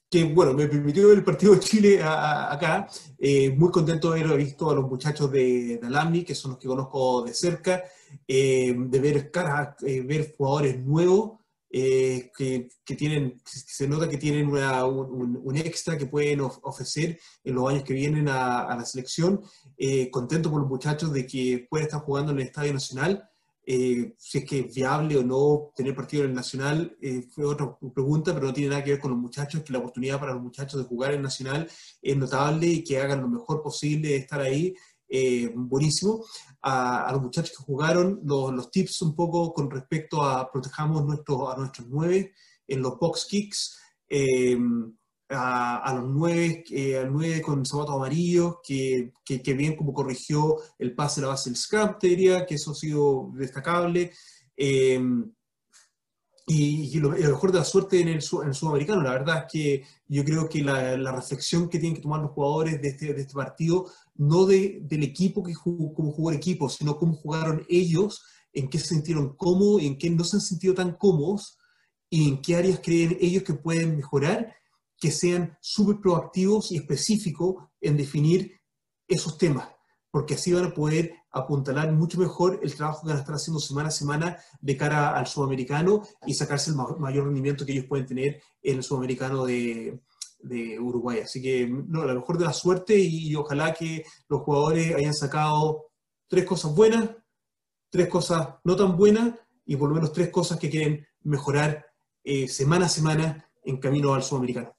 que 0.09 0.23
bueno, 0.23 0.53
me 0.53 0.67
permitió 0.67 1.07
ver 1.09 1.17
el 1.17 1.23
partido 1.23 1.53
de 1.53 1.59
Chile 1.59 2.01
acá. 2.01 2.87
Eh, 3.17 3.49
muy 3.49 3.71
contento 3.71 4.11
de 4.11 4.21
haber 4.21 4.37
visto 4.37 4.69
a 4.69 4.75
los 4.75 4.87
muchachos 4.87 5.31
de, 5.31 5.77
de 5.77 5.87
Alamni, 5.87 6.23
que 6.23 6.35
son 6.35 6.51
los 6.51 6.59
que 6.59 6.67
conozco 6.67 7.23
de 7.23 7.33
cerca, 7.33 7.83
eh, 8.27 8.73
de 8.77 8.99
ver 8.99 9.31
caras, 9.31 9.75
eh, 9.83 10.01
ver 10.01 10.33
jugadores 10.37 10.79
nuevos. 10.79 11.39
que, 11.69 12.69
que, 12.85 12.95
tienen, 12.95 13.41
se 13.43 13.87
nota 13.87 14.07
que 14.07 14.17
tienen 14.17 14.47
un, 14.47 15.41
un, 15.43 15.57
extra 15.57 15.97
que 15.97 16.05
pueden 16.05 16.39
ofrecer 16.39 17.19
en 17.43 17.55
los 17.55 17.69
años 17.69 17.83
que 17.83 17.93
vienen 17.93 18.29
a, 18.29 18.61
a 18.61 18.77
la 18.77 18.85
selección. 18.85 19.41
Contento 20.11 20.49
por 20.49 20.61
los 20.61 20.69
muchachos 20.69 21.11
de 21.11 21.27
que 21.27 21.67
puedan 21.69 21.87
estar 21.87 22.01
jugando 22.01 22.31
en 22.31 22.39
el 22.39 22.45
Estadio 22.45 22.73
Nacional. 22.73 23.29
Eh, 23.67 24.13
si 24.19 24.37
es 24.39 24.45
que 24.45 24.59
es 24.59 24.75
viable 24.75 25.17
o 25.17 25.23
no 25.23 25.71
tener 25.75 25.95
partido 25.95 26.23
en 26.23 26.29
el 26.29 26.35
Nacional, 26.35 26.95
eh, 27.01 27.23
fue 27.31 27.45
otra 27.45 27.75
pregunta, 27.93 28.31
pero 28.33 28.45
no 28.45 28.53
tiene 28.53 28.69
nada 28.69 28.83
que 28.83 28.91
ver 28.91 28.99
con 28.99 29.11
los 29.11 29.19
muchachos, 29.19 29.63
que 29.63 29.73
la 29.73 29.79
oportunidad 29.79 30.19
para 30.19 30.33
los 30.33 30.43
muchachos 30.43 30.79
de 30.79 30.87
jugar 30.87 31.11
en 31.11 31.17
el 31.17 31.23
Nacional 31.23 31.67
es 32.01 32.15
notable 32.15 32.67
y 32.67 32.83
que 32.83 32.99
hagan 32.99 33.21
lo 33.21 33.27
mejor 33.27 33.63
posible 33.63 34.09
de 34.09 34.17
estar 34.17 34.39
ahí, 34.39 34.75
eh, 35.09 35.51
buenísimo. 35.55 36.23
A, 36.61 37.09
los 37.11 37.23
muchachos 37.23 37.57
que 37.57 37.63
jugaron, 37.63 38.21
los, 38.23 38.53
los, 38.53 38.69
tips 38.69 39.01
un 39.01 39.15
poco 39.15 39.51
con 39.53 39.69
respecto 39.71 40.21
a 40.23 40.51
protejamos 40.51 41.03
nuestros, 41.03 41.51
a 41.51 41.57
nuestros 41.57 41.87
nueve 41.89 42.33
en 42.67 42.81
los 42.81 42.99
box 42.99 43.25
kicks 43.25 43.79
a, 45.29 45.93
los 45.95 46.09
nueve, 46.09 46.63
eh, 46.69 46.97
al 46.97 47.11
nueve 47.11 47.41
con 47.41 47.65
zapatos 47.65 47.95
amarillos, 47.95 48.57
que, 48.63 49.11
que, 49.23 49.53
bien 49.53 49.75
como 49.75 49.93
corrigió 49.93 50.57
el 50.77 50.93
pase 50.93 51.19
a 51.19 51.23
la 51.23 51.29
base 51.29 51.49
del 51.49 51.57
scrum, 51.57 51.97
te 51.99 52.07
diría 52.07 52.45
que 52.45 52.55
eso 52.55 52.71
ha 52.71 52.75
sido 52.75 53.31
destacable. 53.33 54.11
Eh, 54.55 54.99
y, 56.47 56.99
lo, 56.99 57.09
mejor 57.09 57.51
de 57.51 57.57
la 57.57 57.65
suerte 57.65 57.99
en 57.99 58.07
el, 58.07 58.23
en 58.41 58.47
el, 58.47 58.53
sudamericano, 58.53 59.01
la 59.01 59.11
verdad 59.11 59.45
es 59.45 59.51
que 59.51 59.83
yo 60.07 60.23
creo 60.23 60.47
que 60.47 60.63
la, 60.63 60.95
la, 60.95 61.11
reflexión 61.11 61.67
que 61.69 61.79
tienen 61.79 61.95
que 61.95 62.03
tomar 62.03 62.21
los 62.21 62.31
jugadores 62.31 62.79
de 62.79 62.89
este, 62.89 63.13
de 63.15 63.21
este 63.21 63.33
partido, 63.33 63.87
no 64.13 64.45
de, 64.45 64.79
del 64.83 65.01
equipo 65.01 65.41
que 65.41 65.55
jugó, 65.55 65.91
cómo 65.95 66.11
jugó 66.11 66.29
el 66.29 66.37
equipo, 66.37 66.69
sino 66.69 66.97
cómo 66.97 67.15
jugaron 67.15 67.65
ellos, 67.67 68.23
en 68.53 68.69
qué 68.69 68.77
se 68.77 68.89
sintieron 68.89 69.35
cómodos, 69.35 69.81
en 69.81 69.97
qué 69.97 70.11
no 70.11 70.23
se 70.23 70.37
han 70.37 70.41
sentido 70.41 70.75
tan 70.75 70.93
cómodos, 70.93 71.57
y 72.11 72.29
en 72.29 72.41
qué 72.43 72.55
áreas 72.55 72.79
creen 72.81 73.17
ellos 73.19 73.41
que 73.41 73.55
pueden 73.55 73.97
mejorar, 73.97 74.55
que 74.99 75.11
sean 75.11 75.57
súper 75.61 75.99
proactivos 75.99 76.71
y 76.71 76.77
específicos 76.77 77.55
en 77.81 77.97
definir 77.97 78.59
esos 79.07 79.37
temas, 79.37 79.69
porque 80.11 80.35
así 80.35 80.53
van 80.53 80.65
a 80.65 80.73
poder 80.73 81.13
apuntalar 81.31 81.91
mucho 81.91 82.17
mejor 82.17 82.59
el 82.63 82.73
trabajo 82.75 83.01
que 83.01 83.09
van 83.09 83.17
a 83.17 83.19
estar 83.19 83.35
haciendo 83.35 83.59
semana 83.59 83.89
a 83.89 83.91
semana 83.91 84.37
de 84.61 84.77
cara 84.77 85.17
al 85.17 85.27
sudamericano 85.27 86.01
y 86.25 86.33
sacarse 86.33 86.71
el 86.71 86.77
mayor 86.97 87.25
rendimiento 87.25 87.65
que 87.65 87.73
ellos 87.73 87.85
pueden 87.85 88.05
tener 88.05 88.41
en 88.61 88.77
el 88.77 88.83
sudamericano 88.83 89.45
de, 89.45 89.99
Uruguay. 90.79 91.19
Así 91.19 91.41
que, 91.41 91.67
no, 91.67 92.05
la 92.05 92.13
mejor 92.13 92.37
de 92.37 92.45
la 92.45 92.53
suerte 92.53 92.97
y, 92.97 93.35
ojalá 93.35 93.73
que 93.73 94.05
los 94.29 94.41
jugadores 94.41 94.95
hayan 94.95 95.13
sacado 95.13 95.87
tres 96.27 96.45
cosas 96.45 96.73
buenas, 96.75 97.09
tres 97.89 98.07
cosas 98.07 98.49
no 98.63 98.75
tan 98.75 98.95
buenas 98.95 99.33
y 99.65 99.75
por 99.75 99.89
lo 99.89 99.95
menos 99.95 100.13
tres 100.13 100.29
cosas 100.29 100.59
que 100.59 100.69
quieren 100.69 101.05
mejorar 101.23 101.85
eh, 102.23 102.47
semana 102.47 102.85
a 102.85 102.89
semana 102.89 103.49
en 103.63 103.77
camino 103.77 104.13
al 104.13 104.23
sudamericano. 104.23 104.75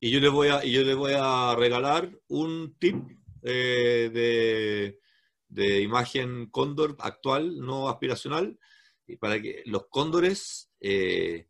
Y 0.00 0.10
yo 0.10 0.20
les 0.20 0.30
voy 0.30 0.48
a, 0.48 0.64
y 0.64 0.72
yo 0.72 0.96
voy 0.96 1.12
a 1.16 1.54
regalar 1.56 2.10
un 2.28 2.76
tip 2.78 2.96
eh, 3.42 4.10
de, 4.12 5.00
de, 5.48 5.80
imagen 5.80 6.46
cóndor 6.50 6.96
actual, 7.00 7.58
no 7.58 7.88
aspiracional, 7.88 8.58
y 9.06 9.16
para 9.16 9.40
que 9.40 9.62
los 9.66 9.86
cóndores 9.88 10.70
eh, 10.80 11.48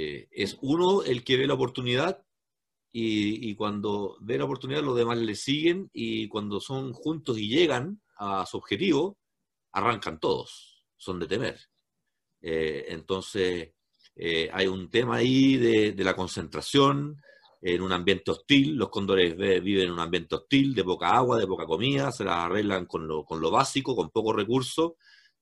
eh, 0.00 0.28
es 0.30 0.56
uno 0.60 1.02
el 1.02 1.24
que 1.24 1.36
ve 1.36 1.46
la 1.46 1.54
oportunidad 1.54 2.24
y, 2.92 3.54
cuando 3.54 4.16
ve 4.20 4.38
la 4.38 4.44
oportunidad 4.44 4.82
los 4.82 4.96
demás 4.96 5.18
le 5.18 5.34
siguen 5.34 5.90
y 5.92 6.28
cuando 6.28 6.60
son 6.60 6.92
juntos 6.92 7.38
y 7.38 7.48
llegan 7.48 8.00
a 8.16 8.46
su 8.46 8.56
objetivo, 8.56 9.18
arrancan 9.72 10.18
todos, 10.18 10.84
son 10.96 11.18
de 11.18 11.26
temer. 11.26 11.58
Eh, 12.40 12.86
entonces, 12.88 13.72
eh, 14.20 14.50
hay 14.52 14.66
un 14.66 14.90
tema 14.90 15.16
ahí 15.16 15.56
de, 15.56 16.04
la 16.04 16.16
concentración 16.16 17.22
en 17.62 17.82
un 17.82 17.92
ambiente 17.92 18.32
hostil. 18.32 18.74
Los 18.74 18.88
cóndores 18.88 19.36
viven 19.36 19.86
en 19.86 19.92
un 19.92 20.00
ambiente 20.00 20.34
hostil, 20.34 20.74
de 20.74 20.82
poca 20.82 21.10
agua, 21.10 21.38
de 21.38 21.46
poca 21.46 21.66
comida, 21.66 22.10
se 22.10 22.24
las 22.24 22.34
arreglan 22.34 22.86
con 22.86 23.06
lo, 23.06 23.24
con 23.24 23.40
lo 23.40 23.50
básico, 23.52 23.94
con 23.94 24.10
pocos 24.10 24.34
recursos. 24.34 24.92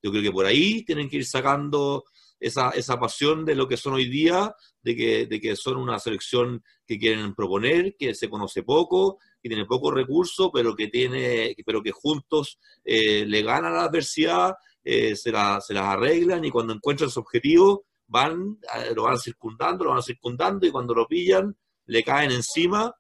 Yo 0.03 0.11
creo 0.11 0.23
que 0.23 0.31
por 0.33 0.45
ahí 0.45 0.85
tienen 0.85 1.09
que 1.09 1.17
ir 1.17 1.25
sacando 1.25 2.05
esa, 2.39 2.71
esa 2.71 3.01
pasión 3.01 3.47
de 3.47 3.55
lo 3.55 3.67
que 3.67 3.79
son 3.79 3.95
hoy 3.95 4.11
día, 4.11 4.55
de 4.83 4.95
que, 4.95 5.27
de 5.27 5.41
que 5.41 5.57
son 5.57 5.79
una 5.79 5.99
selección 5.99 6.63
que 6.87 6.99
quieren 6.99 7.35
proponer, 7.35 7.97
que 7.99 8.15
se 8.15 8.29
conoce 8.29 8.63
poco, 8.63 9.19
que 9.43 9.49
tiene 9.49 9.65
pocos 9.65 9.95
recursos, 9.95 10.51
pero 10.53 10.77
que, 10.77 10.89
tiene, 10.89 11.57
pero 11.65 11.83
que 11.83 11.93
juntos 11.93 12.59
eh, 12.85 13.25
le 13.27 13.43
ganan 13.43 13.75
la 13.75 13.85
adversidad, 13.85 14.55
eh, 14.85 15.17
se, 15.17 15.33
la, 15.33 15.63
se, 15.63 15.73
las 15.73 15.85
arreglan 15.85 16.45
y 16.45 16.51
cuando 16.51 16.75
encuentran 16.75 17.11
su 17.11 17.21
objetivo 17.21 17.87
van, 18.07 18.59
eh, 18.77 18.93
lo 18.95 19.05
van 19.05 19.19
circundando, 19.19 19.85
lo 19.85 19.91
van 19.91 20.03
circundando 20.03 20.67
y 20.67 20.71
cuando 20.71 20.95
lo 20.95 21.07
pillan 21.07 21.57
le 21.87 22.03
caen 22.03 22.31
encima 22.31 22.95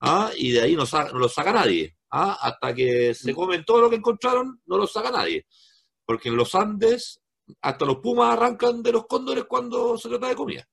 ¿ah? 0.00 0.30
y 0.36 0.52
de 0.52 0.62
ahí 0.62 0.76
no, 0.76 0.84
no 1.12 1.18
lo 1.18 1.28
saca 1.28 1.52
nadie. 1.52 1.96
¿ah? 2.10 2.38
Hasta 2.40 2.74
que 2.74 3.14
se 3.14 3.34
comen 3.34 3.64
todo 3.64 3.82
lo 3.82 3.90
que 3.90 3.96
encontraron, 3.96 4.60
no 4.66 4.76
lo 4.76 4.86
saca 4.86 5.10
nadie. 5.10 5.46
Porque 6.04 6.28
en 6.28 6.36
los 6.36 6.54
Andes 6.54 7.20
hasta 7.60 7.84
los 7.84 7.96
pumas 7.96 8.32
arrancan 8.32 8.82
de 8.82 8.92
los 8.92 9.06
cóndores 9.06 9.44
cuando 9.44 9.98
se 9.98 10.08
trata 10.08 10.28
de 10.28 10.36
comida, 10.36 10.68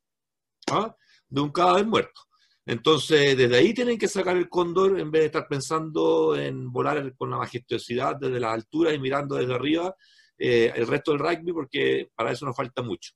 ¿ah? 0.71 0.95
de 1.27 1.41
un 1.41 1.51
cadáver 1.51 1.85
muerto. 1.85 2.21
Entonces, 2.65 3.37
desde 3.37 3.55
ahí 3.55 3.73
tienen 3.73 3.97
que 3.97 4.09
sacar 4.09 4.35
el 4.35 4.49
cóndor 4.49 4.99
en 4.99 5.09
vez 5.09 5.21
de 5.21 5.25
estar 5.27 5.47
pensando 5.47 6.35
en 6.35 6.69
volar 6.69 7.15
con 7.15 7.29
la 7.29 7.37
majestuosidad 7.37 8.17
desde 8.17 8.41
las 8.41 8.53
alturas 8.53 8.93
y 8.93 8.99
mirando 8.99 9.35
desde 9.35 9.53
arriba 9.53 9.95
eh, 10.37 10.73
el 10.75 10.85
resto 10.85 11.11
del 11.11 11.21
rugby, 11.21 11.53
porque 11.53 12.09
para 12.13 12.31
eso 12.31 12.45
nos 12.45 12.55
falta 12.55 12.81
mucho. 12.81 13.13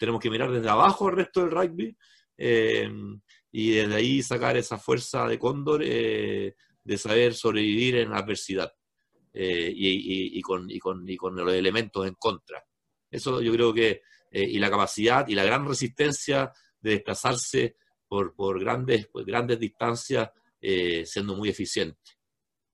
Tenemos 0.00 0.20
que 0.20 0.30
mirar 0.30 0.50
desde 0.50 0.68
abajo 0.68 1.10
el 1.10 1.16
resto 1.16 1.42
del 1.42 1.50
rugby 1.50 1.96
eh, 2.38 2.90
y 3.52 3.70
desde 3.72 3.94
ahí 3.94 4.22
sacar 4.22 4.56
esa 4.56 4.78
fuerza 4.78 5.28
de 5.28 5.38
cóndor 5.38 5.82
eh, 5.84 6.56
de 6.82 6.98
saber 6.98 7.34
sobrevivir 7.34 7.96
en 7.96 8.10
la 8.10 8.16
adversidad 8.16 8.72
y, 9.32 10.40
con, 10.40 10.68
y, 10.68 10.78
con, 10.80 11.08
y 11.08 11.16
con 11.16 11.36
los 11.36 11.52
elementos 11.52 12.06
en 12.06 12.14
contra. 12.14 12.64
Eso 13.10 13.40
yo 13.42 13.52
creo 13.52 13.74
que, 13.74 14.02
eh, 14.30 14.44
y 14.44 14.58
la 14.58 14.70
capacidad 14.70 15.26
y 15.26 15.34
la 15.34 15.44
gran 15.44 15.66
resistencia 15.66 16.52
de 16.80 16.92
desplazarse 16.92 17.76
por, 18.06 18.34
por 18.34 18.60
grandes, 18.60 19.08
pues, 19.08 19.26
grandes 19.26 19.58
distancias 19.58 20.30
eh, 20.60 21.04
siendo 21.04 21.34
muy 21.34 21.48
eficiente. 21.48 22.18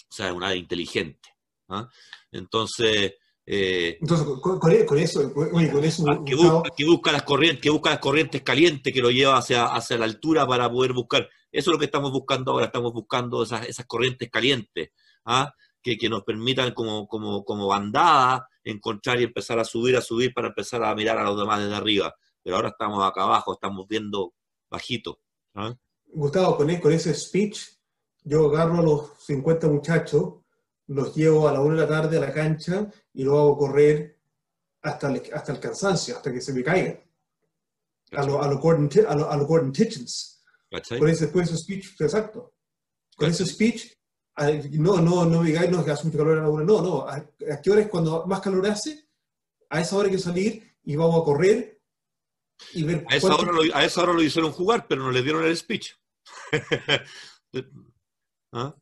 O 0.08 0.12
sea, 0.12 0.32
una 0.32 0.54
inteligente. 0.54 1.30
¿ah? 1.68 1.88
Entonces, 2.30 3.14
eh, 3.48 3.98
Entonces, 4.00 4.26
con, 4.42 4.98
eso, 4.98 5.32
con 5.32 5.84
eso 5.84 6.04
ah, 6.10 6.22
que, 6.26 6.34
busca, 6.34 6.70
que, 6.76 6.84
busca, 6.84 7.12
las 7.12 7.22
corrientes, 7.22 7.62
que 7.62 7.70
busca 7.70 7.90
las 7.90 8.00
corrientes 8.00 8.42
calientes, 8.42 8.92
que 8.92 9.00
lo 9.00 9.10
lleva 9.10 9.38
hacia, 9.38 9.66
hacia 9.66 9.96
la 9.98 10.04
altura 10.04 10.46
para 10.46 10.68
poder 10.68 10.92
buscar. 10.92 11.28
Eso 11.52 11.70
es 11.70 11.74
lo 11.74 11.78
que 11.78 11.84
estamos 11.84 12.10
buscando 12.10 12.50
ahora, 12.50 12.66
estamos 12.66 12.92
buscando 12.92 13.44
esas, 13.44 13.68
esas 13.68 13.86
corrientes 13.86 14.28
calientes, 14.30 14.90
¿ah? 15.24 15.54
que, 15.80 15.96
que, 15.96 16.08
nos 16.08 16.24
permitan 16.24 16.74
como, 16.74 17.06
como, 17.06 17.44
como 17.44 17.68
bandada 17.68 18.48
encontrar 18.64 19.20
y 19.20 19.24
empezar 19.24 19.60
a 19.60 19.64
subir, 19.64 19.96
a 19.96 20.02
subir 20.02 20.34
para 20.34 20.48
empezar 20.48 20.82
a 20.82 20.94
mirar 20.96 21.18
a 21.18 21.24
los 21.24 21.38
demás 21.38 21.60
desde 21.60 21.76
arriba. 21.76 22.14
Pero 22.42 22.56
ahora 22.56 22.70
estamos 22.70 23.04
acá 23.04 23.22
abajo, 23.22 23.52
estamos 23.52 23.86
viendo 23.86 24.34
bajito. 24.68 25.20
¿ah? 25.54 25.72
Gustavo, 26.06 26.56
con, 26.56 26.68
e, 26.70 26.80
con 26.80 26.92
ese 26.92 27.14
speech, 27.14 27.60
yo 28.24 28.48
agarro 28.48 28.78
a 28.78 28.82
los 28.82 29.10
50 29.24 29.68
muchachos, 29.68 30.34
los 30.88 31.14
llevo 31.14 31.48
a 31.48 31.52
la 31.52 31.60
una 31.60 31.74
de 31.74 31.80
la 31.82 31.88
tarde 31.88 32.16
a 32.16 32.20
la 32.20 32.32
cancha 32.32 32.90
y 33.12 33.24
los 33.24 33.34
hago 33.34 33.58
correr 33.58 34.18
hasta 34.82 35.12
el, 35.12 35.22
hasta 35.32 35.52
el 35.52 35.60
cansancio, 35.60 36.16
hasta 36.16 36.32
que 36.32 36.40
se 36.40 36.52
me 36.52 36.62
caigan. 36.62 37.00
A 38.12 38.24
los 38.24 38.44
a 38.44 38.48
lo 38.48 38.58
Gordon, 38.58 38.88
a 39.08 39.14
lo, 39.14 39.30
a 39.30 39.36
lo 39.36 39.46
Gordon 39.46 39.72
Kitchens. 39.72 40.44
Con 40.70 41.08
ese, 41.08 41.30
con 41.30 41.42
ese 41.42 41.56
speech, 41.56 42.00
exacto. 42.00 42.54
Con 43.16 43.30
ese 43.30 43.46
speech 43.46 43.96
no, 44.72 45.00
no, 45.00 45.24
no 45.24 45.42
me 45.42 45.48
digáis, 45.48 45.70
no, 45.70 45.84
que 45.84 45.90
hace 45.90 46.04
mucho 46.04 46.18
calor 46.18 46.38
a 46.38 46.42
la 46.42 46.50
hora. 46.50 46.64
No, 46.64 46.82
no. 46.82 47.08
¿A, 47.08 47.26
qué 47.62 47.70
hora 47.70 47.80
es 47.80 47.88
cuando 47.88 48.26
más 48.26 48.40
calor 48.40 48.66
hace? 48.66 49.08
A 49.70 49.80
esa 49.80 49.96
hora 49.96 50.06
hay 50.06 50.14
que 50.14 50.20
salir 50.20 50.76
y 50.84 50.94
vamos 50.94 51.20
a 51.20 51.24
correr 51.24 51.80
y 52.74 52.84
ver. 52.84 53.04
A 53.08 53.16
esa, 53.16 53.34
hora 53.34 53.52
lo, 53.52 53.62
a 53.74 53.84
esa 53.84 54.02
hora 54.02 54.12
lo 54.12 54.22
hicieron 54.22 54.52
jugar, 54.52 54.86
pero 54.86 55.02
no 55.02 55.10
le 55.10 55.22
dieron 55.22 55.44
el 55.44 55.56
speech. 55.56 55.92
¿Ah? 58.52 58.76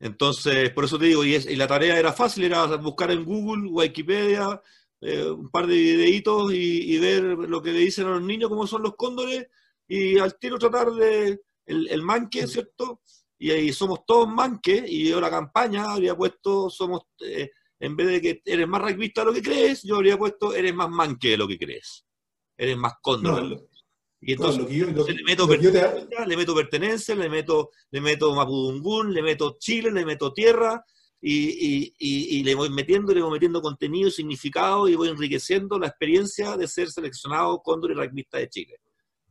Entonces, 0.00 0.70
por 0.70 0.84
eso 0.84 0.98
te 0.98 1.06
digo, 1.06 1.24
y, 1.24 1.34
y, 1.34 1.56
la 1.56 1.66
tarea 1.66 1.98
era 1.98 2.12
fácil, 2.12 2.44
era 2.44 2.66
buscar 2.76 3.10
en 3.10 3.24
Google, 3.24 3.70
Wikipedia, 3.70 4.60
eh, 5.00 5.24
un 5.30 5.50
par 5.50 5.66
de 5.66 5.74
videitos 5.74 6.52
y, 6.52 6.94
y, 6.94 6.98
ver 6.98 7.22
lo 7.22 7.62
que 7.62 7.72
le 7.72 7.80
dicen 7.80 8.06
a 8.06 8.10
los 8.10 8.22
niños, 8.22 8.50
cómo 8.50 8.66
son 8.66 8.82
los 8.82 8.96
cóndores, 8.96 9.46
y 9.88 10.18
al 10.18 10.38
tiro 10.38 10.58
tratar 10.58 10.90
de, 10.92 11.40
el, 11.66 11.88
el 11.88 12.02
manque, 12.02 12.46
¿cierto? 12.46 13.00
y 13.38 13.50
ahí 13.50 13.72
somos 13.72 14.06
todos 14.06 14.28
manques, 14.28 14.84
y 14.86 15.08
yo 15.08 15.20
la 15.20 15.28
campaña 15.28 15.92
habría 15.92 16.16
puesto, 16.16 16.70
somos, 16.70 17.02
eh, 17.20 17.50
en 17.78 17.94
vez 17.94 18.06
de 18.06 18.20
que 18.20 18.42
eres 18.44 18.66
más 18.66 18.80
rugbyista 18.80 19.20
de 19.20 19.26
lo 19.26 19.32
que 19.34 19.42
crees, 19.42 19.82
yo 19.82 19.96
habría 19.96 20.16
puesto, 20.16 20.54
eres 20.54 20.74
más 20.74 20.88
manque 20.88 21.30
de 21.30 21.36
lo 21.36 21.46
que 21.46 21.58
crees. 21.58 22.06
Eres 22.56 22.78
más 22.78 22.94
cóndor. 23.02 23.68
Y 24.26 24.32
entonces 24.32 24.66
le, 24.66 25.22
meto 25.22 25.46
pertenencia, 25.46 26.26
le 26.26 26.36
meto 26.36 26.54
pertenencia, 26.54 27.14
le 27.14 27.28
meto, 27.28 27.70
le 27.90 28.00
meto 28.00 28.34
Mapudungún, 28.34 29.12
le 29.12 29.22
meto 29.22 29.56
Chile, 29.58 29.90
le 29.90 30.06
meto 30.06 30.32
tierra, 30.32 30.82
y, 31.20 31.92
y, 31.98 32.38
y, 32.38 32.42
le 32.42 32.54
voy 32.54 32.70
metiendo, 32.70 33.12
le 33.12 33.20
voy 33.20 33.32
metiendo 33.32 33.60
contenido, 33.60 34.10
significado, 34.10 34.88
y 34.88 34.94
voy 34.94 35.08
enriqueciendo 35.08 35.78
la 35.78 35.88
experiencia 35.88 36.56
de 36.56 36.66
ser 36.66 36.90
seleccionado 36.90 37.60
cóndor 37.62 37.90
y 37.90 37.94
rugbyista 37.94 38.38
de 38.38 38.48
Chile. 38.48 38.80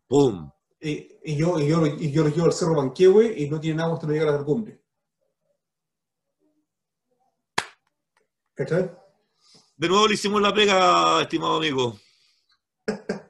¡Pum! 0.07 0.51
y, 0.79 1.35
yo, 1.35 1.59
y, 1.59 1.67
yo, 1.67 1.85
y 1.87 2.11
yo 2.11 2.23
lo 2.23 2.29
llevo 2.29 2.45
al 2.45 2.53
Cerro 2.53 2.75
Banquehue 2.75 3.33
y 3.37 3.49
no 3.49 3.59
tiene 3.59 3.77
nada 3.77 3.93
hasta 3.93 4.05
no 4.05 4.13
llegar 4.13 4.29
a 4.29 4.37
la 4.37 4.43
cumbre. 4.43 4.79
¿Cachai? 8.53 8.91
De 9.75 9.87
nuevo 9.87 10.07
le 10.07 10.13
hicimos 10.13 10.39
la 10.41 10.53
pega, 10.53 11.21
estimado 11.21 11.57
amigo. 11.57 11.97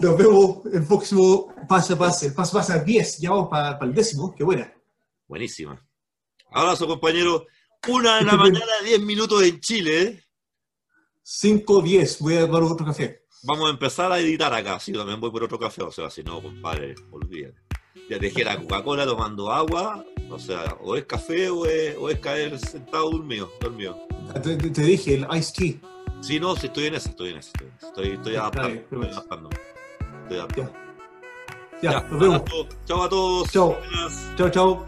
Nos 0.00 0.16
vemos 0.16 0.64
el 0.72 0.86
próximo 0.86 1.54
pase 1.68 1.92
a 1.92 1.98
pase. 1.98 2.26
El 2.28 2.34
paso 2.34 2.56
a 2.56 2.60
pase 2.60 2.72
a 2.72 2.78
10, 2.78 3.18
ya 3.18 3.30
vamos 3.30 3.48
para, 3.48 3.78
el 3.82 3.94
décimo. 3.94 4.34
Qué 4.34 4.42
buena. 4.42 4.72
Buenísima. 5.28 5.80
Abrazo, 6.50 6.86
compañero. 6.86 7.46
Una 7.88 8.16
de 8.16 8.24
la 8.24 8.36
mañana, 8.36 8.72
10 8.84 9.00
minutos 9.02 9.42
en 9.42 9.60
Chile. 9.60 10.24
5-10. 11.24 12.14
¿eh? 12.14 12.16
Voy 12.20 12.36
a 12.36 12.46
tomar 12.46 12.62
otro 12.62 12.86
café. 12.86 13.24
Vamos 13.42 13.66
a 13.66 13.70
empezar 13.70 14.10
a 14.10 14.18
editar 14.18 14.54
acá. 14.54 14.80
Sí, 14.80 14.92
también 14.92 15.20
voy 15.20 15.30
por 15.30 15.44
otro 15.44 15.58
café. 15.58 15.82
O 15.82 15.92
sea, 15.92 16.08
si 16.08 16.22
no, 16.22 16.42
compadre, 16.42 16.94
olvídate. 17.10 17.60
Ya 18.08 18.18
te 18.18 18.26
dijera 18.26 18.58
Coca-Cola 18.58 19.04
tomando 19.04 19.52
agua. 19.52 20.04
O 20.30 20.38
sea, 20.38 20.78
o 20.80 20.96
es 20.96 21.04
café 21.04 21.50
o 21.50 21.66
es, 21.66 21.94
o 21.98 22.08
es 22.08 22.18
caer 22.20 22.58
sentado 22.58 23.10
dormido. 23.10 23.52
dormido. 23.60 24.06
Te, 24.42 24.56
te, 24.56 24.82
dije, 24.82 25.14
el 25.14 25.26
iced 25.36 25.54
tea. 25.54 25.93
Sí, 26.24 26.40
no, 26.40 26.56
sí, 26.56 26.68
estoy 26.68 26.86
en 26.86 26.94
eso, 26.94 27.10
estoy 27.10 27.30
en 27.32 27.36
eso. 27.36 27.52
Estoy, 27.82 28.12
estoy 28.12 28.36
adaptando. 28.36 28.80
Estoy 28.80 29.04
adaptando. 29.04 29.50
Estoy 30.22 30.38
adaptando. 30.38 30.72
Ya, 31.82 31.90
ya, 31.92 32.00
nos 32.00 32.20
vemos. 32.20 32.42
Chao 32.86 33.02
a 33.02 33.08
todos. 33.10 33.52
Chao. 33.52 33.76
Chao, 34.34 34.48
chao. 34.48 34.86